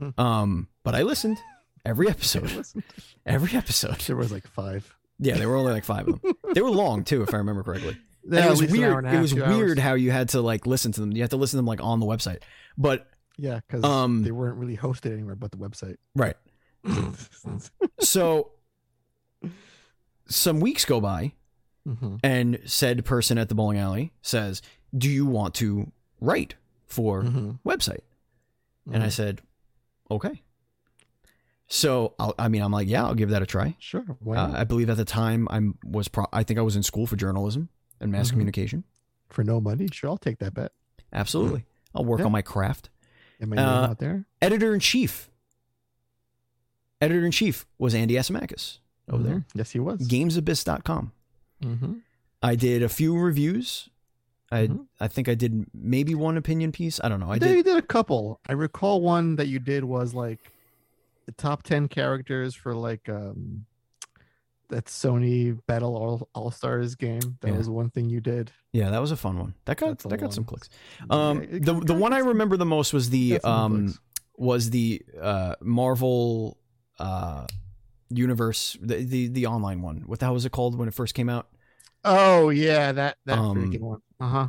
Mhm. 0.00 0.18
um, 0.18 0.68
but 0.82 0.94
I 0.94 1.02
listened 1.02 1.38
every 1.84 2.08
episode. 2.08 2.42
Listen, 2.56 2.82
Every 3.26 3.56
episode. 3.56 3.98
there 4.00 4.16
was 4.16 4.32
like 4.32 4.46
five. 4.48 4.94
Yeah, 5.18 5.36
there 5.36 5.48
were 5.48 5.56
only 5.56 5.72
like 5.72 5.84
five 5.84 6.08
of 6.08 6.20
them. 6.20 6.32
They 6.54 6.60
were 6.62 6.70
long 6.70 7.04
too, 7.04 7.22
if 7.22 7.32
I 7.32 7.36
remember 7.38 7.62
correctly. 7.62 7.96
Yeah, 8.28 8.46
it 8.46 8.50
was 8.50 8.62
weird. 8.62 9.04
It 9.06 9.20
was 9.20 9.34
weird 9.34 9.78
hours. 9.78 9.84
how 9.84 9.94
you 9.94 10.10
had 10.10 10.28
to 10.30 10.40
like 10.40 10.66
listen 10.66 10.90
to 10.92 11.00
them. 11.00 11.12
You 11.12 11.22
had 11.22 11.30
to 11.30 11.36
listen 11.36 11.56
to 11.56 11.58
them 11.58 11.66
like 11.66 11.82
on 11.82 11.98
the 12.00 12.06
website. 12.06 12.42
But 12.78 13.08
Yeah, 13.38 13.60
because 13.66 13.82
Um, 13.84 14.22
they 14.24 14.30
weren't 14.30 14.56
really 14.58 14.76
hosted 14.76 15.12
anywhere 15.12 15.34
but 15.34 15.50
the 15.50 15.56
website. 15.58 15.96
right. 16.14 16.36
So 18.00 18.52
some 20.28 20.60
weeks 20.60 20.84
go 20.84 21.00
by 21.00 21.32
Mhm. 21.86 22.20
and 22.22 22.60
said 22.64 23.04
person 23.04 23.38
at 23.38 23.48
the 23.48 23.54
bowling 23.54 23.78
alley 23.78 24.12
says, 24.22 24.62
"Do 24.96 25.08
you 25.08 25.26
want 25.26 25.54
to 25.56 25.90
write 26.20 26.54
for 26.86 27.22
Mhm. 27.22 27.58
website?" 27.64 28.02
And 28.90 29.02
I 29.02 29.06
Mhm. 29.08 29.12
said, 29.12 29.42
"Okay." 30.10 30.42
So 31.68 32.14
I'll, 32.18 32.34
I 32.38 32.48
mean, 32.48 32.62
I'm 32.62 32.72
like, 32.72 32.88
"Yeah, 32.88 33.04
I'll 33.04 33.14
give 33.14 33.30
that 33.30 33.42
a 33.42 33.46
try." 33.46 33.76
sure. 33.78 34.04
Uh. 34.26 34.52
I 34.54 34.64
believe 34.64 34.90
at 34.90 34.96
the 34.96 35.04
time 35.04 35.48
I'm 35.50 35.78
was 35.84 36.08
pro- 36.08 36.26
I 36.32 36.42
think 36.42 36.58
I 36.58 36.62
was 36.62 36.76
in 36.76 36.82
school 36.82 37.06
for 37.06 37.16
journalism 37.16 37.68
and 38.00 38.12
mass 38.12 38.28
Mhm. 38.28 38.32
communication. 38.32 38.84
For 39.28 39.42
no 39.42 39.60
money, 39.60 39.88
sure, 39.90 40.10
I'll 40.10 40.18
take 40.18 40.38
that 40.38 40.54
bet. 40.54 40.72
Absolutely. 41.12 41.64
I'll 41.94 42.04
work 42.04 42.20
Yeah. 42.20 42.26
on 42.26 42.32
my 42.32 42.42
craft. 42.42 42.88
My 43.40 43.56
name 43.56 43.58
Uh, 43.64 43.86
out 43.88 43.98
there. 43.98 44.24
Editor 44.40 44.72
in 44.74 44.80
chief. 44.80 45.28
Editor 47.00 47.24
in 47.24 47.32
chief 47.32 47.66
was 47.78 47.94
Andy 47.94 48.14
Asimakis 48.14 48.78
over 49.10 49.22
there. 49.22 49.36
Mhm. 49.38 49.44
Yes, 49.54 49.70
he 49.72 49.80
was. 49.80 50.00
Gamesabyss.com. 50.06 51.12
Mm-hmm. 51.62 51.92
I 52.42 52.54
did 52.54 52.82
a 52.82 52.88
few 52.88 53.18
reviews. 53.18 53.88
I 54.50 54.66
Mhm. 54.68 54.86
I 55.00 55.08
think 55.08 55.28
I 55.28 55.34
did 55.34 55.66
maybe 55.74 56.14
one 56.14 56.36
opinion 56.36 56.72
piece. 56.72 57.00
I 57.02 57.08
don't 57.08 57.18
know. 57.20 57.30
I 57.30 57.34
I 57.34 57.38
did. 57.38 57.56
you 57.56 57.62
did 57.62 57.76
a 57.78 57.82
couple. 57.82 58.40
I 58.48 58.52
recall 58.52 59.00
one 59.00 59.36
that 59.36 59.48
you 59.48 59.58
did 59.58 59.84
was 59.84 60.14
like 60.14 60.38
the 61.26 61.32
top 61.32 61.62
ten 61.62 61.88
characters 61.88 62.54
for 62.54 62.74
like 62.74 63.08
um 63.08 63.66
that 64.72 64.86
Sony 64.86 65.58
Battle 65.66 65.96
All 65.96 66.28
All 66.34 66.50
Stars 66.50 66.94
game. 66.96 67.38
That 67.40 67.52
Yeah. 67.52 67.58
was 67.58 67.68
one 67.70 67.90
thing 67.90 68.10
you 68.10 68.20
did. 68.20 68.50
Yeah, 68.72 68.90
that 68.90 69.00
was 69.00 69.10
a 69.12 69.16
fun 69.16 69.38
one. 69.38 69.54
That 69.66 69.76
got 69.76 69.88
That's 69.90 70.04
that 70.04 70.16
got 70.18 70.22
long- 70.26 70.32
some 70.32 70.44
clicks. 70.44 70.68
Um, 71.08 71.42
Yeah, 71.42 71.58
the 71.60 71.74
the 71.80 71.94
one 71.94 72.12
I 72.12 72.18
remember 72.18 72.56
the 72.56 72.66
most 72.66 72.92
was 72.92 73.10
the 73.10 73.40
um 73.44 73.94
was 74.36 74.70
the 74.70 75.02
uh 75.20 75.54
Marvel 75.62 76.58
uh 76.98 77.46
universe 78.10 78.76
the, 78.82 78.96
the 79.04 79.28
the 79.28 79.46
online 79.46 79.80
one. 79.82 80.02
What 80.06 80.18
the 80.18 80.26
hell 80.26 80.34
was 80.34 80.44
it 80.44 80.52
called 80.52 80.76
when 80.76 80.88
it 80.88 80.94
first 80.94 81.14
came 81.14 81.28
out? 81.28 81.48
Oh 82.04 82.48
yeah, 82.50 82.92
that 82.92 83.18
that 83.26 83.38
Um, 83.38 83.56
freaking 83.56 83.80
one. 83.80 84.00
Uh 84.20 84.28
huh. 84.28 84.48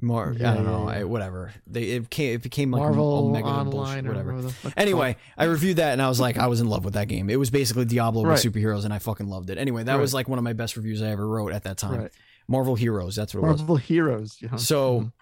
Mar- 0.00 0.34
Yeah, 0.38 0.52
I 0.52 0.54
don't 0.56 0.64
know. 0.66 0.90
yeah. 0.90 0.98
I, 0.98 1.04
whatever. 1.04 1.52
They 1.66 1.84
it 1.84 2.10
came 2.10 2.34
it 2.34 2.42
became 2.42 2.70
like 2.70 2.80
Marvel 2.82 3.28
Omega 3.28 3.46
Online 3.48 3.70
bullshit, 3.70 4.04
or 4.04 4.08
whatever. 4.08 4.32
whatever 4.34 4.42
the 4.48 4.52
fuck 4.52 4.72
Anyway, 4.76 5.16
I 5.38 5.44
reviewed 5.44 5.78
that 5.78 5.92
and 5.94 6.02
I 6.02 6.08
was 6.08 6.20
like, 6.20 6.36
I 6.36 6.48
was 6.48 6.60
in 6.60 6.68
love 6.68 6.84
with 6.84 6.94
that 6.94 7.08
game. 7.08 7.30
It 7.30 7.36
was 7.38 7.48
basically 7.50 7.86
Diablo 7.86 8.22
Right. 8.24 8.32
with 8.44 8.54
superheroes, 8.54 8.84
and 8.84 8.92
I 8.92 8.98
fucking 8.98 9.28
loved 9.28 9.48
it. 9.48 9.56
Anyway, 9.58 9.82
that 9.84 9.94
Right. 9.94 10.00
was 10.00 10.12
like 10.12 10.28
one 10.28 10.38
of 10.38 10.44
my 10.44 10.52
best 10.52 10.76
reviews 10.76 11.00
I 11.02 11.08
ever 11.08 11.26
wrote 11.26 11.52
at 11.52 11.62
that 11.64 11.78
time. 11.78 12.00
right. 12.00 12.10
Marvel 12.46 12.74
Heroes, 12.74 13.16
that's 13.16 13.34
what 13.34 13.42
it 13.42 13.46
was. 13.50 13.58
Marvel 13.60 13.76
Heroes. 13.76 14.36
yeah. 14.40 14.56
So 14.56 15.00
Mhm. 15.00 15.12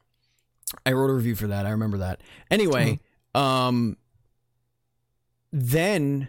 I 0.84 0.92
wrote 0.92 1.10
a 1.10 1.14
review 1.14 1.36
for 1.36 1.46
that. 1.46 1.66
I 1.66 1.70
remember 1.70 1.98
that. 1.98 2.20
Anyway, 2.50 2.98
um 3.34 3.96
then 5.52 6.28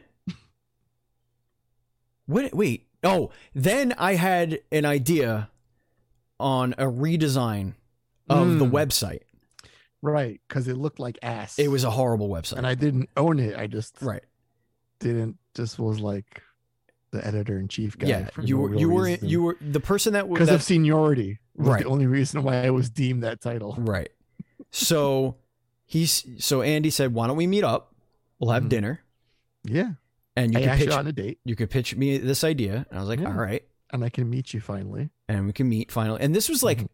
wait 2.28 2.54
wait. 2.54 2.88
Oh, 3.04 3.32
then 3.54 3.93
I 3.98 4.16
had 4.16 4.60
an 4.72 4.86
idea 4.86 5.50
on 6.39 6.74
a 6.78 6.86
redesign 6.86 7.74
of 8.30 8.59
the 8.59 8.65
Mm. 8.65 8.71
website. 8.71 9.21
right, 10.01 10.39
because 10.47 10.67
it 10.67 10.78
looked 10.78 10.99
like 10.99 11.17
ass. 11.23 11.57
It 11.57 11.67
was 11.69 11.84
a 11.84 11.89
horrible 11.91 12.30
website. 12.30 12.57
and 12.57 12.67
I 12.67 12.76
didn't 12.76 13.09
own 13.17 13.39
it. 13.39 13.57
I 13.57 13.65
just 13.67 13.97
right. 14.01 14.23
didn't. 14.99 15.38
Just 15.55 15.80
was 15.80 15.99
like 15.99 16.41
the 17.11 17.26
editor 17.26 17.57
in 17.57 17.67
chief 17.67 17.97
guy. 17.97 18.07
Yeah, 18.07 18.30
you 18.41 18.57
were 18.57 18.76
you 18.76 18.89
were 18.89 19.03
reason. 19.03 19.30
you 19.30 19.41
were 19.41 19.57
the 19.61 19.80
person 19.80 20.13
that 20.13 20.28
was 20.28 20.38
because 20.39 20.53
of 20.53 20.61
seniority. 20.61 21.39
Right. 21.55 21.84
The 21.84 21.89
only 21.89 22.05
reason 22.07 22.43
why 22.43 22.65
I 22.65 22.69
was 22.71 22.89
deemed 22.89 23.23
that 23.23 23.39
title. 23.41 23.76
right. 23.80 24.09
So 24.71 25.38
he's 25.86 26.26
so 26.43 26.61
Andy 26.61 26.89
said, 26.89 27.13
"Why 27.13 27.28
don't 27.28 27.38
we 27.38 27.47
meet 27.47 27.63
up? 27.63 27.93
We'll 28.39 28.51
have 28.51 28.63
Mhm. 28.63 28.69
dinner, 28.69 28.99
Yeah. 29.63 29.93
and 30.36 30.53
you 30.53 30.59
I 30.59 30.63
can 30.63 30.78
pitch 30.78 30.88
you 30.88 30.93
on 30.93 31.07
a 31.07 31.13
date, 31.13 31.39
you 31.45 31.55
could 31.55 31.69
pitch 31.69 31.95
me 31.95 32.17
this 32.17 32.43
idea." 32.43 32.86
And 32.89 32.99
I 32.99 33.01
was 33.01 33.07
like, 33.09 33.19
Yeah. 33.21 33.28
"All 33.30 33.34
right." 33.34 33.63
and 33.91 34.03
I 34.03 34.09
can 34.09 34.30
meet 34.30 34.53
you 34.53 34.59
finally. 34.59 35.09
and 35.30 35.45
we 35.47 35.53
can 35.53 35.69
meet 35.69 35.89
finally. 35.91 36.19
And 36.21 36.36
this 36.36 36.49
was 36.49 36.61
like 36.63 36.80
Mhm. 36.80 36.89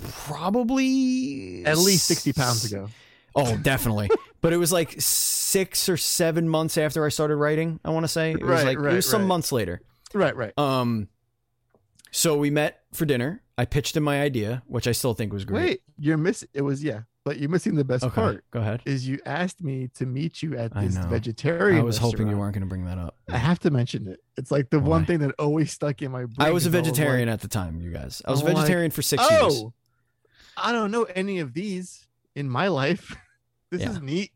Probably 0.00 1.64
At 1.66 1.78
least 1.78 2.06
sixty 2.06 2.32
pounds 2.32 2.64
ago. 2.70 2.88
Oh, 3.34 3.56
definitely. 3.56 4.10
but 4.40 4.52
it 4.52 4.56
was 4.56 4.72
like 4.72 4.94
six 4.98 5.88
or 5.88 5.96
seven 5.96 6.48
months 6.48 6.76
after 6.76 7.04
I 7.04 7.08
started 7.08 7.36
writing. 7.36 7.80
I 7.84 7.90
want 7.90 8.04
to 8.04 8.08
say 8.08 8.32
it 8.32 8.40
was 8.40 8.48
Right, 8.48 8.76
like 8.76 8.92
it 8.92 8.96
was 8.96 9.08
some 9.08 9.22
right. 9.22 9.28
months 9.28 9.52
later. 9.52 9.80
Right. 10.14 10.36
Right. 10.36 10.52
Um, 10.58 11.08
so 12.10 12.36
we 12.36 12.50
met 12.50 12.82
for 12.92 13.06
dinner. 13.06 13.42
I 13.56 13.64
pitched 13.64 13.96
him 13.96 14.02
my 14.02 14.20
idea, 14.20 14.62
which 14.66 14.86
I 14.86 14.92
still 14.92 15.14
think 15.14 15.32
was 15.32 15.44
great. 15.44 15.62
Wait, 15.62 15.80
you're 15.98 16.16
missing. 16.18 16.48
It 16.52 16.62
was 16.62 16.82
yeah, 16.82 17.02
but 17.24 17.38
you're 17.38 17.48
missing 17.48 17.74
the 17.74 17.84
best 17.84 18.04
okay, 18.04 18.14
part. 18.14 18.44
go 18.50 18.60
ahead. 18.60 18.82
Is 18.84 19.06
you 19.06 19.18
asked 19.24 19.62
me 19.62 19.88
to 19.94 20.04
meet 20.04 20.42
you 20.42 20.56
at 20.56 20.72
I 20.74 20.84
this 20.84 20.96
know. 20.96 21.06
vegetarian. 21.06 21.80
I 21.80 21.82
was 21.82 21.98
hoping 21.98 22.28
you 22.28 22.36
weren't 22.36 22.54
going 22.54 22.62
to 22.62 22.68
bring 22.68 22.84
that 22.86 22.98
up. 22.98 23.16
I 23.30 23.38
have 23.38 23.60
to 23.60 23.70
mention 23.70 24.08
it. 24.08 24.20
It's 24.36 24.50
like 24.50 24.70
the 24.70 24.80
Why? 24.80 24.88
one 24.88 25.06
thing 25.06 25.20
that 25.20 25.34
always 25.38 25.70
stuck 25.72 26.02
in 26.02 26.10
my 26.10 26.24
brain. 26.24 26.34
I 26.38 26.50
was 26.50 26.66
a 26.66 26.70
vegetarian 26.70 27.28
like, 27.28 27.34
at 27.34 27.40
the 27.40 27.48
time, 27.48 27.80
you 27.80 27.90
guys. 27.90 28.20
I 28.26 28.30
was 28.30 28.42
a 28.42 28.46
vegetarian 28.46 28.90
for 28.90 29.02
six 29.02 29.22
years. 29.30 29.64
I 30.56 30.72
don't 30.72 30.90
know 30.90 31.04
any 31.04 31.38
of 31.40 31.54
these 31.54 32.06
in 32.34 32.48
my 32.48 32.68
life. 32.68 33.14
this 33.70 33.82
Yeah. 33.82 33.90
is 33.90 34.00
neat. 34.00 34.32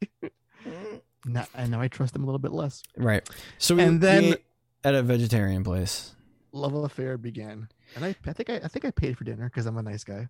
now, 1.24 1.46
and 1.54 1.70
now 1.70 1.80
I 1.80 1.88
trust 1.88 2.12
them 2.12 2.22
a 2.22 2.26
little 2.26 2.38
bit 2.38 2.52
less. 2.52 2.82
Right. 2.96 3.28
So 3.58 3.74
we, 3.76 3.82
And 3.82 4.00
then- 4.00 4.22
we 4.24 4.36
at 4.84 4.94
a 4.94 5.02
vegetarian 5.02 5.64
place, 5.64 6.12
Love 6.52 6.72
affair 6.74 7.18
began, 7.18 7.68
and 7.94 8.04
I, 8.04 8.14
I 8.26 8.32
think 8.32 8.48
I, 8.48 8.54
I 8.64 8.68
think 8.68 8.86
I 8.86 8.90
paid 8.90 9.18
for 9.18 9.24
dinner 9.24 9.44
because 9.44 9.66
I'm 9.66 9.76
a 9.76 9.82
nice 9.82 10.04
guy. 10.04 10.28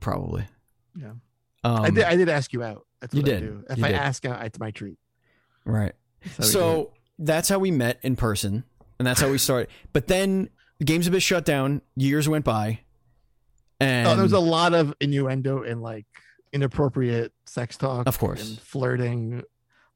probably. 0.00 0.44
Yeah. 0.94 1.12
Um, 1.62 1.80
I 1.82 1.88
did. 1.90 2.04
I 2.04 2.16
did 2.16 2.28
ask 2.28 2.52
you 2.52 2.62
out. 2.62 2.84
That's 3.00 3.14
you 3.14 3.22
what 3.22 3.30
I 3.30 3.34
did. 3.34 3.40
do. 3.40 3.64
If 3.70 3.78
You 3.78 3.84
I 3.86 3.88
did. 3.88 3.96
ask 3.96 4.24
out, 4.26 4.44
it's 4.44 4.58
my 4.58 4.72
treat. 4.72 4.98
right. 5.64 5.94
That's 6.36 6.36
how 6.36 6.42
we 6.42 6.44
do 6.44 6.48
it. 6.48 6.52
So 6.52 6.92
that's 7.18 7.48
how 7.48 7.58
we 7.60 7.70
met 7.70 7.98
in 8.02 8.14
person, 8.16 8.64
and 8.98 9.06
that's 9.06 9.20
how 9.22 9.30
we 9.30 9.38
started. 9.38 9.68
But 9.94 10.06
then 10.08 10.50
games 10.84 11.06
have 11.06 11.12
been 11.12 11.20
shut 11.20 11.46
down. 11.46 11.80
Years 11.96 12.28
went 12.28 12.44
by, 12.44 12.80
and 13.80 14.06
oh, 14.08 14.14
there 14.14 14.22
was 14.22 14.32
a 14.32 14.38
lot 14.38 14.74
of 14.74 14.94
innuendo 15.00 15.62
and 15.62 15.82
like 15.82 16.06
inappropriate 16.52 17.32
sex 17.46 17.76
talk, 17.76 18.06
Of 18.06 18.18
course. 18.18 18.48
and 18.48 18.58
flirting, 18.60 19.42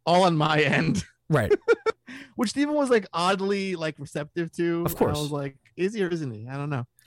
all 0.06 0.24
on 0.24 0.36
my 0.36 0.60
end, 0.60 1.04
right. 1.30 1.52
which 2.36 2.50
Stephen 2.50 2.74
was 2.74 2.90
like 2.90 3.06
oddly 3.12 3.76
like 3.76 3.96
receptive 3.98 4.50
to. 4.52 4.84
Of 4.84 4.96
course. 4.96 5.16
I 5.16 5.20
was 5.20 5.30
like, 5.30 5.56
is 5.76 5.94
he 5.94 6.02
or 6.04 6.08
isn't 6.08 6.30
he? 6.32 6.48
I 6.48 6.56
don't 6.56 6.70
know. 6.70 6.84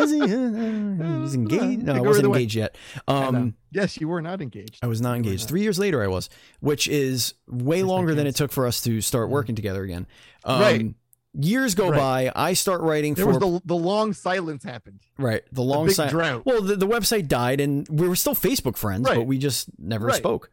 Is 0.00 0.10
he? 0.10 0.20
Uh, 0.20 1.20
he's 1.22 1.34
engaged. 1.34 1.82
No, 1.84 1.94
I 1.94 2.00
wasn't 2.00 2.28
way. 2.28 2.38
engaged 2.38 2.56
yet. 2.56 2.76
Um, 3.08 3.54
yes, 3.70 3.98
you 4.00 4.08
were 4.08 4.20
not 4.20 4.42
engaged. 4.42 4.78
I 4.82 4.86
was 4.86 5.00
not 5.00 5.16
engaged. 5.16 5.48
Three 5.48 5.62
years 5.62 5.78
later, 5.78 6.02
I 6.02 6.08
was, 6.08 6.28
which 6.60 6.88
is 6.88 7.34
way 7.48 7.82
longer 7.82 8.14
than 8.14 8.26
it 8.26 8.34
took 8.36 8.52
for 8.52 8.66
us 8.66 8.82
to 8.82 9.00
start 9.00 9.28
Mhm. 9.28 9.32
working 9.32 9.54
together 9.54 9.82
again. 9.82 10.06
Um, 10.44 10.60
Right. 10.60 10.94
Years 11.36 11.74
go 11.74 11.90
Right. 11.90 12.32
by. 12.32 12.32
I 12.48 12.52
start 12.52 12.80
writing 12.82 13.14
There 13.14 13.24
for 13.24 13.32
was 13.32 13.38
the 13.40 13.60
the 13.64 13.74
long 13.76 14.12
silence 14.12 14.62
happened. 14.62 15.00
right 15.18 15.42
the 15.50 15.62
long 15.62 15.90
side. 15.90 16.10
drought. 16.10 16.46
Well, 16.46 16.62
the, 16.62 16.76
the 16.76 16.86
website 16.86 17.26
died, 17.28 17.60
and 17.60 17.86
we 17.88 18.06
were 18.08 18.14
still 18.16 18.34
Facebook 18.36 18.76
friends, 18.76 19.08
Right. 19.08 19.16
but 19.16 19.26
we 19.26 19.38
just 19.38 19.68
never 19.78 20.06
Right. 20.06 20.16
spoke. 20.16 20.50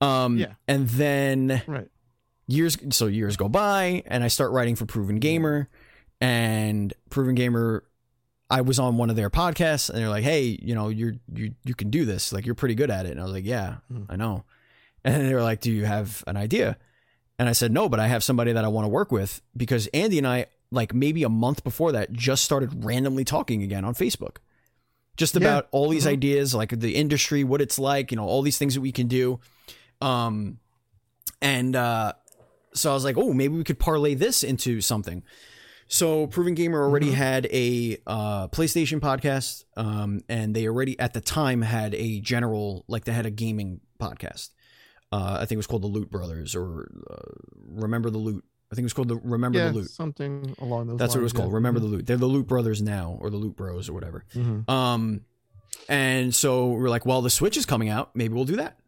Um, 0.00 0.38
Yeah. 0.38 0.54
and 0.66 0.88
then 0.88 1.62
Right. 1.68 1.88
years 2.48 2.76
so 2.90 3.06
years 3.06 3.36
go 3.36 3.48
by 3.48 4.02
and 4.06 4.24
I 4.24 4.28
start 4.28 4.50
writing 4.50 4.74
for 4.74 4.84
Proven 4.86 5.20
Gamer 5.20 5.68
and 6.20 6.92
Proven 7.10 7.34
Gamer 7.36 7.84
I 8.50 8.60
was 8.60 8.78
on 8.78 8.96
one 8.98 9.08
of 9.08 9.16
their 9.16 9.30
podcasts 9.30 9.88
and 9.88 9.98
they're 9.98 10.10
like, 10.10 10.24
"Hey, 10.24 10.58
you 10.60 10.74
know, 10.74 10.88
you're 10.88 11.14
you 11.32 11.54
you 11.64 11.74
can 11.74 11.88
do 11.90 12.04
this. 12.04 12.32
Like 12.34 12.44
you're 12.44 12.54
pretty 12.54 12.74
good 12.74 12.90
at 12.90 13.06
it." 13.06 13.12
And 13.12 13.20
I 13.20 13.22
was 13.22 13.32
like, 13.32 13.46
"Yeah, 13.46 13.76
Mhm. 13.90 14.06
I 14.10 14.16
know." 14.16 14.44
And 15.04 15.26
they 15.26 15.32
were 15.34 15.42
like, 15.42 15.60
"Do 15.60 15.72
you 15.72 15.86
have 15.86 16.22
an 16.26 16.36
idea?" 16.36 16.76
And 17.42 17.48
I 17.48 17.52
said, 17.54 17.72
"No, 17.72 17.88
but 17.88 17.98
I 17.98 18.06
have 18.06 18.22
somebody 18.22 18.52
that 18.52 18.64
I 18.64 18.68
want 18.68 18.84
to 18.84 18.88
work 18.88 19.10
with 19.10 19.42
because 19.56 19.88
Andy 19.88 20.16
and 20.18 20.28
I 20.28 20.46
like 20.70 20.94
maybe 20.94 21.24
a 21.24 21.28
month 21.28 21.64
before 21.64 21.90
that 21.90 22.12
just 22.12 22.44
started 22.44 22.84
randomly 22.84 23.24
talking 23.24 23.64
again 23.64 23.84
on 23.84 23.94
Facebook. 23.94 24.36
Just 25.16 25.34
Yeah. 25.34 25.40
about 25.40 25.66
all 25.72 25.88
these 25.88 26.04
Mhm. 26.04 26.10
ideas, 26.12 26.54
like 26.54 26.78
the 26.78 26.94
industry, 26.94 27.42
what 27.42 27.60
it's 27.60 27.80
like, 27.80 28.12
you 28.12 28.16
know, 28.16 28.24
all 28.26 28.42
these 28.42 28.58
things 28.58 28.74
that 28.74 28.80
we 28.80 28.92
can 28.92 29.08
do. 29.08 29.40
Um 30.00 30.60
and 31.40 31.74
uh 31.74 32.12
so 32.74 32.92
I 32.92 32.94
was 32.94 33.02
like, 33.04 33.18
oh, 33.18 33.32
maybe 33.32 33.56
we 33.56 33.64
could 33.64 33.80
parlay 33.80 34.14
this 34.14 34.44
into 34.44 34.80
something. 34.80 35.24
So 35.88 36.28
Proven 36.28 36.54
Gamer 36.54 36.80
already 36.80 37.10
Mhm. 37.10 37.14
had 37.14 37.46
a 37.46 37.98
uh, 38.06 38.48
PlayStation 38.48 38.98
podcast, 39.00 39.64
um, 39.76 40.22
and 40.28 40.54
they 40.56 40.66
already 40.68 40.98
at 40.98 41.12
the 41.12 41.20
time 41.20 41.60
had 41.62 41.92
a 41.94 42.20
general, 42.20 42.84
like 42.88 43.04
they 43.04 43.12
had 43.12 43.26
a 43.26 43.30
gaming 43.30 43.80
podcast. 44.00 44.50
Uh, 45.12 45.34
I 45.40 45.40
think 45.40 45.52
it 45.52 45.56
was 45.58 45.66
called 45.66 45.82
the 45.82 45.88
Loot 45.88 46.10
Brothers 46.10 46.54
or 46.56 46.90
uh, 47.10 47.16
Remember 47.68 48.08
the 48.10 48.18
Loot. 48.18 48.44
I 48.70 48.74
think 48.74 48.84
it 48.84 48.86
was 48.86 48.92
called 48.94 49.08
the 49.08 49.16
Remember 49.16 49.58
yeah, 49.58 49.68
the 49.68 49.74
Loot. 49.74 49.90
something 49.90 50.54
along 50.58 50.86
those. 50.86 50.92
Lines. 50.94 50.98
That's 50.98 51.14
what 51.14 51.20
it 51.20 51.24
was 51.24 51.34
lines, 51.34 51.40
called. 51.42 51.50
yeah. 51.52 51.56
Remember 51.56 51.80
the 51.80 51.86
Loot. 51.86 52.06
They're 52.06 52.16
the 52.16 52.26
Loot 52.26 52.46
Brothers 52.46 52.80
now, 52.80 53.18
or 53.20 53.28
the 53.28 53.36
Loot 53.36 53.54
Bros, 53.56 53.88
or 53.88 53.92
whatever. 53.92 54.24
Mhm. 54.34 54.68
Um, 54.70 55.20
and 55.88 56.34
so 56.34 56.68
we're 56.68 56.88
like, 56.88 57.04
well, 57.06 57.22
the 57.22 57.30
Switch 57.30 57.56
is 57.56 57.66
coming 57.66 57.88
out. 57.88 58.14
Maybe 58.16 58.32
we'll 58.34 58.44
do 58.44 58.56
that 58.56 58.78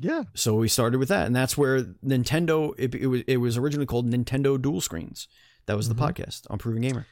Yeah. 0.00 0.24
so 0.34 0.54
we 0.56 0.68
started 0.68 0.98
with 0.98 1.08
that 1.08 1.26
and 1.26 1.34
that's 1.36 1.56
where 1.56 1.82
nintendo 2.04 2.72
it, 2.78 2.94
it 2.94 3.06
was 3.06 3.22
it 3.26 3.36
was 3.38 3.56
originally 3.56 3.86
called 3.86 4.10
nintendo 4.10 4.60
duel 4.60 4.80
screens 4.80 5.28
that 5.66 5.76
was 5.76 5.88
the 5.88 5.94
Mhm. 5.94 6.08
podcast 6.08 6.42
on 6.50 6.58
proven 6.58 6.82
gamer 6.82 7.06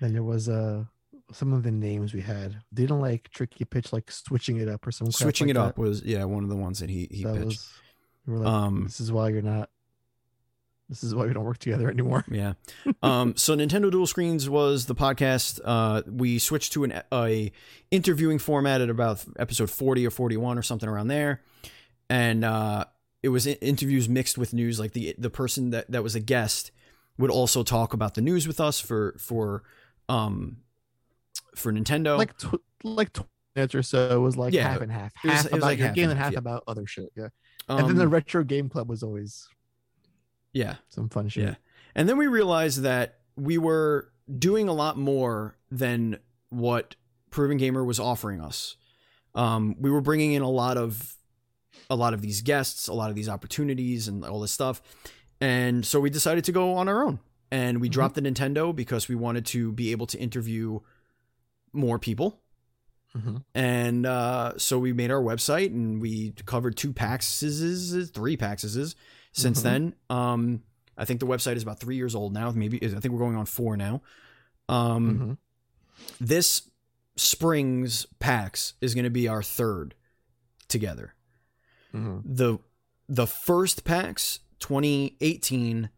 Then 0.00 0.12
there 0.12 0.22
was 0.22 0.48
uh 0.48 0.84
some 1.32 1.52
of 1.52 1.62
the 1.62 1.70
names 1.70 2.14
we 2.14 2.22
had. 2.22 2.62
Didn't 2.72 3.00
like 3.00 3.28
tricky 3.30 3.64
pitch 3.66 3.92
like 3.92 4.10
switching 4.10 4.56
it 4.58 4.68
up 4.68 4.86
or 4.86 4.92
some 4.92 5.06
crap 5.08 5.14
switching 5.14 5.48
like 5.48 5.56
it 5.56 5.58
up 5.58 5.78
was 5.78 6.02
yeah 6.02 6.24
one 6.24 6.42
of 6.44 6.48
the 6.50 6.56
ones 6.56 6.78
that 6.80 6.88
he 6.90 7.08
he 7.10 7.24
that 7.24 7.34
pitched 7.34 7.44
was 7.46 7.68
we 8.28 8.34
were 8.34 8.44
like, 8.44 8.52
Um, 8.54 8.84
this 8.84 9.00
is 9.00 9.10
why 9.10 9.30
you're 9.30 9.42
not 9.42 9.70
this 10.90 11.04
is 11.04 11.14
why 11.14 11.26
we 11.26 11.34
don't 11.34 11.44
work 11.44 11.58
together 11.58 11.90
anymore. 11.90 12.24
yeah 12.30 12.54
um 13.02 13.36
so 13.36 13.54
nintendo 13.56 13.90
duel 13.90 14.06
screens 14.06 14.48
was 14.48 14.86
the 14.86 14.94
podcast 14.94 15.60
uh 15.64 16.02
we 16.06 16.38
switched 16.38 16.72
to 16.72 16.84
an 16.84 17.02
a 17.12 17.52
interviewing 17.90 18.38
format 18.38 18.80
at 18.80 18.88
about 18.88 19.22
episode 19.38 19.70
40 19.70 20.06
or 20.06 20.10
41 20.10 20.56
or 20.58 20.62
something 20.62 20.88
around 20.88 21.08
there 21.08 21.42
and 22.08 22.42
uh 22.44 22.84
it 23.22 23.28
was 23.30 23.46
interviews 23.46 24.08
mixed 24.08 24.38
with 24.38 24.54
news 24.54 24.78
like 24.80 24.92
the 24.92 25.14
the 25.18 25.28
person 25.30 25.70
that 25.70 25.90
that 25.90 26.02
was 26.02 26.14
a 26.14 26.20
guest 26.20 26.70
would 27.18 27.30
also 27.30 27.62
talk 27.62 27.92
about 27.92 28.14
the 28.14 28.20
news 28.22 28.46
with 28.46 28.60
us 28.60 28.80
for 28.80 29.14
for 29.18 29.62
um 30.08 30.58
for 31.54 31.72
Nintendo. 31.72 32.16
like 32.16 32.38
tw- 32.38 32.62
like 32.84 33.12
20 33.12 33.28
minutes 33.56 33.74
or 33.74 33.82
so 33.82 34.20
was 34.20 34.36
like 34.36 34.54
Yeah, 34.54 34.68
half 34.70 34.80
and 34.80 34.92
half. 34.92 35.12
it 35.24 35.26
was- 35.28 35.34
Half 35.34 35.46
it 35.46 35.52
was 35.52 35.58
about 35.58 35.66
like 35.66 35.78
your 35.78 35.86
half 35.88 35.94
game 35.96 36.04
and 36.04 36.12
and 36.12 36.18
half, 36.18 36.26
half 36.26 36.32
yeah. 36.34 36.38
about 36.38 36.62
other 36.68 36.86
shit. 36.86 37.10
Yeah. 37.16 37.28
And 37.68 37.88
then 37.88 37.96
the 37.96 38.04
Um, 38.04 38.10
retro 38.10 38.44
game 38.44 38.68
club 38.68 38.88
was 38.88 39.02
always 39.02 39.48
yeah, 40.52 40.76
some 40.88 41.08
fun 41.08 41.28
shit. 41.28 41.44
Yeah. 41.44 41.54
And 41.94 42.08
then 42.08 42.16
we 42.16 42.26
realized 42.26 42.82
that 42.82 43.18
we 43.36 43.58
were 43.58 44.10
doing 44.38 44.68
a 44.68 44.72
lot 44.72 44.96
more 44.98 45.56
than 45.70 46.18
what 46.48 46.96
Proven 47.30 47.58
Gamer 47.58 47.84
was 47.84 48.00
offering 48.00 48.40
us. 48.40 48.76
Um, 49.34 49.76
we 49.78 49.90
were 49.90 50.00
bringing 50.00 50.32
in 50.32 50.42
a 50.42 50.50
lot 50.50 50.76
of 50.76 51.16
a 51.90 51.94
lot 51.96 52.12
of 52.14 52.22
these 52.22 52.40
guests, 52.42 52.88
a 52.88 52.92
lot 52.92 53.08
of 53.10 53.16
these 53.16 53.28
opportunities, 53.28 54.08
and 54.08 54.24
all 54.24 54.40
this 54.40 54.52
stuff. 54.52 54.82
And 55.40 55.86
so 55.86 56.00
we 56.00 56.10
decided 56.10 56.44
to 56.44 56.52
go 56.52 56.74
on 56.74 56.88
our 56.88 57.04
own, 57.04 57.20
and 57.50 57.80
we 57.80 57.88
Mhm. 57.88 57.92
dropped 57.92 58.14
the 58.16 58.22
Nintendo 58.22 58.74
because 58.74 59.08
we 59.08 59.14
wanted 59.14 59.46
to 59.46 59.70
be 59.72 59.92
able 59.92 60.06
to 60.08 60.18
interview 60.18 60.80
more 61.72 61.98
people. 61.98 62.40
Mhm. 63.16 63.42
And 63.54 64.06
uh, 64.06 64.52
so 64.58 64.78
we 64.78 64.92
made 64.92 65.10
our 65.10 65.20
website 65.22 65.66
and 65.68 66.00
we 66.00 66.32
covered 66.46 66.76
two 66.76 66.92
PAXs, 66.92 68.12
three 68.12 68.36
PAXs 68.36 68.94
since 69.32 69.60
Mhm. 69.60 69.62
then. 69.62 69.94
Um, 70.10 70.62
I 70.96 71.04
think 71.04 71.20
the 71.20 71.26
website 71.26 71.56
is 71.56 71.62
about 71.62 71.80
three 71.80 71.96
years 71.96 72.14
old 72.14 72.32
now. 72.34 72.50
Maybe 72.50 72.76
I 72.84 72.88
think 73.00 73.12
we're 73.12 73.18
going 73.20 73.36
on 73.36 73.46
four 73.46 73.76
now. 73.76 74.02
Um, 74.68 75.18
Mhm. 75.18 75.38
This 76.20 76.70
spring's 77.16 78.06
PAX 78.20 78.74
is 78.80 78.94
going 78.94 79.04
to 79.04 79.10
be 79.10 79.26
our 79.28 79.42
third 79.42 79.94
together. 80.68 81.14
Mhm. 81.94 82.22
the 82.24 82.58
The 83.08 83.26
first 83.26 83.84
PAX 83.84 84.40
2018 84.58 85.88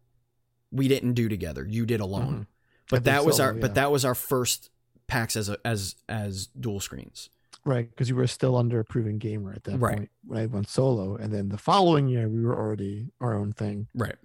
we 0.70 0.86
didn't 0.86 1.14
do 1.14 1.28
together. 1.28 1.66
You 1.66 1.84
did 1.84 1.98
alone, 2.00 2.42
Mhm. 2.42 2.46
But 2.90 3.04
that 3.04 3.24
was 3.24 3.38
solo, 3.38 3.48
our 3.48 3.54
yeah. 3.56 3.60
but 3.60 3.74
that 3.74 3.90
was 3.90 4.04
our 4.04 4.14
first 4.14 4.70
PAX 5.10 5.36
as 5.36 5.48
a, 5.48 5.58
as 5.64 5.96
as 6.08 6.46
duel 6.58 6.80
screens. 6.80 7.28
Right, 7.64 7.90
because 7.90 8.08
you 8.08 8.16
were 8.16 8.26
still 8.26 8.56
under 8.56 8.80
a 8.80 8.84
proven 8.84 9.18
gamer 9.18 9.52
at 9.52 9.64
that 9.64 9.76
Right. 9.78 9.96
point 9.98 10.10
when 10.26 10.38
I 10.40 10.46
went 10.46 10.68
solo, 10.68 11.16
and 11.16 11.30
then 11.32 11.50
the 11.50 11.58
following 11.58 12.08
year 12.08 12.26
we 12.28 12.40
were 12.42 12.56
already 12.58 13.08
our 13.20 13.34
own 13.34 13.52
thing, 13.52 13.86
Right. 13.94 14.16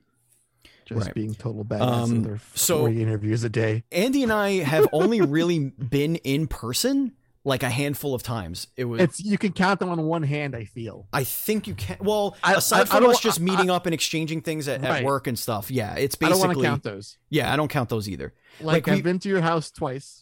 just 0.86 1.07
Right. 1.07 1.14
being 1.14 1.36
total 1.36 1.66
badass. 1.66 1.82
Um, 1.82 2.12
under 2.12 2.40
so- 2.53 2.80
forty 2.80 3.02
interviews 3.02 3.44
a 3.44 3.49
day. 3.49 3.84
Andy 3.91 4.24
and 4.24 4.32
I 4.32 4.64
have 4.64 4.88
only 4.94 5.20
really 5.38 5.60
been 5.60 6.16
in 6.18 6.48
person 6.48 7.12
like 7.44 7.62
a 7.62 7.70
handful 7.70 8.16
of 8.16 8.24
times. 8.24 8.68
It 8.78 8.86
was 8.86 9.02
It's 9.02 9.20
you 9.20 9.38
can 9.38 9.52
count 9.52 9.80
them 9.80 9.90
on 9.90 10.02
one 10.06 10.24
hand. 10.24 10.56
I 10.56 10.64
feel. 10.64 11.07
I 11.14 11.24
think 11.26 11.68
you 11.68 11.76
can. 11.76 11.98
Well, 11.99 12.36
I- 12.41 12.53
I- 12.53 12.57
aside 12.57 12.82
I 12.82 12.86
from 12.86 13.03
don't 13.03 13.12
us 13.16 13.20
just 13.20 13.41
I- 13.41 13.44
meeting 13.44 13.70
up 13.70 13.86
and 13.86 13.94
exchanging 13.94 14.41
things 14.41 14.68
at, 14.70 14.84
at 14.84 15.03
work 15.03 15.28
and 15.28 15.38
stuff. 15.38 15.70
Yeah, 15.70 15.94
it's 15.95 16.16
basically. 16.16 16.26
I 16.26 16.30
don't 16.30 16.48
want 16.56 16.57
to 16.60 16.64
count 16.70 16.84
those. 16.84 17.18
yeah. 17.30 17.52
I 17.52 17.57
don't 17.57 17.68
count 17.70 17.90
those 17.90 18.07
either. 18.07 18.34
Like, 18.62 18.76
Like, 18.76 18.86
we- 18.88 18.94
I've 18.94 19.03
been 19.03 19.20
to 19.20 19.30
your 19.30 19.41
house 19.41 19.70
twice. 19.72 20.22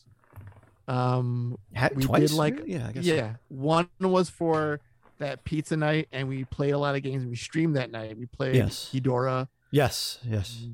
Um, 0.88 1.58
Ha- 1.76 1.90
We 1.96 2.06
did, 2.06 2.32
like- 2.32 2.58
Really? 2.60 2.74
yeah, 2.74 2.88
I 2.88 2.92
guess. 2.92 3.06
yeah, 3.06 3.36
one 3.50 3.88
was 4.02 4.30
for 4.30 4.80
that 5.20 5.44
pizza 5.46 5.78
night, 5.78 6.08
and 6.12 6.28
we 6.28 6.44
played 6.46 6.72
a 6.72 6.78
lot 6.78 6.96
of 6.96 7.04
games. 7.04 7.26
We 7.26 7.36
streamed 7.36 7.76
that 7.78 7.92
night. 7.92 8.18
We 8.18 8.26
played 8.26 8.56
Yes. 8.56 8.90
Hedora. 8.94 9.48
Yes. 9.72 10.20
Yes. 10.28 10.66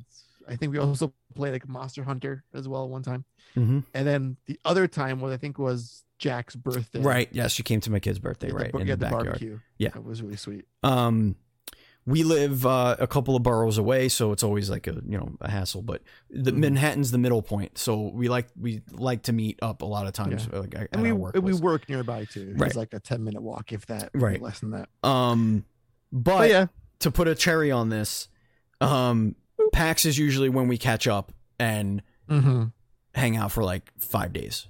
I 0.48 0.56
think 0.56 0.72
we 0.72 0.80
also 0.80 1.14
played 1.36 1.52
like 1.54 1.68
Monster 1.70 2.04
Hunter 2.04 2.44
as 2.54 2.68
well 2.68 2.90
one 2.90 3.04
time. 3.04 3.24
hmm 3.54 3.80
And 3.94 4.08
then 4.08 4.38
the 4.48 4.60
other 4.66 4.88
time 4.88 5.22
was 5.22 5.32
I 5.34 5.38
think 5.38 5.60
was 5.60 6.04
Jack's 6.18 6.56
birthday. 6.56 7.02
Right. 7.02 7.30
Yes. 7.32 7.52
she 7.52 7.62
came 7.64 7.80
to 7.82 7.92
my 7.92 8.00
kid's 8.00 8.18
birthday. 8.20 8.48
The 8.50 8.56
Right 8.56 8.72
bar- 8.72 8.82
in 8.82 8.88
the 8.88 8.98
backyard. 8.98 9.26
barbecue. 9.26 9.60
Yeah. 9.78 9.90
it 9.96 10.04
was 10.04 10.22
really 10.24 10.36
sweet. 10.38 10.66
Um, 10.84 11.36
we 12.10 12.24
live 12.24 12.66
uh, 12.66 12.96
a 13.00 13.08
couple 13.08 13.36
of 13.36 13.44
boroughs 13.44 13.78
away, 13.78 14.10
so 14.10 14.32
it's 14.32 14.42
always 14.44 14.70
like 14.70 14.88
a 14.88 14.94
you 15.08 15.18
know 15.18 15.32
a 15.42 15.50
hassle. 15.52 15.82
But 15.82 16.02
the 16.30 16.52
Mhm. 16.52 16.58
Manhattan's 16.58 17.12
the 17.12 17.18
middle 17.18 17.42
point, 17.42 17.78
so 17.78 18.10
we 18.14 18.30
like 18.30 18.48
we 18.60 18.82
like 18.92 19.24
to 19.24 19.34
meet 19.34 19.60
up 19.62 19.82
a 19.82 19.86
lot 19.86 20.08
of 20.08 20.14
times. 20.14 20.48
Yeah. 20.52 20.60
Like, 20.60 20.76
And 20.92 21.02
we 21.02 21.12
work 21.12 21.36
we 21.36 21.54
work 21.54 21.88
nearby 21.88 22.26
too. 22.26 22.54
Right. 22.58 22.68
It's 22.68 22.76
like 22.76 22.94
a 22.94 23.00
ten 23.00 23.24
minute 23.24 23.42
walk, 23.42 23.72
if 23.72 23.86
that. 23.88 24.10
Right. 24.14 24.42
Less 24.42 24.60
than 24.60 24.72
that. 24.72 24.90
Um, 25.04 25.66
but, 26.12 26.38
But 26.40 26.50
yeah. 26.50 26.66
to 27.00 27.12
put 27.12 27.28
a 27.28 27.36
cherry 27.36 27.70
on 27.72 27.90
this, 27.90 28.28
um, 28.82 29.36
PAX 29.74 30.06
is 30.06 30.18
usually 30.18 30.50
when 30.50 30.68
we 30.68 30.78
catch 30.78 31.08
up 31.08 31.32
and 31.60 32.02
Mm-hmm. 32.30 32.66
hang 33.16 33.38
out 33.38 33.52
for 33.52 33.64
like 33.64 33.92
five 34.00 34.34
days, 34.34 34.68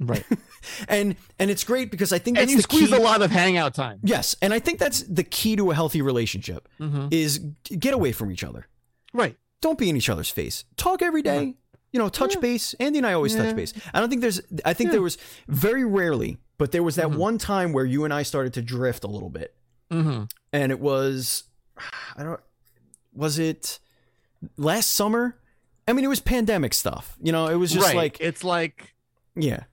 Right. 0.00 0.24
and 0.88 1.16
and 1.38 1.50
it's 1.50 1.64
great 1.64 1.90
because 1.90 2.12
I 2.12 2.18
think 2.18 2.38
and 2.38 2.48
you 2.50 2.60
squeeze 2.60 2.90
key. 2.90 2.96
a 2.96 3.00
lot 3.00 3.20
of 3.22 3.30
hangout 3.30 3.74
time. 3.74 3.98
Yes, 4.02 4.36
and 4.40 4.54
I 4.54 4.58
think 4.60 4.78
that's 4.78 5.02
the 5.02 5.24
key 5.24 5.56
to 5.56 5.70
a 5.70 5.74
healthy 5.74 6.02
relationship 6.02 6.68
Mm-hmm. 6.80 7.08
is 7.10 7.38
get 7.78 7.94
away 7.94 8.12
from 8.12 8.30
each 8.30 8.44
other. 8.44 8.66
Right. 9.12 9.36
don't 9.60 9.76
be 9.78 9.88
in 9.90 9.96
each 9.96 10.08
other's 10.08 10.30
face. 10.30 10.64
Talk 10.76 11.02
every 11.02 11.20
day. 11.22 11.56
You 11.92 11.98
know, 11.98 12.08
touch 12.08 12.34
Yeah. 12.34 12.40
base. 12.40 12.74
Andy 12.74 12.98
and 12.98 13.06
I 13.06 13.14
always 13.14 13.34
Yeah. 13.34 13.44
touch 13.44 13.56
base. 13.56 13.72
I 13.92 13.98
don't 13.98 14.08
think 14.08 14.20
there's. 14.22 14.40
I 14.64 14.72
think 14.74 14.88
Yeah. 14.88 14.92
there 14.92 15.02
was 15.02 15.18
very 15.48 15.84
rarely, 15.84 16.38
but 16.58 16.70
there 16.70 16.82
was 16.84 16.94
that 16.96 17.08
Mhm. 17.08 17.16
one 17.16 17.38
time 17.38 17.72
where 17.72 17.84
you 17.84 18.04
and 18.04 18.14
I 18.14 18.22
started 18.22 18.52
to 18.54 18.62
drift 18.62 19.02
a 19.04 19.08
little 19.08 19.30
bit, 19.30 19.56
Mm-hmm. 19.90 20.24
and 20.52 20.70
it 20.70 20.78
was, 20.78 21.44
I 22.16 22.22
don't, 22.22 22.40
was 23.12 23.38
it 23.40 23.80
last 24.56 24.92
summer? 24.92 25.38
I 25.88 25.92
mean, 25.94 26.04
it 26.04 26.08
was 26.08 26.20
pandemic 26.20 26.74
stuff. 26.74 27.16
You 27.22 27.32
know, 27.32 27.48
it 27.48 27.56
was 27.56 27.72
just 27.72 27.86
right. 27.86 27.96
like, 27.96 28.18
it's 28.20 28.44
like 28.44 28.94
yeah, 29.34 29.64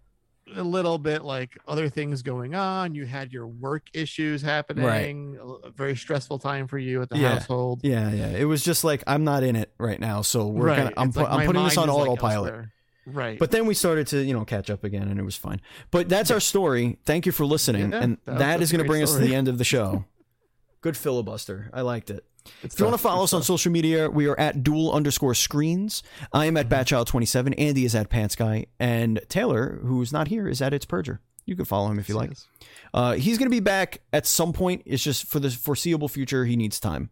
a 0.55 0.63
little 0.63 0.97
bit 0.97 1.23
like 1.23 1.57
other 1.67 1.89
things 1.89 2.21
going 2.21 2.53
on. 2.55 2.93
You 2.93 3.05
had 3.05 3.31
your 3.33 3.47
work 3.47 3.87
issues 3.93 4.41
happening. 4.41 5.37
A 5.63 5.69
very 5.71 5.95
stressful 5.95 6.39
time 6.39 6.67
for 6.67 6.77
you 6.77 7.01
at 7.01 7.09
the 7.09 7.17
Yeah. 7.17 7.33
household. 7.35 7.81
yeah, 7.83 8.11
yeah. 8.11 8.27
It 8.27 8.45
was 8.45 8.63
just 8.63 8.83
like 8.83 9.03
I'm 9.07 9.23
not 9.23 9.43
in 9.43 9.55
it 9.55 9.71
right 9.79 9.99
now, 9.99 10.21
so 10.21 10.47
we're 10.47 10.67
right. 10.67 10.77
gonna. 10.77 10.91
I'm, 10.97 11.11
pu- 11.11 11.21
like 11.21 11.29
I'm 11.31 11.45
putting 11.47 11.63
this 11.63 11.77
on 11.77 11.89
is, 11.89 11.95
like, 11.95 12.07
autopilot. 12.09 12.65
Right. 13.07 13.37
But 13.37 13.51
then 13.51 13.67
we 13.67 13.75
started 13.75 14.07
to, 14.07 14.23
you 14.23 14.33
know, 14.33 14.45
catch 14.45 14.69
up 14.71 14.83
again, 14.83 15.07
and 15.07 15.19
it 15.19 15.23
was 15.23 15.35
fine. 15.35 15.61
But 15.91 16.09
that's 16.09 16.31
our 16.31 16.39
story. 16.39 16.97
Thank 17.05 17.25
you 17.27 17.31
for 17.31 17.45
listening, 17.45 17.91
Yeah, 17.91 18.01
and 18.01 18.17
that 18.25 18.57
that's 18.59 18.71
going 18.71 18.83
to 18.83 18.87
bring 18.87 19.03
us 19.03 19.13
to 19.13 19.19
the 19.19 19.35
end 19.35 19.47
of 19.47 19.57
the 19.59 19.63
show. 19.63 20.05
Good 20.81 20.97
filibuster. 20.97 21.69
I 21.73 21.81
liked 21.81 22.09
it. 22.09 22.25
Good 22.61 22.73
If 22.73 22.79
you 22.79 22.85
want 22.85 22.95
to 22.97 23.01
follow 23.01 23.19
good 23.19 23.23
us 23.23 23.33
on 23.33 23.43
social 23.43 23.71
media, 23.71 24.09
we 24.09 24.27
are 24.27 24.39
at 24.39 24.63
duel 24.63 24.93
underscore 24.93 25.33
screens. 25.33 26.03
I 26.31 26.45
am 26.45 26.57
at 26.57 26.69
Batchild27. 26.69 27.55
Andy 27.57 27.85
is 27.85 27.95
at 27.95 28.09
Pants 28.09 28.35
Guy. 28.35 28.65
And 28.79 29.19
Taylor, 29.29 29.79
who's 29.83 30.13
not 30.13 30.27
here, 30.27 30.47
is 30.47 30.61
at 30.61 30.73
It's 30.73 30.85
Purger. 30.85 31.19
You 31.45 31.55
can 31.55 31.65
follow 31.65 31.91
him 31.91 31.99
if 31.99 32.09
you 32.09 32.15
like. 32.15 32.29
Yes. 32.29 32.47
Uh, 32.93 33.13
he's 33.13 33.37
going 33.37 33.47
to 33.47 33.55
be 33.55 33.59
back 33.59 34.01
at 34.13 34.25
some 34.25 34.53
point. 34.53 34.81
It's 34.85 35.03
just 35.03 35.27
for 35.27 35.39
the 35.39 35.49
foreseeable 35.49 36.07
future, 36.07 36.45
he 36.45 36.55
needs 36.55 36.79
time 36.79 37.09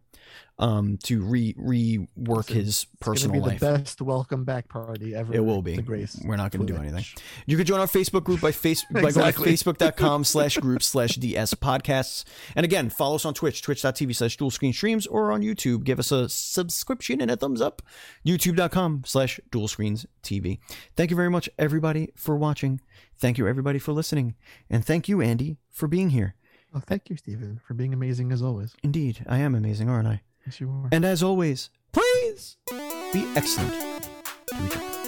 um, 0.58 0.98
to 1.04 1.20
re 1.22 1.52
rework 1.54 2.48
Listen, 2.48 2.54
his 2.56 2.68
It's 2.68 2.84
gonna 2.84 3.14
personal 3.14 3.32
be 3.34 3.40
life. 3.48 3.60
the 3.60 3.78
best 3.78 4.00
welcome 4.00 4.44
back 4.44 4.68
party 4.68 5.14
ever. 5.14 5.34
It 5.34 5.44
will 5.44 5.62
be. 5.62 5.76
Grace. 5.78 6.20
We're 6.24 6.36
not 6.36 6.52
going 6.52 6.66
to 6.66 6.72
do 6.72 6.78
anything. 6.78 7.04
You 7.46 7.56
can 7.56 7.66
join 7.66 7.80
our 7.80 7.86
Facebook 7.86 8.22
group 8.24 8.40
by 8.40 8.52
face 8.52 8.84
by 8.90 9.00
Exactly. 9.00 9.44
going 9.44 9.56
to 9.56 9.64
facebook.com 9.72 10.22
slash 10.34 10.56
group 10.58 10.82
slash 10.82 11.16
DS 11.16 11.54
podcasts. 11.54 12.24
And 12.54 12.62
again, 12.64 12.88
follow 12.88 13.16
us 13.16 13.24
on 13.24 13.34
Twitch, 13.34 13.62
twitch.tv 13.62 14.14
slash 14.14 14.36
duel 14.36 14.50
screen 14.52 14.72
streams, 14.72 15.06
or 15.08 15.32
on 15.32 15.42
YouTube. 15.42 15.82
Give 15.84 15.98
us 15.98 16.12
a 16.12 16.28
subscription 16.28 17.20
and 17.20 17.30
a 17.30 17.36
thumbs 17.36 17.60
up. 17.60 17.82
YouTube.com 18.24 19.02
slash 19.06 19.40
duel 19.50 19.66
screens 19.68 20.06
TV. 20.22 20.58
Thank 20.96 21.10
you 21.10 21.16
very 21.16 21.30
much, 21.30 21.48
everybody, 21.58 22.10
for 22.14 22.36
watching. 22.36 22.80
Thank 23.18 23.38
you, 23.38 23.46
everybody, 23.48 23.78
for 23.78 23.92
listening. 23.92 24.34
And 24.70 24.84
thank 24.84 25.08
you, 25.08 25.20
Andy, 25.20 25.58
for 25.70 25.88
being 25.88 26.10
here. 26.10 26.34
Well, 26.74 26.82
thank 26.84 27.08
you, 27.08 27.16
Stephen, 27.16 27.60
for 27.64 27.74
being 27.74 27.94
amazing 27.94 28.32
as 28.32 28.42
always. 28.42 28.74
Indeed, 28.82 29.24
I 29.28 29.38
am 29.38 29.54
amazing, 29.54 29.88
aren't 29.88 30.08
I? 30.08 30.22
Yes, 30.44 30.60
you 30.60 30.68
are. 30.68 30.88
And 30.90 31.04
as 31.04 31.22
always, 31.22 31.70
please 31.92 32.56
be 33.12 33.24
excellent 33.36 34.08
to 34.48 34.66
each 34.66 34.76
other. 34.76 35.03